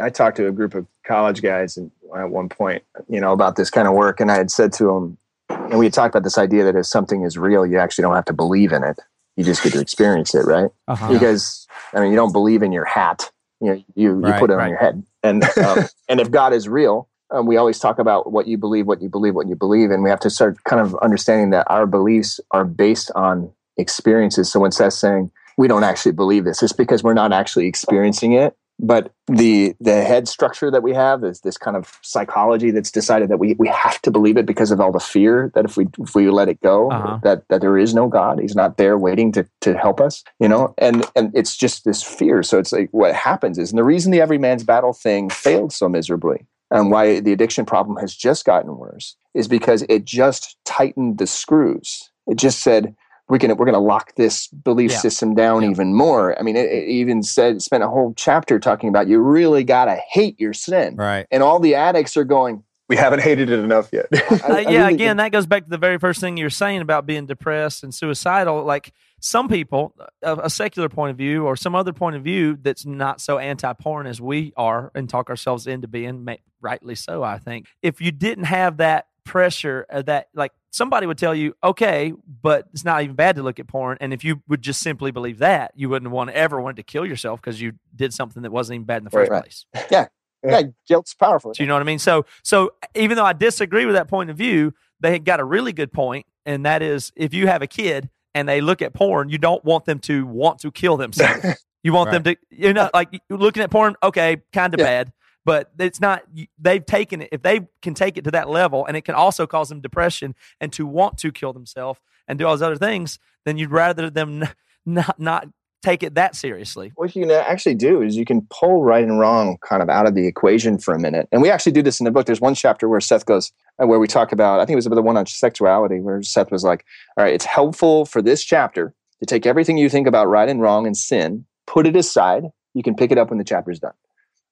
I 0.00 0.10
talked 0.10 0.36
to 0.36 0.46
a 0.46 0.52
group 0.52 0.74
of 0.74 0.86
college 1.04 1.42
guys 1.42 1.76
and 1.76 1.90
at 2.16 2.30
one 2.30 2.48
point, 2.48 2.82
you 3.08 3.20
know, 3.20 3.32
about 3.32 3.56
this 3.56 3.70
kind 3.70 3.88
of 3.88 3.94
work, 3.94 4.20
and 4.20 4.30
I 4.30 4.36
had 4.36 4.50
said 4.50 4.72
to 4.74 4.84
them, 4.84 5.18
and 5.48 5.78
we 5.78 5.90
talked 5.90 6.14
about 6.14 6.24
this 6.24 6.38
idea 6.38 6.64
that 6.64 6.76
if 6.76 6.86
something 6.86 7.22
is 7.22 7.36
real, 7.38 7.66
you 7.66 7.78
actually 7.78 8.02
don't 8.02 8.14
have 8.14 8.24
to 8.26 8.32
believe 8.32 8.72
in 8.72 8.84
it; 8.84 8.98
you 9.36 9.44
just 9.44 9.62
get 9.62 9.72
to 9.72 9.80
experience 9.80 10.34
it, 10.34 10.44
right? 10.44 10.70
Uh-huh. 10.88 11.12
Because 11.12 11.66
I 11.94 12.00
mean, 12.00 12.10
you 12.10 12.16
don't 12.16 12.32
believe 12.32 12.62
in 12.62 12.72
your 12.72 12.84
hat, 12.84 13.30
you 13.60 13.68
know, 13.68 13.84
you 13.94 14.26
you 14.26 14.32
put 14.34 14.50
it 14.50 14.54
right. 14.54 14.64
on 14.64 14.70
your 14.70 14.78
head, 14.78 15.02
and 15.22 15.44
um, 15.58 15.84
and 16.08 16.20
if 16.20 16.30
God 16.30 16.52
is 16.52 16.68
real, 16.68 17.08
um, 17.30 17.46
we 17.46 17.56
always 17.56 17.78
talk 17.78 17.98
about 17.98 18.32
what 18.32 18.46
you 18.46 18.56
believe, 18.56 18.86
what 18.86 19.02
you 19.02 19.08
believe, 19.08 19.34
what 19.34 19.48
you 19.48 19.56
believe, 19.56 19.90
and 19.90 20.02
we 20.02 20.10
have 20.10 20.20
to 20.20 20.30
start 20.30 20.62
kind 20.64 20.80
of 20.80 20.94
understanding 20.96 21.50
that 21.50 21.66
our 21.68 21.86
beliefs 21.86 22.40
are 22.50 22.64
based 22.64 23.10
on 23.14 23.52
experiences. 23.76 24.50
So 24.50 24.60
when 24.60 24.72
Seth's 24.72 24.96
saying 24.96 25.30
we 25.56 25.68
don't 25.68 25.84
actually 25.84 26.12
believe 26.12 26.44
this, 26.44 26.62
it's 26.62 26.72
because 26.72 27.02
we're 27.02 27.14
not 27.14 27.32
actually 27.32 27.66
experiencing 27.66 28.32
it. 28.32 28.56
But 28.80 29.12
the 29.26 29.74
the 29.80 30.02
head 30.02 30.28
structure 30.28 30.70
that 30.70 30.82
we 30.82 30.94
have 30.94 31.24
is 31.24 31.40
this 31.40 31.58
kind 31.58 31.76
of 31.76 31.98
psychology 32.02 32.70
that's 32.70 32.90
decided 32.92 33.28
that 33.28 33.38
we, 33.38 33.54
we 33.58 33.68
have 33.68 34.00
to 34.02 34.10
believe 34.10 34.36
it 34.36 34.46
because 34.46 34.70
of 34.70 34.80
all 34.80 34.92
the 34.92 35.00
fear 35.00 35.50
that 35.54 35.64
if 35.64 35.76
we 35.76 35.88
if 35.98 36.14
we 36.14 36.30
let 36.30 36.48
it 36.48 36.60
go 36.60 36.90
Uh-huh. 36.90 37.18
that 37.24 37.42
that 37.48 37.60
there 37.60 37.76
is 37.76 37.92
no 37.94 38.08
God, 38.08 38.38
He's 38.40 38.54
not 38.54 38.76
there 38.76 38.96
waiting 38.96 39.32
to 39.32 39.46
to 39.62 39.76
help 39.76 40.00
us, 40.00 40.22
you 40.38 40.48
know, 40.48 40.74
and 40.78 41.04
and 41.16 41.32
it's 41.34 41.56
just 41.56 41.84
this 41.84 42.02
fear. 42.02 42.42
So 42.42 42.58
it's 42.58 42.72
like 42.72 42.88
what 42.92 43.14
happens 43.14 43.58
is, 43.58 43.70
and 43.70 43.78
the 43.78 43.84
reason 43.84 44.12
the 44.12 44.20
every 44.20 44.38
man's 44.38 44.64
battle 44.64 44.92
thing 44.92 45.28
failed 45.28 45.72
so 45.72 45.88
miserably 45.88 46.46
and 46.70 46.90
why 46.90 47.18
the 47.20 47.32
addiction 47.32 47.64
problem 47.66 47.96
has 47.96 48.14
just 48.14 48.44
gotten 48.44 48.76
worse 48.76 49.16
is 49.34 49.48
because 49.48 49.82
it 49.88 50.04
just 50.04 50.56
tightened 50.64 51.18
the 51.18 51.26
screws. 51.26 52.10
It 52.26 52.36
just 52.36 52.60
said 52.60 52.94
we're 53.28 53.38
gonna 53.38 53.54
we're 53.54 53.66
gonna 53.66 53.78
lock 53.78 54.14
this 54.16 54.48
belief 54.48 54.90
Yeah. 54.92 54.98
system 54.98 55.34
down 55.34 55.64
even 55.64 55.94
more. 55.94 56.38
I 56.38 56.42
mean, 56.42 56.56
it, 56.56 56.66
it 56.70 56.88
even 56.88 57.22
said 57.22 57.60
spent 57.62 57.82
a 57.82 57.88
whole 57.88 58.14
chapter 58.16 58.58
talking 58.58 58.88
about 58.88 59.08
you 59.08 59.18
really 59.20 59.64
gotta 59.64 59.96
hate 60.10 60.38
your 60.40 60.52
sin, 60.52 60.96
Right. 60.96 61.26
and 61.30 61.42
all 61.42 61.58
the 61.60 61.74
addicts 61.74 62.16
are 62.16 62.24
going. 62.24 62.64
We 62.88 62.96
haven't 62.96 63.20
hated 63.20 63.50
it 63.50 63.58
enough 63.58 63.90
yet. 63.92 64.06
I- 64.12 64.16
Uh, 64.16 64.54
I 64.54 64.60
yeah, 64.60 64.80
really- 64.84 64.94
again, 64.94 65.18
that 65.18 65.30
goes 65.30 65.44
back 65.46 65.64
to 65.64 65.68
the 65.68 65.76
very 65.76 65.98
first 65.98 66.20
thing 66.22 66.38
you're 66.38 66.48
saying 66.48 66.80
about 66.80 67.04
being 67.04 67.26
depressed 67.26 67.84
and 67.84 67.92
suicidal. 67.94 68.64
Like 68.64 68.94
some 69.20 69.46
people, 69.48 69.94
a, 70.22 70.36
a 70.44 70.48
secular 70.50 70.88
point 70.88 71.10
of 71.10 71.18
view 71.18 71.44
or 71.44 71.54
some 71.54 71.74
other 71.74 71.92
point 71.92 72.16
of 72.16 72.22
view 72.24 72.56
that's 72.56 72.86
not 72.86 73.20
so 73.20 73.36
anti-porn 73.36 74.06
as 74.06 74.22
we 74.22 74.54
are 74.56 74.90
and 74.94 75.06
talk 75.06 75.28
ourselves 75.28 75.66
into 75.66 75.86
being, 75.86 76.24
ma- 76.24 76.36
rightly 76.62 76.94
so, 76.94 77.22
I 77.22 77.36
think. 77.38 77.66
If 77.82 78.00
you 78.00 78.10
didn't 78.10 78.44
have 78.44 78.78
that 78.78 79.08
pressure, 79.24 79.84
uh, 79.92 80.00
that 80.02 80.28
like 80.34 80.52
somebody 80.70 81.06
would 81.06 81.18
tell 81.18 81.34
you, 81.34 81.54
okay, 81.62 82.12
but 82.42 82.66
it's 82.72 82.84
not 82.84 83.02
even 83.02 83.16
bad 83.16 83.36
to 83.36 83.42
look 83.42 83.58
at 83.58 83.66
porn, 83.66 83.98
and 84.00 84.12
if 84.12 84.24
you 84.24 84.42
would 84.48 84.62
just 84.62 84.80
simply 84.80 85.10
believe 85.10 85.38
that, 85.38 85.72
you 85.74 85.88
wouldn't 85.88 86.10
want 86.10 86.30
to 86.30 86.36
ever 86.36 86.60
want 86.60 86.76
to 86.76 86.82
kill 86.82 87.06
yourself 87.06 87.40
because 87.40 87.60
you 87.60 87.72
did 87.94 88.12
something 88.14 88.42
that 88.42 88.52
wasn't 88.52 88.74
even 88.76 88.84
bad 88.86 88.98
in 88.98 89.04
the 89.04 89.10
first 89.10 89.30
Right, 89.30 89.36
right. 89.36 89.42
place. 89.44 89.66
yeah, 89.90 90.06
Yeah. 90.44 90.62
guilt's 90.86 91.14
powerful. 91.14 91.52
Do 91.52 91.62
you 91.62 91.66
know 91.66 91.74
what 91.74 91.82
I 91.82 91.86
mean? 91.86 91.98
So, 91.98 92.26
so 92.42 92.72
even 92.94 93.16
though 93.16 93.24
I 93.24 93.32
disagree 93.32 93.86
with 93.86 93.94
that 93.94 94.08
point 94.08 94.30
of 94.30 94.36
view, 94.36 94.74
they 95.00 95.12
had 95.12 95.24
got 95.24 95.40
a 95.40 95.44
really 95.44 95.72
good 95.72 95.92
point, 95.92 96.26
and 96.46 96.66
that 96.66 96.82
is 96.82 97.12
if 97.16 97.32
you 97.34 97.46
have 97.46 97.62
a 97.62 97.66
kid 97.66 98.08
and 98.34 98.48
they 98.48 98.60
look 98.60 98.82
at 98.82 98.92
porn, 98.92 99.28
you 99.30 99.38
don't 99.38 99.64
want 99.64 99.84
them 99.84 99.98
to 100.00 100.26
want 100.26 100.60
to 100.60 100.70
kill 100.70 100.96
themselves. 100.96 101.64
you 101.82 101.92
want 101.92 102.10
them 102.10 102.22
to, 102.24 102.36
you 102.50 102.72
know, 102.72 102.90
like 102.92 103.20
looking 103.30 103.62
at 103.62 103.70
porn, 103.70 103.96
okay, 104.02 104.42
kind 104.52 104.74
of 104.74 104.80
Yeah. 104.80 104.86
bad, 104.86 105.12
but 105.48 105.70
it's 105.78 105.98
not. 105.98 106.24
They've 106.58 106.84
taken 106.84 107.22
it. 107.22 107.30
If 107.32 107.40
they 107.40 107.60
can 107.80 107.94
take 107.94 108.18
it 108.18 108.24
to 108.24 108.30
that 108.32 108.50
level, 108.50 108.84
and 108.84 108.98
it 108.98 109.06
can 109.06 109.14
also 109.14 109.46
cause 109.46 109.70
them 109.70 109.80
depression 109.80 110.34
and 110.60 110.70
to 110.74 110.84
want 110.84 111.16
to 111.20 111.32
kill 111.32 111.54
themselves 111.54 112.00
and 112.26 112.38
do 112.38 112.44
all 112.44 112.52
those 112.52 112.60
other 112.60 112.76
things, 112.76 113.18
then 113.46 113.56
you'd 113.56 113.70
rather 113.70 114.10
them 114.10 114.42
n- 114.42 114.52
not 114.84 115.18
not 115.18 115.48
take 115.82 116.02
it 116.02 116.16
that 116.16 116.36
seriously. 116.36 116.92
what 116.96 117.16
you 117.16 117.22
can 117.22 117.30
actually 117.30 117.76
do 117.76 118.02
is 118.02 118.14
you 118.14 118.26
can 118.26 118.46
pull 118.50 118.82
right 118.82 119.02
and 119.02 119.18
wrong 119.18 119.56
kind 119.66 119.80
of 119.80 119.88
out 119.88 120.06
of 120.06 120.14
the 120.14 120.26
equation 120.26 120.76
for 120.76 120.92
a 120.92 120.98
minute. 120.98 121.26
And 121.32 121.40
we 121.40 121.48
actually 121.48 121.72
do 121.72 121.82
this 121.82 121.98
in 121.98 122.04
the 122.04 122.10
book. 122.10 122.26
There's 122.26 122.42
one 122.42 122.54
chapter 122.54 122.86
where 122.86 123.00
Seth 123.00 123.24
goes, 123.24 123.50
uh, 123.82 123.86
where 123.86 123.98
we 123.98 124.06
talk 124.06 124.32
about, 124.32 124.60
I 124.60 124.66
think 124.66 124.74
it 124.74 124.76
was 124.76 124.86
about 124.86 124.96
the 124.96 125.02
one 125.02 125.16
on 125.16 125.24
sexuality, 125.24 126.00
where 126.00 126.22
Seth 126.22 126.50
was 126.50 126.62
like, 126.62 126.84
all 127.16 127.24
right, 127.24 127.32
it's 127.32 127.46
helpful 127.46 128.04
for 128.04 128.20
this 128.20 128.44
chapter 128.44 128.92
to 129.20 129.24
take 129.24 129.46
everything 129.46 129.78
you 129.78 129.88
think 129.88 130.06
about 130.06 130.28
right 130.28 130.50
and 130.50 130.60
wrong 130.60 130.86
and 130.86 130.94
sin, 130.94 131.46
put 131.66 131.86
it 131.86 131.96
aside. 131.96 132.42
You 132.74 132.82
can 132.82 132.94
pick 132.94 133.10
it 133.12 133.16
up 133.16 133.30
when 133.30 133.38
the 133.38 133.44
chapter's 133.44 133.78
done. 133.78 133.94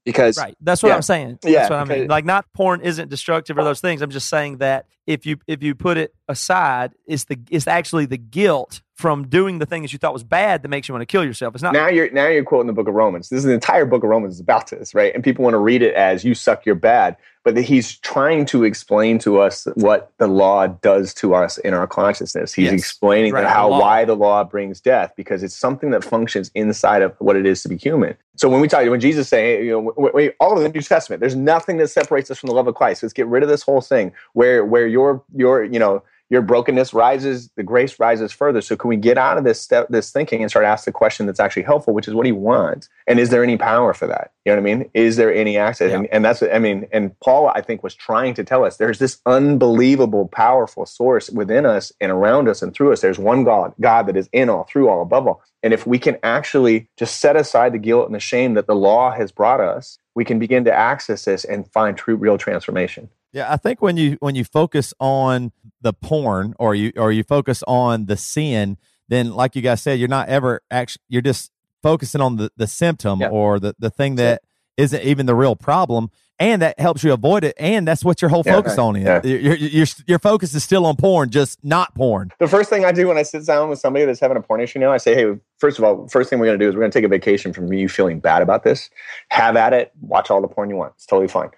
Because 0.06 0.38
Right. 0.38 0.56
That's 0.62 0.82
what 0.82 0.90
Yeah. 0.90 0.94
I'm 0.94 1.02
saying. 1.02 1.38
Yeah, 1.44 1.58
That's 1.58 1.70
what 1.70 1.80
I 1.80 1.84
mean. 1.84 2.06
Like 2.08 2.24
not 2.24 2.46
porn 2.54 2.80
isn't 2.80 3.10
destructive 3.10 3.58
or 3.58 3.64
those 3.64 3.80
things. 3.80 4.00
I'm 4.00 4.10
just 4.10 4.28
saying 4.30 4.58
that 4.58 4.86
if 5.06 5.26
you 5.26 5.36
if 5.46 5.62
you 5.62 5.74
put 5.74 5.98
it 5.98 6.14
aside, 6.28 6.92
it's 7.06 7.24
the 7.24 7.38
it's 7.50 7.66
actually 7.66 8.06
the 8.06 8.16
guilt 8.16 8.80
from 8.96 9.28
doing 9.28 9.58
the 9.58 9.66
thing 9.66 9.82
that 9.82 9.92
you 9.92 9.98
thought 9.98 10.14
was 10.14 10.24
bad 10.24 10.62
that 10.62 10.68
makes 10.68 10.88
you 10.88 10.94
want 10.94 11.02
to 11.02 11.06
kill 11.06 11.22
yourself. 11.22 11.54
It's 11.54 11.62
not. 11.62 11.74
now 11.74 11.86
you're 11.88 12.10
now 12.12 12.28
you're 12.28 12.42
quoting 12.44 12.66
the 12.66 12.72
book 12.72 12.88
of 12.88 12.94
Romans. 12.94 13.28
This 13.28 13.38
is 13.38 13.44
the 13.44 13.52
entire 13.52 13.84
book 13.84 14.02
of 14.02 14.08
Romans 14.08 14.34
is 14.34 14.40
about 14.40 14.70
this, 14.70 14.94
right? 14.94 15.14
And 15.14 15.22
people 15.22 15.44
want 15.44 15.52
to 15.52 15.58
read 15.58 15.82
it 15.82 15.94
as 15.94 16.24
you 16.24 16.34
suck, 16.34 16.64
you're 16.64 16.74
bad. 16.74 17.16
But 17.44 17.54
that 17.54 17.62
he's 17.62 17.98
trying 17.98 18.44
to 18.46 18.64
explain 18.64 19.20
to 19.20 19.38
us 19.40 19.68
what 19.74 20.10
the 20.18 20.26
law 20.26 20.66
does 20.66 21.14
to 21.14 21.34
us 21.34 21.58
in 21.58 21.74
our 21.74 21.86
consciousness. 21.86 22.52
He's 22.52 22.64
Yes. 22.72 22.80
explaining 22.80 23.32
Right, 23.34 23.42
that 23.42 23.48
the 23.48 23.54
how 23.54 23.68
law. 23.68 23.80
why 23.80 24.04
the 24.04 24.16
law 24.16 24.42
brings 24.42 24.80
death 24.80 25.12
because 25.16 25.44
it's 25.44 25.54
something 25.54 25.90
that 25.90 26.02
functions 26.02 26.50
inside 26.56 27.02
of 27.02 27.14
what 27.20 27.36
it 27.36 27.46
is 27.46 27.62
to 27.62 27.68
be 27.68 27.76
human. 27.76 28.16
So 28.36 28.48
when 28.48 28.60
we 28.60 28.66
talk, 28.66 28.84
when 28.88 28.98
Jesus 28.98 29.28
saying, 29.28 29.64
you 29.64 29.70
know, 29.72 29.82
w- 29.90 30.08
w- 30.08 30.32
all 30.40 30.56
of 30.56 30.62
the 30.62 30.68
New 30.70 30.80
Testament, 30.82 31.20
there's 31.20 31.36
nothing 31.36 31.76
that 31.76 31.88
separates 31.88 32.30
us 32.32 32.38
from 32.38 32.48
the 32.48 32.54
love 32.54 32.66
of 32.66 32.74
Christ. 32.74 33.02
Let's 33.04 33.12
get 33.12 33.26
rid 33.28 33.42
of 33.44 33.48
this 33.48 33.62
whole 33.62 33.80
thing 33.82 34.10
where 34.32 34.64
where 34.64 34.86
your 34.88 35.22
your 35.34 35.62
you 35.62 35.78
know 35.78 36.02
your 36.28 36.42
brokenness 36.42 36.92
rises, 36.92 37.50
the 37.56 37.62
grace 37.62 38.00
rises 38.00 38.32
further. 38.32 38.60
So 38.60 38.76
can 38.76 38.88
we 38.88 38.96
get 38.96 39.16
out 39.16 39.38
of 39.38 39.44
this 39.44 39.60
step, 39.60 39.88
this 39.88 40.10
thinking 40.10 40.42
and 40.42 40.50
start 40.50 40.64
asking 40.64 40.92
the 40.92 40.98
question 40.98 41.26
that's 41.26 41.38
actually 41.38 41.62
helpful, 41.62 41.94
which 41.94 42.08
is 42.08 42.14
what 42.14 42.24
do 42.24 42.28
you 42.28 42.34
want? 42.34 42.88
And 43.06 43.20
is 43.20 43.30
there 43.30 43.44
any 43.44 43.56
power 43.56 43.94
for 43.94 44.06
that? 44.08 44.32
You 44.44 44.52
know 44.52 44.60
what 44.60 44.68
I 44.68 44.74
mean? 44.74 44.90
Is 44.92 45.16
there 45.16 45.32
any 45.32 45.56
access? 45.56 45.92
And, 45.92 46.08
and 46.10 46.24
that's, 46.24 46.42
I 46.42 46.58
mean, 46.58 46.88
and 46.92 47.18
Paul, 47.20 47.48
I 47.54 47.60
think, 47.60 47.82
was 47.82 47.94
trying 47.94 48.34
to 48.34 48.44
tell 48.44 48.64
us 48.64 48.76
there's 48.76 48.98
this 48.98 49.20
unbelievable, 49.26 50.28
powerful 50.28 50.84
source 50.84 51.30
within 51.30 51.64
us 51.64 51.92
and 52.00 52.10
around 52.10 52.48
us 52.48 52.60
and 52.60 52.74
through 52.74 52.92
us. 52.92 53.00
There's 53.00 53.18
one 53.18 53.44
God, 53.44 53.74
God 53.80 54.06
that 54.08 54.16
is 54.16 54.28
in 54.32 54.50
all, 54.50 54.64
through 54.64 54.88
all, 54.88 55.02
above 55.02 55.26
all. 55.26 55.42
And 55.62 55.72
if 55.72 55.86
we 55.86 55.98
can 55.98 56.16
actually 56.22 56.88
just 56.96 57.20
set 57.20 57.36
aside 57.36 57.72
the 57.72 57.78
guilt 57.78 58.06
and 58.06 58.14
the 58.14 58.20
shame 58.20 58.54
that 58.54 58.66
the 58.66 58.74
law 58.74 59.10
has 59.12 59.32
brought 59.32 59.60
us, 59.60 59.98
we 60.14 60.24
can 60.24 60.38
begin 60.38 60.64
to 60.64 60.72
access 60.72 61.24
this 61.24 61.44
and 61.44 61.70
find 61.72 61.96
true, 61.96 62.16
real 62.16 62.38
transformation. 62.38 63.08
Yeah, 63.36 63.52
I 63.52 63.58
think 63.58 63.82
when 63.82 63.98
you 63.98 64.16
when 64.20 64.34
you 64.34 64.44
focus 64.44 64.94
on 64.98 65.52
the 65.82 65.92
porn 65.92 66.54
or 66.58 66.74
you 66.74 66.90
or 66.96 67.12
you 67.12 67.22
focus 67.22 67.62
on 67.68 68.06
the 68.06 68.16
sin, 68.16 68.78
then 69.08 69.32
like 69.34 69.54
you 69.54 69.60
guys 69.60 69.82
said, 69.82 69.98
you're 69.98 70.08
not 70.08 70.28
ever 70.28 70.62
actually 70.70 71.02
you're 71.08 71.20
just 71.20 71.52
focusing 71.82 72.22
on 72.22 72.36
the 72.36 72.50
the 72.56 72.66
symptom 72.66 73.20
Yeah. 73.20 73.28
or 73.28 73.60
the 73.60 73.74
the 73.78 73.90
thing 73.90 74.14
that 74.16 74.40
isn't 74.78 75.02
even 75.02 75.26
the 75.26 75.34
real 75.34 75.54
problem, 75.54 76.10
and 76.38 76.62
that 76.62 76.80
helps 76.80 77.04
you 77.04 77.12
avoid 77.12 77.44
it, 77.44 77.54
and 77.58 77.86
that's 77.86 78.02
what 78.04 78.22
your 78.22 78.30
whole 78.30 78.42
Yeah, 78.46 78.54
focus 78.54 78.78
right. 78.78 78.84
on 78.84 78.96
is. 78.96 79.04
Yeah. 79.04 79.54
Your, 79.54 79.86
your 80.06 80.18
focus 80.18 80.54
is 80.54 80.64
still 80.64 80.86
on 80.86 80.96
porn, 80.96 81.28
just 81.30 81.62
not 81.62 81.94
porn. 81.94 82.30
The 82.38 82.48
first 82.48 82.70
thing 82.70 82.84
I 82.86 82.92
do 82.92 83.08
when 83.08 83.16
I 83.18 83.22
sit 83.22 83.44
down 83.46 83.68
with 83.70 83.78
somebody 83.78 84.04
that's 84.06 84.20
having 84.20 84.36
a 84.38 84.42
porn 84.42 84.60
issue 84.62 84.78
now, 84.78 84.92
I 84.92 84.98
say, 84.98 85.14
hey, 85.14 85.34
first 85.58 85.78
of 85.78 85.84
all, 85.84 86.08
first 86.08 86.28
thing 86.30 86.38
we're 86.38 86.46
going 86.46 86.58
to 86.58 86.64
do 86.64 86.68
is 86.68 86.74
we're 86.74 86.80
going 86.82 86.90
to 86.90 86.98
take 86.98 87.04
a 87.06 87.08
vacation 87.08 87.52
from 87.54 87.70
you 87.72 87.86
feeling 87.88 88.18
bad 88.20 88.40
about 88.42 88.64
this. 88.64 88.88
Have 89.30 89.56
at 89.56 89.72
it. 89.74 89.92
Watch 90.00 90.30
all 90.30 90.40
the 90.42 90.48
porn 90.48 90.68
you 90.70 90.76
want. 90.76 90.92
It's 90.96 91.06
totally 91.06 91.28
fine. 91.28 91.48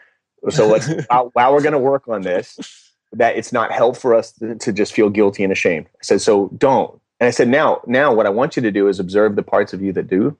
So 0.50 0.68
let's, 0.68 0.88
while, 1.08 1.30
while 1.32 1.52
we're 1.52 1.62
going 1.62 1.72
to 1.72 1.78
work 1.78 2.08
on 2.08 2.22
this, 2.22 2.92
that 3.12 3.36
it's 3.36 3.52
not 3.52 3.72
help 3.72 3.96
for 3.96 4.14
us 4.14 4.32
to, 4.32 4.54
to 4.56 4.72
just 4.72 4.92
feel 4.92 5.08
guilty 5.08 5.42
and 5.42 5.52
ashamed. 5.52 5.86
I 5.94 6.02
said, 6.02 6.20
so 6.20 6.48
don't. 6.58 7.00
And 7.20 7.26
I 7.26 7.30
said, 7.30 7.48
now, 7.48 7.80
now 7.86 8.12
what 8.14 8.26
I 8.26 8.30
want 8.30 8.56
you 8.56 8.62
to 8.62 8.70
do 8.70 8.88
is 8.88 9.00
observe 9.00 9.36
the 9.36 9.42
parts 9.42 9.72
of 9.72 9.82
you 9.82 9.92
that 9.94 10.08
do 10.08 10.36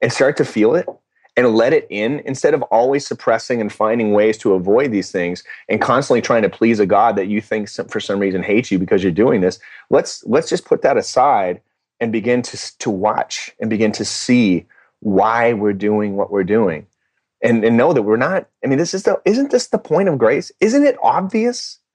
and 0.00 0.12
start 0.12 0.36
to 0.38 0.44
feel 0.44 0.74
it 0.74 0.86
and 1.36 1.54
let 1.54 1.72
it 1.72 1.86
in 1.90 2.20
instead 2.20 2.54
of 2.54 2.62
always 2.64 3.06
suppressing 3.06 3.60
and 3.60 3.72
finding 3.72 4.12
ways 4.12 4.38
to 4.38 4.54
avoid 4.54 4.90
these 4.90 5.12
things 5.12 5.44
and 5.68 5.80
constantly 5.80 6.22
trying 6.22 6.42
to 6.42 6.48
please 6.48 6.80
a 6.80 6.86
god 6.86 7.16
that 7.16 7.28
you 7.28 7.40
think 7.40 7.68
some, 7.68 7.86
for 7.88 8.00
some 8.00 8.18
reason 8.18 8.42
hates 8.42 8.70
you 8.70 8.78
because 8.78 9.02
you're 9.02 9.12
doing 9.12 9.40
this 9.40 9.58
let's 9.90 10.24
let's 10.24 10.48
just 10.48 10.64
put 10.64 10.82
that 10.82 10.96
aside 10.96 11.60
and 12.00 12.10
begin 12.12 12.42
to 12.42 12.78
to 12.78 12.90
watch 12.90 13.54
and 13.60 13.68
begin 13.68 13.92
to 13.92 14.04
see 14.04 14.66
why 15.00 15.52
we're 15.52 15.72
doing 15.72 16.16
what 16.16 16.30
we're 16.30 16.44
doing 16.44 16.86
and 17.42 17.64
and 17.64 17.76
know 17.76 17.92
that 17.92 18.02
we're 18.02 18.16
not 18.16 18.48
i 18.64 18.66
mean 18.66 18.78
this 18.78 18.94
is 18.94 19.02
the 19.04 19.20
isn't 19.24 19.50
this 19.50 19.68
the 19.68 19.78
point 19.78 20.08
of 20.08 20.18
grace 20.18 20.50
isn't 20.60 20.84
it 20.84 20.96
obvious 21.02 21.78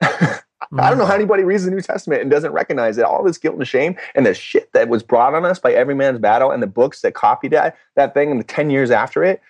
I 0.78 0.88
don't 0.88 0.96
know 0.96 1.06
how 1.06 1.16
anybody 1.16 1.42
reads 1.42 1.64
the 1.64 1.72
New 1.72 1.80
Testament 1.80 2.22
and 2.22 2.30
doesn't 2.30 2.52
recognize 2.52 2.94
that 2.94 3.04
all 3.04 3.24
this 3.24 3.36
guilt 3.36 3.56
and 3.56 3.66
shame 3.66 3.96
and 4.14 4.24
the 4.24 4.32
shit 4.32 4.72
that 4.74 4.88
was 4.88 5.02
brought 5.02 5.34
on 5.34 5.44
us 5.44 5.58
by 5.58 5.72
every 5.72 5.94
man's 5.96 6.20
battle 6.20 6.52
and 6.52 6.62
the 6.62 6.68
books 6.68 7.00
that 7.00 7.14
copied 7.14 7.50
that 7.50 7.76
that 7.96 8.14
thing 8.14 8.30
and 8.30 8.38
the 8.38 8.44
10 8.44 8.70
years 8.70 8.92
after 8.92 9.24
it 9.24 9.40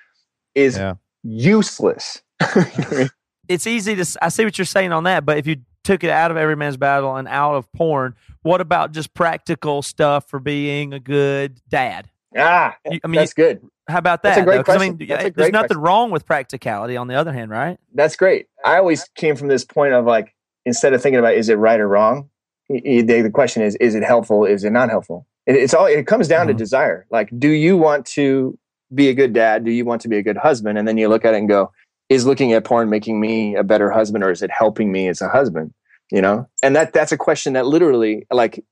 is 0.55 0.79
Yeah. 0.79 0.95
useless. 1.23 2.23
You 2.41 2.63
know 2.63 2.63
what 2.65 2.93
I 2.93 2.97
mean? 2.97 3.11
it's 3.47 3.67
easy 3.67 3.95
to. 3.95 4.07
I 4.23 4.31
see 4.31 4.45
what 4.47 4.57
you're 4.57 4.65
saying 4.65 4.93
on 4.93 5.05
that, 5.05 5.27
but 5.27 5.37
if 5.37 5.47
you 5.47 5.57
took 5.85 6.03
it 6.03 6.09
out 6.11 6.31
of 6.31 6.39
every 6.39 6.57
man's 6.57 6.79
battle 6.79 7.15
and 7.17 7.29
out 7.29 7.55
of 7.57 7.71
porn, 7.73 8.15
what 8.43 8.61
about 8.63 8.93
just 8.93 9.13
practical 9.15 9.83
stuff 9.83 10.29
for 10.31 10.39
being 10.41 10.95
a 10.95 10.99
good 10.99 11.61
dad? 11.69 12.09
ah, 12.39 12.75
You- 12.91 13.01
I 13.05 13.07
mean, 13.07 13.19
that's 13.21 13.35
good. 13.35 13.61
How 13.89 13.99
about 13.99 14.23
that? 14.23 14.37
That's 14.37 14.43
a 14.43 14.45
great 14.45 14.57
though? 14.59 14.63
'Cause, 14.65 14.77
I 14.77 14.79
mean, 14.91 14.99
a 15.03 15.31
there's 15.31 15.51
nothing 15.53 15.69
question. 15.69 15.79
wrong 15.79 16.11
with 16.11 16.25
practicality. 16.27 16.97
On 16.97 17.09
the 17.09 17.15
other 17.15 17.33
hand, 17.33 17.51
right? 17.51 17.79
that's 17.95 18.17
great. 18.17 18.47
I 18.65 18.77
always 18.79 19.09
came 19.17 19.37
from 19.37 19.49
this 19.49 19.65
point 19.65 19.93
of 19.93 20.05
like, 20.07 20.35
instead 20.65 20.93
of 20.95 21.03
thinking 21.03 21.19
about 21.19 21.35
is 21.35 21.49
it 21.49 21.57
right 21.57 21.81
or 21.81 21.89
wrong, 21.89 22.31
the, 22.69 23.31
question 23.33 23.63
is, 23.63 23.75
is 23.77 23.95
it 23.95 24.05
helpful? 24.05 24.45
Is 24.45 24.65
it 24.65 24.71
not 24.71 24.89
helpful? 24.89 25.27
It, 25.47 25.57
it's 25.57 25.75
all. 25.75 25.87
It 25.87 26.07
comes 26.07 26.29
down 26.29 26.47
to 26.47 26.55
Mhm. 26.55 26.59
desire. 26.59 27.07
Like, 27.11 27.29
do 27.39 27.49
you 27.49 27.77
want 27.77 28.07
to 28.07 28.57
be 28.95 29.09
a 29.09 29.15
good 29.15 29.33
dad? 29.33 29.65
Do 29.65 29.71
you 29.73 29.85
want 29.85 30.01
to 30.03 30.09
be 30.09 30.17
a 30.19 30.23
good 30.23 30.37
husband? 30.37 30.79
And 30.79 30.87
then 30.87 30.97
you 30.97 31.09
look 31.09 31.25
at 31.25 31.35
it 31.35 31.39
and 31.39 31.49
go, 31.49 31.73
is 32.09 32.25
looking 32.27 32.53
at 32.53 32.65
porn 32.65 32.89
making 32.89 33.21
me 33.21 33.57
a 33.57 33.65
better 33.65 33.91
husband, 33.91 34.23
or 34.23 34.31
is 34.31 34.43
it 34.43 34.51
helping 34.51 34.93
me 34.93 35.09
as 35.09 35.21
a 35.21 35.29
husband? 35.29 35.75
You 36.13 36.21
know, 36.21 36.47
and 36.63 36.77
that 36.77 36.93
that's 36.93 37.11
a 37.11 37.17
question 37.17 37.55
that 37.55 37.65
literally, 37.67 38.27
like, 38.31 38.63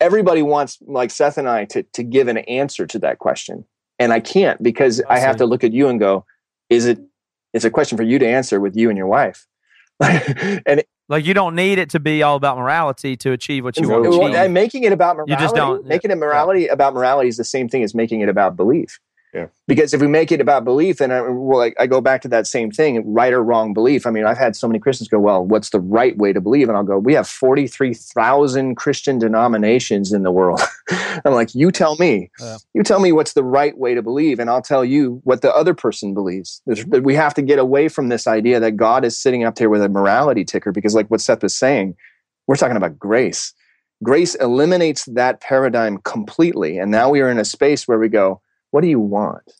everybody 0.00 0.42
wants, 0.42 0.78
like 0.86 1.10
Seth 1.10 1.36
and 1.38 1.48
I, 1.48 1.64
to 1.66 1.82
to 1.82 2.02
give 2.04 2.28
an 2.28 2.38
answer 2.38 2.86
to 2.86 2.98
that 3.00 3.18
question, 3.18 3.64
and 3.98 4.12
I 4.12 4.20
can't 4.20 4.62
because 4.62 5.00
I 5.08 5.16
I 5.16 5.18
have 5.20 5.36
to 5.36 5.46
look 5.46 5.64
at 5.64 5.72
you 5.72 5.88
and 5.88 5.98
go, 6.00 6.24
is 6.70 6.86
it? 6.86 6.98
It's 7.52 7.64
a 7.64 7.70
question 7.70 7.96
for 7.96 8.02
you 8.02 8.18
to 8.18 8.26
answer 8.26 8.58
with 8.60 8.76
you 8.76 8.88
and 8.88 8.98
your 8.98 9.06
wife. 9.06 9.46
and 10.00 10.82
Like 11.08 11.24
you 11.24 11.34
don't 11.34 11.54
need 11.54 11.78
it 11.78 11.90
to 11.90 12.00
be 12.00 12.22
all 12.22 12.34
about 12.36 12.56
morality 12.58 13.16
to 13.18 13.30
achieve 13.32 13.62
what 13.62 13.76
you 13.76 13.88
want 13.88 14.04
to 14.04 14.10
achieve. 14.10 14.34
and 14.34 14.52
making 14.54 14.82
it 14.84 14.92
about 14.92 15.16
morality, 15.16 15.32
You 15.32 15.38
just 15.38 15.54
don't- 15.54 15.86
making 15.86 16.10
it 16.10 16.16
morality 16.16 16.66
about 16.66 16.94
morality 16.94 17.28
is 17.28 17.36
the 17.36 17.44
same 17.44 17.68
thing 17.68 17.82
as 17.84 17.94
making 17.94 18.20
it 18.22 18.28
about 18.28 18.56
belief. 18.56 18.98
Yeah. 19.34 19.48
Because 19.66 19.92
if 19.92 20.00
we 20.00 20.06
make 20.06 20.30
it 20.30 20.40
about 20.40 20.64
belief, 20.64 20.98
then 20.98 21.10
I, 21.10 21.20
well, 21.22 21.58
like, 21.58 21.74
I 21.78 21.88
go 21.88 22.00
back 22.00 22.22
to 22.22 22.28
that 22.28 22.46
same 22.46 22.70
thing, 22.70 23.02
right 23.12 23.32
or 23.32 23.42
wrong 23.42 23.74
belief. 23.74 24.06
I 24.06 24.10
mean, 24.10 24.24
I've 24.24 24.38
had 24.38 24.54
so 24.54 24.68
many 24.68 24.78
Christians 24.78 25.08
go, 25.08 25.18
"Well, 25.18 25.44
what's 25.44 25.70
the 25.70 25.80
right 25.80 26.16
way 26.16 26.32
to 26.32 26.40
believe?" 26.40 26.68
And 26.68 26.78
I'll 26.78 26.84
go, 26.84 26.98
"We 26.98 27.14
have 27.14 27.26
forty 27.26 27.66
three 27.66 27.94
thousand 27.94 28.76
Christian 28.76 29.18
denominations 29.18 30.12
in 30.12 30.22
the 30.22 30.30
world." 30.30 30.60
I'm 31.24 31.32
like, 31.32 31.52
"You 31.52 31.72
tell 31.72 31.96
me. 31.96 32.30
Yeah. 32.38 32.58
You 32.74 32.84
tell 32.84 33.00
me 33.00 33.10
what's 33.10 33.32
the 33.32 33.42
right 33.42 33.76
way 33.76 33.94
to 33.94 34.02
believe, 34.02 34.38
and 34.38 34.48
I'll 34.48 34.62
tell 34.62 34.84
you 34.84 35.20
what 35.24 35.42
the 35.42 35.52
other 35.52 35.74
person 35.74 36.14
believes." 36.14 36.62
There's, 36.64 36.86
we 36.86 37.16
have 37.16 37.34
to 37.34 37.42
get 37.42 37.58
away 37.58 37.88
from 37.88 38.10
this 38.10 38.28
idea 38.28 38.60
that 38.60 38.76
God 38.76 39.04
is 39.04 39.16
sitting 39.16 39.42
up 39.42 39.56
there 39.56 39.68
with 39.68 39.82
a 39.82 39.88
morality 39.88 40.44
ticker, 40.44 40.70
because, 40.70 40.94
like 40.94 41.10
what 41.10 41.20
Seth 41.20 41.42
was 41.42 41.56
saying, 41.56 41.96
we're 42.46 42.54
talking 42.54 42.76
about 42.76 43.00
grace. 43.00 43.52
Grace 44.02 44.34
eliminates 44.36 45.06
that 45.06 45.40
paradigm 45.40 45.98
completely. 45.98 46.78
And 46.78 46.90
now 46.90 47.08
we 47.10 47.20
are 47.20 47.30
in 47.30 47.38
a 47.38 47.44
space 47.44 47.88
where 47.88 47.98
we 47.98 48.08
go, 48.08 48.40
what 48.74 48.80
do 48.80 48.88
you 48.88 48.98
want? 48.98 49.52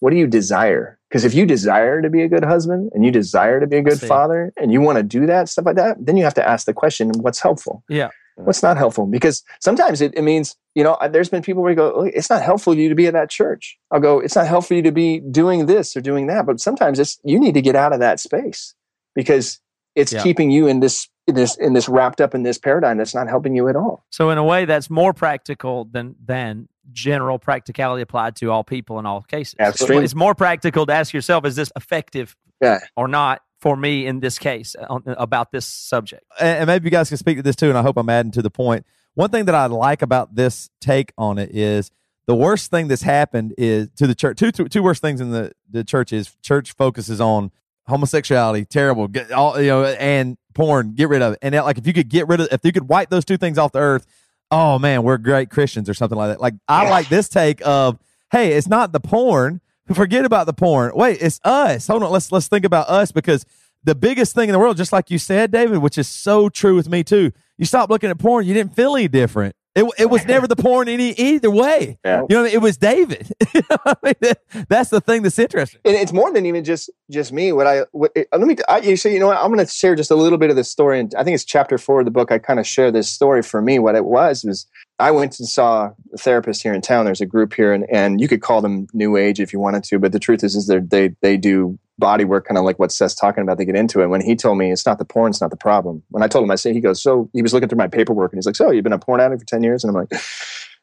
What 0.00 0.10
do 0.10 0.16
you 0.18 0.26
desire? 0.26 0.98
Because 1.08 1.24
if 1.24 1.32
you 1.32 1.46
desire 1.46 2.02
to 2.02 2.10
be 2.10 2.20
a 2.20 2.28
good 2.28 2.44
husband 2.44 2.90
and 2.92 3.02
you 3.02 3.10
desire 3.10 3.60
to 3.60 3.66
be 3.66 3.78
a 3.78 3.82
good 3.82 3.98
father 3.98 4.52
and 4.58 4.70
you 4.70 4.82
want 4.82 4.98
to 4.98 5.02
do 5.02 5.24
that, 5.24 5.48
stuff 5.48 5.64
like 5.64 5.76
that, 5.76 5.96
then 6.04 6.18
you 6.18 6.24
have 6.24 6.34
to 6.34 6.46
ask 6.46 6.66
the 6.66 6.74
question, 6.74 7.10
what's 7.20 7.40
helpful? 7.40 7.82
Yeah. 7.88 8.10
What's 8.36 8.62
not 8.62 8.76
helpful? 8.76 9.06
Because 9.06 9.42
sometimes 9.62 10.02
it, 10.02 10.12
it 10.14 10.20
means, 10.20 10.54
you 10.74 10.84
know, 10.84 10.98
there's 11.10 11.30
been 11.30 11.40
people 11.40 11.62
where 11.62 11.70
you 11.72 11.76
go, 11.76 12.02
it's 12.02 12.28
not 12.28 12.42
helpful 12.42 12.74
for 12.74 12.78
you 12.78 12.90
to 12.90 12.94
be 12.94 13.06
at 13.06 13.14
that 13.14 13.30
church. 13.30 13.78
I'll 13.90 14.00
go, 14.00 14.20
it's 14.20 14.36
not 14.36 14.46
helpful 14.46 14.68
for 14.68 14.74
you 14.74 14.82
to 14.82 14.92
be 14.92 15.20
doing 15.20 15.64
this 15.64 15.96
or 15.96 16.02
doing 16.02 16.26
that. 16.26 16.44
But 16.44 16.60
sometimes 16.60 16.98
it's, 16.98 17.18
you 17.24 17.40
need 17.40 17.54
to 17.54 17.62
get 17.62 17.74
out 17.74 17.94
of 17.94 18.00
that 18.00 18.20
space 18.20 18.74
because 19.14 19.60
it's 19.96 20.12
Yeah. 20.12 20.22
keeping 20.22 20.50
you 20.50 20.66
in 20.66 20.80
this, 20.80 21.08
in 21.26 21.34
this, 21.34 21.56
in 21.56 21.72
this 21.72 21.88
wrapped 21.88 22.20
up 22.20 22.34
in 22.34 22.42
this 22.42 22.58
paradigm 22.58 22.98
that's 22.98 23.14
not 23.14 23.28
helping 23.28 23.56
you 23.56 23.66
at 23.68 23.76
all. 23.76 24.04
So 24.10 24.28
in 24.28 24.36
a 24.36 24.44
way, 24.44 24.66
that's 24.66 24.90
more 24.90 25.14
practical 25.14 25.86
than 25.86 26.14
than 26.24 26.68
general 26.92 27.38
practicality 27.38 28.02
applied 28.02 28.36
to 28.36 28.50
all 28.50 28.64
people 28.64 28.98
in 28.98 29.06
all 29.06 29.22
cases. 29.22 29.54
Absolutely. 29.58 30.04
It's 30.04 30.14
more 30.14 30.34
practical 30.34 30.86
to 30.86 30.92
ask 30.92 31.12
yourself, 31.12 31.44
is 31.44 31.56
this 31.56 31.70
effective 31.76 32.36
Yeah. 32.62 32.78
or 32.96 33.08
not 33.08 33.42
for 33.60 33.76
me 33.76 34.06
in 34.06 34.20
this 34.20 34.38
case 34.38 34.76
on, 34.88 35.02
about 35.06 35.50
this 35.52 35.66
subject? 35.66 36.22
and 36.40 36.58
and 36.60 36.66
maybe 36.66 36.84
you 36.86 36.90
guys 36.90 37.08
can 37.08 37.18
speak 37.18 37.36
to 37.38 37.42
this 37.42 37.56
too, 37.56 37.68
and 37.68 37.76
I 37.78 37.82
hope 37.82 37.96
I'm 37.96 38.08
adding 38.08 38.32
to 38.32 38.42
the 38.42 38.50
point. 38.50 38.86
One 39.14 39.30
thing 39.30 39.46
that 39.46 39.54
I 39.54 39.66
like 39.66 40.02
about 40.02 40.34
this 40.34 40.70
take 40.80 41.12
on 41.18 41.38
it 41.38 41.50
is 41.54 41.90
the 42.26 42.34
worst 42.36 42.70
thing 42.70 42.88
that's 42.88 43.02
happened 43.02 43.54
is 43.58 43.88
to 43.96 44.06
the 44.06 44.14
church. 44.14 44.38
Two, 44.38 44.52
two, 44.52 44.68
two 44.68 44.82
worst 44.82 45.00
things 45.02 45.20
in 45.20 45.30
the, 45.30 45.52
the 45.70 45.82
church 45.82 46.12
is 46.12 46.36
church 46.42 46.72
focuses 46.72 47.20
on 47.20 47.50
homosexuality, 47.88 48.64
terrible, 48.66 49.08
get 49.08 49.32
all 49.32 49.60
you 49.60 49.68
know, 49.68 49.84
and 49.84 50.36
porn. 50.54 50.92
Get 50.94 51.08
rid 51.08 51.22
of 51.22 51.32
it. 51.32 51.38
And 51.42 51.54
that, 51.54 51.64
like, 51.64 51.78
if 51.78 51.86
you 51.86 51.92
could 51.92 52.08
get 52.08 52.28
rid 52.28 52.40
of, 52.40 52.48
if 52.52 52.60
you 52.64 52.70
could 52.72 52.88
wipe 52.88 53.08
those 53.10 53.24
two 53.24 53.38
things 53.38 53.56
off 53.58 53.72
the 53.72 53.78
earth, 53.80 54.06
oh 54.50 54.78
man, 54.78 55.02
we're 55.02 55.18
great 55.18 55.50
Christians 55.50 55.88
or 55.88 55.94
something 55.94 56.16
like 56.16 56.30
that. 56.30 56.40
Like, 56.40 56.54
I 56.68 56.88
like 56.88 57.08
this 57.08 57.28
take 57.28 57.60
of, 57.66 57.98
hey, 58.30 58.52
it's 58.52 58.68
not 58.68 58.92
the 58.92 59.00
porn. 59.00 59.60
Forget 59.92 60.24
about 60.24 60.46
the 60.46 60.52
porn. 60.52 60.92
Wait, 60.94 61.18
it's 61.20 61.40
us. 61.44 61.86
Hold 61.86 62.02
on, 62.02 62.10
let's 62.10 62.30
let's 62.30 62.48
think 62.48 62.64
about 62.64 62.88
us 62.88 63.10
because 63.10 63.46
the 63.84 63.94
biggest 63.94 64.34
thing 64.34 64.48
in 64.48 64.52
the 64.52 64.58
world, 64.58 64.76
just 64.76 64.92
like 64.92 65.10
you 65.10 65.18
said, 65.18 65.50
David, 65.50 65.78
which 65.78 65.96
is 65.96 66.08
so 66.08 66.48
true 66.48 66.74
with 66.74 66.88
me 66.88 67.02
too. 67.02 67.32
You 67.56 67.64
stop 67.64 67.88
looking 67.88 68.10
at 68.10 68.18
porn, 68.18 68.46
you 68.46 68.52
didn't 68.54 68.74
feel 68.76 68.96
any 68.96 69.08
different. 69.08 69.56
It, 69.78 69.92
it 69.98 70.10
was 70.10 70.26
never 70.26 70.46
the 70.46 70.56
porn 70.56 70.88
any 70.88 71.12
either 71.12 71.50
way. 71.50 71.98
Yeah. 72.04 72.22
You 72.28 72.36
know, 72.36 72.44
it 72.44 72.60
was 72.60 72.76
David. 72.76 73.32
You 73.54 73.62
know 73.70 73.76
what 73.82 73.98
I 74.02 74.06
mean, 74.06 74.14
that- 74.20 74.40
that's 74.68 74.90
the 74.90 75.00
thing 75.00 75.22
that's 75.22 75.38
interesting. 75.38 75.80
and 75.84 75.94
it's 75.96 76.12
more 76.12 76.32
than 76.32 76.44
even 76.46 76.64
just 76.64 76.90
just 77.10 77.32
me. 77.32 77.52
What 77.52 77.66
I 77.66 77.82
what, 77.92 78.12
it- 78.14 78.28
let 78.32 78.42
me 78.42 78.56
I, 78.68 78.78
you 78.78 78.96
say 78.96 79.12
you 79.12 79.20
know 79.20 79.28
what 79.28 79.38
I'm 79.38 79.52
going 79.52 79.64
to 79.64 79.70
share 79.72 79.94
just 79.94 80.10
a 80.10 80.14
little 80.14 80.38
bit 80.38 80.50
of 80.50 80.56
this 80.56 80.70
story, 80.70 81.00
and 81.00 81.12
I 81.16 81.24
think 81.24 81.34
it's 81.34 81.44
chapter 81.44 81.78
four 81.78 82.00
of 82.00 82.04
the 82.04 82.10
book. 82.10 82.30
I 82.30 82.38
kind 82.38 82.60
of 82.60 82.66
share 82.66 82.90
this 82.90 83.10
story 83.10 83.42
for 83.42 83.60
me. 83.62 83.78
What 83.78 83.94
it 83.96 84.04
was 84.04 84.44
was 84.44 84.66
I 84.98 85.10
went 85.12 85.38
and 85.38 85.48
saw 85.48 85.90
a 86.12 86.18
therapist 86.18 86.62
here 86.62 86.72
in 86.74 86.80
town. 86.80 87.04
There's 87.04 87.20
a 87.20 87.26
group 87.26 87.54
here, 87.54 87.72
and 87.72 87.86
and 87.90 88.20
you 88.20 88.28
could 88.28 88.42
call 88.42 88.60
them 88.60 88.86
New 88.92 89.16
Age 89.16 89.40
if 89.40 89.52
you 89.52 89.58
wanted 89.60 89.84
to, 89.84 89.98
but 89.98 90.12
the 90.12 90.18
truth 90.20 90.42
is 90.44 90.54
is 90.56 90.66
they 90.66 90.78
they 90.80 91.14
they 91.22 91.36
do 91.36 91.78
body 91.98 92.24
work, 92.24 92.46
kind 92.46 92.58
of 92.58 92.64
like 92.64 92.78
what 92.78 92.92
Seth's 92.92 93.14
talking 93.14 93.42
about. 93.42 93.58
They 93.58 93.64
get 93.64 93.76
into 93.76 94.00
it. 94.00 94.06
When 94.06 94.20
he 94.20 94.36
told 94.36 94.58
me 94.58 94.70
it's 94.72 94.86
not 94.86 94.98
the 94.98 95.04
porn, 95.04 95.30
it's 95.30 95.40
not 95.40 95.50
the 95.50 95.56
problem. 95.56 96.02
When 96.10 96.22
I 96.22 96.28
told 96.28 96.44
him, 96.44 96.50
I 96.50 96.54
said 96.54 96.74
he 96.74 96.80
goes, 96.80 97.02
so 97.02 97.28
he 97.32 97.42
was 97.42 97.52
looking 97.52 97.68
through 97.68 97.78
my 97.78 97.88
paperwork, 97.88 98.32
and 98.32 98.38
he's 98.38 98.46
like, 98.46 98.56
so 98.56 98.70
you've 98.70 98.84
been 98.84 98.92
a 98.92 98.98
porn 98.98 99.20
addict 99.20 99.42
for 99.42 99.46
ten 99.46 99.62
years, 99.62 99.84
and 99.84 99.90
I'm 99.90 99.96
like, 99.96 100.20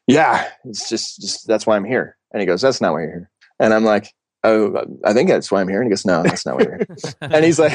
yeah, 0.06 0.48
it's 0.64 0.88
just 0.88 1.20
just 1.20 1.46
that's 1.46 1.66
why 1.66 1.76
I'm 1.76 1.84
here. 1.84 2.16
And 2.32 2.40
he 2.40 2.46
goes, 2.46 2.60
that's 2.60 2.80
not 2.80 2.92
why 2.92 3.02
you're 3.02 3.10
here. 3.10 3.30
And 3.58 3.72
I'm 3.72 3.84
like, 3.84 4.12
oh, 4.44 4.84
I 5.04 5.12
think 5.12 5.28
that's 5.28 5.50
why 5.50 5.60
I'm 5.60 5.68
here. 5.68 5.80
And 5.80 5.86
he 5.86 5.90
goes, 5.90 6.04
no, 6.04 6.22
that's 6.22 6.46
not 6.46 6.56
why 6.56 6.62
you're 6.62 6.76
here. 6.76 6.96
and 7.20 7.44
he's 7.44 7.58
like, 7.58 7.72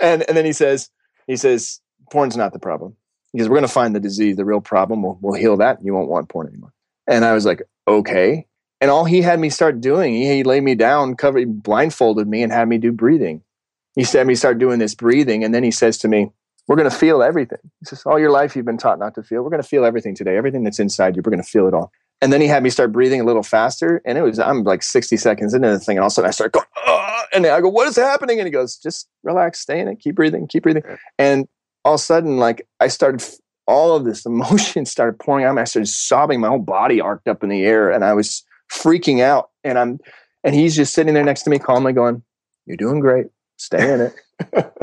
and, 0.00 0.22
and 0.22 0.36
then 0.36 0.44
he 0.44 0.52
says, 0.52 0.90
he 1.26 1.36
says, 1.36 1.80
porn's 2.10 2.36
not 2.36 2.52
the 2.52 2.58
problem. 2.58 2.96
He 3.32 3.38
goes, 3.38 3.48
we're 3.48 3.56
going 3.56 3.66
to 3.66 3.72
find 3.72 3.94
the 3.94 4.00
disease, 4.00 4.36
the 4.36 4.44
real 4.44 4.60
problem. 4.60 5.02
We'll, 5.02 5.18
we'll 5.20 5.40
heal 5.40 5.56
that. 5.56 5.78
You 5.82 5.94
won't 5.94 6.08
want 6.08 6.28
porn 6.28 6.48
anymore. 6.48 6.72
And 7.06 7.24
I 7.24 7.32
was 7.32 7.46
like, 7.46 7.62
okay. 7.88 8.46
And 8.82 8.90
all 8.90 9.04
he 9.04 9.22
had 9.22 9.38
me 9.38 9.48
start 9.48 9.80
doing, 9.80 10.12
he, 10.12 10.26
he 10.26 10.42
laid 10.42 10.64
me 10.64 10.74
down, 10.74 11.14
covered, 11.14 11.62
blindfolded 11.62 12.26
me 12.26 12.42
and 12.42 12.50
had 12.50 12.68
me 12.68 12.78
do 12.78 12.90
breathing. 12.90 13.40
He 13.94 14.02
said 14.02 14.26
me 14.26 14.34
start 14.34 14.58
doing 14.58 14.80
this 14.80 14.96
breathing. 14.96 15.44
And 15.44 15.54
then 15.54 15.62
he 15.62 15.70
says 15.70 15.98
to 15.98 16.08
me, 16.08 16.32
we're 16.66 16.74
going 16.74 16.90
to 16.90 16.96
feel 16.96 17.22
everything. 17.22 17.60
He 17.78 17.86
says, 17.86 18.02
all 18.04 18.18
your 18.18 18.32
life 18.32 18.56
you've 18.56 18.64
been 18.64 18.78
taught 18.78 18.98
not 18.98 19.14
to 19.14 19.22
feel. 19.22 19.44
We're 19.44 19.50
going 19.50 19.62
to 19.62 19.68
feel 19.68 19.84
everything 19.84 20.16
today. 20.16 20.36
Everything 20.36 20.64
that's 20.64 20.80
inside 20.80 21.14
you, 21.14 21.22
we're 21.24 21.30
going 21.30 21.42
to 21.42 21.48
feel 21.48 21.68
it 21.68 21.74
all. 21.74 21.92
And 22.20 22.32
then 22.32 22.40
he 22.40 22.48
had 22.48 22.64
me 22.64 22.70
start 22.70 22.90
breathing 22.90 23.20
a 23.20 23.24
little 23.24 23.44
faster. 23.44 24.02
And 24.04 24.18
it 24.18 24.22
was, 24.22 24.40
I'm 24.40 24.64
like 24.64 24.82
60 24.82 25.16
seconds 25.16 25.54
into 25.54 25.68
the 25.68 25.78
thing. 25.78 25.96
And 25.96 26.02
all 26.02 26.08
of 26.08 26.12
a 26.12 26.14
sudden 26.14 26.28
I 26.28 26.32
start 26.32 26.50
going, 26.50 26.66
"Ah," 26.78 27.26
and 27.32 27.46
I 27.46 27.60
go, 27.60 27.68
what 27.68 27.86
is 27.86 27.94
happening? 27.94 28.40
And 28.40 28.48
he 28.48 28.50
goes, 28.50 28.76
just 28.76 29.08
relax, 29.22 29.60
stay 29.60 29.78
in 29.78 29.86
it, 29.86 30.00
keep 30.00 30.16
breathing, 30.16 30.48
keep 30.48 30.64
breathing. 30.64 30.82
And 31.20 31.46
all 31.84 31.94
of 31.94 32.00
a 32.00 32.02
sudden, 32.02 32.38
like 32.38 32.66
I 32.80 32.88
started, 32.88 33.24
all 33.68 33.94
of 33.94 34.04
this 34.04 34.26
emotion 34.26 34.86
started 34.86 35.20
pouring 35.20 35.44
out. 35.44 35.56
I 35.56 35.62
started 35.62 35.86
sobbing. 35.86 36.40
My 36.40 36.48
whole 36.48 36.58
body 36.58 37.00
arced 37.00 37.28
up 37.28 37.44
in 37.44 37.48
the 37.48 37.62
air 37.62 37.88
and 37.88 38.04
I 38.04 38.14
was 38.14 38.44
freaking 38.72 39.20
out. 39.20 39.50
And 39.64 39.78
I'm, 39.78 40.00
and 40.44 40.54
he's 40.54 40.74
just 40.74 40.94
sitting 40.94 41.14
there 41.14 41.24
next 41.24 41.42
to 41.42 41.50
me 41.50 41.58
calmly 41.58 41.92
going, 41.92 42.22
you're 42.66 42.76
doing 42.76 43.00
great. 43.00 43.26
Stay 43.56 43.92
in 43.92 44.00
it. 44.00 44.14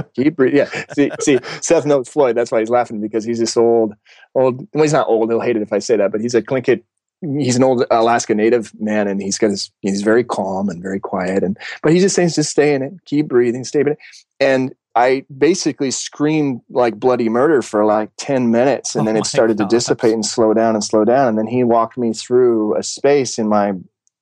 Keep 0.16 0.38
breathing. 0.38 0.58
Yeah. 0.58 0.84
See, 0.94 1.12
see, 1.20 1.40
Seth 1.62 1.86
knows 1.86 2.08
Floyd. 2.08 2.38
That's 2.38 2.52
why 2.52 2.60
he's 2.60 2.70
laughing 2.70 3.02
because 3.02 3.26
he's 3.26 3.40
this 3.40 3.58
old, 3.58 3.94
old. 4.36 4.68
Well, 4.74 4.84
he's 4.84 4.94
not 4.94 5.08
old. 5.08 5.30
He'll 5.30 5.42
hate 5.42 5.58
it 5.58 5.62
if 5.62 5.74
I 5.74 5.80
say 5.80 5.98
that, 5.98 6.12
but 6.12 6.22
he's 6.22 6.36
a 6.36 6.42
Tlingit. 6.42 6.84
He's 7.22 7.56
an 7.56 7.64
old 7.64 7.86
Alaska 7.92 8.34
Native 8.34 8.72
man, 8.80 9.08
and 9.08 9.22
he's 9.22 9.38
got 9.38 9.50
his. 9.50 9.72
He's 9.82 10.02
very 10.02 10.24
calm 10.24 10.70
and 10.70 10.82
very 10.82 11.00
quiet, 11.00 11.44
and 11.44 11.58
but 11.84 11.94
he 11.94 12.00
just 12.00 12.16
saying, 12.16 12.30
just 12.30 12.50
stay 12.50 12.74
in 12.74 12.82
it, 12.82 12.94
keep 13.06 13.28
breathing, 13.28 13.64
stay 13.64 13.82
in 13.82 13.90
it. 13.90 13.98
And 14.40 14.74
I 14.96 15.26
basically 15.38 15.92
screamed 15.92 16.62
like 16.70 17.00
bloody 17.00 17.28
murder 17.30 17.62
for 17.62 17.86
like 17.86 18.12
ten 18.18 18.52
minutes, 18.52 18.96
and 18.96 19.04
Oh 19.04 19.12
then 19.12 19.18
it 19.18 19.26
started 19.26 19.58
gosh. 19.58 19.70
to 19.70 19.76
dissipate 19.76 20.14
and 20.14 20.26
slow 20.26 20.54
down 20.54 20.76
and 20.76 20.84
slow 20.84 21.04
down, 21.04 21.28
and 21.28 21.38
then 21.38 21.48
he 21.48 21.64
walked 21.64 21.98
me 21.98 22.14
through 22.14 22.78
a 22.78 22.84
space 22.84 23.38
in 23.38 23.48
my 23.48 23.74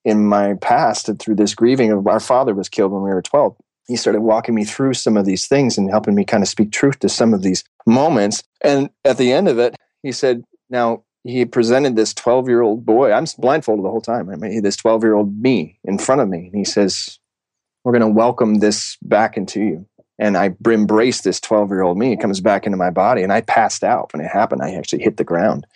in 0.04 0.26
my 0.26 0.54
past 0.56 1.10
and 1.10 1.20
through 1.20 1.36
this 1.36 1.54
grieving 1.54 1.92
of 1.92 2.08
our 2.08 2.20
father 2.20 2.56
was 2.56 2.70
killed 2.70 2.92
when 2.92 3.04
we 3.04 3.10
were 3.10 3.22
twelve 3.22 3.56
he 3.88 3.96
started 3.96 4.22
walking 4.22 4.54
me 4.54 4.66
through 4.66 4.94
some 4.94 5.18
of 5.18 5.26
these 5.26 5.48
things 5.48 5.78
and 5.78 5.90
helping 5.90 6.14
me 6.14 6.26
kind 6.26 6.44
of 6.44 6.50
speak 6.50 6.72
truth 6.72 7.00
to 7.00 7.10
some 7.10 7.34
of 7.34 7.42
these 7.42 7.64
moments. 7.86 8.44
And 8.62 8.90
at 9.06 9.18
the 9.18 9.32
end 9.32 9.48
of 9.48 9.60
it, 9.60 9.76
he 10.04 10.12
said, 10.12 10.44
Now 10.70 11.04
he 11.28 11.44
presented 11.44 11.96
this 11.96 12.14
12 12.14 12.48
year 12.48 12.62
old 12.62 12.86
boy. 12.86 13.12
I'm 13.12 13.26
blindfolded 13.38 13.84
the 13.84 13.90
whole 13.90 14.02
time. 14.02 14.30
I 14.30 14.36
mean, 14.36 14.62
this 14.62 14.78
12 14.78 15.04
year 15.04 15.16
old 15.16 15.42
me 15.42 15.78
in 15.84 15.98
front 15.98 16.22
of 16.22 16.30
me. 16.30 16.48
And 16.48 16.56
he 16.56 16.64
says, 16.64 17.20
We're 17.84 17.92
going 17.92 18.02
to 18.02 18.08
welcome 18.08 18.60
this 18.60 18.98
back 19.02 19.36
into 19.36 19.62
you. 19.62 19.86
And 20.20 20.38
I 20.38 20.56
embrace 20.66 21.22
this 21.22 21.40
12 21.42 21.70
year 21.70 21.82
old 21.82 21.98
me. 21.98 22.14
It 22.14 22.22
comes 22.22 22.40
back 22.40 22.66
into 22.66 22.78
my 22.78 22.90
body. 22.90 23.24
And 23.24 23.34
I 23.34 23.42
passed 23.42 23.84
out 23.84 24.14
when 24.14 24.24
it 24.24 24.30
happened. 24.30 24.62
I 24.62 24.74
actually 24.74 25.04
hit 25.04 25.18
the 25.18 25.26
ground. 25.26 25.68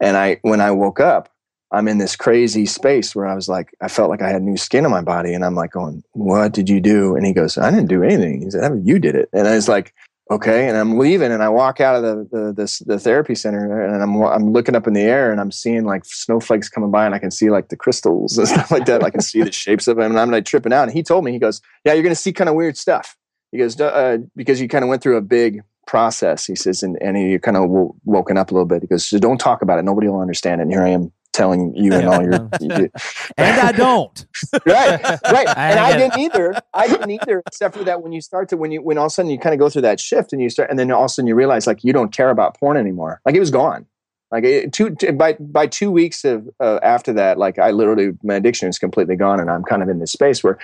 And 0.00 0.16
I, 0.16 0.40
when 0.42 0.60
I 0.60 0.72
woke 0.72 1.00
up, 1.00 1.30
I'm 1.70 1.86
in 1.86 1.98
this 1.98 2.16
crazy 2.16 2.66
space 2.66 3.14
where 3.14 3.26
I 3.26 3.34
was 3.34 3.48
like, 3.48 3.70
I 3.80 3.88
felt 3.88 4.10
like 4.10 4.22
I 4.22 4.30
had 4.30 4.42
new 4.42 4.56
skin 4.56 4.84
on 4.84 4.90
my 4.90 5.02
body. 5.02 5.32
And 5.32 5.44
I'm 5.44 5.54
like, 5.54 5.70
going, 5.70 6.02
What 6.12 6.52
did 6.52 6.68
you 6.68 6.80
do? 6.80 7.14
And 7.14 7.24
he 7.24 7.32
goes, 7.32 7.56
I 7.56 7.70
didn't 7.70 7.88
do 7.88 8.02
anything. 8.02 8.42
He 8.42 8.50
said, 8.50 8.80
You 8.82 8.98
did 8.98 9.14
it. 9.14 9.28
And 9.32 9.46
I 9.46 9.54
was 9.54 9.68
like, 9.68 9.94
Okay. 10.30 10.68
And 10.68 10.76
I'm 10.76 10.98
leaving 10.98 11.32
and 11.32 11.42
I 11.42 11.48
walk 11.48 11.80
out 11.80 11.96
of 11.96 12.02
the, 12.02 12.28
the, 12.30 12.52
the, 12.52 12.84
the 12.86 12.98
therapy 12.98 13.34
center 13.34 13.82
and 13.82 14.02
I'm, 14.02 14.20
I'm 14.22 14.52
looking 14.52 14.76
up 14.76 14.86
in 14.86 14.92
the 14.92 15.00
air 15.00 15.32
and 15.32 15.40
I'm 15.40 15.50
seeing 15.50 15.84
like 15.84 16.04
snowflakes 16.04 16.68
coming 16.68 16.90
by 16.90 17.06
and 17.06 17.14
I 17.14 17.18
can 17.18 17.30
see 17.30 17.48
like 17.48 17.68
the 17.68 17.76
crystals 17.76 18.36
and 18.36 18.46
stuff 18.48 18.70
like 18.70 18.84
that. 18.86 19.02
I 19.02 19.10
can 19.10 19.22
see 19.22 19.42
the 19.42 19.52
shapes 19.52 19.88
of 19.88 19.96
them 19.96 20.10
and 20.10 20.20
I'm 20.20 20.30
like 20.30 20.44
tripping 20.44 20.72
out. 20.72 20.82
And 20.82 20.92
he 20.92 21.02
told 21.02 21.24
me, 21.24 21.32
he 21.32 21.38
goes, 21.38 21.62
Yeah, 21.84 21.94
you're 21.94 22.02
going 22.02 22.14
to 22.14 22.20
see 22.20 22.32
kind 22.32 22.50
of 22.50 22.56
weird 22.56 22.76
stuff. 22.76 23.16
He 23.52 23.58
goes, 23.58 23.80
uh, 23.80 24.18
Because 24.36 24.60
you 24.60 24.68
kind 24.68 24.84
of 24.84 24.90
went 24.90 25.02
through 25.02 25.16
a 25.16 25.22
big 25.22 25.62
process. 25.86 26.44
He 26.44 26.54
says, 26.54 26.82
and, 26.82 26.98
and 27.00 27.18
you 27.18 27.38
kind 27.38 27.56
of 27.56 27.62
w- 27.64 27.94
woken 28.04 28.36
up 28.36 28.50
a 28.50 28.54
little 28.54 28.66
bit. 28.66 28.82
He 28.82 28.86
goes, 28.88 29.06
So 29.06 29.18
don't 29.18 29.38
talk 29.38 29.62
about 29.62 29.78
it. 29.78 29.82
Nobody 29.82 30.08
will 30.08 30.20
understand 30.20 30.60
it. 30.60 30.64
And 30.64 30.70
here 30.70 30.82
I 30.82 30.90
am 30.90 31.10
telling 31.32 31.74
you 31.74 31.92
and 31.92 32.08
all 32.08 32.22
your. 32.22 32.48
you- 32.60 32.90
And 33.36 33.60
I 33.60 33.72
don't. 33.72 34.26
right, 34.66 35.02
right. 35.02 35.48
And 35.56 35.78
I 35.80 35.96
didn't 35.96 36.18
either. 36.18 36.54
I 36.74 36.86
didn't 36.88 37.10
either, 37.10 37.42
except 37.46 37.76
for 37.76 37.84
that 37.84 38.02
when 38.02 38.12
you 38.12 38.20
start 38.20 38.48
to 38.50 38.56
when 38.56 38.70
you 38.72 38.82
when 38.82 38.98
all 38.98 39.06
of 39.06 39.10
a 39.10 39.14
sudden 39.14 39.30
you 39.30 39.38
kind 39.38 39.54
of 39.54 39.58
go 39.58 39.68
through 39.68 39.82
that 39.82 40.00
shift 40.00 40.32
and 40.32 40.40
you 40.42 40.50
start 40.50 40.70
and 40.70 40.78
then 40.78 40.90
all 40.90 41.02
of 41.02 41.06
a 41.06 41.08
sudden 41.08 41.26
you 41.26 41.34
realize 41.34 41.66
like 41.66 41.84
you 41.84 41.92
don't 41.92 42.12
care 42.12 42.30
about 42.30 42.56
porn 42.58 42.76
anymore. 42.76 43.20
Like 43.24 43.34
it 43.34 43.40
was 43.40 43.50
gone. 43.50 43.86
Like 44.30 44.44
it, 44.44 44.72
two, 44.74 44.94
two 44.94 45.12
by 45.12 45.34
by 45.40 45.66
two 45.66 45.90
weeks 45.90 46.24
of 46.24 46.48
uh, 46.60 46.80
after 46.82 47.12
that, 47.14 47.38
like 47.38 47.58
I 47.58 47.70
literally 47.70 48.10
my 48.22 48.34
addiction 48.34 48.68
is 48.68 48.78
completely 48.78 49.16
gone, 49.16 49.40
and 49.40 49.50
I'm 49.50 49.64
kind 49.64 49.82
of 49.82 49.88
in 49.88 50.00
this 50.00 50.12
space 50.12 50.44
where 50.44 50.58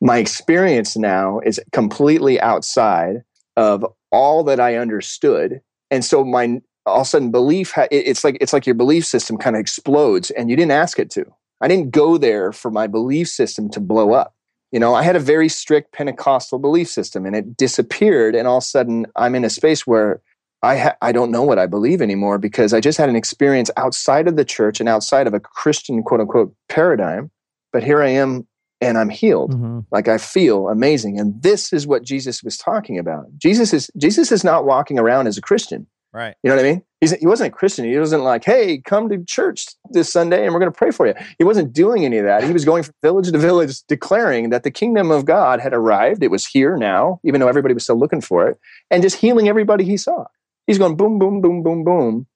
my 0.00 0.18
experience 0.18 0.96
now 0.96 1.40
is 1.40 1.60
completely 1.72 2.40
outside 2.40 3.22
of 3.56 3.84
all 4.12 4.44
that 4.44 4.60
I 4.60 4.76
understood, 4.76 5.60
and 5.90 6.04
so 6.04 6.24
my 6.24 6.60
all 6.88 7.00
of 7.00 7.06
a 7.06 7.10
sudden 7.10 7.30
belief 7.30 7.72
ha- 7.72 7.88
it's 7.90 8.24
like 8.24 8.38
it's 8.40 8.52
like 8.52 8.66
your 8.66 8.74
belief 8.74 9.04
system 9.06 9.36
kind 9.36 9.56
of 9.56 9.60
explodes, 9.60 10.30
and 10.30 10.50
you 10.50 10.56
didn't 10.56 10.72
ask 10.72 10.98
it 10.98 11.10
to. 11.12 11.24
I 11.60 11.68
didn't 11.68 11.90
go 11.90 12.18
there 12.18 12.52
for 12.52 12.70
my 12.70 12.86
belief 12.86 13.28
system 13.28 13.68
to 13.70 13.80
blow 13.80 14.12
up. 14.12 14.34
You 14.70 14.78
know, 14.78 14.94
I 14.94 15.02
had 15.02 15.16
a 15.16 15.20
very 15.20 15.48
strict 15.48 15.92
Pentecostal 15.92 16.58
belief 16.58 16.88
system, 16.88 17.24
and 17.26 17.34
it 17.34 17.56
disappeared, 17.56 18.34
and 18.34 18.46
all 18.46 18.58
of 18.58 18.62
a 18.62 18.66
sudden 18.66 19.06
I'm 19.16 19.34
in 19.34 19.44
a 19.44 19.50
space 19.50 19.86
where 19.86 20.20
I 20.62 20.76
ha- 20.76 20.96
I 21.00 21.12
don't 21.12 21.30
know 21.30 21.42
what 21.42 21.58
I 21.58 21.66
believe 21.66 22.02
anymore 22.02 22.38
because 22.38 22.72
I 22.74 22.80
just 22.80 22.98
had 22.98 23.08
an 23.08 23.16
experience 23.16 23.70
outside 23.76 24.26
of 24.28 24.36
the 24.36 24.44
church 24.44 24.80
and 24.80 24.88
outside 24.88 25.26
of 25.26 25.34
a 25.34 25.40
Christian 25.40 26.02
quote 26.02 26.20
unquote 26.20 26.54
paradigm. 26.68 27.30
But 27.72 27.84
here 27.84 28.02
I 28.02 28.08
am 28.08 28.46
and 28.80 28.96
I'm 28.98 29.08
healed. 29.08 29.52
Mhm. 29.54 29.84
Like 29.90 30.08
I 30.08 30.18
feel 30.18 30.68
amazing. 30.68 31.18
And 31.18 31.42
this 31.42 31.72
is 31.72 31.86
what 31.86 32.02
Jesus 32.02 32.42
was 32.42 32.56
talking 32.56 32.98
about. 32.98 33.26
Jesus 33.36 33.72
is 33.72 33.90
Jesus 33.96 34.30
is 34.32 34.44
not 34.44 34.64
walking 34.64 34.98
around 34.98 35.26
as 35.26 35.38
a 35.38 35.42
Christian. 35.42 35.86
Right. 36.12 36.34
You 36.42 36.50
know 36.50 36.56
what 36.56 36.64
I 36.64 36.68
mean? 36.68 36.82
He's, 37.00 37.12
he 37.12 37.26
wasn't 37.26 37.52
a 37.52 37.56
Christian. 37.56 37.84
He 37.84 37.96
wasn't 37.98 38.22
like, 38.22 38.44
hey, 38.44 38.78
come 38.78 39.08
to 39.10 39.22
church 39.24 39.66
this 39.90 40.10
Sunday 40.10 40.44
and 40.44 40.52
we're 40.52 40.60
going 40.60 40.72
to 40.72 40.76
pray 40.76 40.90
for 40.90 41.06
you. 41.06 41.14
He 41.38 41.44
wasn't 41.44 41.72
doing 41.72 42.04
any 42.04 42.18
of 42.18 42.24
that. 42.24 42.42
He 42.44 42.52
was 42.52 42.64
going 42.64 42.82
from 42.82 42.94
village 43.02 43.30
to 43.30 43.38
village 43.38 43.82
declaring 43.88 44.50
that 44.50 44.62
the 44.62 44.70
kingdom 44.70 45.10
of 45.10 45.24
God 45.24 45.60
had 45.60 45.74
arrived. 45.74 46.22
It 46.22 46.30
was 46.30 46.46
here 46.46 46.76
now, 46.76 47.20
even 47.24 47.40
though 47.40 47.48
everybody 47.48 47.74
was 47.74 47.84
still 47.84 47.98
looking 47.98 48.20
for 48.20 48.48
it, 48.48 48.58
and 48.90 49.02
just 49.02 49.16
healing 49.16 49.48
everybody 49.48 49.84
he 49.84 49.96
saw. 49.96 50.24
He's 50.66 50.78
going 50.78 50.96
boom, 50.96 51.18
boom, 51.18 51.40
boom, 51.40 51.62
boom, 51.62 51.84
boom 51.84 52.26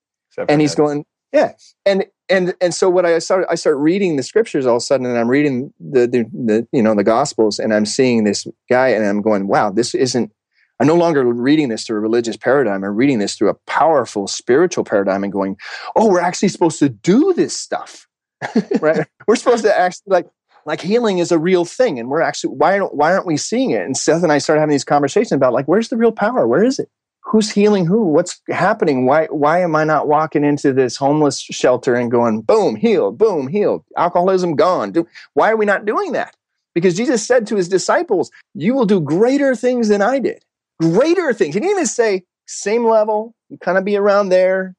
and 0.48 0.60
he's 0.60 0.74
going 0.74 1.04
yeah 1.32 1.52
and 1.84 2.04
and 2.28 2.54
and 2.60 2.74
so 2.74 2.88
what 2.88 3.04
i 3.04 3.18
started 3.18 3.46
i 3.50 3.54
start 3.54 3.76
reading 3.76 4.16
the 4.16 4.22
scriptures 4.22 4.66
all 4.66 4.76
of 4.76 4.82
a 4.82 4.84
sudden 4.84 5.06
and 5.06 5.18
i'm 5.18 5.28
reading 5.28 5.72
the, 5.80 6.06
the 6.06 6.24
the 6.32 6.66
you 6.72 6.82
know 6.82 6.94
the 6.94 7.04
gospels 7.04 7.58
and 7.58 7.74
i'm 7.74 7.86
seeing 7.86 8.24
this 8.24 8.46
guy 8.68 8.88
and 8.88 9.04
i'm 9.04 9.20
going 9.20 9.46
wow 9.46 9.70
this 9.70 9.94
isn't 9.94 10.32
i'm 10.82 10.88
no 10.88 10.96
longer 10.96 11.24
reading 11.24 11.68
this 11.68 11.84
through 11.84 11.98
a 11.98 12.00
religious 12.00 12.36
paradigm. 12.36 12.82
I'm 12.82 12.96
reading 12.96 13.20
this 13.20 13.36
through 13.36 13.50
a 13.50 13.54
powerful 13.68 14.26
spiritual 14.26 14.82
paradigm 14.82 15.22
and 15.22 15.32
going 15.32 15.56
oh 15.94 16.08
we're 16.10 16.20
actually 16.20 16.48
supposed 16.48 16.80
to 16.80 16.88
do 16.88 17.32
this 17.32 17.56
stuff. 17.56 18.06
Right? 18.80 19.06
We're 19.28 19.36
supposed 19.36 19.62
to 19.62 19.78
actually 19.78 20.10
like 20.10 20.26
like 20.66 20.80
healing 20.80 21.18
is 21.18 21.30
a 21.30 21.38
real 21.38 21.64
thing 21.64 22.00
and 22.00 22.08
we're 22.08 22.20
actually 22.20 22.56
why 22.56 22.78
don't 22.78 22.94
why 22.96 23.12
aren't 23.12 23.26
we 23.26 23.36
seeing 23.36 23.70
it? 23.70 23.82
And 23.82 23.96
seth 23.96 24.24
and 24.24 24.32
i 24.32 24.38
started 24.38 24.60
having 24.60 24.72
these 24.72 24.84
conversations 24.84 25.32
about 25.32 25.52
like 25.52 25.66
where's 25.66 25.88
the 25.88 25.96
real 25.96 26.10
power? 26.12 26.48
Where 26.48 26.64
is 26.64 26.80
it? 26.80 26.88
Who's 27.24 27.50
healing 27.52 27.86
who? 27.86 28.02
What's 28.06 28.40
happening? 28.50 29.06
Why 29.06 29.26
why 29.26 29.60
am 29.60 29.76
i 29.76 29.84
not 29.84 30.08
walking 30.08 30.42
into 30.42 30.72
this 30.72 30.96
homeless 30.96 31.38
shelter 31.38 31.94
and 31.94 32.10
going 32.10 32.40
boom 32.40 32.74
healed 32.74 33.18
boom 33.18 33.46
healed 33.46 33.84
alcoholism 33.96 34.56
gone. 34.56 34.90
Do- 34.90 35.06
why 35.34 35.52
are 35.52 35.56
we 35.56 35.64
not 35.66 35.84
doing 35.84 36.10
that? 36.12 36.34
Because 36.74 36.96
jesus 36.96 37.24
said 37.24 37.46
to 37.46 37.54
his 37.54 37.68
disciples 37.68 38.32
you 38.54 38.74
will 38.74 38.86
do 38.86 39.00
greater 39.00 39.54
things 39.54 39.86
than 39.88 40.02
i 40.02 40.18
did 40.18 40.42
greater 40.90 41.32
things. 41.32 41.54
He 41.54 41.60
didn't 41.60 41.72
even 41.72 41.86
say 41.86 42.24
same 42.46 42.86
level 42.86 43.34
you 43.52 43.58
kind 43.58 43.78
of 43.78 43.84
be 43.84 43.96
around 43.96 44.30
there. 44.30 44.74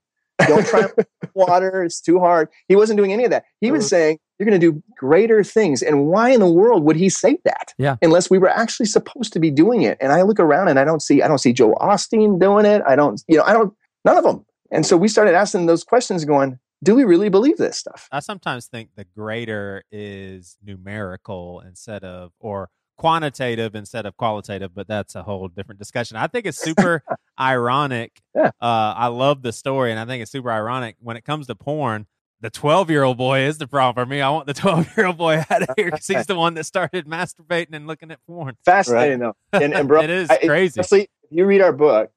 Don't 0.47 0.65
try 0.65 0.87
water 1.35 1.83
it's 1.83 2.01
too 2.01 2.19
hard. 2.19 2.49
He 2.67 2.75
wasn't 2.75 2.97
doing 2.97 3.13
any 3.13 3.23
of 3.23 3.31
that. 3.31 3.45
He 3.61 3.71
was 3.71 3.83
uh-huh. 3.83 3.89
saying 3.89 4.19
you're 4.37 4.49
going 4.49 4.59
to 4.59 4.71
do 4.71 4.83
greater 4.97 5.43
things. 5.43 5.83
And 5.83 6.07
why 6.07 6.31
in 6.31 6.39
the 6.39 6.51
world 6.51 6.83
would 6.83 6.95
he 6.95 7.07
say 7.07 7.37
that? 7.45 7.73
Yeah. 7.77 7.97
unless 8.01 8.29
we 8.29 8.39
were 8.39 8.49
actually 8.49 8.87
supposed 8.87 9.31
to 9.33 9.39
be 9.39 9.51
doing 9.51 9.83
it. 9.83 9.97
And 10.01 10.11
i 10.11 10.23
look 10.23 10.39
around 10.39 10.67
and 10.67 10.79
i 10.79 10.83
don't 10.83 11.01
see 11.01 11.21
i 11.21 11.27
don't 11.27 11.37
see 11.37 11.53
Joel 11.53 11.75
Osteen 11.75 12.39
doing 12.39 12.65
it. 12.65 12.81
I 12.87 12.95
don't 12.95 13.21
you 13.27 13.37
know 13.37 13.43
i 13.43 13.53
don't 13.53 13.73
none 14.03 14.17
of 14.17 14.23
them 14.23 14.45
and 14.71 14.85
so 14.85 14.97
we 14.97 15.07
started 15.07 15.35
asking 15.35 15.67
those 15.67 15.83
questions 15.83 16.25
going 16.25 16.59
do 16.83 16.95
we 16.95 17.05
really 17.05 17.29
believe 17.29 17.55
this 17.55 17.77
stuff? 17.77 18.09
I 18.11 18.19
sometimes 18.19 18.67
think 18.67 18.89
the 18.97 19.05
greater 19.05 19.85
is 19.89 20.57
numerical 20.61 21.61
instead 21.65 22.03
of 22.03 22.33
or 22.39 22.69
quantitative 22.97 23.75
instead 23.75 24.05
of 24.05 24.15
qualitative, 24.17 24.73
but 24.73 24.87
that's 24.87 25.15
a 25.15 25.23
whole 25.23 25.47
different 25.47 25.79
discussion. 25.79 26.17
I 26.17 26.27
think 26.27 26.45
it's 26.45 26.57
super 26.61 27.03
ironic. 27.39 28.21
Yeah. 28.35 28.47
Uh, 28.61 28.93
I 28.95 29.07
love 29.07 29.41
the 29.41 29.51
story, 29.51 29.91
and 29.91 29.99
I 29.99 30.05
think 30.05 30.21
it's 30.21 30.31
super 30.31 30.51
ironic 30.51 30.95
when 30.99 31.17
it 31.17 31.23
comes 31.25 31.47
to 31.47 31.55
porn. 31.55 32.07
The 32.41 32.49
twelve-year-old 32.49 33.17
boy 33.17 33.39
is 33.41 33.57
the 33.57 33.67
problem 33.67 34.05
for 34.05 34.09
me. 34.09 34.19
I 34.19 34.29
want 34.29 34.47
the 34.47 34.53
twelve-year-old 34.63 35.17
boy 35.17 35.43
out 35.49 35.63
of 35.63 35.69
here 35.77 35.91
because 35.91 36.07
he's 36.07 36.25
the 36.25 36.35
one 36.35 36.55
that 36.55 36.65
started 36.65 37.05
masturbating 37.07 37.73
and 37.73 37.87
looking 37.87 38.11
at 38.11 38.19
porn. 38.27 38.57
Fascinating 38.65 39.19
though. 39.19 39.35
And, 39.53 39.73
and 39.73 39.87
bro, 39.87 40.01
It 40.03 40.09
is 40.09 40.29
I- 40.29 40.37
crazy. 40.39 40.79
honestly, 40.79 41.01
if 41.03 41.31
you 41.31 41.45
read 41.45 41.61
our 41.61 41.71
book, 41.71 42.11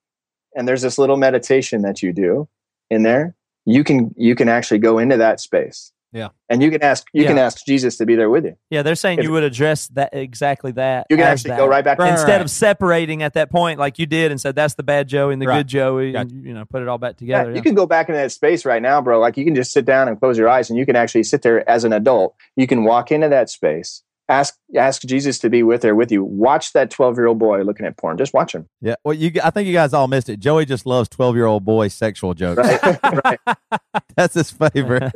and 0.57 0.67
there's 0.67 0.83
this 0.83 0.99
little 0.99 1.17
meditation 1.17 1.83
that 1.83 2.03
you 2.03 2.13
do 2.13 2.49
in 2.91 3.03
there, 3.05 3.37
you 3.67 3.85
can 3.85 4.13
you 4.17 4.35
can 4.35 4.49
actually 4.49 4.79
go 4.79 4.99
into 4.99 5.17
that 5.17 5.39
space. 5.41 5.93
Yeah. 6.17 6.29
And 6.49 6.63
you 6.63 6.71
can 6.71 6.83
ask 6.83 7.07
you 7.13 7.25
can 7.27 7.37
ask 7.39 7.67
Jesus 7.67 7.97
to 7.99 8.07
be 8.07 8.15
there 8.15 8.31
with 8.31 8.45
you. 8.45 8.57
Yeah, 8.71 8.83
they're 8.83 8.95
saying 8.95 9.19
If- 9.19 9.25
you 9.25 9.33
would 9.33 9.43
address 9.43 9.89
that 9.89 10.11
exactly 10.15 10.73
that. 10.73 11.07
You 11.11 11.17
can 11.17 11.27
actually 11.27 11.51
that. 11.51 11.59
go 11.59 11.67
right 11.67 11.85
back 11.85 11.99
Right, 11.99 12.09
in. 12.09 12.15
instead 12.15 12.41
of 12.41 12.51
separating 12.51 13.23
at 13.23 13.35
that 13.35 13.51
point 13.51 13.79
like 13.79 13.99
you 13.99 14.07
did 14.07 14.31
and 14.31 14.41
said 14.41 14.55
that's 14.55 14.75
the 14.75 14.83
bad 14.83 15.09
Joey 15.09 15.35
and 15.35 15.43
the 15.43 15.47
Right. 15.47 15.59
good 15.59 15.67
Joey, 15.67 16.13
Gotcha. 16.13 16.29
and 16.35 16.45
you 16.45 16.55
know 16.55 16.65
put 16.65 16.81
it 16.83 16.89
all 16.89 16.99
back 16.99 17.17
Yeah, 17.21 17.39
together. 17.43 17.55
you 17.57 17.63
can 17.63 17.75
go 17.75 17.85
back 17.87 18.09
into 18.09 18.19
that 18.19 18.33
space 18.33 18.65
right 18.65 18.81
now, 18.81 19.01
bro. 19.03 19.21
Like 19.21 19.37
you 19.37 19.45
can 19.45 19.55
just 19.55 19.73
sit 19.73 19.85
down 19.85 20.09
and 20.09 20.19
close 20.19 20.39
your 20.39 20.49
eyes, 20.49 20.71
and 20.71 20.79
you 20.79 20.87
can 20.87 20.97
actually 20.97 21.25
sit 21.25 21.43
there 21.43 21.69
as 21.69 21.85
an 21.85 21.93
adult. 21.93 22.35
You 22.57 22.67
can 22.67 22.85
walk 22.85 23.13
into 23.13 23.29
that 23.29 23.51
space, 23.51 24.03
ask 24.29 24.57
ask 24.77 25.03
Jesus 25.03 25.39
to 25.41 25.51
be 25.51 25.63
with 25.63 25.83
there 25.83 25.95
with 25.95 26.11
you. 26.11 26.25
Watch 26.25 26.73
that 26.73 26.91
twelve 26.91 27.17
year 27.17 27.27
old 27.27 27.39
boy 27.39 27.63
looking 27.63 27.87
at 27.87 27.97
porn. 27.97 28.19
Just 28.19 28.35
watch 28.35 28.55
him. 28.55 28.69
Yeah. 28.81 28.97
Well, 29.05 29.15
you. 29.15 29.33
I 29.43 29.51
think 29.51 29.67
you 29.67 29.73
guys 29.73 29.93
all 29.93 30.09
missed 30.09 30.29
it. 30.29 30.41
Joey 30.41 30.65
just 30.65 30.87
loves 30.87 31.09
twelve-year-old 31.09 31.65
boy 31.65 31.89
sexual 31.89 32.35
jokes. 32.35 32.59
Right? 32.59 32.99
right. 33.25 33.59
That's 34.17 34.35
his 34.35 34.51
favorite. 34.51 35.13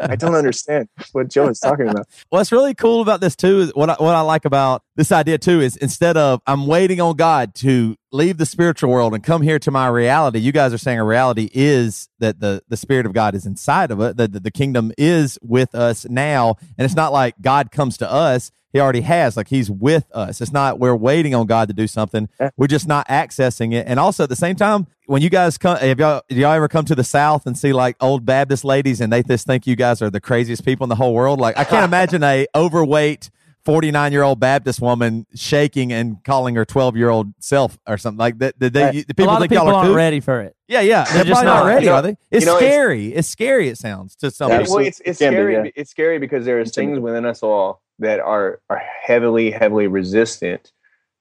I 0.00 0.16
don't 0.16 0.34
understand 0.34 0.88
what 1.12 1.28
Joe 1.28 1.48
is 1.48 1.60
talking 1.60 1.88
about. 1.88 2.06
What's 2.30 2.52
really 2.52 2.74
cool 2.74 3.02
about 3.02 3.20
this 3.20 3.36
too 3.36 3.60
is 3.60 3.72
what 3.74 3.90
I, 3.90 3.94
what 3.94 4.14
I 4.14 4.20
like 4.20 4.44
about 4.44 4.82
this 4.96 5.10
idea 5.10 5.38
too 5.38 5.60
is 5.60 5.76
instead 5.76 6.16
of 6.16 6.40
I'm 6.46 6.66
waiting 6.66 7.00
on 7.00 7.16
God 7.16 7.54
to 7.56 7.96
leave 8.12 8.38
the 8.38 8.46
spiritual 8.46 8.90
world 8.90 9.14
and 9.14 9.22
come 9.22 9.42
here 9.42 9.58
to 9.58 9.70
my 9.70 9.88
reality, 9.88 10.38
you 10.38 10.52
guys 10.52 10.72
are 10.72 10.78
saying 10.78 10.98
a 10.98 11.04
reality 11.04 11.50
is 11.52 12.08
that 12.20 12.40
the 12.40 12.62
the 12.68 12.76
spirit 12.76 13.06
of 13.06 13.12
God 13.12 13.34
is 13.34 13.46
inside 13.46 13.90
of 13.90 14.00
it, 14.00 14.16
that 14.16 14.32
the, 14.32 14.40
the 14.40 14.50
kingdom 14.50 14.92
is 14.96 15.38
with 15.42 15.74
us 15.74 16.06
now, 16.08 16.56
and 16.78 16.84
it's 16.84 16.94
not 16.94 17.12
like 17.12 17.34
God 17.40 17.70
comes 17.70 17.96
to 17.98 18.10
us. 18.10 18.52
He 18.72 18.80
already 18.80 19.02
has, 19.02 19.36
like 19.36 19.48
he's 19.48 19.70
with 19.70 20.10
us. 20.12 20.40
It's 20.40 20.52
not 20.52 20.80
we're 20.80 20.96
waiting 20.96 21.32
on 21.32 21.46
God 21.46 21.68
to 21.68 21.74
do 21.74 21.86
something. 21.86 22.28
We're 22.56 22.66
just 22.66 22.88
not 22.88 23.06
accessing 23.06 23.72
it. 23.72 23.86
And 23.86 24.00
also 24.00 24.24
at 24.24 24.28
the 24.28 24.36
same 24.36 24.56
time, 24.56 24.88
when 25.06 25.22
you 25.22 25.30
guys 25.30 25.58
come, 25.58 25.76
have 25.76 26.00
y'all, 26.00 26.22
y'all 26.28 26.52
ever 26.52 26.66
come 26.66 26.84
to 26.86 26.96
the 26.96 27.04
South 27.04 27.46
and 27.46 27.56
see 27.56 27.72
like 27.72 27.96
old 28.00 28.26
Baptist 28.26 28.64
ladies 28.64 29.00
and 29.00 29.12
they 29.12 29.22
just 29.22 29.46
think 29.46 29.68
you 29.68 29.76
guys 29.76 30.02
are 30.02 30.10
the 30.10 30.20
craziest 30.20 30.64
people 30.64 30.84
in 30.84 30.88
the 30.88 30.96
whole 30.96 31.14
world? 31.14 31.38
Like 31.38 31.56
I 31.56 31.62
can't 31.62 31.84
imagine 31.92 32.24
a 32.24 32.48
overweight 32.52 33.30
49 33.64 34.12
year 34.12 34.22
old 34.22 34.40
Baptist 34.40 34.80
woman 34.80 35.26
shaking 35.34 35.92
and 35.92 36.22
calling 36.24 36.54
her 36.54 36.64
12 36.64 36.96
year 36.96 37.08
old 37.08 37.32
self 37.40 37.78
or 37.86 37.96
something 37.98 38.18
like 38.18 38.38
that. 38.38 38.58
Did 38.58 38.72
they, 38.74 38.82
Right. 38.84 38.92
the 39.06 39.12
a 39.12 39.14
people 39.14 39.26
lot 39.26 39.34
of 39.36 39.40
think 39.40 39.52
people 39.52 39.66
y'all 39.66 39.74
are 39.74 39.78
aren't 39.78 39.88
cool? 39.88 39.96
ready 39.96 40.20
for 40.20 40.40
it. 40.42 40.54
Yeah, 40.68 40.80
yeah. 40.80 41.04
They're, 41.04 41.14
They're 41.14 41.24
just 41.24 41.42
probably 41.42 41.46
not 41.46 41.64
not. 41.64 41.66
ready, 41.68 41.84
You 41.86 41.90
know- 41.90 41.96
are 41.96 42.02
they? 42.02 42.16
It's 42.30 42.44
you 42.46 42.52
know, 42.52 42.56
scary. 42.58 43.06
It's, 43.14 43.28
scary, 43.28 43.68
it 43.68 43.78
sounds 43.78 44.16
to 44.16 44.30
some 44.30 44.50
Yeah, 44.50 44.60
people. 44.60 44.76
well, 44.76 44.84
it's 44.86 45.00
it's 45.04 45.18
Can 45.18 45.30
be, 45.32 45.36
scary. 45.36 45.52
yeah. 45.54 45.70
It's 45.76 45.90
scary 45.90 46.18
because 46.18 46.44
there's 46.44 46.68
It 46.70 46.74
can 46.74 46.86
things 46.90 47.00
within 47.00 47.24
us 47.24 47.42
all 47.42 47.80
that 48.00 48.20
are 48.20 48.60
are 48.68 48.82
heavily, 49.02 49.50
heavily 49.50 49.86
resistant 49.86 50.72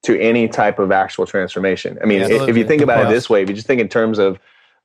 to 0.04 0.20
any 0.20 0.48
type 0.50 0.80
of 0.80 0.92
actual 0.92 1.26
transformation. 1.26 1.98
I 2.02 2.06
mean, 2.06 2.20
Yeah, 2.22 2.28
i- 2.44 2.50
if 2.50 2.58
you 2.58 2.66
think 2.66 2.82
about 2.82 3.04
Yeah. 3.04 3.08
it 3.10 3.14
this 3.14 3.30
way, 3.30 3.42
if 3.42 3.48
you 3.50 3.56
just 3.56 3.68
think 3.68 3.80
in 3.80 3.88
terms 3.90 4.20
of 4.20 4.38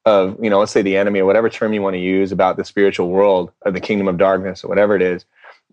of 0.04 0.36
you 0.40 0.48
know, 0.48 0.60
let's 0.60 0.70
say 0.72 0.80
the 0.80 0.96
enemy 0.96 1.18
or 1.20 1.26
whatever 1.26 1.50
term 1.50 1.72
you 1.74 1.82
want 1.82 1.94
to 1.94 1.98
use 2.00 2.30
about 2.32 2.56
the 2.56 2.64
spiritual 2.64 3.08
world 3.10 3.50
or 3.66 3.72
the 3.72 3.80
kingdom 3.80 4.06
of 4.08 4.16
darkness 4.16 4.62
or 4.64 4.68
whatever 4.68 4.94
it 4.94 5.02
is, 5.02 5.24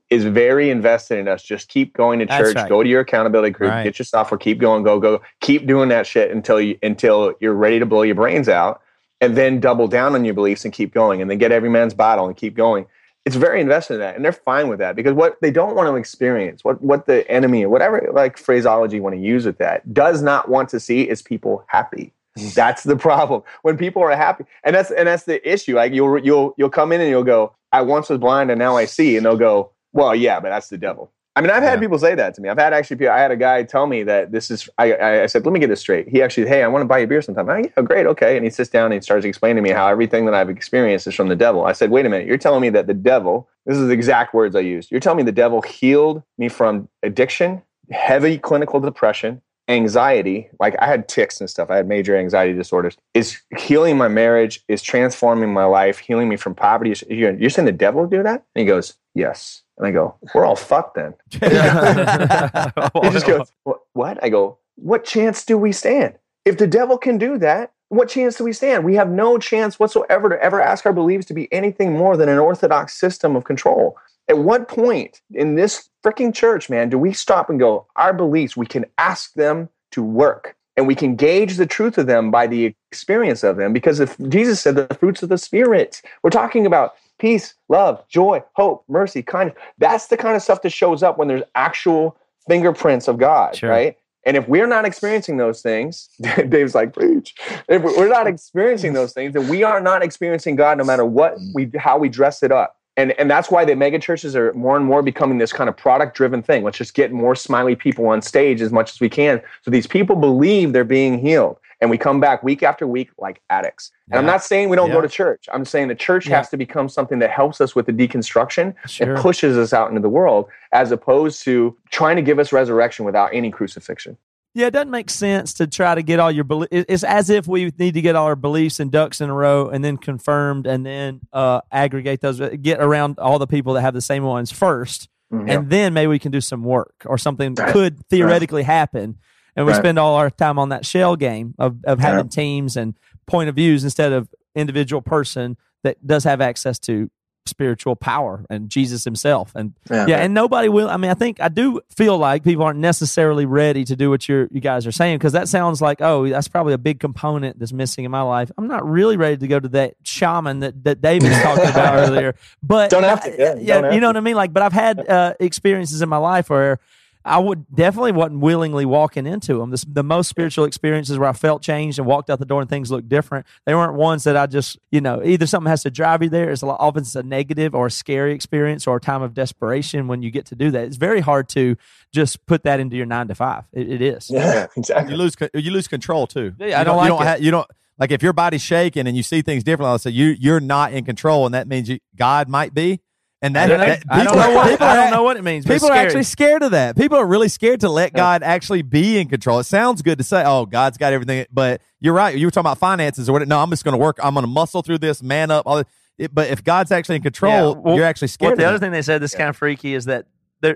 is 0.10 0.24
very 0.24 0.70
invested 0.70 1.18
in 1.18 1.28
us. 1.28 1.42
Just 1.42 1.68
keep 1.68 1.94
going 1.94 2.20
to 2.20 2.26
church, 2.26 2.56
right. 2.56 2.70
go 2.70 2.84
to 2.84 2.90
your 2.90 3.02
accountability 3.02 3.52
group, 3.52 3.72
Right. 3.72 3.84
get 3.84 3.98
your 3.98 4.06
software, 4.06 4.38
keep 4.38 4.60
going, 4.60 4.84
go, 4.84 5.00
go, 5.00 5.22
keep 5.42 5.66
doing 5.66 5.90
that 5.90 6.06
shit 6.06 6.32
until 6.32 6.62
you 6.62 6.78
until 6.84 7.34
you're 7.40 7.54
ready 7.54 7.80
to 7.80 7.86
blow 7.86 8.04
your 8.04 8.16
brains 8.16 8.48
out, 8.48 8.82
and 9.22 9.36
then 9.36 9.60
double 9.60 9.88
down 9.88 10.14
on 10.14 10.24
your 10.24 10.34
beliefs 10.34 10.64
and 10.64 10.74
keep 10.74 10.94
going, 10.94 11.22
and 11.22 11.30
then 11.30 11.38
get 11.38 11.52
Every 11.52 11.70
Man's 11.70 11.94
Battle 11.94 12.28
and 12.28 12.38
keep 12.38 12.56
going. 12.56 12.86
It's 13.26 13.36
very 13.36 13.60
invested 13.60 13.96
in 13.96 14.00
that, 14.02 14.16
and 14.16 14.24
they're 14.24 14.32
fine 14.32 14.68
with 14.68 14.78
that 14.78 14.96
because 14.96 15.14
what 15.14 15.38
they 15.42 15.50
don't 15.50 15.76
want 15.76 15.90
to 15.90 15.96
experience, 15.96 16.64
what 16.64 16.80
what 16.84 17.08
the 17.08 17.30
enemy 17.30 17.64
or 17.64 17.70
whatever 17.70 18.08
like 18.14 18.38
phraseology 18.38 18.98
you 18.98 19.04
want 19.04 19.16
to 19.16 19.22
use 19.22 19.46
with 19.46 19.58
that, 19.58 19.92
does 19.92 20.22
not 20.22 20.50
want 20.50 20.70
to 20.70 20.80
see 20.80 21.10
is 21.10 21.24
people 21.24 21.64
happy. 21.68 22.14
Mm. 22.38 22.54
That's 22.54 22.84
the 22.84 22.96
problem. 22.96 23.42
When 23.64 23.78
people 23.78 24.04
are 24.04 24.16
happy, 24.16 24.46
and 24.64 24.76
that's 24.76 24.92
and 24.92 25.08
that's 25.08 25.24
the 25.24 25.42
issue. 25.52 25.76
Like 25.76 25.94
you'll 25.94 26.20
you'll 26.20 26.54
you'll 26.58 26.70
come 26.70 26.92
in 26.92 27.02
and 27.02 27.10
you'll 27.10 27.24
go, 27.24 27.54
"I 27.72 27.82
once 27.82 28.10
was 28.10 28.20
blind 28.20 28.52
and 28.52 28.60
now 28.60 28.78
I 28.78 28.86
see," 28.86 29.18
and 29.18 29.26
they'll 29.26 29.38
go, 29.38 29.72
"Well, 29.96 30.14
yeah, 30.16 30.40
but 30.40 30.50
that's 30.50 30.70
the 30.70 30.78
devil." 30.78 31.12
I 31.38 31.42
mean, 31.42 31.50
I've 31.50 31.64
had 31.64 31.74
Yeah. 31.80 31.80
people 31.82 32.00
say 32.00 32.16
that 32.16 32.34
to 32.36 32.42
me. 32.42 32.48
I've 32.48 32.58
had 32.58 32.72
actually, 32.72 32.96
people- 32.98 33.14
I 33.14 33.20
had 33.20 33.32
a 33.32 33.36
guy 33.36 33.64
tell 33.64 33.88
me 33.88 34.04
that 34.04 34.32
this 34.32 34.50
is. 34.50 34.70
I, 34.78 34.94
I, 34.94 35.24
I 35.24 35.26
said, 35.26 35.46
"Let 35.46 35.52
me 35.54 35.60
get 35.60 35.68
this 35.68 35.82
straight." 35.82 36.08
He 36.08 36.22
actually, 36.22 36.48
"Hey, 36.48 36.64
I 36.64 36.68
want 36.68 36.84
to 36.84 36.88
buy 36.88 37.00
you 37.00 37.08
beer 37.08 37.22
sometime." 37.22 37.50
I, 37.50 37.58
yeah, 37.76 37.84
great, 37.84 38.06
okay. 38.06 38.38
And 38.38 38.46
he 38.46 38.50
sits 38.52 38.70
down 38.70 38.86
and 38.86 38.94
he 38.94 39.02
starts 39.02 39.26
explaining 39.26 39.58
to 39.58 39.62
me 39.62 39.72
how 39.72 39.88
everything 39.88 40.26
that 40.26 40.34
I've 40.36 40.50
experienced 40.50 41.08
is 41.08 41.16
from 41.16 41.28
the 41.28 41.36
devil. 41.36 41.66
I 41.66 41.74
said, 41.74 41.90
"Wait 41.92 42.06
a 42.06 42.10
minute, 42.10 42.28
you're 42.28 42.38
telling 42.38 42.62
me 42.62 42.70
that 42.70 42.88
the 42.88 42.94
devil?" 42.94 43.50
This 43.66 43.78
is 43.78 43.88
the 43.88 43.94
exact 43.94 44.34
words 44.36 44.56
I 44.56 44.60
used. 44.60 44.92
You're 44.92 45.00
telling 45.00 45.18
me 45.18 45.24
the 45.24 45.32
devil 45.32 45.62
healed 45.62 46.22
me 46.38 46.50
from 46.50 46.88
addiction, 47.04 47.64
heavy 47.92 48.38
clinical 48.38 48.80
depression, 48.80 49.42
anxiety 49.68 50.48
like 50.60 50.76
i 50.80 50.86
had 50.86 51.08
tics 51.08 51.40
and 51.42 51.50
stuff 51.50 51.72
i 51.72 51.76
had 51.76 51.88
major 51.88 52.16
anxiety 52.16 52.54
disorders 52.54 52.96
is 53.16 53.42
healing 53.58 53.98
my 53.98 54.08
marriage 54.08 54.62
is 54.68 54.84
transforming 54.84 55.52
my 55.52 55.66
life 55.66 55.98
healing 55.98 56.30
me 56.30 56.36
from 56.36 56.54
poverty 56.54 56.94
you're, 57.10 57.34
you're 57.34 57.50
saying 57.50 57.66
the 57.66 57.72
devil 57.72 58.06
do 58.06 58.22
that 58.22 58.44
and 58.56 58.60
he 58.62 58.66
goes 58.66 58.94
yes. 59.16 59.64
And 59.78 59.88
i 59.88 59.92
go 59.92 60.16
we're 60.34 60.46
all 60.46 60.56
fucked 60.56 60.96
then. 60.96 61.16
He 61.32 63.10
just 63.10 63.26
goes 63.26 63.52
"What- 63.64 63.82
what? 63.94 64.24
I 64.24 64.30
go 64.30 64.60
what 64.76 65.04
chance 65.06 65.44
do 65.44 65.58
we 65.58 65.72
stand? 65.72 66.18
If 66.46 66.58
the 66.58 66.68
devil 66.68 66.98
can 66.98 67.18
do 67.18 67.38
that 67.40 67.72
what 67.90 68.10
chance 68.10 68.38
do 68.38 68.44
we 68.44 68.54
stand? 68.54 68.84
We 68.84 68.96
have 68.96 69.10
no 69.10 69.38
chance 69.38 69.80
whatsoever 69.80 70.30
to 70.30 70.42
ever 70.42 70.62
ask 70.62 70.86
our 70.86 70.94
beliefs 70.94 71.26
to 71.28 71.34
be 71.34 71.52
anything 71.54 71.94
more 71.94 72.18
than 72.18 72.30
an 72.30 72.40
orthodox 72.40 72.96
system 72.98 73.36
of 73.36 73.44
control. 73.44 73.98
At 74.28 74.40
what 74.40 74.68
point 74.68 75.22
in 75.34 75.56
this 75.56 75.90
freaking 76.04 76.34
church, 76.34 76.70
man, 76.70 76.90
do 76.90 76.98
we 76.98 77.14
stop 77.14 77.50
and 77.50 77.60
go, 77.60 77.86
our 77.96 78.14
beliefs, 78.14 78.58
we 78.58 78.66
can 78.66 78.86
ask 78.98 79.34
them 79.34 79.70
to 79.92 80.02
work 80.02 80.56
and 80.76 80.88
we 80.88 80.96
can 80.96 81.16
gauge 81.16 81.58
the 81.58 81.68
truth 81.68 81.98
of 81.98 82.08
them 82.08 82.32
by 82.32 82.48
the 82.48 82.76
experience 82.92 83.44
of 83.44 83.58
them? 83.58 83.72
Because 83.72 84.00
if 84.00 84.18
Jesus 84.30 84.60
said 84.60 84.76
the 84.76 84.94
fruits 84.96 85.22
of 85.22 85.30
the 85.30 85.38
Spirit, 85.38 86.02
we're 86.24 86.32
talking 86.32 86.66
about 86.66 86.96
peace, 87.20 87.54
love, 87.70 88.04
joy, 88.08 88.44
hope, 88.54 88.84
mercy, 88.88 89.22
kindness. 89.24 89.58
That's 89.78 90.08
the 90.08 90.18
kind 90.18 90.36
of 90.36 90.42
stuff 90.42 90.62
that 90.64 90.72
shows 90.72 91.04
up 91.04 91.18
when 91.18 91.28
there's 91.28 91.44
actual 91.56 92.18
fingerprints 92.48 93.08
of 93.08 93.18
God, 93.18 93.56
Sure. 93.56 93.70
right? 93.70 93.98
And 94.28 94.36
if 94.36 94.48
we're 94.48 94.68
not 94.68 94.86
experiencing 94.86 95.38
those 95.38 95.62
things, 95.62 96.10
Dave's 96.50 96.74
like, 96.74 96.94
preach. 96.94 97.36
If 97.70 97.84
we're 97.84 98.10
not 98.10 98.26
experiencing 98.28 98.94
those 98.94 99.14
things, 99.14 99.34
then 99.34 99.48
we 99.48 99.64
are 99.64 99.80
not 99.80 100.04
experiencing 100.04 100.56
God 100.56 100.78
no 100.80 100.84
matter 100.84 101.06
what 101.06 101.36
we 101.54 101.70
how 101.78 101.98
we 102.00 102.10
dress 102.10 102.42
it 102.42 102.52
up. 102.52 102.78
And 102.98 103.12
and 103.20 103.30
that's 103.30 103.52
why 103.52 103.66
the 103.66 103.76
mega 103.76 104.00
churches 104.00 104.36
are 104.36 104.52
more 104.54 104.78
and 104.78 104.86
more 104.86 105.04
becoming 105.04 105.38
this 105.38 105.54
kind 105.54 105.70
of 105.70 105.78
product 105.78 106.16
driven 106.18 106.42
thing. 106.42 106.64
Let's 106.64 106.78
just 106.78 106.96
get 106.96 107.12
more 107.12 107.36
smiley 107.36 107.76
people 107.76 108.08
on 108.08 108.22
stage 108.24 108.62
as 108.62 108.72
much 108.72 108.92
as 108.94 109.00
we 109.00 109.10
can. 109.10 109.42
So 109.62 109.70
these 109.70 109.86
people 109.86 110.16
believe 110.16 110.74
they're 110.74 110.84
being 110.84 111.20
healed. 111.20 111.58
And 111.82 111.90
we 111.90 111.98
come 111.98 112.20
back 112.20 112.42
week 112.44 112.64
after 112.64 112.88
week 112.88 113.10
like 113.18 113.42
addicts. 113.50 113.92
And 114.10 114.20
I'm 114.20 114.26
not 114.26 114.44
saying 114.44 114.70
we 114.70 114.76
don't 114.76 114.92
go 114.92 115.02
to 115.02 115.10
church. 115.10 115.48
I'm 115.54 115.66
saying 115.66 115.90
the 115.90 115.96
church 115.96 116.28
Yeah. 116.28 116.38
has 116.38 116.50
to 116.50 116.58
become 116.58 116.88
something 116.90 117.20
that 117.20 117.32
helps 117.32 117.60
us 117.60 117.76
with 117.76 117.86
the 117.86 117.92
deconstruction 117.92 118.74
Sure. 118.88 119.14
and 119.14 119.22
pushes 119.22 119.58
us 119.58 119.74
out 119.74 119.90
into 119.90 120.02
the 120.02 120.10
world 120.10 120.48
as 120.72 120.92
opposed 120.92 121.44
to 121.44 121.78
trying 121.92 122.16
to 122.16 122.22
give 122.22 122.40
us 122.40 122.52
resurrection 122.54 123.06
without 123.06 123.30
any 123.34 123.52
crucifixion. 123.52 124.18
Yeah, 124.54 124.68
it 124.68 124.72
doesn't 124.72 124.90
make 124.92 125.10
sense 125.10 125.54
to 125.56 125.68
try 125.68 125.96
to 125.96 126.02
get 126.02 126.18
all 126.22 126.32
your 126.32 126.46
beliefs. 126.46 126.70
It's 126.72 127.04
as 127.04 127.30
if 127.30 127.46
we 127.46 127.74
need 127.78 127.96
to 127.96 128.02
get 128.02 128.16
all 128.16 128.28
our 128.28 128.38
beliefs 128.38 128.80
and 128.80 128.90
ducks 128.90 129.20
in 129.20 129.30
a 129.30 129.34
row 129.34 129.68
and 129.68 129.84
then 129.84 129.98
confirmed 129.98 130.66
and 130.66 130.86
then 130.86 131.20
uh, 131.34 131.60
aggregate 131.74 132.22
those, 132.22 132.40
get 132.62 132.80
around 132.80 133.20
all 133.20 133.38
the 133.38 133.48
people 133.48 133.74
that 133.74 133.82
have 133.82 133.94
the 133.94 134.00
same 134.02 134.24
ones 134.24 134.52
first. 134.54 135.10
And 135.32 135.70
then 135.70 135.94
maybe 135.94 136.08
we 136.08 136.20
can 136.20 136.32
do 136.32 136.40
some 136.40 136.64
work 136.64 136.94
or 137.06 137.18
something 137.18 137.56
could 137.56 138.00
theoretically 138.08 138.64
happen. 138.64 139.18
And 139.56 139.66
we 139.66 139.72
Right. 139.72 139.80
spend 139.80 139.98
all 140.00 140.16
our 140.16 140.30
time 140.30 140.60
on 140.60 140.70
that 140.70 140.86
shell 140.86 141.16
game 141.16 141.56
of, 141.58 141.78
of 141.86 142.00
having 142.00 142.30
teams 142.30 142.76
and 142.76 142.94
point 143.26 143.50
of 143.50 143.56
views 143.56 143.84
instead 143.84 144.12
of 144.14 144.28
individual 144.56 145.02
person 145.02 145.58
that 145.84 146.06
does 146.06 146.24
have 146.26 146.42
access 146.42 146.78
to 146.80 147.10
spiritual 147.48 147.96
power 147.96 148.44
and 148.50 148.70
Jesus 148.72 149.04
himself. 149.04 149.52
And 149.54 149.74
yeah, 149.90 150.18
and 150.18 150.34
nobody 150.34 150.68
will. 150.68 150.90
I 150.90 150.98
mean, 150.98 151.12
I 151.12 151.14
think 151.14 151.40
I 151.40 151.48
do 151.48 151.80
feel 151.96 152.18
like 152.18 152.44
people 152.44 152.64
aren't 152.64 152.80
necessarily 152.80 153.46
ready 153.46 153.84
to 153.86 153.96
do 153.96 154.10
what 154.10 154.28
you're, 154.28 154.48
you 154.50 154.60
guys 154.62 154.88
are 154.88 154.92
saying 154.92 155.20
because 155.20 155.34
that 155.34 155.48
sounds 155.48 155.80
like, 155.80 156.02
oh, 156.02 156.28
that's 156.28 156.48
probably 156.48 156.74
a 156.74 156.80
big 156.80 157.00
component 157.00 157.60
that's 157.60 157.72
missing 157.72 158.04
in 158.04 158.10
my 158.10 158.24
life. 158.24 158.50
I'm 158.58 158.68
not 158.68 158.84
really 158.90 159.16
ready 159.16 159.38
to 159.38 159.48
go 159.48 159.60
to 159.60 159.68
that 159.70 159.94
shaman 160.02 160.62
that, 160.62 160.84
that 160.86 161.02
David 161.02 161.30
was 161.30 161.40
talking 161.44 161.70
about 161.70 161.96
earlier. 162.10 162.34
But 162.64 162.90
Don't 162.90 163.04
have 163.04 163.24
to, 163.24 163.30
yeah, 163.38 163.56
yeah, 163.60 163.92
you 163.94 164.00
know 164.00 164.08
to. 164.08 164.18
what 164.18 164.18
I 164.18 164.22
mean. 164.22 164.36
Like, 164.36 164.52
but 164.52 164.64
I've 164.64 164.74
had 164.74 165.08
uh, 165.08 165.36
experiences 165.40 166.02
in 166.02 166.10
my 166.10 166.18
life 166.18 166.50
where 166.50 166.80
I 167.26 167.40
would 167.40 167.66
definitely 167.74 168.12
wasn't 168.12 168.40
willingly 168.42 168.86
walking 168.86 169.26
into 169.26 169.58
them. 169.58 169.72
This, 169.72 169.84
the 169.84 170.04
most 170.04 170.30
spiritual 170.30 170.66
experiences 170.66 171.18
where 171.18 171.28
I 171.28 171.34
felt 171.34 171.64
changed 171.64 171.98
and 171.98 172.08
walked 172.08 172.30
out 172.30 172.38
the 172.38 172.46
door 172.46 172.62
and 172.62 172.70
things 172.70 172.92
looked 172.92 173.10
different. 173.10 173.48
They 173.66 173.74
weren't 173.74 173.96
ones 173.96 174.26
that 174.26 174.38
I 174.38 174.46
just, 174.46 174.78
you 174.92 175.02
know, 175.02 175.24
either 175.24 175.48
something 175.48 175.70
has 175.70 175.82
to 175.84 175.90
drive 175.90 176.22
you 176.22 176.30
there. 176.30 176.52
It's 176.52 176.62
a 176.62 176.68
lot, 176.68 176.80
often 176.80 177.02
it's 177.02 177.16
a 177.16 177.24
negative 177.24 177.74
or 177.74 177.88
a 177.88 177.92
scary 177.92 178.34
experience 178.34 178.86
or 178.86 178.98
a 178.98 179.00
time 179.02 179.24
of 179.24 179.34
desperation 179.34 180.08
when 180.08 180.22
you 180.22 180.30
get 180.30 180.46
to 180.48 180.56
do 180.56 180.70
that. 180.70 180.84
It's 180.86 180.98
very 180.98 181.20
hard 181.20 181.50
to 181.50 181.76
just 182.14 182.46
put 182.46 182.62
that 182.64 182.80
into 182.80 182.96
your 182.96 183.08
nine 183.08 183.28
to 183.30 183.36
five. 183.36 183.64
It, 183.74 183.90
it 183.90 184.02
is. 184.04 184.30
Yeah, 184.30 184.68
exactly. 184.78 185.14
You 185.14 185.18
lose 185.18 185.36
co- 185.36 185.50
you 185.56 185.72
lose 185.72 185.88
control 185.88 186.28
too. 186.28 186.54
Yeah, 186.60 186.78
I 186.78 186.80
you 186.82 186.86
don't 186.86 186.86
don't, 186.86 186.98
like 186.98 187.06
you 187.06 187.10
don't 187.10 187.22
it. 187.22 187.26
ha- 187.26 187.38
you 187.46 187.52
don't 187.52 187.68
like 187.98 188.12
if 188.12 188.22
your 188.22 188.34
body's 188.34 188.62
shaking 188.62 189.08
and 189.08 189.18
you 189.18 189.24
see 189.24 189.42
things 189.42 189.64
differently. 189.64 189.90
I'll 189.92 190.00
say 190.00 190.12
you 190.12 190.36
you're 190.40 190.60
not 190.60 190.94
in 190.94 191.06
control, 191.06 191.46
and 191.46 191.56
that 191.56 191.68
means 191.68 191.90
you, 191.90 191.98
God 192.16 192.50
might 192.50 192.74
be. 192.74 193.00
And 193.46 193.56
that, 193.56 193.72
I 193.72 193.78
that- 193.78 194.04
I 194.10 194.24
don't 194.24 194.34
people- 194.34 194.40
know 194.50 194.56
what, 194.56 194.70
people 194.72 194.88
I 194.88 194.96
don't 194.96 195.12
know 195.12 195.24
what 195.24 195.38
it 195.38 195.44
means. 195.44 195.66
People 195.66 195.90
are 195.90 195.94
actually 195.94 196.24
scared 196.24 196.64
of 196.64 196.72
that. 196.72 196.96
People 196.98 197.18
are 197.18 197.26
really 197.26 197.48
scared 197.50 197.82
to 197.82 197.90
let 197.90 198.14
God 198.14 198.42
actually 198.44 198.82
be 198.82 199.18
in 199.20 199.28
control. 199.28 199.60
It 199.60 199.66
sounds 199.66 200.02
good 200.02 200.18
to 200.18 200.24
say, 200.24 200.44
"Oh, 200.46 200.66
God's 200.66 200.98
got 200.98 201.14
everything," 201.14 201.46
but 201.52 201.82
you're 202.00 202.14
right. 202.14 202.36
You 202.36 202.48
were 202.48 202.52
talking 202.52 202.66
about 202.66 202.78
finances 202.80 203.30
or 203.30 203.34
what? 203.34 203.48
No, 203.48 203.60
I'm 203.60 203.70
just 203.70 203.84
going 203.84 203.94
to 203.94 203.98
work. 203.98 204.18
I'm 204.24 204.34
going 204.34 204.44
to 204.46 204.52
muscle 204.52 204.82
through 204.82 204.98
this, 205.00 205.22
man 205.22 205.52
up. 205.52 205.64
All 205.68 205.78
this. 205.78 205.86
It, 206.18 206.34
but 206.34 206.50
if 206.50 206.64
God's 206.64 206.92
actually 206.92 207.18
in 207.18 207.22
control, 207.24 207.76
Yeah, 207.76 207.82
well- 207.82 207.96
you're 207.98 208.06
actually 208.06 208.30
scared. 208.30 208.52
Well, 208.52 208.58
the 208.58 208.66
other 208.66 208.80
thing 208.80 208.92
they 208.92 209.02
said 209.02 209.22
that's 209.22 209.36
kind 209.36 209.50
of 209.50 209.58
freaky 209.58 209.94
is 209.94 210.06
that 210.06 210.26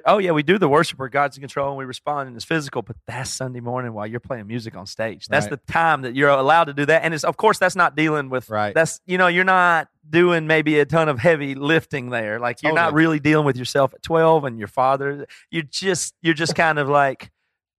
oh 0.06 0.18
yeah, 0.20 0.32
we 0.32 0.44
do 0.44 0.58
the 0.58 0.70
worship 0.70 1.00
where 1.00 1.10
God's 1.10 1.38
in 1.38 1.42
control 1.42 1.70
and 1.70 1.78
we 1.78 1.86
respond 1.86 2.28
and 2.28 2.36
it's 2.36 2.46
physical, 2.46 2.82
but 2.82 2.96
that's 3.08 3.30
Sunday 3.30 3.60
morning 3.60 3.94
while 3.94 4.06
you're 4.06 4.20
playing 4.20 4.46
music 4.48 4.76
on 4.76 4.86
stage. 4.86 5.28
That's 5.28 5.46
Right. 5.46 5.60
the 5.66 5.74
time 5.74 6.02
that 6.04 6.16
you're 6.16 6.30
allowed 6.30 6.66
to 6.66 6.74
do 6.74 6.86
that, 6.86 7.04
and 7.04 7.14
it's 7.14 7.24
of 7.24 7.38
course 7.38 7.58
that's 7.58 7.76
not 7.76 7.96
dealing 7.96 8.30
with 8.30 8.50
Right. 8.50 8.74
That's 8.74 9.02
you 9.06 9.18
know 9.18 9.28
you're 9.28 9.44
not 9.44 9.88
doing 10.10 10.48
maybe 10.48 10.80
a 10.80 10.86
ton 10.86 11.10
of 11.10 11.20
heavy 11.20 11.56
lifting 11.56 12.10
there. 12.10 12.40
Like 12.40 12.62
you're 12.64 12.74
not 12.74 12.94
really 12.94 13.20
dealing 13.20 13.46
with 13.46 13.58
yourself 13.58 13.94
at 13.94 14.02
12 14.04 14.44
and 14.46 14.58
your 14.60 14.68
father. 14.68 15.26
You're 15.52 15.64
just 15.64 16.14
you're 16.22 16.34
just 16.34 16.56
kind 16.56 16.78
of 16.80 16.88
like 16.90 17.32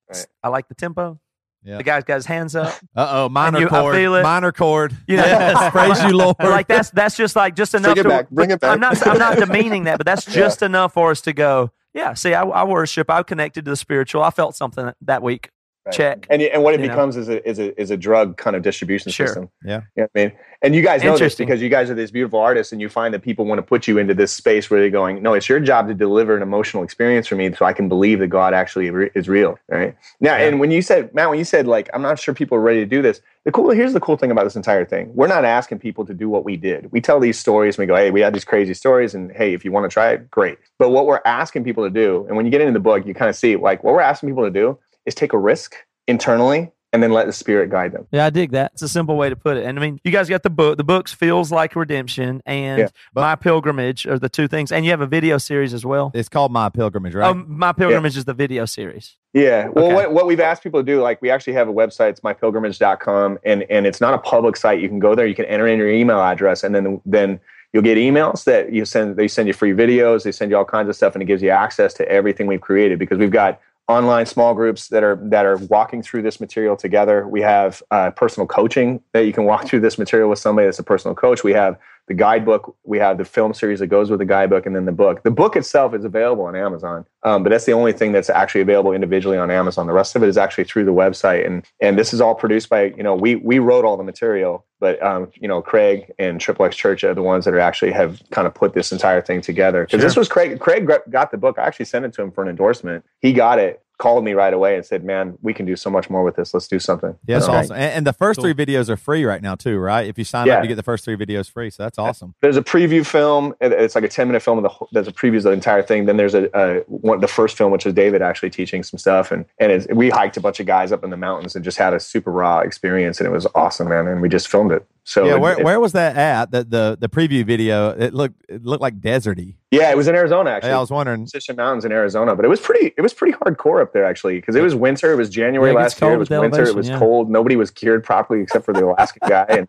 Right. 0.09 0.27
I 0.43 0.49
like 0.49 0.69
the 0.69 0.75
tempo. 0.75 1.21
Yeah. 1.63 1.77
The 1.77 1.83
guy's 1.83 2.05
got 2.05 2.15
his 2.15 2.27
hands 2.27 2.57
up. 2.57 2.73
Uh 2.97 3.07
oh, 3.11 3.29
minor 3.29 3.61
you- 3.61 3.69
chord, 3.69 3.95
minor 4.23 4.51
chord. 4.51 4.97
You 5.07 5.19
know, 5.19 5.25
Yes, 5.27 5.71
praise 5.73 6.03
you, 6.05 6.17
Lord. 6.17 6.37
Like 6.41 6.67
that's 6.67 6.89
that's 6.91 7.17
just 7.17 7.37
like 7.37 7.55
just 7.55 7.75
enough. 7.75 7.99
it 7.99 8.03
to, 8.05 8.09
back, 8.09 8.31
bring 8.31 8.51
it 8.51 8.61
but 8.61 8.71
I'm 8.71 8.81
back. 8.81 8.95
not 9.05 9.07
I'm 9.09 9.19
not 9.19 9.39
demeaning 9.47 9.85
that, 9.85 9.99
but 9.99 10.07
that's 10.07 10.27
Yeah. 10.27 10.35
just 10.35 10.63
enough 10.63 10.95
for 10.95 11.11
us 11.11 11.21
to 11.23 11.33
go. 11.35 11.71
Yeah, 11.93 12.15
see, 12.15 12.35
I, 12.35 12.43
I 12.43 12.65
worship. 12.65 13.11
I 13.11 13.23
connected 13.23 13.65
to 13.65 13.73
the 13.73 13.77
spiritual. 13.77 14.23
I 14.23 14.31
felt 14.31 14.55
something 14.55 14.93
that 15.03 15.23
week. 15.23 15.51
Right. 15.87 15.95
Check. 15.95 16.27
And 16.29 16.43
and 16.43 16.63
what 16.63 16.75
it 16.75 16.81
You 16.81 16.87
know? 16.89 16.93
becomes 16.93 17.17
is 17.17 17.31
a 17.31 17.49
is 17.49 17.59
a 17.59 17.79
is 17.81 17.91
a 17.91 17.97
drug 17.97 18.37
kind 18.37 18.55
of 18.55 18.63
distribution 18.63 19.11
Sure. 19.11 19.27
system. 19.27 19.49
Yeah. 19.65 19.81
You 19.97 20.03
know 20.03 20.09
I 20.15 20.19
mean? 20.19 20.33
And 20.63 20.75
you 20.75 20.83
guys 20.83 21.03
know 21.03 21.17
this 21.17 21.35
because 21.37 21.63
you 21.63 21.71
guys 21.71 21.89
are 21.89 21.95
these 21.95 22.11
beautiful 22.11 22.39
artists 22.39 22.71
and 22.71 22.83
you 22.83 22.91
find 22.91 23.15
that 23.15 23.23
people 23.23 23.47
want 23.47 23.61
to 23.61 23.63
put 23.63 23.89
you 23.89 23.97
into 23.97 24.13
this 24.13 24.31
space 24.31 24.69
where 24.69 24.79
they're 24.79 24.91
going, 24.91 25.23
no, 25.23 25.33
it's 25.33 25.49
your 25.49 25.59
job 25.59 25.89
to 25.89 25.95
deliver 25.95 26.37
an 26.37 26.43
emotional 26.43 26.83
experience 26.83 27.27
for 27.27 27.35
me 27.35 27.51
so 27.55 27.65
I 27.65 27.73
can 27.73 27.89
believe 27.89 28.19
that 28.19 28.27
God 28.27 28.53
actually 28.53 28.91
re- 28.91 29.11
is 29.15 29.27
real. 29.27 29.59
Right. 29.69 29.97
Now, 30.21 30.35
and 30.35 30.61
when 30.61 30.71
you 30.71 30.83
said, 30.83 31.15
Matt, 31.15 31.31
when 31.31 31.39
you 31.39 31.47
said 31.47 31.67
like, 31.67 31.89
I'm 31.95 32.03
not 32.03 32.19
sure 32.19 32.35
people 32.35 32.59
are 32.59 32.61
ready 32.61 32.81
to 32.81 32.87
do 32.87 33.01
this, 33.01 33.23
the 33.45 33.51
cool, 33.53 33.71
here's 33.71 33.95
the 33.95 34.01
cool 34.01 34.19
thing 34.19 34.31
about 34.31 34.45
this 34.45 34.57
entire 34.57 34.85
thing. 34.85 35.11
We're 35.15 35.29
not 35.29 35.47
asking 35.47 35.79
people 35.79 36.05
to 36.05 36.13
do 36.13 36.29
what 36.29 36.45
we 36.45 36.59
did. 36.59 36.93
We 36.93 37.01
tell 37.01 37.21
these 37.21 37.39
stories 37.39 37.77
and 37.79 37.85
we 37.85 37.87
go, 37.87 37.97
hey, 37.97 38.11
we 38.11 38.21
had 38.21 38.35
these 38.35 38.45
crazy 38.45 38.75
stories 38.75 39.15
and 39.15 39.33
hey, 39.33 39.55
if 39.55 39.65
you 39.65 39.73
want 39.73 39.85
to 39.85 39.89
try 39.95 40.11
it, 40.11 40.31
great. 40.31 40.59
But 40.79 40.91
what 40.91 41.07
we're 41.07 41.23
asking 41.25 41.65
people 41.65 41.85
to 41.85 41.91
do, 41.91 42.27
and 42.29 42.37
when 42.37 42.45
you 42.45 42.51
get 42.51 42.61
into 42.61 42.75
the 42.75 42.81
book, 42.81 43.07
you 43.07 43.15
kind 43.15 43.31
of 43.31 43.35
see 43.37 43.57
like 43.57 43.83
what 43.83 43.95
we're 43.95 44.03
asking 44.03 44.29
people 44.29 44.45
to 44.45 44.51
do 44.51 44.79
is 45.11 45.15
take 45.15 45.33
a 45.33 45.39
risk 45.39 45.75
internally 46.07 46.71
and 46.93 47.01
then 47.05 47.13
let 47.13 47.27
the 47.27 47.33
spirit 47.33 47.71
guide 47.71 47.93
them. 47.93 48.05
Yeah, 48.11 48.27
I 48.27 48.31
dig 48.31 48.51
that. 48.51 48.73
It's 48.73 48.83
a 48.83 48.89
simple 48.89 49.17
way 49.17 49.29
to 49.29 49.37
put 49.37 49.57
it. 49.57 49.65
And 49.65 49.79
I 49.79 49.81
mean, 49.83 50.01
you 50.03 50.11
guys 50.11 50.29
got 50.29 50.43
the 50.43 50.51
book. 50.51 50.77
The 50.77 50.83
books 50.83 51.13
feels 51.13 51.53
like 51.53 51.77
redemption 51.77 52.43
and 52.47 52.81
Yeah, 52.81 52.89
but- 53.13 53.21
my 53.21 53.37
pilgrimage 53.37 54.07
are 54.09 54.19
the 54.19 54.29
two 54.29 54.49
things. 54.49 54.73
And 54.73 54.85
you 54.85 54.91
have 54.91 55.01
a 55.01 55.07
video 55.07 55.39
series 55.39 55.73
as 55.73 55.85
well. 55.87 56.11
It's 56.15 56.29
called 56.29 56.51
My 56.51 56.69
Pilgrimage, 56.69 57.15
right? 57.15 57.29
Um, 57.29 57.47
my 57.49 57.73
pilgrimage 57.73 58.17
is 58.17 58.25
the 58.25 58.35
video 58.35 58.65
series. 58.65 59.17
Yeah. 59.33 59.69
Well, 59.69 59.85
Okay. 59.85 59.95
what, 59.95 60.13
what 60.13 60.27
we've 60.27 60.41
asked 60.41 60.65
people 60.65 60.81
to 60.81 60.85
do, 60.85 61.01
like 61.01 61.23
we 61.23 61.31
actually 61.31 61.53
have 61.53 61.69
a 61.69 61.73
website, 61.73 62.11
it's 62.11 62.21
mypilgrimage.com, 62.23 63.39
and, 63.45 63.63
and 63.71 63.87
it's 63.87 64.01
not 64.01 64.15
a 64.15 64.19
public 64.19 64.57
site. 64.57 64.81
You 64.81 64.89
can 64.89 64.99
go 64.99 65.15
there, 65.15 65.27
you 65.27 65.37
can 65.37 65.45
enter 65.45 65.69
in 65.69 65.79
your 65.79 65.89
email 65.91 66.21
address, 66.21 66.65
and 66.65 66.75
then 66.75 67.01
then 67.07 67.39
you'll 67.73 67.85
get 67.85 67.97
emails 67.99 68.43
that 68.45 68.73
you 68.73 68.85
send 68.85 69.17
they 69.17 69.29
send 69.29 69.47
you 69.47 69.55
free 69.55 69.73
videos, 69.73 70.25
they 70.25 70.33
send 70.33 70.51
you 70.51 70.57
all 70.57 70.65
kinds 70.65 70.89
of 70.89 70.97
stuff, 70.97 71.15
and 71.15 71.23
it 71.23 71.27
gives 71.27 71.41
you 71.43 71.51
access 71.51 71.95
to 71.95 72.09
everything 72.11 72.49
we've 72.49 72.61
created 72.61 72.99
because 72.99 73.19
we've 73.19 73.31
got 73.31 73.61
online 73.91 74.27
small 74.27 74.55
groups 74.55 74.89
that 74.89 75.03
are 75.03 75.17
that 75.25 75.45
are 75.45 75.57
walking 75.69 76.03
through 76.03 76.23
this 76.23 76.41
material 76.41 76.77
together. 76.77 77.27
We 77.27 77.41
have 77.41 77.83
uh, 77.91 78.11
personal 78.13 78.47
coaching 78.47 79.03
that 79.13 79.27
you 79.27 79.33
can 79.33 79.45
walk 79.45 79.67
through 79.67 79.81
this 79.81 79.99
material 79.99 80.31
with 80.31 80.39
somebody 80.39 80.67
that's 80.67 80.79
a 80.79 80.85
personal 80.85 81.15
coach. 81.15 81.43
We 81.43 81.53
have 81.53 81.77
the 82.11 82.15
guidebook. 82.15 82.77
We 82.83 82.99
have 82.99 83.19
the 83.19 83.25
film 83.25 83.55
series 83.55 83.79
that 83.79 83.87
goes 83.87 84.11
with 84.11 84.19
the 84.19 84.25
guidebook, 84.25 84.67
and 84.67 84.75
then 84.75 84.85
the 84.85 84.91
book. 84.91 85.23
The 85.23 85.31
book 85.31 85.55
itself 85.55 85.95
is 85.95 86.05
available 86.05 86.45
on 86.45 86.57
Amazon, 86.57 87.07
um, 87.23 87.45
but 87.45 87.51
that's 87.51 87.67
the 87.67 87.73
only 87.73 87.93
thing 87.93 88.11
that's 88.11 88.29
actually 88.29 88.63
available 88.63 88.93
individually 88.93 89.39
on 89.39 89.49
Amazon. 89.49 89.87
The 89.87 89.93
rest 89.93 90.17
of 90.17 90.25
it 90.25 90.29
is 90.29 90.37
actually 90.37 90.65
through 90.65 90.87
the 90.87 90.93
website, 90.93 91.47
and 91.47 91.65
and 91.81 91.97
this 91.97 92.13
is 92.13 92.21
all 92.21 92.35
produced 92.35 92.69
by 92.69 92.87
you 92.97 93.05
know 93.05 93.15
we 93.15 93.37
we 93.37 93.61
wrote 93.61 93.85
all 93.85 93.97
the 93.97 94.03
material, 94.03 94.67
but 94.81 95.01
um, 95.05 95.31
you 95.37 95.47
know 95.47 95.63
Craig 95.63 96.13
and 96.19 96.41
Triple 96.41 96.67
X 96.67 96.75
Church 96.75 97.05
are 97.05 97.15
the 97.15 97.23
ones 97.23 97.45
that 97.45 97.55
are 97.55 97.61
actually 97.61 97.93
have 97.93 98.21
kind 98.33 98.49
of 98.49 98.55
put 98.55 98.75
this 98.75 98.91
entire 98.91 99.23
thing 99.23 99.41
together. 99.41 99.87
Because 99.87 100.03
this 100.03 100.17
was 100.17 100.29
Craig. 100.29 100.59
Craig 100.59 100.91
got 101.11 101.31
the 101.31 101.39
book. 101.39 101.61
I 101.61 101.63
actually 101.63 101.87
sent 101.87 102.05
it 102.05 102.13
to 102.15 102.23
him 102.23 102.33
for 102.33 102.43
an 102.43 102.51
endorsement. 102.51 103.05
He 103.21 103.33
got 103.33 103.61
it. 103.61 103.85
Called 104.01 104.25
me 104.25 104.33
right 104.33 104.55
away 104.55 104.77
and 104.77 104.85
said, 104.85 105.05
"Man, 105.05 105.37
we 105.43 105.53
can 105.53 105.67
do 105.67 105.77
so 105.77 105.91
much 105.91 106.09
more 106.09 106.25
with 106.25 106.35
this. 106.37 106.55
Let's 106.55 106.67
do 106.67 106.79
something." 106.79 107.15
Yeah, 107.27 107.35
that's 107.37 107.45
So- 107.47 107.53
awesome. 107.53 107.77
And, 107.77 107.93
and 107.93 108.07
the 108.07 108.15
first 108.15 108.41
three 108.41 108.55
videos 108.55 108.89
are 108.89 108.97
free 108.97 109.27
right 109.27 109.43
now 109.43 109.57
too, 109.57 109.79
right? 109.79 110.07
If 110.09 110.17
you 110.17 110.25
sign 110.25 110.47
Yeah. 110.47 110.55
up, 110.57 110.63
you 110.65 110.69
get 110.69 110.77
the 110.77 110.83
first 110.83 111.05
three 111.05 111.17
videos 111.17 111.51
free. 111.51 111.69
So 111.69 111.83
that's 111.83 111.99
awesome. 111.99 112.35
there's 112.41 112.57
a 112.57 112.63
preview 112.63 113.05
film. 113.05 113.55
It's 113.61 113.95
like 113.95 114.05
a 114.05 114.09
10 114.09 114.27
minute 114.27 114.41
film 114.43 114.57
of 114.57 114.65
the 114.65 114.87
there's 114.93 115.07
a 115.07 115.13
preview 115.13 115.37
of 115.37 115.43
the 115.43 115.51
entire 115.51 115.83
thing. 115.83 116.07
Then 116.07 116.17
there's 116.17 116.35
a, 116.35 116.49
a 116.59 116.81
one, 116.87 117.21
the 117.21 117.29
first 117.29 117.59
film, 117.59 117.73
which 117.73 117.85
is 117.85 117.93
David 117.93 118.23
actually 118.23 118.49
teaching 118.51 118.83
some 118.83 118.97
stuff. 118.97 119.31
And, 119.31 119.45
and 119.59 119.71
it's, 119.71 119.87
we 119.93 120.09
hiked 120.09 120.39
a 120.39 120.41
bunch 120.41 120.61
of 120.61 120.67
guys 120.67 120.93
up 120.93 121.05
in 121.05 121.11
the 121.11 121.17
mountains 121.19 121.55
and 121.55 121.63
just 121.63 121.77
had 121.77 121.93
a 121.93 122.01
super 122.01 122.33
raw 122.33 122.61
experience. 122.61 123.21
And 123.21 123.27
it 123.27 123.31
was 123.33 123.47
awesome, 123.55 123.91
man. 123.91 124.07
And 124.09 124.23
we 124.23 124.31
just 124.31 124.49
filmed 124.49 124.73
it. 124.73 124.87
So 125.11 125.25
yeah, 125.27 125.35
it- 125.35 125.41
where, 125.41 125.59
it- 125.59 125.65
where 125.65 125.81
was 125.81 125.91
that 125.93 126.17
at? 126.17 126.53
The, 126.53 126.63
the 126.63 126.97
the 127.01 127.09
preview 127.09 127.45
video. 127.45 127.91
It 127.91 128.15
looked 128.15 128.45
it 128.49 128.63
looked 128.65 128.81
like 128.81 129.01
deserty. 129.01 129.57
yeah, 129.73 129.91
it 129.91 129.97
was 129.97 130.07
in 130.07 130.15
Arizona 130.15 130.51
actually. 130.51 130.71
Hey, 130.71 130.77
I 130.77 130.79
was 130.81 130.91
wondering. 130.93 131.27
Superstition 131.27 131.57
Mountains 131.57 131.85
in 131.85 131.91
Arizona, 131.91 132.37
but 132.37 132.45
it 132.45 132.49
was 132.49 132.61
pretty. 132.61 132.95
It 132.97 133.01
was 133.01 133.13
pretty 133.13 133.37
hardcore 133.37 133.83
up 133.83 133.93
there 133.93 134.05
actually 134.05 134.37
because 134.37 134.55
it 134.55 134.63
was 134.63 134.77
winter. 134.77 135.13
It 135.13 135.17
was 135.17 135.29
January 135.29 135.73
Yeah, 135.73 135.79
it 135.79 135.83
last 135.83 136.01
year. 136.01 136.13
It 136.15 136.19
was 136.19 136.31
winter. 136.31 136.63
it 136.63 136.77
was 136.77 136.89
yeah. 136.89 136.99
cold. 137.01 137.29
Nobody 137.29 137.57
was 137.57 137.73
cured 137.73 138.05
properly 138.05 138.41
except 138.43 138.65
for 138.65 138.73
the 138.73 138.85
Alaska 138.87 139.19
guy, 139.29 139.47
and 139.49 139.69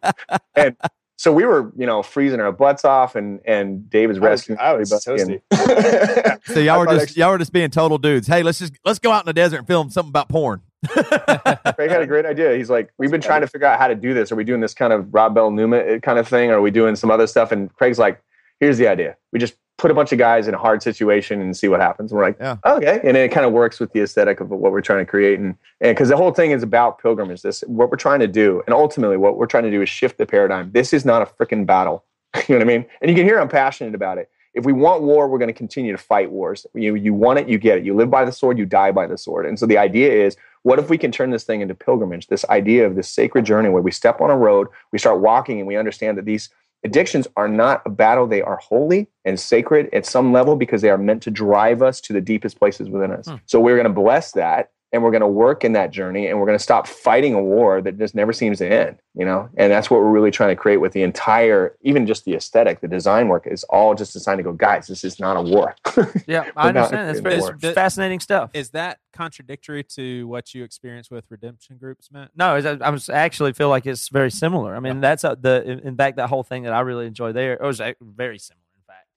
and 0.55 0.77
so 1.18 1.34
we 1.34 1.43
were 1.43 1.72
you 1.76 1.88
know 1.88 2.03
freezing 2.03 2.39
our 2.39 2.51
butts 2.51 2.85
off, 2.85 3.15
and 3.15 3.39
and 3.43 3.89
David's 3.89 4.19
I 4.19 4.22
was- 4.22 4.30
rescuing. 4.47 4.59
I 4.59 4.73
was 4.73 4.93
everybody, 5.07 5.41
toasty. 5.51 6.22
and- 6.30 6.39
So 6.53 6.59
y'all 6.59 6.80
were 6.80 6.85
thought 6.85 6.99
just 6.99 7.18
y'all 7.18 7.31
were 7.31 7.39
just 7.39 7.51
being 7.51 7.72
total 7.72 7.97
dudes. 7.97 8.27
Hey, 8.27 8.43
let's 8.43 8.59
just 8.59 8.73
let's 8.85 8.99
go 8.99 9.11
out 9.11 9.23
in 9.23 9.26
the 9.26 9.34
desert 9.34 9.57
and 9.57 9.65
film 9.68 9.89
something 9.89 10.09
about 10.11 10.30
porn. 10.30 10.61
Craig 10.89 11.89
had 11.89 12.01
a 12.01 12.07
great 12.07 12.25
idea. 12.25 12.55
He's 12.55 12.69
like, 12.69 12.91
we've 12.97 13.11
been 13.11 13.21
trying 13.21 13.41
to 13.41 13.47
figure 13.47 13.67
out 13.67 13.79
how 13.79 13.87
to 13.87 13.95
do 13.95 14.13
this. 14.13 14.31
Are 14.31 14.35
we 14.35 14.43
doing 14.43 14.61
this 14.61 14.73
kind 14.73 14.93
of 14.93 15.13
Rob 15.13 15.35
Bell 15.35 15.51
Nooma 15.51 15.95
eh, 15.95 15.99
kind 15.99 16.17
of 16.19 16.27
thing? 16.27 16.49
Or 16.49 16.55
are 16.55 16.61
we 16.61 16.71
doing 16.71 16.95
some 16.95 17.11
other 17.11 17.27
stuff? 17.27 17.51
And 17.51 17.73
Craig's 17.75 17.99
like, 17.99 18.21
here's 18.59 18.77
the 18.77 18.87
idea. 18.87 19.15
We 19.31 19.39
just 19.39 19.55
put 19.77 19.89
a 19.91 19.93
bunch 19.93 20.11
of 20.11 20.19
guys 20.19 20.47
in 20.47 20.53
a 20.53 20.57
hard 20.57 20.83
situation 20.83 21.41
and 21.41 21.57
see 21.57 21.67
what 21.67 21.79
happens. 21.81 22.11
And 22.11 22.17
we're 22.19 22.25
like, 22.25 22.37
Yeah. 22.39 22.57
okay. 22.65 22.99
And 23.03 23.17
it 23.17 23.31
kind 23.31 23.45
of 23.45 23.51
works 23.51 23.79
with 23.79 23.91
the 23.93 24.01
aesthetic 24.01 24.39
of 24.39 24.49
what 24.49 24.71
we're 24.71 24.81
trying 24.81 24.99
to 24.99 25.09
create. 25.09 25.39
And 25.39 25.55
and 25.81 25.95
because 25.95 26.09
the 26.09 26.17
whole 26.17 26.31
thing 26.31 26.51
is 26.51 26.63
about 26.63 26.99
pilgrimage. 26.99 27.41
This 27.41 27.61
what 27.67 27.89
we're 27.89 27.97
trying 27.97 28.19
to 28.19 28.27
do. 28.27 28.61
And 28.67 28.73
ultimately 28.73 29.17
what 29.17 29.37
we're 29.37 29.47
trying 29.47 29.63
to 29.63 29.71
do 29.71 29.81
is 29.81 29.89
shift 29.89 30.17
the 30.17 30.25
paradigm. 30.25 30.71
This 30.71 30.93
is 30.93 31.05
not 31.05 31.21
a 31.21 31.25
freaking 31.25 31.65
battle. 31.65 32.05
you 32.47 32.55
know 32.55 32.55
what 32.57 32.61
I 32.61 32.77
mean? 32.77 32.85
And 33.01 33.09
you 33.09 33.15
can 33.15 33.25
hear 33.25 33.39
I'm 33.39 33.49
passionate 33.49 33.95
about 33.95 34.17
it. 34.17 34.29
If 34.53 34.65
we 34.65 34.73
want 34.73 35.01
war, 35.03 35.29
we're 35.29 35.37
going 35.39 35.47
to 35.47 35.53
continue 35.53 35.93
to 35.93 35.97
fight 35.97 36.29
wars. 36.29 36.65
You, 36.73 36.95
you 36.95 37.13
want 37.13 37.39
it, 37.39 37.47
you 37.47 37.57
get 37.57 37.77
it. 37.77 37.85
You 37.85 37.95
live 37.95 38.11
by 38.11 38.25
the 38.25 38.33
sword, 38.33 38.57
you 38.57 38.65
die 38.65 38.91
by 38.91 39.07
the 39.07 39.17
sword. 39.17 39.45
And 39.45 39.57
so 39.57 39.65
the 39.65 39.77
idea 39.77 40.11
is 40.11 40.35
what 40.63 40.79
if 40.79 40.89
we 40.89 40.97
can 40.97 41.11
turn 41.11 41.31
this 41.31 41.43
thing 41.43 41.61
into 41.61 41.75
pilgrimage? 41.75 42.27
This 42.27 42.45
idea 42.45 42.85
of 42.85 42.95
this 42.95 43.09
sacred 43.09 43.45
journey 43.45 43.69
where 43.69 43.81
we 43.81 43.91
step 43.91 44.21
on 44.21 44.29
a 44.29 44.38
road, 44.38 44.67
we 44.91 44.99
start 44.99 45.19
walking, 45.19 45.59
and 45.59 45.67
we 45.67 45.75
understand 45.75 46.17
that 46.17 46.25
these 46.25 46.49
addictions 46.83 47.27
are 47.35 47.47
not 47.47 47.81
a 47.85 47.89
battle. 47.89 48.27
They 48.27 48.41
are 48.41 48.57
holy 48.57 49.07
and 49.25 49.39
sacred 49.39 49.89
at 49.93 50.05
some 50.05 50.31
level 50.31 50.55
because 50.55 50.81
they 50.81 50.89
are 50.89 50.97
meant 50.97 51.23
to 51.23 51.31
drive 51.31 51.81
us 51.81 52.01
to 52.01 52.13
the 52.13 52.21
deepest 52.21 52.57
places 52.57 52.89
within 52.89 53.11
us. 53.11 53.27
Hmm. 53.27 53.35
So 53.45 53.59
we're 53.59 53.75
going 53.75 53.88
to 53.88 53.93
bless 53.93 54.31
that 54.33 54.71
and 54.93 55.01
we're 55.01 55.11
going 55.11 55.22
to 55.22 55.27
work 55.27 55.63
in 55.63 55.72
that 55.73 55.89
journey 55.91 56.27
and 56.27 56.38
we're 56.39 56.45
going 56.45 56.57
to 56.57 56.63
stop 56.63 56.85
fighting 56.85 57.34
a 57.34 57.41
war 57.41 57.81
that 57.81 57.97
just 57.97 58.13
never 58.13 58.34
seems 58.34 58.57
to 58.57 58.68
end, 58.69 58.97
you 59.15 59.23
know? 59.23 59.47
And 59.55 59.72
that's 59.72 59.89
what 59.89 60.01
we're 60.01 60.09
really 60.11 60.31
trying 60.31 60.49
to 60.49 60.55
create 60.55 60.77
with 60.77 60.91
the 60.91 61.01
entire, 61.03 61.77
even 61.81 62.05
just 62.05 62.26
the 62.26 62.34
aesthetic, 62.35 62.81
the 62.81 62.89
design 62.89 63.30
work 63.30 63.47
is 63.47 63.63
all 63.65 63.95
just 63.95 64.11
designed 64.11 64.39
to 64.39 64.43
go, 64.43 64.51
guys, 64.51 64.88
this 64.88 65.05
is 65.05 65.18
not 65.19 65.38
a 65.38 65.41
war. 65.41 65.76
Yeah, 66.27 66.49
I 66.57 66.69
understand. 66.69 67.07
That's 67.09 67.19
very 67.22 67.39
war. 67.39 67.57
it's 67.61 67.73
fascinating 67.73 68.19
stuff. 68.19 68.51
Is 68.53 68.72
that 68.72 68.99
contradictory 69.13 69.84
to 69.95 70.27
what 70.27 70.53
you 70.53 70.63
experience 70.63 71.09
with 71.09 71.26
redemption 71.30 71.77
groups, 71.77 72.09
Matt? 72.11 72.31
No, 72.35 72.57
it's- 72.57 72.80
I, 72.81 72.88
I 72.88 72.89
was 72.89 73.09
actually 73.09 73.53
feel 73.53 73.69
like 73.69 73.85
it's 73.85 74.09
very 74.09 74.31
similar. 74.31 74.76
I 74.76 74.80
mean, 74.81 74.99
that's 74.99 75.23
a, 75.23 75.38
the 75.39 75.63
in, 75.63 75.80
in 75.80 75.95
fact 75.95 76.18
that 76.18 76.27
whole 76.27 76.43
thing 76.43 76.63
that 76.63 76.73
I 76.73 76.81
really 76.81 77.07
enjoy 77.07 77.31
there. 77.31 77.53
It 77.53 77.61
was 77.61 77.80
a- 77.80 77.95
very 78.01 78.39
similar, 78.39 78.63
in 78.76 78.84
fact. 78.85 79.07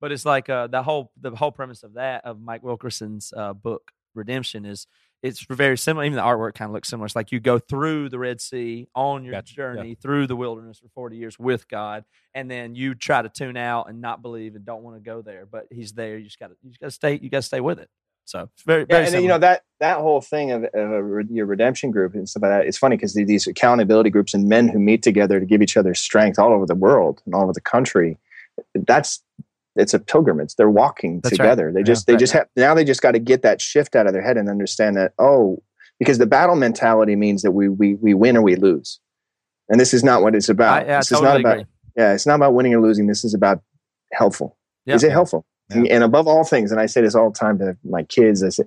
But 0.00 0.12
it's 0.12 0.24
like 0.24 0.48
uh, 0.48 0.68
the 0.68 0.82
whole 0.82 1.12
the 1.20 1.30
whole 1.36 1.52
premise 1.52 1.82
of 1.82 1.94
that 1.94 2.24
of 2.24 2.40
Mike 2.40 2.62
Wilkerson's 2.62 3.32
uh, 3.36 3.52
book 3.52 3.90
Redemption 4.14 4.64
is 4.64 4.86
it's 5.22 5.44
very 5.44 5.76
similar. 5.76 6.04
Even 6.04 6.16
the 6.16 6.22
artwork 6.22 6.54
kind 6.54 6.68
of 6.68 6.74
looks 6.74 6.88
similar. 6.88 7.06
It's 7.06 7.16
like 7.16 7.32
you 7.32 7.40
go 7.40 7.58
through 7.58 8.08
the 8.08 8.18
Red 8.18 8.40
Sea 8.40 8.88
on 8.94 9.24
your 9.24 9.32
Gotcha, 9.32 9.54
journey 9.54 9.94
through 9.94 10.26
the 10.26 10.36
wilderness 10.36 10.78
for 10.78 10.88
forty 10.94 11.16
years 11.16 11.38
with 11.38 11.68
God, 11.68 12.04
and 12.34 12.50
then 12.50 12.74
you 12.74 12.94
try 12.94 13.22
to 13.22 13.28
tune 13.28 13.56
out 13.56 13.88
and 13.88 14.00
not 14.00 14.22
believe 14.22 14.54
and 14.54 14.64
don't 14.64 14.82
want 14.82 14.96
to 14.96 15.00
go 15.00 15.22
there, 15.22 15.46
but 15.46 15.66
He's 15.70 15.92
there. 15.92 16.18
You 16.18 16.24
just 16.24 16.38
got 16.38 16.48
to 16.48 16.56
you 16.62 16.70
just 16.70 16.80
got 16.80 16.86
to 16.86 16.92
stay. 16.92 17.18
You 17.20 17.30
got 17.30 17.38
to 17.38 17.42
stay 17.42 17.60
with 17.60 17.78
it. 17.78 17.88
So 18.26 18.50
it's 18.52 18.62
very, 18.62 18.82
Yeah, 18.82 18.86
very 18.88 19.04
and 19.06 19.14
then, 19.14 19.22
you 19.22 19.28
know 19.28 19.38
that 19.38 19.62
that 19.80 19.98
whole 19.98 20.20
thing 20.20 20.50
of, 20.50 20.64
of 20.64 20.90
a, 20.92 21.22
your 21.30 21.46
redemption 21.46 21.90
group 21.90 22.14
and 22.14 22.28
stuff 22.28 22.42
like 22.42 22.50
that. 22.50 22.66
It's 22.66 22.76
funny 22.76 22.96
because 22.96 23.14
these 23.14 23.46
accountability 23.46 24.10
groups 24.10 24.34
and 24.34 24.48
men 24.48 24.68
who 24.68 24.78
meet 24.78 25.02
together 25.02 25.40
to 25.40 25.46
give 25.46 25.62
each 25.62 25.78
other 25.78 25.94
strength 25.94 26.38
all 26.38 26.52
over 26.52 26.66
the 26.66 26.74
world 26.74 27.22
and 27.24 27.34
all 27.34 27.44
over 27.44 27.54
the 27.54 27.60
country. 27.62 28.18
That's 28.74 29.22
it's 29.78 29.94
a 29.94 29.98
pilgrimage. 29.98 30.54
They're 30.56 30.68
walking 30.70 31.20
That's 31.22 31.38
right. 31.38 31.44
together. 31.46 31.72
They 31.72 31.82
just 31.82 32.06
they 32.06 32.14
right. 32.14 32.20
just 32.20 32.32
have 32.32 32.48
now 32.56 32.74
they 32.74 32.84
just 32.84 33.00
got 33.00 33.12
to 33.12 33.18
get 33.18 33.42
that 33.42 33.60
shift 33.60 33.96
out 33.96 34.06
of 34.06 34.12
their 34.12 34.22
head 34.22 34.36
and 34.36 34.48
understand 34.48 34.96
that 34.96 35.12
oh 35.18 35.62
because 35.98 36.18
the 36.18 36.26
battle 36.26 36.56
mentality 36.56 37.16
means 37.16 37.42
that 37.42 37.52
we 37.52 37.68
we 37.68 37.94
we 37.94 38.12
win 38.12 38.36
or 38.36 38.42
we 38.42 38.56
lose, 38.56 39.00
and 39.68 39.80
this 39.80 39.94
is 39.94 40.04
not 40.04 40.22
what 40.22 40.34
it's 40.34 40.48
about. 40.48 40.82
I, 40.82 40.86
yeah, 40.86 40.94
I 40.96 40.98
this 40.98 41.12
is 41.12 41.20
not 41.22 41.40
about 41.40 41.52
agree. 41.54 41.66
yeah, 41.96 42.12
it's 42.12 42.26
not 42.26 42.34
about 42.34 42.54
winning 42.54 42.74
or 42.74 42.82
losing. 42.82 43.06
This 43.06 43.24
is 43.24 43.34
about 43.34 43.62
helpful. 44.12 44.56
Yeah. 44.84 44.94
Is 44.94 45.04
it 45.04 45.12
helpful? 45.12 45.46
Yeah. 45.70 45.76
And, 45.78 45.88
and 45.88 46.04
above 46.04 46.26
all 46.26 46.44
things, 46.44 46.72
and 46.72 46.80
I 46.80 46.86
say 46.86 47.02
this 47.02 47.14
all 47.14 47.30
the 47.30 47.38
time 47.38 47.58
to 47.58 47.76
my 47.84 48.02
kids, 48.04 48.42
I 48.42 48.48
say, 48.48 48.64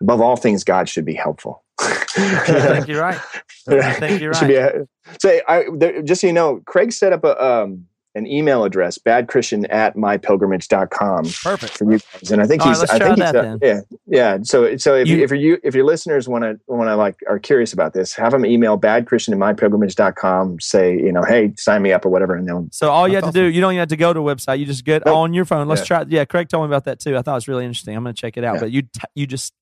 above 0.00 0.20
all 0.20 0.36
things, 0.36 0.64
God 0.64 0.88
should 0.88 1.04
be 1.04 1.14
helpful. 1.14 1.64
I 1.80 2.74
think 2.74 2.88
you're 2.88 3.02
right. 3.02 3.20
I 3.68 3.92
think 3.94 4.20
you're 4.20 4.30
It 4.30 4.36
should 4.36 4.48
be 4.48 4.54
a- 4.56 4.86
so 5.20 5.40
I, 5.48 5.64
there, 5.74 6.02
just 6.02 6.20
so 6.20 6.26
you 6.26 6.32
know, 6.32 6.60
Craig 6.66 6.92
set 6.92 7.12
up 7.12 7.24
a, 7.24 7.44
um, 7.44 7.86
an 8.16 8.26
email 8.26 8.64
address, 8.64 8.98
badchristian 8.98 9.66
at 9.70 9.94
mypilgrimage.com 9.94 11.24
Perfect. 11.42 11.78
for 11.78 11.84
you 11.92 11.98
guys. 11.98 12.30
And 12.32 12.42
I 12.42 12.46
think 12.46 12.62
All 12.62 12.68
right, 12.68 12.72
he's, 12.72 12.80
let's 12.80 12.92
I 12.92 12.98
think 12.98 13.16
he's, 13.18 13.32
that 13.32 13.36
uh, 13.36 13.58
yeah, 13.62 13.80
yeah. 14.06 14.38
So, 14.42 14.76
so 14.78 14.94
if 14.94 15.06
You- 15.06 15.22
if 15.22 15.30
you, 15.32 15.58
if 15.62 15.74
your 15.74 15.84
listeners 15.84 16.28
want 16.28 16.42
to, 16.44 16.58
want 16.66 16.88
to 16.88 16.96
like, 16.96 17.16
are 17.28 17.38
curious 17.38 17.72
about 17.72 17.92
this, 17.92 18.14
have 18.14 18.32
them 18.32 18.44
email 18.46 18.78
badchristian 18.78 19.32
at 19.32 19.56
mypilgrimage.com, 19.56 20.60
say, 20.60 20.94
you 20.96 21.12
know, 21.12 21.22
hey, 21.22 21.52
sign 21.58 21.82
me 21.82 21.92
up 21.92 22.04
or 22.04 22.08
whatever. 22.08 22.34
And 22.34 22.48
they'll, 22.48 22.66
So 22.72 22.90
all 22.90 23.06
you 23.06 23.14
have 23.16 23.24
That's 23.24 23.34
to 23.34 23.40
do, 23.42 23.46
you 23.46 23.60
don't 23.60 23.72
even 23.72 23.80
have 23.80 23.88
to 23.90 23.96
go 23.96 24.12
to 24.12 24.20
a 24.28 24.34
website. 24.34 24.58
You 24.58 24.66
just 24.66 24.84
get 24.84 25.04
Nope. 25.06 25.14
on 25.16 25.34
your 25.34 25.44
phone. 25.44 25.68
Let's 25.68 25.82
Yeah. 25.82 25.86
try. 25.86 26.04
Yeah, 26.08 26.24
Craig 26.24 26.48
told 26.48 26.64
me 26.64 26.74
about 26.74 26.84
that 26.84 26.98
too. 27.00 27.16
I 27.16 27.22
thought 27.22 27.32
it 27.32 27.34
was 27.34 27.48
really 27.48 27.64
interesting. 27.64 27.96
I'm 27.96 28.02
going 28.02 28.14
to 28.14 28.20
check 28.20 28.36
it 28.36 28.44
out. 28.44 28.54
Yeah. 28.54 28.60
But 28.60 28.70
you 28.72 28.82
t- 28.82 29.00
you 29.14 29.26
just 29.26 29.52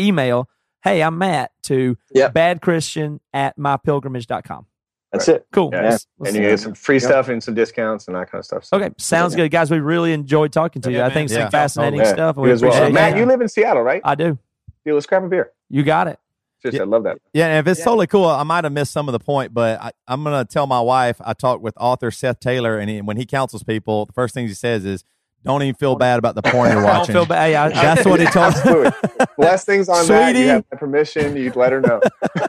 email, 0.00 0.48
hey, 0.84 1.02
I'm 1.02 1.18
Matt 1.18 1.50
to 1.64 1.96
Yep. 2.14 2.34
badchristian 2.34 3.18
at 3.32 3.58
mypilgrimage.com. 3.58 4.66
that's 5.12 5.28
it. 5.28 5.46
Cool. 5.52 5.70
Yeah. 5.72 5.82
Let's- 5.90 6.06
let's 6.18 6.34
and 6.34 6.42
you 6.44 6.50
get 6.50 6.60
some 6.60 6.74
free 6.74 6.96
Yeah. 6.96 7.06
stuff 7.08 7.28
and 7.28 7.42
some 7.42 7.54
discounts 7.54 8.06
and 8.08 8.16
that 8.16 8.30
kind 8.30 8.40
of 8.40 8.44
stuff. 8.44 8.64
So- 8.64 8.76
Okay, 8.76 8.90
sounds 8.98 9.34
good, 9.34 9.50
guys. 9.50 9.70
We 9.70 9.80
really 9.80 10.12
enjoyed 10.12 10.52
talking 10.52 10.82
to 10.82 10.90
you. 10.90 10.98
Yeah, 10.98 11.04
I 11.04 11.08
man. 11.08 11.14
think 11.14 11.30
some 11.30 11.40
Yeah. 11.42 11.48
fascinating 11.50 12.00
Yeah, 12.00 12.12
stuff. 12.12 12.36
and 12.36 12.44
you 12.44 12.48
we 12.48 12.52
as 12.52 12.62
well. 12.62 12.70
appreciate 12.72 12.92
Matt, 12.92 13.16
you 13.16 13.24
live 13.26 13.40
in 13.40 13.48
Seattle, 13.48 13.82
right? 13.82 14.02
I 14.04 14.14
do. 14.14 14.38
Yeah, 14.84 14.92
let's 14.94 15.06
grab 15.06 15.24
a 15.24 15.28
beer. 15.28 15.52
You 15.70 15.82
got 15.82 16.08
it. 16.08 16.18
Just, 16.62 16.74
Yeah. 16.74 16.82
I 16.82 16.86
love 16.86 17.04
that. 17.04 17.18
Yeah, 17.32 17.46
and 17.46 17.58
if 17.66 17.70
it's 17.70 17.84
totally 17.84 18.08
cool, 18.08 18.26
I 18.26 18.42
might 18.42 18.64
have 18.64 18.72
missed 18.72 18.92
some 18.92 19.08
of 19.08 19.12
the 19.12 19.20
point, 19.20 19.54
but 19.54 19.80
I, 19.80 19.92
I'm 20.08 20.24
going 20.24 20.44
to 20.44 20.52
tell 20.52 20.66
my 20.66 20.80
wife. 20.80 21.16
I 21.24 21.32
talked 21.32 21.62
with 21.62 21.74
author 21.78 22.10
Seth 22.10 22.40
Taylor, 22.40 22.78
and 22.78 22.90
he, 22.90 23.00
when 23.00 23.16
he 23.16 23.24
counsels 23.24 23.62
people, 23.62 24.06
the 24.06 24.12
first 24.12 24.34
things 24.34 24.50
he 24.50 24.54
says 24.54 24.84
is, 24.84 25.04
"Don't 25.44 25.62
even 25.62 25.74
feel 25.74 25.96
bad 25.96 26.18
about 26.18 26.34
the 26.34 26.42
porn 26.42 26.70
you're 26.70 26.80
I 26.80 26.82
don't 26.86 26.98
watching." 26.98 27.12
feel 27.14 27.26
bad. 27.26 27.46
Hey, 27.46 27.54
I, 27.56 27.66
I- 27.66 27.68
That's 27.70 28.04
what 28.06 28.20
he 28.20 28.26
told 28.26 28.54
me. 28.54 28.60
Absolutely. 28.60 28.92
Last 29.38 29.66
things 29.66 29.88
on 29.88 30.06
that, 30.08 30.34
you 30.36 30.48
have 30.48 30.64
my 30.72 30.78
permission. 30.78 31.36
You'd 31.36 31.56
let 31.56 31.72
her 31.72 31.80
know. 31.80 32.00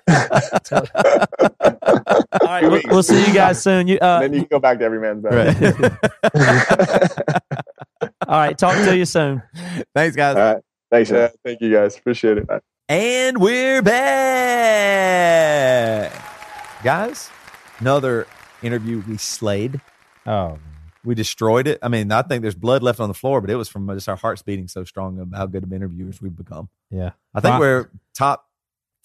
all 0.71 0.85
right, 2.47 2.63
we'll, 2.69 2.81
we'll 2.87 3.03
see 3.03 3.25
you 3.27 3.33
guys 3.33 3.61
soon. 3.61 3.87
You, 3.87 3.97
uh, 3.99 4.21
then 4.21 4.33
you 4.33 4.39
can 4.41 4.47
go 4.49 4.59
back 4.59 4.79
to 4.79 4.85
every 4.85 4.99
man's 4.99 5.21
bed. 5.23 5.61
Right. 5.61 5.91
all 8.27 8.37
right, 8.39 8.57
talk 8.57 8.75
to 8.75 8.97
you 8.97 9.05
soon. 9.05 9.41
Thanks, 9.93 10.15
guys. 10.15 10.35
All 10.35 10.53
right. 10.55 10.63
Thanks. 10.91 11.11
Yeah, 11.11 11.17
man. 11.17 11.29
thank 11.45 11.61
you 11.61 11.71
guys. 11.71 11.95
Appreciate 11.97 12.39
it. 12.39 12.47
And 12.87 13.37
we're 13.39 13.83
back. 13.83 14.01
Guys, 16.83 17.29
another 17.79 18.25
interview 18.63 19.03
we 19.07 19.17
slayed. 19.17 19.79
Oh, 20.25 20.57
We 21.09 21.15
destroyed 21.15 21.67
it. 21.67 21.79
I 21.81 21.87
mean, 21.87 22.11
I 22.11 22.21
think 22.21 22.43
there's 22.43 22.53
blood 22.53 22.83
left 22.83 22.99
on 22.99 23.07
the 23.07 23.15
floor, 23.15 23.41
but 23.41 23.49
it 23.49 23.55
was 23.55 23.67
from 23.67 23.87
just 23.95 24.07
our 24.07 24.15
hearts 24.15 24.43
beating 24.43 24.67
so 24.67 24.83
strong 24.83 25.17
of 25.17 25.29
how 25.33 25.47
good 25.47 25.63
of 25.63 25.73
interviewers 25.73 26.21
we've 26.21 26.35
become. 26.35 26.69
yeah. 26.91 27.13
I 27.33 27.41
think 27.41 27.53
Wow. 27.53 27.59
we're 27.59 27.89
top 28.13 28.45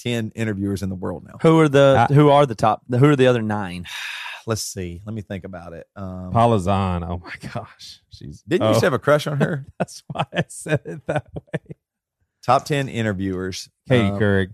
10 0.01 0.33
interviewers 0.35 0.83
in 0.83 0.91
the 0.91 0.95
world 0.97 1.25
now. 1.27 1.39
Who 1.41 1.59
are 1.61 1.69
the 1.71 2.07
I- 2.11 2.13
who 2.13 2.29
are 2.29 2.45
the 2.45 2.55
top? 2.55 2.83
Who 2.91 3.07
are 3.07 3.17
the 3.17 3.27
other 3.27 3.41
nine? 3.41 3.87
Let's 4.47 4.61
see. 4.61 5.01
Let 5.07 5.15
me 5.15 5.23
think 5.23 5.45
about 5.45 5.73
it. 5.73 5.87
Um, 5.97 6.31
Paula 6.31 6.61
Zahn. 6.61 7.03
Oh 7.05 7.23
my 7.25 7.33
gosh, 7.55 8.03
she's. 8.11 8.43
didn't 8.43 8.65
you 8.65 8.67
oh, 8.67 8.71
used 8.73 8.81
to 8.81 8.87
have 8.87 8.93
a 8.93 8.99
crush 8.99 9.27
on 9.27 9.39
her? 9.41 9.65
That's 9.79 10.03
why 10.09 10.27
I 10.31 10.45
said 10.49 10.83
it 10.85 11.07
that 11.07 11.27
way. 11.35 11.77
top 12.45 12.67
10 12.67 12.91
interviewers. 12.91 13.71
Katie 13.89 14.09
Um, 14.09 14.19
Couric. 14.21 14.49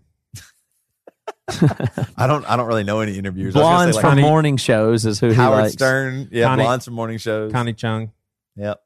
I 2.16 2.26
don't 2.26 2.44
I 2.48 2.56
don't 2.56 2.66
really 2.66 2.84
know 2.84 3.00
any 3.00 3.18
interviewers. 3.18 3.56
I 3.56 3.58
was 3.58 3.64
Blondes 3.66 3.96
say, 3.96 4.00
from 4.02 4.10
Connie- 4.10 4.22
morning 4.22 4.56
shows 4.56 5.04
is 5.06 5.18
who 5.20 5.28
he 5.28 5.34
Howard 5.34 5.62
likes. 5.62 5.72
Stern. 5.72 6.28
Yeah, 6.30 6.46
Connie- 6.46 6.62
blondes 6.64 6.84
from 6.84 6.94
morning 6.94 7.18
shows. 7.18 7.52
Connie 7.52 7.72
Chung. 7.72 8.12
Yep. 8.56 8.80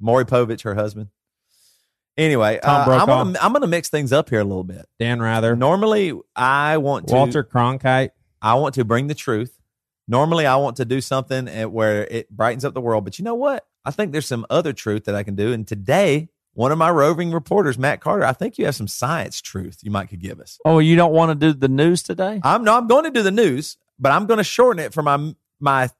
Maury 0.00 0.24
Povich, 0.24 0.62
her 0.62 0.74
husband. 0.74 1.08
Anyway, 2.16 2.58
Tom 2.62 2.74
uh, 2.74 2.78
I'm, 2.78 2.86
Brokaw. 2.86 3.06
gonna, 3.06 3.38
I'm 3.42 3.52
gonna 3.52 3.66
mix 3.66 3.88
things 3.90 4.12
up 4.12 4.30
here 4.30 4.40
a 4.40 4.44
little 4.44 4.64
bit. 4.64 4.86
Dan 4.98 5.20
Rather. 5.20 5.54
Normally, 5.54 6.18
I 6.34 6.78
want 6.78 7.08
to 7.08 7.14
Walter 7.14 7.44
Cronkite. 7.44 8.10
I 8.40 8.54
want 8.54 8.74
to 8.76 8.84
bring 8.84 9.06
the 9.08 9.14
truth. 9.14 9.58
Normally, 10.08 10.46
I 10.46 10.56
want 10.56 10.76
to 10.76 10.84
do 10.84 11.00
something 11.00 11.48
at- 11.48 11.70
where 11.70 12.04
it 12.06 12.30
brightens 12.30 12.64
up 12.64 12.72
the 12.74 12.80
world. 12.80 13.04
But 13.04 13.18
you 13.18 13.24
know 13.24 13.34
what? 13.34 13.66
I 13.84 13.90
think 13.90 14.12
there's 14.12 14.26
some 14.26 14.46
other 14.48 14.72
truth 14.72 15.04
that 15.04 15.14
I 15.14 15.22
can 15.22 15.34
do. 15.36 15.52
And 15.52 15.66
today, 15.66 16.28
one 16.56 16.72
of 16.72 16.78
my 16.78 16.90
roving 16.90 17.32
reporters, 17.32 17.78
Matt 17.78 18.00
Carter, 18.00 18.24
I 18.24 18.32
think 18.32 18.56
you 18.58 18.64
have 18.64 18.74
some 18.74 18.88
science 18.88 19.40
truth 19.42 19.78
you 19.82 19.90
might 19.90 20.08
could 20.08 20.20
give 20.20 20.40
us. 20.40 20.58
Oh, 20.64 20.78
you 20.78 20.96
don't 20.96 21.12
want 21.12 21.30
to 21.30 21.34
do 21.34 21.52
the 21.58 21.68
news 21.68 22.02
today? 22.02 22.40
I'm 22.42 22.64
no, 22.64 22.76
I'm 22.76 22.86
going 22.88 23.04
to 23.04 23.10
do 23.10 23.22
the 23.22 23.30
news, 23.30 23.76
but 23.98 24.10
I'm 24.12 24.26
going 24.26 24.38
to 24.38 24.44
shorten 24.44 24.84
it 24.84 24.92
for 24.94 25.02
my 25.02 25.34
my 25.60 25.90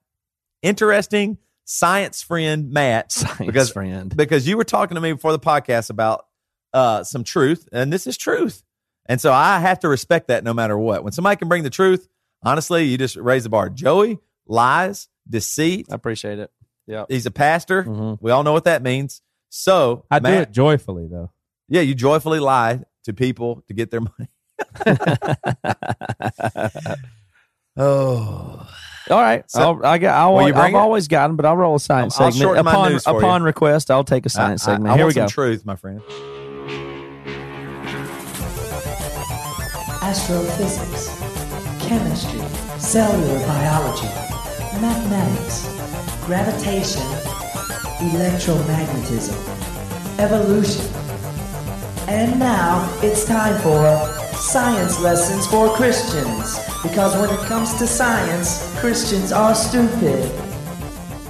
interesting 0.62 1.39
science 1.65 2.23
friend 2.23 2.70
Matt 2.70 3.12
Science 3.12 3.39
because 3.47 3.70
friend. 3.70 4.15
because 4.16 4.47
you 4.49 4.57
were 4.57 4.65
talking 4.65 4.95
to 4.95 5.01
me 5.01 5.12
before 5.12 5.33
the 5.33 5.39
podcast 5.39 5.91
about 5.91 6.27
uh, 6.73 7.03
some 7.05 7.24
truth, 7.24 7.69
and 7.73 7.93
this 7.93 8.07
is 8.07 8.16
truth, 8.16 8.62
and 9.07 9.20
so 9.20 9.33
I 9.33 9.61
have 9.61 9.81
to 9.81 9.89
respect 9.89 10.28
that 10.28 10.45
no 10.45 10.53
matter 10.55 10.78
what. 10.78 11.05
When 11.05 11.12
somebody 11.12 11.37
can 11.37 11.49
bring 11.49 11.62
the 11.62 11.70
truth, 11.70 12.09
honestly, 12.43 12.85
you 12.85 12.99
just 12.99 13.16
raise 13.16 13.45
the 13.45 13.49
bar. 13.51 13.69
Joey 13.70 14.19
lies, 14.47 15.09
deceit. 15.28 15.87
I 15.91 15.95
appreciate 15.95 16.39
it. 16.39 16.51
Yeah. 16.87 17.05
He's 17.09 17.27
a 17.27 17.31
pastor. 17.31 17.85
Mhm. 17.85 18.19
We 18.20 18.31
all 18.31 18.43
know 18.45 18.53
what 18.53 18.65
that 18.65 18.83
means. 18.83 19.20
So 19.59 20.05
I 20.11 20.19
do 20.19 20.28
it 20.28 20.53
joyfully 20.53 21.07
though. 21.07 21.31
yeah, 21.69 21.81
you 21.81 21.95
joyfully 21.95 22.41
lie 22.41 22.81
to 23.05 23.15
people 23.15 23.62
to 23.69 23.74
get 23.74 23.91
their 23.91 24.01
money. 24.03 24.28
oh, 27.77 28.69
All 29.11 29.20
right. 29.20 29.51
So- 29.51 29.61
I'll, 29.61 29.85
I 29.87 29.97
got. 29.99 30.15
I'll, 30.15 30.35
Will 30.35 30.49
you 30.49 30.55
I've 30.55 30.74
it? 30.74 30.77
always 30.77 31.09
gotten, 31.09 31.37
but 31.37 31.47
I'll 31.47 31.57
roll 31.57 31.77
a 31.77 31.81
science 31.81 32.20
I'll 32.20 32.31
segment 32.33 32.43
shorten 32.43 32.65
my 32.66 32.73
upon 32.73 32.93
news 32.93 33.05
for 33.05 33.19
upon 33.19 33.41
you. 33.41 33.47
request. 33.47 33.91
I'll 33.91 34.05
take 34.05 34.27
a 34.27 34.28
science 34.28 34.66
I- 34.69 34.73
I- 34.73 34.74
segment. 34.74 34.93
I 34.93 34.97
Here 34.99 35.07
we 35.07 35.12
some 35.12 35.23
go. 35.24 35.28
truth, 35.28 35.65
my 35.65 35.77
friend. 35.77 36.03
astrophysics, 40.03 41.19
chemistry, 41.87 42.41
cellular 42.78 43.39
biology, 43.47 44.07
mathematics, 44.81 45.69
gravitation, 46.24 47.03
electromagnetism, 47.98 49.36
evolution. 50.18 50.85
And 52.09 52.39
now 52.39 52.89
it's 53.02 53.24
time 53.24 53.60
for 53.62 53.97
science 54.36 55.01
lessons 55.01 55.47
for 55.47 55.68
Christians. 55.74 56.59
Because 56.82 57.16
when 57.16 57.31
it 57.31 57.40
comes 57.47 57.74
to 57.78 57.86
science, 57.86 58.78
Christians 58.78 59.32
are 59.32 59.55
stupid. 59.55 60.31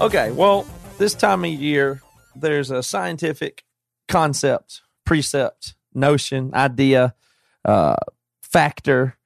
Okay, 0.00 0.30
well, 0.32 0.66
this 0.98 1.14
time 1.14 1.44
of 1.44 1.50
year, 1.50 2.02
there's 2.34 2.70
a 2.70 2.82
scientific 2.82 3.64
concept, 4.08 4.82
precept, 5.04 5.74
notion, 5.94 6.52
idea, 6.54 7.14
uh, 7.64 7.96
factor 8.42 9.16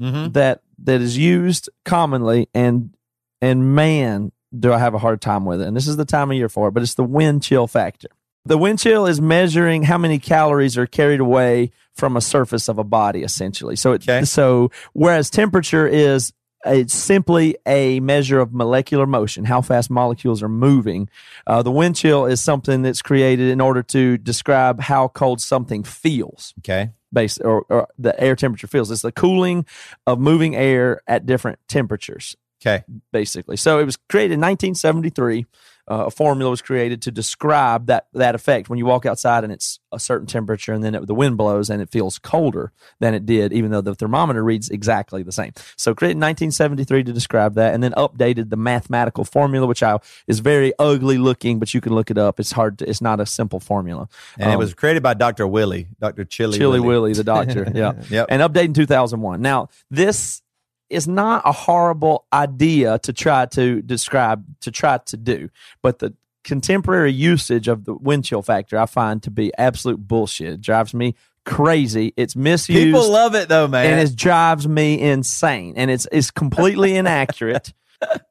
Mm-hmm. 0.00 0.32
that 0.32 0.62
that 0.84 1.02
is 1.02 1.18
used 1.18 1.68
commonly, 1.84 2.48
and 2.54 2.94
and 3.42 3.74
man, 3.74 4.32
do 4.58 4.72
I 4.72 4.78
have 4.78 4.94
a 4.94 4.98
hard 4.98 5.20
time 5.20 5.44
with 5.44 5.60
it. 5.60 5.68
And 5.68 5.76
this 5.76 5.86
is 5.86 5.96
the 5.96 6.04
time 6.04 6.30
of 6.30 6.36
year 6.36 6.48
for 6.48 6.68
it, 6.68 6.72
but 6.72 6.82
it's 6.82 6.94
the 6.94 7.04
wind 7.04 7.42
chill 7.42 7.66
factor. 7.66 8.08
The 8.46 8.58
wind 8.58 8.78
chill 8.78 9.06
is 9.06 9.20
measuring 9.20 9.82
how 9.82 9.98
many 9.98 10.18
calories 10.18 10.76
are 10.78 10.86
carried 10.86 11.20
away 11.20 11.70
from 11.94 12.16
a 12.16 12.20
surface 12.20 12.68
of 12.68 12.78
a 12.78 12.84
body, 12.84 13.22
essentially. 13.22 13.76
So, 13.76 13.92
it, 13.92 14.02
Okay. 14.08 14.24
so 14.24 14.70
whereas 14.92 15.28
temperature 15.30 15.86
is 15.86 16.32
it's 16.66 16.92
simply 16.94 17.56
a 17.64 18.00
measure 18.00 18.38
of 18.38 18.52
molecular 18.52 19.06
motion, 19.06 19.44
how 19.44 19.62
fast 19.62 19.88
molecules 19.90 20.42
are 20.42 20.48
moving. 20.48 21.08
Uh, 21.46 21.62
the 21.62 21.70
wind 21.70 21.96
chill 21.96 22.26
is 22.26 22.40
something 22.40 22.82
that's 22.82 23.00
created 23.02 23.48
in 23.50 23.60
order 23.62 23.82
to 23.84 24.18
describe 24.18 24.80
how 24.80 25.08
cold 25.08 25.40
something 25.40 25.82
feels 25.84 26.52
Okay. 26.58 26.90
base 27.12 27.38
or, 27.38 27.64
or 27.70 27.88
the 27.98 28.18
air 28.22 28.36
temperature 28.36 28.66
feels. 28.66 28.90
It's 28.90 29.00
the 29.02 29.12
cooling 29.12 29.64
of 30.06 30.18
moving 30.18 30.54
air 30.54 31.00
at 31.06 31.24
different 31.24 31.58
temperatures, 31.66 32.36
Okay. 32.62 32.84
basically. 33.12 33.56
So 33.56 33.78
it 33.78 33.84
was 33.84 33.96
created 33.96 34.34
in 34.34 34.40
1973 34.40 35.46
uh, 35.90 36.06
a 36.06 36.10
formula 36.10 36.48
was 36.48 36.62
created 36.62 37.02
to 37.02 37.10
describe 37.10 37.86
that 37.86 38.06
that 38.12 38.36
effect 38.36 38.68
when 38.70 38.78
you 38.78 38.86
walk 38.86 39.04
outside 39.04 39.42
and 39.42 39.52
it's 39.52 39.80
a 39.90 39.98
certain 39.98 40.26
temperature 40.26 40.72
and 40.72 40.84
then 40.84 40.94
it, 40.94 41.06
the 41.08 41.14
wind 41.14 41.36
blows 41.36 41.68
and 41.68 41.82
it 41.82 41.90
feels 41.90 42.16
colder 42.18 42.70
than 43.00 43.12
it 43.12 43.26
did 43.26 43.52
even 43.52 43.72
though 43.72 43.80
the 43.80 43.94
thermometer 43.94 44.44
reads 44.44 44.70
exactly 44.70 45.24
the 45.24 45.32
same 45.32 45.52
so 45.76 45.92
created 45.92 46.12
in 46.16 46.20
1973 46.20 47.02
to 47.04 47.12
describe 47.12 47.54
that 47.54 47.74
and 47.74 47.82
then 47.82 47.92
updated 47.92 48.50
the 48.50 48.56
mathematical 48.56 49.24
formula 49.24 49.66
which 49.66 49.82
I, 49.82 49.98
is 50.28 50.38
very 50.38 50.72
ugly 50.78 51.18
looking 51.18 51.58
but 51.58 51.74
you 51.74 51.80
can 51.80 51.92
look 51.92 52.10
it 52.10 52.18
up 52.18 52.38
it's 52.38 52.52
hard 52.52 52.78
to, 52.78 52.88
it's 52.88 53.00
not 53.00 53.18
a 53.18 53.26
simple 53.26 53.58
formula 53.58 54.08
And 54.38 54.50
it 54.50 54.54
Um, 54.54 54.58
was 54.60 54.74
created 54.74 55.02
by 55.02 55.14
Dr. 55.14 55.46
Willie, 55.46 55.88
Dr. 56.00 56.24
Chili, 56.24 56.56
Chili 56.56 56.78
Willie, 56.78 57.14
the 57.14 57.24
doctor. 57.24 57.66
Yeah. 57.74 57.92
Yep. 58.10 58.26
And 58.30 58.42
updated 58.42 58.64
in 58.66 58.74
2001. 58.74 59.40
Now, 59.40 59.68
this 59.90 60.42
is 60.90 61.08
not 61.08 61.42
a 61.44 61.52
horrible 61.52 62.26
idea 62.32 62.98
to 63.00 63.12
try 63.12 63.46
to 63.46 63.80
describe, 63.82 64.44
to 64.60 64.70
try 64.70 64.98
to 64.98 65.16
do, 65.16 65.48
but 65.82 66.00
the 66.00 66.14
contemporary 66.42 67.12
usage 67.12 67.68
of 67.68 67.84
the 67.84 67.94
wind 67.94 68.24
chill 68.24 68.42
factor 68.42 68.78
I 68.78 68.86
find 68.86 69.22
to 69.22 69.30
be 69.30 69.52
absolute 69.56 70.06
bullshit. 70.06 70.54
It 70.54 70.60
drives 70.60 70.92
me 70.92 71.14
crazy. 71.44 72.12
It's 72.16 72.36
misused. 72.36 72.84
People 72.84 73.10
love 73.10 73.34
it 73.34 73.48
though, 73.48 73.68
man. 73.68 73.86
and 73.86 74.08
it 74.08 74.16
drives 74.16 74.66
me 74.66 75.00
insane. 75.00 75.74
And 75.76 75.90
it's 75.90 76.06
it's 76.12 76.30
completely 76.30 76.96
inaccurate. 76.96 77.72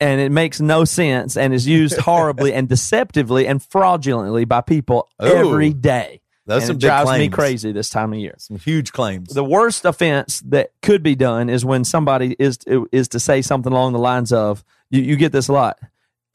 And 0.02 0.20
it 0.20 0.32
makes 0.32 0.60
no 0.60 0.84
sense 0.84 1.38
and 1.38 1.54
is 1.54 1.68
used 1.68 2.00
horribly 2.00 2.54
and 2.56 2.68
deceptively 2.68 3.46
and 3.46 3.62
fraudulently 3.62 4.44
by 4.44 4.62
people 4.62 5.08
Ooh. 5.22 5.28
every 5.28 5.74
day. 5.74 6.22
Those 6.50 6.64
and 6.64 6.68
some 6.68 6.78
drives 6.80 7.12
me 7.12 7.30
crazy 7.30 7.72
this 7.72 7.90
time 7.90 8.12
of 8.12 8.20
year. 8.20 8.36
Some 8.38 8.58
huge 8.58 8.92
claims. 8.92 9.30
The 9.34 9.44
worst 9.44 9.86
offense 9.86 10.42
that 10.48 10.72
could 10.82 11.02
be 11.04 11.16
done 11.16 11.50
is 11.50 11.64
when 11.64 11.84
somebody 11.86 12.36
is 12.40 12.60
is 12.92 13.08
to 13.10 13.20
say 13.20 13.42
something 13.42 13.72
along 13.72 13.94
the 13.94 14.00
lines 14.00 14.34
of 14.34 14.64
you, 14.90 15.02
you 15.02 15.16
get 15.16 15.32
this 15.32 15.48
a 15.48 15.54
lot. 15.54 15.80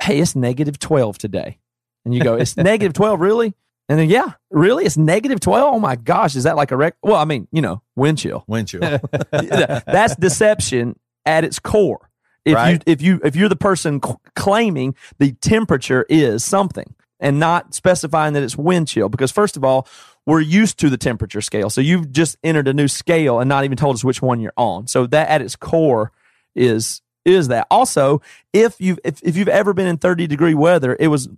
Hey, 0.02 0.20
it's 0.20 0.34
negative 0.36 0.78
twelve 0.78 1.18
today, 1.18 1.58
and 2.04 2.14
you 2.14 2.22
go, 2.22 2.34
it's 2.34 2.56
negative 2.72 2.92
twelve, 2.94 3.20
really? 3.20 3.54
And 3.88 3.98
then 3.98 4.08
yeah, 4.08 4.32
really, 4.50 4.84
it's 4.86 4.96
negative 4.96 5.40
twelve. 5.40 5.74
Oh 5.74 5.78
my 5.80 5.96
gosh, 5.96 6.36
is 6.36 6.44
that 6.44 6.56
like 6.56 6.70
a 6.70 6.76
rec? 6.76 6.96
Well, 7.02 7.16
I 7.16 7.24
mean, 7.24 7.48
you 7.52 7.60
know, 7.60 7.82
wind 7.96 8.18
chill. 8.18 8.44
Wind 8.46 8.68
chill. 8.68 8.80
That's 9.30 10.16
deception 10.16 10.98
at 11.26 11.44
its 11.44 11.58
core. 11.58 12.10
If 12.44 12.54
Right. 12.54 12.72
you 12.86 12.92
if 12.92 13.02
you 13.02 13.20
if 13.24 13.36
you're 13.36 13.48
the 13.48 13.56
person 13.56 14.00
c- 14.04 14.14
claiming 14.36 14.94
the 15.18 15.32
temperature 15.32 16.04
is 16.08 16.44
something 16.44 16.94
and 17.24 17.40
not 17.40 17.74
specifying 17.74 18.34
that 18.34 18.42
it's 18.42 18.56
wind 18.56 18.86
chill, 18.86 19.08
because 19.08 19.32
first 19.32 19.56
of 19.56 19.64
all, 19.64 19.88
we're 20.26 20.40
used 20.40 20.78
to 20.78 20.90
the 20.90 20.98
temperature 20.98 21.40
scale. 21.40 21.70
So 21.70 21.80
you've 21.80 22.12
just 22.12 22.36
entered 22.44 22.68
a 22.68 22.74
new 22.74 22.86
scale 22.86 23.40
and 23.40 23.48
not 23.48 23.64
even 23.64 23.78
told 23.78 23.96
us 23.96 24.04
which 24.04 24.20
one 24.20 24.40
you're 24.40 24.52
on. 24.58 24.86
So 24.86 25.06
that 25.06 25.28
at 25.30 25.40
its 25.40 25.56
core 25.56 26.12
is 26.54 27.00
is 27.24 27.48
that. 27.48 27.66
Also, 27.70 28.20
if 28.52 28.80
you've 28.80 28.98
if, 29.04 29.22
if 29.22 29.36
you've 29.36 29.48
ever 29.48 29.72
been 29.72 29.86
in 29.86 29.96
30 29.96 30.26
degree 30.26 30.54
weather, 30.54 30.96
it 31.00 31.08
was 31.08 31.28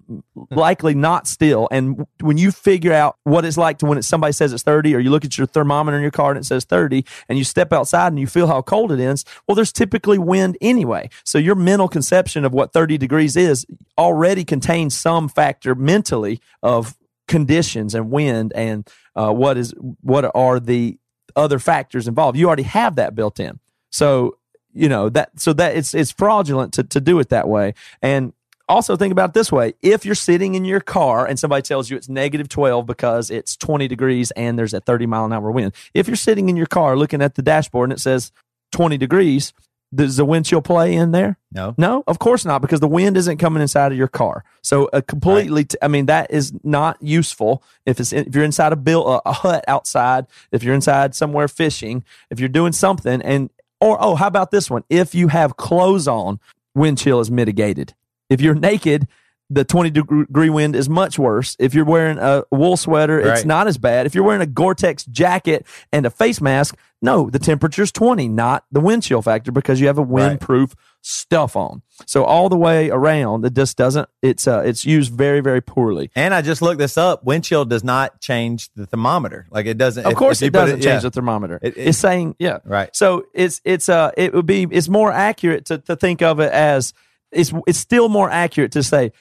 likely 0.51 0.95
not 0.95 1.27
still. 1.27 1.69
And 1.71 2.07
when 2.21 2.37
you 2.39 2.51
figure 2.51 2.93
out 2.93 3.17
what 3.25 3.45
it's 3.45 3.57
like 3.57 3.79
to 3.79 3.87
when 3.87 3.99
it's, 3.99 4.07
somebody 4.07 4.33
says 4.33 4.53
it's 4.53 4.63
30, 4.63 4.95
or 4.95 4.99
you 4.99 5.11
look 5.11 5.25
at 5.25 5.39
your 5.39 5.47
thermometer 5.47 5.97
in 5.97 6.03
your 6.03 6.11
car 6.11 6.31
and 6.31 6.39
it 6.39 6.45
says 6.45 6.65
30, 6.65 7.05
and 7.29 7.39
you 7.39 7.45
step 7.45 7.73
outside 7.73 8.09
and 8.09 8.19
you 8.19 8.27
feel 8.27 8.47
how 8.47 8.63
cold 8.63 8.93
it 8.93 9.01
is, 9.01 9.25
well, 9.47 9.55
there's 9.55 9.73
typically 9.73 10.19
wind 10.19 10.57
anyway. 10.61 11.09
So 11.25 11.39
your 11.39 11.55
mental 11.55 11.89
conception 11.89 12.45
of 12.45 12.53
what 12.53 12.73
30 12.73 12.99
degrees 12.99 13.37
is 13.37 13.67
already 13.97 14.45
contains 14.45 14.97
some 14.97 15.29
factor 15.29 15.75
mentally 15.75 16.41
of 16.63 16.97
conditions 17.29 17.95
and 17.95 18.11
wind 18.11 18.53
and 18.55 18.89
uh, 19.17 19.33
what 19.33 19.57
is 19.57 19.75
what 20.01 20.31
are 20.35 20.61
the 20.61 20.99
other 21.35 21.59
factors 21.59 22.09
involved. 22.09 22.39
You 22.39 22.47
already 22.47 22.63
have 22.65 22.97
that 22.97 23.15
built 23.15 23.39
in. 23.39 23.61
So 23.91 24.39
you 24.77 24.89
know 24.89 25.09
that 25.09 25.39
so 25.41 25.53
that 25.55 25.77
it's 25.77 25.95
it's 25.95 26.11
fraudulent 26.11 26.75
to, 26.75 26.85
to 26.85 27.01
do 27.01 27.19
it 27.19 27.31
that 27.31 27.49
way. 27.49 27.75
And 28.03 28.33
also 28.69 28.97
think 28.97 29.13
about 29.13 29.31
it 29.31 29.35
this 29.35 29.53
way. 29.53 29.75
If 29.83 30.05
you're 30.05 30.15
sitting 30.15 30.55
in 30.55 30.65
your 30.65 30.81
car 30.81 31.27
and 31.27 31.39
somebody 31.39 31.63
tells 31.63 31.89
you 31.89 31.97
it's 31.97 32.09
negative 32.09 32.49
12 32.49 32.85
because 32.85 33.31
it's 33.31 33.57
20 33.57 33.87
degrees 33.89 34.31
and 34.33 34.59
there's 34.59 34.75
a 34.75 34.81
30 34.81 35.07
mile 35.07 35.25
an 35.25 35.33
hour 35.33 35.51
wind 35.51 35.73
if 35.95 36.09
you're 36.09 36.17
sitting 36.17 36.49
in 36.49 36.57
your 36.57 36.67
car 36.67 36.97
looking 36.97 37.23
at 37.23 37.37
the 37.37 37.43
dashboard 37.43 37.91
and 37.91 37.97
it 37.97 38.01
says 38.01 38.33
20 38.73 38.99
degrees 38.99 39.53
does 39.95 40.17
the 40.17 40.25
wind 40.25 40.45
chill 40.45 40.61
play 40.61 40.95
in 40.95 41.13
there? 41.13 41.39
No. 41.53 41.75
no? 41.79 42.03
Of 42.09 42.19
course 42.19 42.45
not 42.45 42.61
because 42.61 42.81
the 42.81 42.89
wind 42.89 43.17
isn't 43.17 43.39
coming 43.39 43.63
inside 43.63 43.93
of 43.93 43.99
your 43.99 44.09
car. 44.09 44.45
So 44.63 44.91
a 44.93 45.01
completely 45.01 45.65
t- 45.65 45.79
i 45.81 45.89
mean 45.89 46.07
that 46.07 46.31
is 46.31 46.53
not 46.65 47.01
useful 47.01 47.63
if 47.87 48.01
it's 48.01 48.13
if 48.13 48.35
you're 48.35 48.45
inside 48.45 48.73
a 48.73 48.77
bill 48.77 49.23
a 49.25 49.33
hut 49.33 49.65
outside 49.69 50.27
if 50.51 50.63
you're 50.63 50.75
inside 50.75 51.15
somewhere 51.15 51.47
fishing 51.47 52.05
if 52.31 52.41
you're 52.41 52.49
doing 52.49 52.73
something 52.73 53.23
and 53.23 53.49
or 53.81 53.97
oh 54.01 54.15
how 54.15 54.27
about 54.27 54.51
this 54.51 54.71
one 54.71 54.83
if 54.89 55.15
you 55.15 55.29
have 55.29 55.57
clothes 55.57 56.09
on 56.09 56.41
wind 56.75 56.99
chill 56.99 57.21
is 57.21 57.31
mitigated 57.31 57.95
if 58.31 58.41
you're 58.41 58.55
naked 58.55 59.07
the 59.49 59.65
20 59.65 59.91
degree 59.91 60.51
wind 60.51 60.75
is 60.75 60.89
much 60.89 61.19
worse. 61.19 61.57
If 61.59 61.73
you're 61.73 61.85
wearing 61.85 62.19
a 62.19 62.43
wool 62.51 62.77
sweater, 62.77 63.21
it's 63.21 63.45
not 63.45 63.69
as 63.69 63.79
bad. 63.79 64.07
If 64.07 64.15
you're 64.15 64.25
wearing 64.25 64.43
a 64.43 64.47
Gore-Tex 64.47 65.05
jacket 65.05 65.67
and 65.93 66.05
a 66.05 66.11
face 66.11 66.41
mask, 66.41 66.77
no, 67.01 67.31
the 67.31 67.39
temperature's 67.39 67.93
20, 67.93 68.29
not 68.29 68.65
the 68.73 68.81
wind 68.81 69.05
chill 69.05 69.23
factor 69.23 69.53
because 69.53 69.81
you 69.81 69.87
have 69.87 69.99
a 69.99 70.05
windproof 70.05 70.75
stuff 71.07 71.55
on. 71.55 71.83
So 72.07 72.25
all 72.25 72.49
the 72.49 72.57
way 72.57 72.91
around, 72.91 73.45
it 73.45 73.55
just 73.55 73.77
doesn't. 73.77 74.09
It's 74.23 74.49
uh, 74.49 74.63
it's 74.67 74.85
used 74.85 75.13
very 75.13 75.41
very 75.41 75.61
poorly. 75.61 76.11
And 76.17 76.35
I 76.35 76.43
just 76.43 76.61
looked 76.61 76.79
this 76.79 76.99
up. 76.99 77.25
Wind 77.25 77.45
chill 77.45 77.65
does 77.65 77.85
not 77.85 78.21
change 78.21 78.71
the 78.75 78.87
thermometer. 78.87 79.47
Like 79.51 79.67
it 79.67 79.79
doesn't. 79.79 80.05
Of 80.05 80.13
if- 80.13 80.19
course, 80.19 80.43
if 80.43 80.49
it 80.49 80.53
doesn't 80.53 80.77
change 80.81 80.85
yeah. 80.85 80.99
the 81.01 81.11
thermometer. 81.11 81.61
It- 81.63 81.77
it- 81.77 81.89
it's 81.89 81.99
saying 81.99 82.35
yeah, 82.39 82.59
Right. 82.65 82.95
So 82.95 83.27
it's 83.33 83.61
it's 83.65 83.89
uh 83.89 84.11
it 84.17 84.35
would 84.35 84.47
be 84.47 84.67
it's 84.71 84.89
more 84.89 85.13
accurate 85.13 85.67
to 85.67 85.79
to 85.79 85.95
think 85.97 86.23
of 86.23 86.41
it 86.41 86.53
as 86.53 86.93
it's 87.31 87.53
it's 87.67 87.79
still 87.79 88.09
more 88.09 88.29
accurate 88.29 88.73
to 88.73 88.83
say 88.83 89.13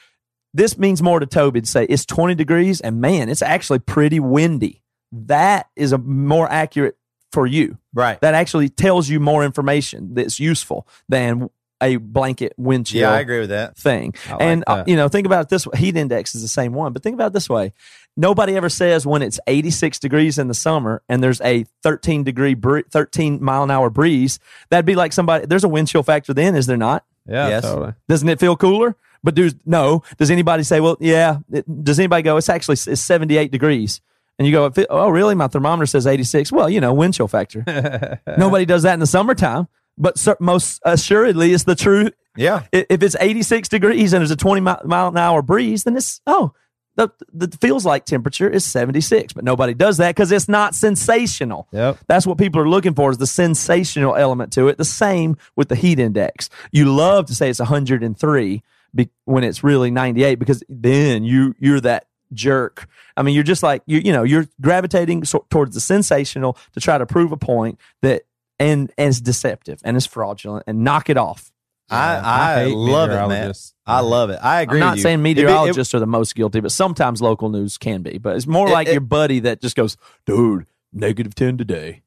this 0.53 0.77
means 0.77 1.01
more 1.01 1.19
to 1.19 1.25
Toby 1.25 1.61
to 1.61 1.67
say 1.67 1.85
it's 1.85 2.05
20 2.05 2.33
degrees 2.33 2.81
and 2.81 2.99
man, 3.01 3.29
it's 3.29 3.41
actually 3.41 3.79
pretty 3.79 4.19
windy. 4.19 4.81
That 5.11 5.67
is 5.75 5.91
a 5.91 5.97
more 5.97 6.49
accurate 6.49 6.97
for 7.31 7.45
you. 7.45 7.77
Right. 7.93 8.19
That 8.21 8.33
actually 8.33 8.69
tells 8.69 9.09
you 9.09 9.19
more 9.19 9.43
information 9.43 10.13
that's 10.13 10.39
useful 10.39 10.87
than 11.09 11.49
a 11.85 11.95
blanket 11.97 12.53
wind 12.57 12.85
chill 12.87 13.01
Yeah, 13.01 13.11
I 13.11 13.19
agree 13.19 13.39
with 13.39 13.49
that. 13.49 13.77
thing. 13.77 14.13
like 14.29 14.41
and 14.41 14.63
uh, 14.67 14.75
that. 14.77 14.87
you 14.87 14.95
know, 14.95 15.07
think 15.07 15.25
about 15.25 15.43
it 15.43 15.49
this 15.49 15.65
way: 15.67 15.77
heat 15.77 15.95
index 15.95 16.35
is 16.35 16.41
the 16.41 16.47
same 16.47 16.73
one, 16.73 16.91
but 16.93 17.03
think 17.03 17.13
about 17.13 17.27
it 17.27 17.33
this 17.33 17.49
way: 17.49 17.71
nobody 18.17 18.55
ever 18.57 18.69
says 18.69 19.05
when 19.05 19.21
it's 19.21 19.39
86 19.47 19.99
degrees 19.99 20.37
in 20.37 20.47
the 20.47 20.53
summer 20.53 21.01
and 21.07 21.23
there's 21.23 21.39
a 21.41 21.65
13 21.83 22.23
degree, 22.23 22.53
bree- 22.53 22.83
13 22.89 23.43
mile 23.43 23.63
an 23.63 23.71
hour 23.71 23.89
breeze. 23.89 24.39
That'd 24.69 24.85
be 24.85 24.95
like 24.95 25.13
somebody. 25.13 25.45
There's 25.45 25.63
a 25.63 25.69
wind 25.69 25.87
chill 25.87 26.03
factor. 26.03 26.33
Then 26.33 26.55
is 26.55 26.65
there 26.65 26.77
not? 26.77 27.05
Yeah, 27.27 27.47
Yes. 27.49 27.63
totally. 27.63 27.93
Doesn't 28.09 28.29
it 28.29 28.39
feel 28.39 28.55
cooler? 28.57 28.95
But 29.23 29.33
do 29.35 29.49
no? 29.65 30.03
Does 30.17 30.29
anybody 30.29 30.61
say, 30.63 30.79
well, 30.79 30.97
yeah? 30.99 31.37
It, 31.51 31.83
does 31.83 31.97
anybody 31.99 32.21
go? 32.21 32.37
It's 32.37 32.49
actually 32.49 32.73
it's 32.73 33.01
78 33.01 33.51
degrees. 33.51 34.01
And 34.37 34.45
you 34.45 34.51
go, 34.51 34.71
oh, 34.89 35.09
really? 35.09 35.33
My 35.33 35.47
thermometer 35.47 35.85
says 35.85 36.05
86. 36.05 36.51
Well, 36.51 36.69
you 36.69 36.81
know, 36.81 36.93
wind 36.93 37.13
chill 37.13 37.27
factor. 37.29 37.63
Nobody 38.37 38.65
does 38.65 38.83
that 38.83 38.93
in 38.93 38.99
the 38.99 39.07
summertime, 39.07 39.67
but 39.97 40.17
most 40.39 40.81
assuredly, 40.85 41.53
it's 41.53 41.63
the 41.63 41.75
true 41.75 42.11
Yeah. 42.35 42.63
if 42.71 43.01
it's 43.03 43.15
86 43.19 43.69
degrees 43.69 44.13
and 44.13 44.21
there's 44.21 44.31
a 44.31 44.35
20 44.35 44.61
mi- 44.61 44.75
mile 44.85 45.07
an 45.07 45.17
hour 45.17 45.41
breeze, 45.41 45.83
then 45.83 45.95
it's, 45.95 46.21
oh, 46.27 46.53
the, 46.95 47.09
the 47.33 47.55
feels 47.57 47.85
like 47.85 48.05
temperature 48.05 48.49
is 48.49 48.63
76. 48.65 49.33
But 49.33 49.43
nobody 49.43 49.73
does 49.73 49.97
that 49.97 50.15
because 50.15 50.31
it's 50.31 50.47
not 50.47 50.73
sensational. 50.75 51.67
Yep. 51.71 51.97
That's 52.07 52.25
what 52.25 52.37
people 52.37 52.61
are 52.61 52.69
looking 52.69 52.93
for 52.93 53.11
is 53.11 53.17
the 53.17 53.27
sensational 53.27 54.15
element 54.15 54.53
to 54.53 54.67
it. 54.69 54.77
The 54.77 54.85
same 54.85 55.37
with 55.55 55.67
the 55.69 55.75
heat 55.75 55.99
index. 55.99 56.49
You 56.71 56.85
love 56.93 57.25
to 57.27 57.35
say 57.35 57.49
it's 57.49 57.59
103 57.59 58.63
be, 58.93 59.09
when 59.25 59.43
it's 59.43 59.63
really 59.63 59.91
98 59.91 60.35
because 60.35 60.63
then 60.69 61.23
you 61.25 61.53
you're 61.59 61.81
that 61.81 62.07
jerk. 62.31 62.87
I 63.17 63.23
mean, 63.23 63.35
you're 63.35 63.43
just 63.43 63.61
like 63.63 63.81
you 63.85 63.99
you 63.99 64.13
know 64.13 64.23
you're 64.23 64.47
gravitating 64.61 65.25
so, 65.25 65.45
towards 65.49 65.75
the 65.75 65.81
sensational 65.81 66.57
to 66.73 66.79
try 66.79 66.97
to 66.97 67.05
prove 67.05 67.33
a 67.33 67.37
point 67.37 67.77
that 68.01 68.23
and 68.59 68.91
and 68.97 69.09
it's 69.09 69.21
deceptive 69.21 69.79
and 69.83 69.97
it's 69.97 70.05
fraudulent 70.05 70.63
and 70.67 70.83
knock 70.83 71.09
it 71.09 71.17
off. 71.17 71.51
I, 71.89 72.15
I 72.15 72.61
I, 72.61 72.65
love 72.65 73.11
it, 73.11 73.27
man. 73.27 73.53
I 73.85 73.99
love 73.99 74.31
it. 74.31 74.39
I 74.41 74.61
agree. 74.61 74.77
I'm 74.77 74.85
not 74.85 74.91
with 74.93 74.97
you. 74.97 75.03
saying 75.03 75.19
If 75.19 75.19
it- 75.19 75.23
meteorologists 75.23 75.93
are 75.93 75.99
the 75.99 76.07
most 76.07 76.33
guilty, 76.35 76.59
but 76.59 76.71
sometimes 76.71 77.21
local 77.21 77.49
news 77.49 77.77
can 77.77 78.01
be. 78.01 78.17
But 78.17 78.35
it's 78.37 78.47
more 78.47 78.67
It- 78.67 78.71
like 78.71 78.87
it- 78.87 78.93
your 78.93 79.01
buddy 79.01 79.39
that 79.41 79.61
just 79.61 79.75
goes, 79.75 79.95
dude, 80.25 80.65
negative 80.91 81.35
10 81.35 81.57
today. 81.59 82.01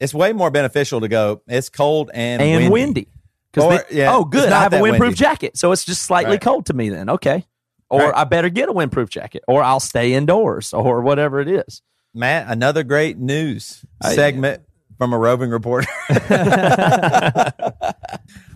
it's 0.00 0.14
way 0.14 0.32
more 0.32 0.50
beneficial 0.50 1.00
to 1.00 1.08
go. 1.08 1.42
It's 1.48 1.68
cold 1.68 2.10
and, 2.14 2.40
And 2.40 2.70
windy. 2.70 2.70
windy. 2.70 3.08
Or- 3.56 3.78
they- 3.90 3.96
yeah, 3.98 4.14
oh, 4.14 4.24
good. 4.24 4.50
I 4.52 4.60
have 4.62 4.72
a 4.72 4.76
windproof 4.78 4.98
windy. 5.00 5.14
jacket. 5.16 5.56
So 5.56 5.72
it's 5.72 5.84
just 5.84 6.02
slightly 6.02 6.32
Right. 6.32 6.40
cold 6.40 6.66
to 6.66 6.72
me 6.72 6.88
then. 6.88 7.10
Okay. 7.10 7.44
Or 7.90 8.00
Right. 8.00 8.12
I 8.16 8.24
better 8.24 8.48
get 8.48 8.68
a 8.68 8.72
windproof 8.72 9.08
jacket 9.08 9.42
or 9.48 9.62
I'll 9.62 9.80
stay 9.80 10.12
indoors 10.14 10.72
or 10.72 11.00
whatever 11.00 11.40
it 11.40 11.48
is. 11.48 11.82
Matt, 12.14 12.46
another 12.48 12.82
great 12.84 13.18
news 13.18 13.84
oh, 14.04 14.08
I- 14.08 14.14
segment 14.14 14.62
from 14.98 15.12
a 15.12 15.18
roving 15.18 15.50
reporter. 15.50 15.88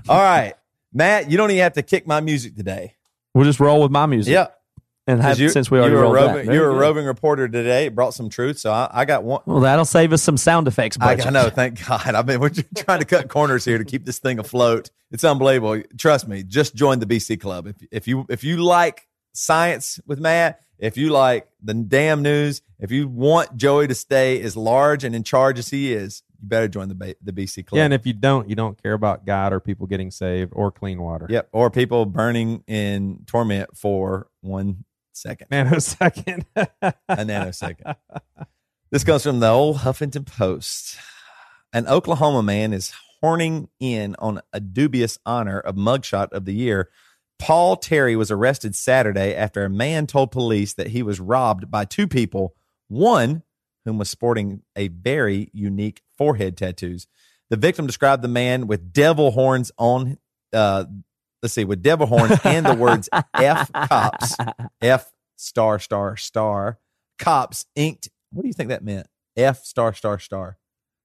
All 0.08 0.18
right. 0.18 0.54
Matt, 0.92 1.30
you 1.30 1.36
don't 1.38 1.50
even 1.50 1.62
have 1.62 1.72
to 1.74 1.82
kick 1.82 2.06
my 2.06 2.20
music 2.20 2.56
today. 2.56 2.96
We'll 3.34 3.46
just 3.46 3.60
roll 3.60 3.80
with 3.80 3.90
my 3.90 4.04
music. 4.06 4.32
Yep. 4.32 4.58
And 5.06 5.20
have, 5.20 5.40
you, 5.40 5.48
since 5.48 5.68
we 5.68 5.78
you 5.78 5.82
already 5.82 5.96
were 5.96 6.04
a 6.04 6.10
rolled 6.10 6.36
roving, 6.36 6.52
you 6.52 6.60
were 6.60 6.70
a 6.70 6.76
roving 6.76 7.06
reporter 7.06 7.48
today. 7.48 7.88
Brought 7.88 8.14
some 8.14 8.28
truth, 8.28 8.60
so 8.60 8.70
I, 8.70 8.88
I 8.92 9.04
got 9.04 9.24
one. 9.24 9.40
Well, 9.46 9.58
that'll 9.58 9.84
save 9.84 10.12
us 10.12 10.22
some 10.22 10.36
sound 10.36 10.68
effects. 10.68 10.96
I, 11.00 11.16
Budget. 11.16 11.26
I 11.26 11.30
know. 11.30 11.50
Thank 11.50 11.84
God. 11.88 12.14
I 12.14 12.22
mean, 12.22 12.38
we're 12.38 12.50
trying 12.50 13.00
to 13.00 13.04
cut 13.04 13.28
corners 13.28 13.64
here 13.64 13.78
to 13.78 13.84
keep 13.84 14.04
this 14.04 14.20
thing 14.20 14.38
afloat. 14.38 14.90
It's 15.10 15.24
unbelievable. 15.24 15.82
Trust 15.98 16.28
me. 16.28 16.44
Just 16.44 16.76
join 16.76 17.00
the 17.00 17.06
BC 17.06 17.40
Club 17.40 17.66
if 17.66 17.76
if 17.90 18.06
you 18.06 18.26
if 18.28 18.44
you 18.44 18.58
like 18.58 19.08
science 19.32 19.98
with 20.06 20.20
Matt, 20.20 20.60
if 20.78 20.96
you 20.96 21.10
like 21.10 21.48
the 21.60 21.74
damn 21.74 22.22
news, 22.22 22.62
if 22.78 22.92
you 22.92 23.08
want 23.08 23.56
Joey 23.56 23.88
to 23.88 23.96
stay 23.96 24.40
as 24.40 24.56
large 24.56 25.02
and 25.02 25.16
in 25.16 25.24
charge 25.24 25.58
as 25.58 25.68
he 25.68 25.92
is, 25.92 26.22
you 26.42 26.48
better 26.48 26.68
join 26.68 26.88
the 26.88 26.94
ba- 26.94 27.14
the 27.22 27.32
BC 27.32 27.66
Club. 27.66 27.78
Yeah, 27.78 27.84
and 27.84 27.94
if 27.94 28.06
you 28.06 28.12
don't, 28.12 28.48
you 28.48 28.56
don't 28.56 28.80
care 28.82 28.92
about 28.92 29.24
God 29.24 29.52
or 29.52 29.60
people 29.60 29.86
getting 29.86 30.10
saved 30.10 30.52
or 30.54 30.70
clean 30.70 31.00
water. 31.00 31.26
Yep. 31.30 31.48
Or 31.52 31.70
people 31.70 32.04
burning 32.04 32.64
in 32.66 33.24
torment 33.26 33.76
for 33.76 34.28
one 34.40 34.84
second, 35.12 35.48
Nanosecond. 35.50 36.44
a 36.56 36.94
nanosecond. 37.08 37.96
This 38.90 39.04
comes 39.04 39.22
from 39.22 39.40
the 39.40 39.48
old 39.48 39.78
Huffington 39.78 40.26
Post. 40.26 40.98
An 41.72 41.86
Oklahoma 41.86 42.42
man 42.42 42.74
is 42.74 42.92
horning 43.22 43.68
in 43.80 44.16
on 44.18 44.40
a 44.52 44.60
dubious 44.60 45.18
honor 45.24 45.60
of 45.60 45.76
mugshot 45.76 46.30
of 46.32 46.44
the 46.44 46.52
year. 46.52 46.90
Paul 47.38 47.76
Terry 47.76 48.16
was 48.16 48.30
arrested 48.30 48.76
Saturday 48.76 49.34
after 49.34 49.64
a 49.64 49.70
man 49.70 50.06
told 50.06 50.30
police 50.30 50.74
that 50.74 50.88
he 50.88 51.02
was 51.02 51.20
robbed 51.20 51.70
by 51.70 51.84
two 51.84 52.06
people, 52.06 52.54
one 52.88 53.42
whom 53.84 53.98
was 53.98 54.10
sporting 54.10 54.62
a 54.76 54.88
very 54.88 55.50
unique 55.52 56.02
forehead 56.22 56.56
tattoos. 56.56 57.06
The 57.50 57.56
victim 57.56 57.86
described 57.86 58.22
the 58.22 58.28
man 58.28 58.66
with 58.66 58.92
devil 58.92 59.32
horns 59.32 59.72
on 59.76 60.18
uh 60.52 60.84
let's 61.42 61.52
see, 61.54 61.64
with 61.64 61.82
devil 61.82 62.06
horns 62.06 62.38
and 62.44 62.64
the 62.64 62.74
words 62.74 63.08
F 63.34 63.70
cops, 63.72 64.36
F 64.80 65.12
star 65.36 65.78
star 65.80 66.16
star 66.16 66.78
cops 67.18 67.66
inked. 67.74 68.08
What 68.32 68.42
do 68.42 68.48
you 68.48 68.54
think 68.54 68.68
that 68.68 68.84
meant? 68.84 69.08
F 69.36 69.64
star 69.64 69.92
star 69.92 70.18
star. 70.18 70.58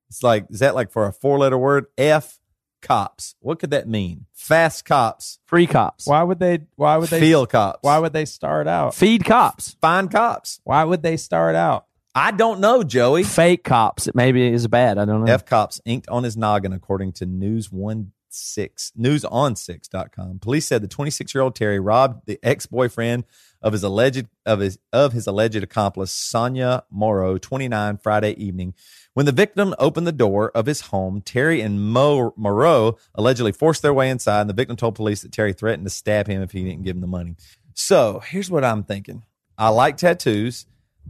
It's 0.09 0.21
like 0.23 0.45
is 0.49 0.59
that 0.59 0.75
like 0.75 0.91
for 0.91 1.07
a 1.07 1.11
four 1.13 1.39
letter 1.39 1.57
word? 1.57 1.87
F 1.97 2.39
cops. 2.81 3.33
What 3.39 3.57
could 3.59 3.71
that 3.71 3.87
mean? 3.87 4.27
Fast 4.33 4.85
cops, 4.85 5.39
Free 5.47 5.65
cops. 5.67 6.05
why 6.05 6.21
would 6.23 6.39
they? 6.39 6.59
Why 6.75 6.97
would 6.97 7.09
they? 7.09 7.19
feel 7.19 7.47
cops. 7.47 7.79
Why 7.81 7.97
would 7.97 8.13
they 8.13 8.25
start 8.25 8.67
out? 8.67 8.93
Feed 8.93 9.25
cops. 9.25 9.75
find 9.81 10.11
cops? 10.11 10.61
Why 10.63 10.83
would 10.83 11.01
they 11.01 11.17
start 11.17 11.55
out? 11.55 11.86
I 12.17 12.31
don't 12.31 12.59
know, 12.59 12.81
Joey. 12.81 13.21
Fake 13.21 13.63
cops. 13.63 14.07
It 14.07 14.15
maybe 14.15 14.51
is 14.51 14.67
bad. 14.67 14.97
I 14.97 15.05
don't 15.05 15.23
know. 15.23 15.31
F 15.31 15.45
cops 15.45 15.79
inked 15.85 16.09
on 16.09 16.23
his 16.23 16.35
noggin, 16.35 16.73
according 16.73 17.11
to 17.13 17.27
News 17.27 17.69
On 17.71 18.11
Six 18.29 18.91
newson6.com. 18.99 20.39
Police 20.39 20.65
said 20.65 20.81
the 20.81 20.87
26 20.87 21.35
year 21.35 21.43
old 21.43 21.55
Terry 21.55 21.79
robbed 21.79 22.25
the 22.25 22.39
ex 22.41 22.65
boyfriend 22.65 23.23
of 23.61 23.71
his 23.71 23.83
alleged 23.83 24.25
of 24.47 24.59
his 24.59 24.79
of 24.91 25.13
his 25.13 25.27
alleged 25.27 25.57
accomplice 25.57 26.11
Sonia 26.11 26.83
Morrow 26.89 27.37
29 27.37 27.97
Friday 27.97 28.31
evening. 28.31 28.73
When 29.13 29.27
the 29.27 29.31
victim 29.31 29.75
opened 29.77 30.07
the 30.07 30.11
door 30.11 30.51
of 30.55 30.65
his 30.65 30.81
home, 30.81 31.21
Terry 31.21 31.61
and 31.61 31.79
Mo 31.79 32.33
Moreau 32.35 32.97
allegedly 33.13 33.51
forced 33.51 33.83
their 33.83 33.93
way 33.93 34.09
inside, 34.09 34.41
and 34.41 34.49
the 34.49 34.55
victim 34.55 34.75
told 34.75 34.95
police 34.95 35.21
that 35.21 35.31
Terry 35.31 35.53
threatened 35.53 35.85
to 35.85 35.91
stab 35.91 36.25
him 36.25 36.41
if 36.41 36.51
he 36.51 36.63
didn't 36.63 36.83
give 36.83 36.95
him 36.95 37.01
the 37.01 37.07
money. 37.07 37.35
So 37.75 38.23
here's 38.25 38.49
what 38.49 38.65
I'm 38.65 38.83
thinking. 38.83 39.23
I 39.55 39.69
like 39.69 39.97
tattoos, 39.97 40.65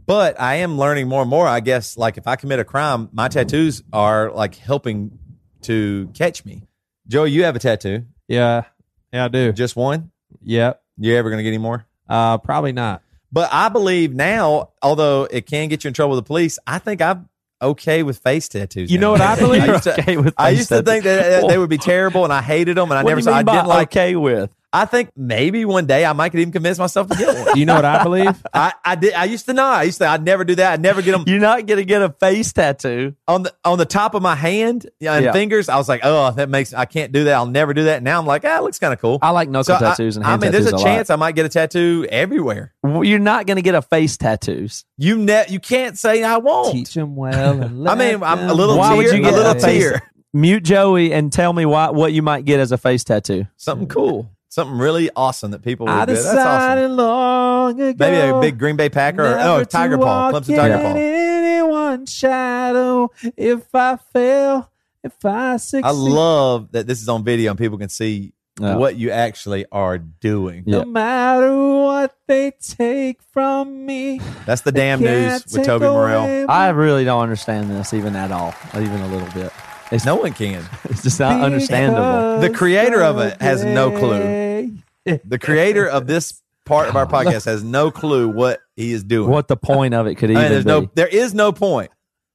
but 0.06 0.40
I 0.40 0.56
am 0.56 0.78
learning 0.78 1.08
more 1.08 1.22
and 1.22 1.30
more. 1.30 1.46
I 1.46 1.60
guess 1.60 1.96
like 1.96 2.16
if 2.18 2.26
I 2.26 2.36
commit 2.36 2.58
a 2.58 2.64
crime, 2.64 3.08
my 3.12 3.28
tattoos 3.28 3.82
are 3.92 4.30
like 4.32 4.54
helping 4.56 5.18
to 5.62 6.10
catch 6.14 6.44
me. 6.44 6.62
Joey, 7.06 7.30
you 7.30 7.44
have 7.44 7.56
a 7.56 7.58
tattoo. 7.58 8.04
Yeah, 8.28 8.64
yeah, 9.12 9.24
I 9.24 9.28
do. 9.28 9.52
Just 9.52 9.76
one? 9.76 10.10
Yep. 10.42 10.82
You 10.98 11.14
ever 11.16 11.30
gonna 11.30 11.42
get 11.42 11.48
any 11.48 11.58
more? 11.58 11.86
Uh, 12.08 12.38
probably 12.38 12.72
not. 12.72 13.02
But 13.30 13.50
I 13.52 13.68
believe 13.68 14.14
now, 14.14 14.70
although 14.82 15.24
it 15.30 15.46
can 15.46 15.68
get 15.68 15.84
you 15.84 15.88
in 15.88 15.94
trouble 15.94 16.16
with 16.16 16.24
the 16.24 16.28
police, 16.28 16.58
I 16.66 16.78
think 16.78 17.02
I'm 17.02 17.28
okay 17.60 18.02
with 18.02 18.18
face 18.18 18.48
tattoos. 18.48 18.90
You 18.90 18.98
know 18.98 19.10
what 19.10 19.20
I 19.20 19.36
believe? 19.38 19.62
I 19.62 19.66
used 19.72 19.82
to, 19.84 19.92
Okay 20.00 20.32
I 20.38 20.50
used 20.50 20.68
to 20.70 20.82
think 20.82 21.04
that 21.04 21.44
uh, 21.44 21.46
they 21.46 21.58
would 21.58 21.68
be 21.70 21.76
terrible, 21.78 22.24
and 22.24 22.32
I 22.32 22.40
hated 22.40 22.76
them, 22.76 22.90
and 22.90 22.98
I 22.98 23.02
What 23.02 23.10
never 23.10 23.20
saw. 23.22 23.34
I 23.34 23.42
didn't 23.42 23.66
like. 23.66 23.88
okay 23.88 24.16
with? 24.16 24.50
I 24.70 24.84
think 24.84 25.08
maybe 25.16 25.64
one 25.64 25.86
day 25.86 26.04
I 26.04 26.12
might 26.12 26.28
could 26.28 26.40
even 26.40 26.52
convince 26.52 26.78
myself 26.78 27.08
to 27.08 27.16
get 27.16 27.34
one. 27.34 27.54
Do 27.54 27.60
you 27.60 27.64
know 27.64 27.74
what 27.76 27.86
I 27.86 28.02
believe? 28.02 28.42
I, 28.52 28.74
I 28.84 28.96
did. 28.96 29.14
I 29.14 29.24
used 29.24 29.46
to 29.46 29.54
not. 29.54 29.78
I 29.78 29.82
used 29.84 29.96
to. 29.98 30.06
I'd 30.06 30.22
never 30.22 30.44
do 30.44 30.56
that. 30.56 30.74
I'd 30.74 30.82
never 30.82 31.00
get 31.00 31.12
them 31.12 31.24
You're 31.26 31.40
not 31.40 31.64
gonna 31.66 31.84
get 31.84 32.02
a 32.02 32.10
face 32.10 32.52
tattoo. 32.52 33.14
on 33.26 33.44
the 33.44 33.54
on 33.64 33.78
the 33.78 33.86
top 33.86 34.14
of 34.14 34.20
my 34.22 34.34
hand 34.34 34.86
yeah, 35.00 35.14
and 35.14 35.24
Yeah. 35.24 35.32
fingers. 35.32 35.70
I 35.70 35.76
was 35.76 35.88
like, 35.88 36.02
oh, 36.04 36.32
that 36.32 36.50
makes. 36.50 36.74
I 36.74 36.84
can't 36.84 37.12
do 37.12 37.24
that. 37.24 37.34
I'll 37.34 37.46
never 37.46 37.72
do 37.72 37.84
that. 37.84 38.02
Now 38.02 38.18
I'm 38.18 38.26
like, 38.26 38.44
ah, 38.44 38.58
it 38.58 38.62
looks 38.62 38.78
kind 38.78 38.92
of 38.92 39.00
cool. 39.00 39.18
I 39.22 39.30
like 39.30 39.48
knuckle 39.48 39.64
So 39.64 39.74
I- 39.76 39.78
tattoos 39.78 40.16
and 40.16 40.26
I 40.26 40.30
hand 40.30 40.42
mean, 40.42 40.52
there's 40.52 40.66
a 40.66 40.70
tattoos 40.72 40.84
chance 40.84 41.10
I 41.10 41.16
might 41.16 41.34
get 41.34 41.46
a 41.46 41.48
tattoo 41.48 42.06
everywhere. 42.10 42.74
lot. 42.82 43.02
You're 43.06 43.18
not 43.20 43.46
gonna 43.46 43.62
get 43.62 43.74
a 43.74 43.80
face 43.80 44.18
tattoos. 44.18 44.84
You 44.98 45.16
ne- 45.16 45.46
You 45.48 45.60
can't 45.60 45.96
say 45.96 46.22
I 46.22 46.36
won't. 46.36 46.72
Teach 46.74 46.92
them 46.92 47.16
well. 47.16 47.62
And 47.62 47.88
I 47.88 47.94
mean, 47.94 48.22
I'm 48.22 48.50
a 48.50 48.52
little 48.52 48.76
Why 48.76 48.92
would 48.94 49.06
you 49.06 49.22
get 49.22 49.32
a 49.32 49.36
little 49.36 49.54
tear. 49.54 50.02
Mute 50.34 50.62
Joey 50.62 51.14
and 51.14 51.32
tell 51.32 51.54
me 51.54 51.64
why 51.64 51.88
what 51.88 52.12
you 52.12 52.20
might 52.20 52.44
get 52.44 52.60
as 52.60 52.70
a 52.70 52.76
face 52.76 53.02
tattoo. 53.02 53.46
Something 53.56 53.88
cool. 53.88 54.30
Something 54.50 54.78
really 54.78 55.10
awesome 55.14 55.50
that 55.50 55.62
people 55.62 55.88
I 55.88 56.00
would 56.00 56.06
do. 56.08 56.14
That's 56.14 56.26
awesome. 56.26 56.96
long 56.96 57.80
ago. 57.80 57.96
Maybe 57.98 58.16
a 58.16 58.40
big 58.40 58.58
Green 58.58 58.76
Bay 58.76 58.88
Packer 58.88 59.22
or 59.24 59.38
oh 59.38 59.64
Tiger 59.64 59.98
Paw, 59.98 60.32
walk 60.32 60.42
Clemson 60.42 60.56
Tiger 60.56 60.74
in 60.74 60.80
Paw. 60.80 60.98
Anyone's 60.98 62.14
shadow. 62.14 63.10
If 63.36 63.74
I 63.74 63.96
fail, 63.96 64.70
if 65.04 65.24
I 65.24 65.58
succeed. 65.58 65.84
I 65.84 65.90
love 65.90 66.72
that 66.72 66.86
this 66.86 67.02
is 67.02 67.08
on 67.08 67.24
video 67.24 67.50
and 67.50 67.58
people 67.58 67.76
can 67.76 67.90
see 67.90 68.32
Yeah. 68.58 68.76
what 68.76 68.96
you 68.96 69.10
actually 69.10 69.66
are 69.70 69.98
doing. 69.98 70.64
Yeah. 70.66 70.78
No 70.78 70.84
matter 70.86 71.54
what 71.56 72.16
they 72.26 72.52
take 72.58 73.20
from 73.32 73.84
me. 73.86 74.20
That's 74.46 74.62
the 74.62 74.72
damn 74.72 75.00
news 75.00 75.44
with 75.52 75.66
Toby 75.66 75.84
Morrell. 75.84 76.50
I 76.50 76.70
really 76.70 77.04
don't 77.04 77.22
understand 77.22 77.70
this 77.70 77.92
even 77.92 78.16
at 78.16 78.32
all, 78.32 78.54
even 78.74 79.00
a 79.02 79.08
little 79.08 79.28
bit. 79.32 79.52
It's 79.90 80.04
No 80.04 80.16
one 80.16 80.32
can. 80.32 80.64
It's 80.84 81.02
just 81.02 81.20
not 81.20 81.40
understandable. 81.42 82.40
The 82.40 82.50
creator 82.50 83.02
of 83.02 83.18
it 83.18 83.40
has 83.40 83.64
no 83.64 83.90
clue. 83.90 84.78
The 85.04 85.38
creator 85.38 85.86
of 85.88 86.06
this 86.06 86.42
part 86.66 86.88
of 86.88 86.96
our 86.96 87.06
podcast 87.06 87.46
has 87.46 87.64
no 87.64 87.90
clue 87.90 88.28
what 88.28 88.60
he 88.76 88.92
is 88.92 89.02
doing. 89.04 89.30
What 89.30 89.48
the 89.48 89.56
point 89.56 89.94
of 89.94 90.06
it 90.06 90.16
could 90.16 90.30
I 90.30 90.32
even 90.32 90.42
mean, 90.42 90.50
there's 90.52 90.64
be. 90.64 90.70
no, 90.70 90.90
there 90.94 91.08
is 91.08 91.32
no 91.34 91.52
point. 91.52 91.90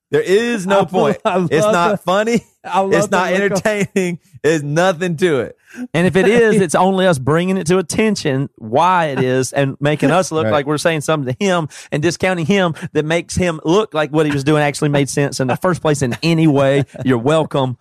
There 0.09 0.21
is 0.21 0.65
no 0.65 0.79
I 0.81 0.85
point. 0.85 1.17
love 1.25 1.49
It's 1.51 1.65
the- 1.65 1.71
not 1.71 2.03
funny. 2.03 2.43
I 2.63 2.83
It's 2.85 3.11
not 3.11 3.31
entertaining. 3.33 4.19
There's 4.41 4.63
nothing 4.63 5.17
to 5.17 5.39
it. 5.41 5.57
And 5.93 6.07
if 6.07 6.15
it 6.15 6.27
is, 6.27 6.61
it's 6.61 6.75
only 6.75 7.05
us 7.07 7.19
bringing 7.19 7.57
it 7.57 7.67
to 7.67 7.77
attention 7.77 8.49
why 8.57 9.07
it 9.07 9.19
is 9.23 9.53
and 9.53 9.75
making 9.79 10.11
us 10.11 10.31
look 10.31 10.45
Right. 10.45 10.51
like 10.51 10.65
we're 10.65 10.77
saying 10.77 11.01
something 11.01 11.33
to 11.33 11.43
him 11.45 11.67
and 11.91 12.01
discounting 12.03 12.45
him 12.45 12.75
that 12.93 13.05
makes 13.05 13.35
him 13.35 13.59
look 13.65 13.93
like 13.93 14.11
what 14.11 14.25
he 14.25 14.31
was 14.31 14.43
doing 14.43 14.61
actually 14.63 14.89
made 14.89 15.09
sense 15.09 15.39
in 15.39 15.47
the 15.47 15.55
first 15.57 15.81
place 15.81 16.01
in 16.01 16.15
any 16.23 16.47
way. 16.47 16.83
You're 17.05 17.17
welcome, 17.17 17.77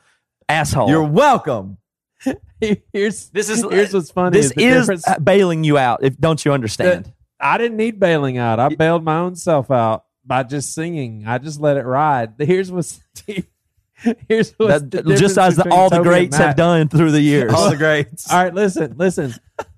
asshole. 0.48 0.88
You're 0.88 1.02
welcome. 1.04 1.78
Here's 2.92 3.30
this 3.30 3.48
is 3.48 3.62
here's 3.68 3.92
what's 3.92 4.12
funny. 4.12 4.38
This 4.38 4.52
the 4.52 4.62
is 4.62 5.04
bailing 5.20 5.64
you 5.64 5.76
out. 5.76 6.04
If 6.04 6.16
don't 6.18 6.44
you 6.44 6.52
understand? 6.52 7.06
that 7.06 7.12
I 7.40 7.58
didn't 7.58 7.76
need 7.76 7.98
bailing 7.98 8.38
out. 8.38 8.60
I 8.60 8.68
bailed 8.68 9.02
my 9.02 9.18
own 9.18 9.34
self 9.34 9.70
out 9.72 10.04
by 10.24 10.44
just 10.44 10.72
singing. 10.72 11.24
I 11.26 11.38
just 11.38 11.60
let 11.60 11.76
it 11.76 11.84
ride. 11.84 12.34
Here's 12.38 12.70
what's 12.70 13.00
here's 14.28 14.52
what's 14.52 14.82
That- 14.82 15.04
the 15.04 15.16
just 15.16 15.38
as 15.38 15.56
the, 15.56 15.68
all 15.70 15.88
the 15.90 15.96
Toby 15.96 16.08
and 16.08 16.16
greats 16.18 16.36
have 16.36 16.56
done 16.56 16.88
through 16.88 17.12
the 17.12 17.20
years. 17.20 17.52
All 17.52 17.70
the 17.70 17.76
greats. 17.76 18.30
All 18.32 18.42
right, 18.42 18.54
listen, 18.54 18.94
listen. 18.96 19.34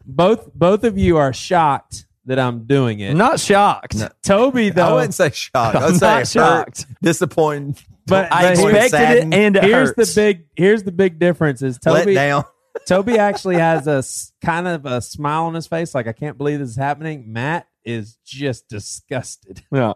both 0.06 0.52
both 0.55 0.84
of 0.84 0.96
you 0.98 1.16
are 1.16 1.32
shocked 1.32 2.06
that 2.26 2.38
I'm 2.38 2.64
doing 2.66 3.01
it. 3.01 3.14
Not 3.14 3.38
shocked. 3.40 3.96
Toby 4.22 4.70
though. 4.70 4.86
I 4.86 4.92
wouldn't 4.94 5.14
say 5.14 5.30
shocked. 5.30 5.76
I'm 5.76 5.82
I'd 5.94 5.96
say 5.96 6.06
not 6.06 6.16
hurt, 6.18 6.28
shocked. 6.28 6.86
disappointed. 7.02 7.82
But- 8.06 8.32
I 8.32 8.55
but 8.55 8.74
expected 8.74 8.90
saddened, 8.90 9.34
it, 9.34 9.40
and 9.40 9.56
it 9.56 9.64
here's 9.64 9.88
hurts. 9.96 10.14
the 10.14 10.20
big 10.20 10.46
here's 10.56 10.82
the 10.82 10.92
big 10.92 11.18
difference 11.18 11.62
is 11.62 11.78
let 11.86 12.01
Toby 12.01 12.14
down. 12.14 12.44
Toby 12.86 13.18
actually 13.18 13.56
has 13.56 13.86
a 13.86 14.02
kind 14.44 14.66
of 14.66 14.84
a 14.84 15.01
smile 15.01 15.44
on 15.44 15.55
his 15.55 15.66
face, 15.66 15.94
like 15.94 16.06
I 16.09 16.12
can't 16.12 16.36
believe 16.36 16.59
this 16.59 16.70
is 16.70 16.76
happening. 16.76 17.32
Matt 17.32 17.66
is 17.84 18.18
just 18.24 18.68
disgusted. 18.68 19.62
Yeah. 19.72 19.92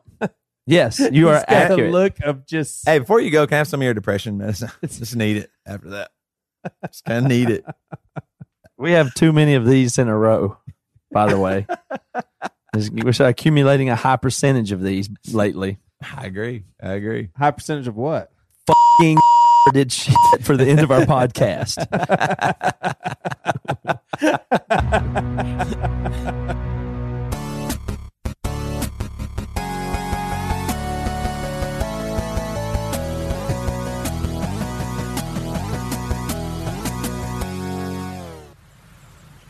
Yes, 0.68 0.98
you 1.12 1.28
are 1.30 1.36
He's 1.36 1.44
got 1.44 1.52
a 1.52 1.56
accurate. 1.72 1.92
look 1.92 2.20
of 2.20 2.46
just 2.46 2.86
Hey, 2.86 2.98
before 2.98 3.20
you 3.20 3.30
go, 3.30 3.46
can 3.46 3.54
I 3.54 3.58
have 3.58 3.68
some 3.68 3.80
of 3.80 3.84
your 3.84 3.94
depression 3.94 4.36
medicine? 4.36 4.70
Just 4.82 5.16
need 5.16 5.38
it 5.38 5.50
after 5.66 5.88
that. 5.90 6.10
Just 6.86 7.04
kind 7.04 7.24
of 7.24 7.30
need 7.30 7.50
it. 7.50 7.64
We 8.80 8.92
have 8.92 9.12
too 9.14 9.32
many 9.32 9.54
of 9.54 9.66
these 9.66 9.98
in 9.98 10.06
a 10.06 10.16
row. 10.16 10.56
By 11.10 11.26
the 11.28 11.36
way, 11.36 11.66
we're 12.92 13.12
accumulating 13.26 13.90
a 13.90 13.96
high 13.96 14.14
percentage 14.18 14.70
of 14.70 14.80
these 14.82 15.10
lately. 15.32 15.78
I 16.16 16.26
agree. 16.26 16.62
I 16.80 16.92
agree. 16.92 17.30
high 17.36 17.50
percentage 17.50 17.88
of 17.88 17.96
what? 17.96 18.30
King 19.00 19.18
did 19.72 19.90
shit 19.90 20.14
for 20.42 20.56
the 20.56 20.64
end 20.64 20.78
of 20.78 20.92
our 20.92 21.00
podcast. 21.00 21.74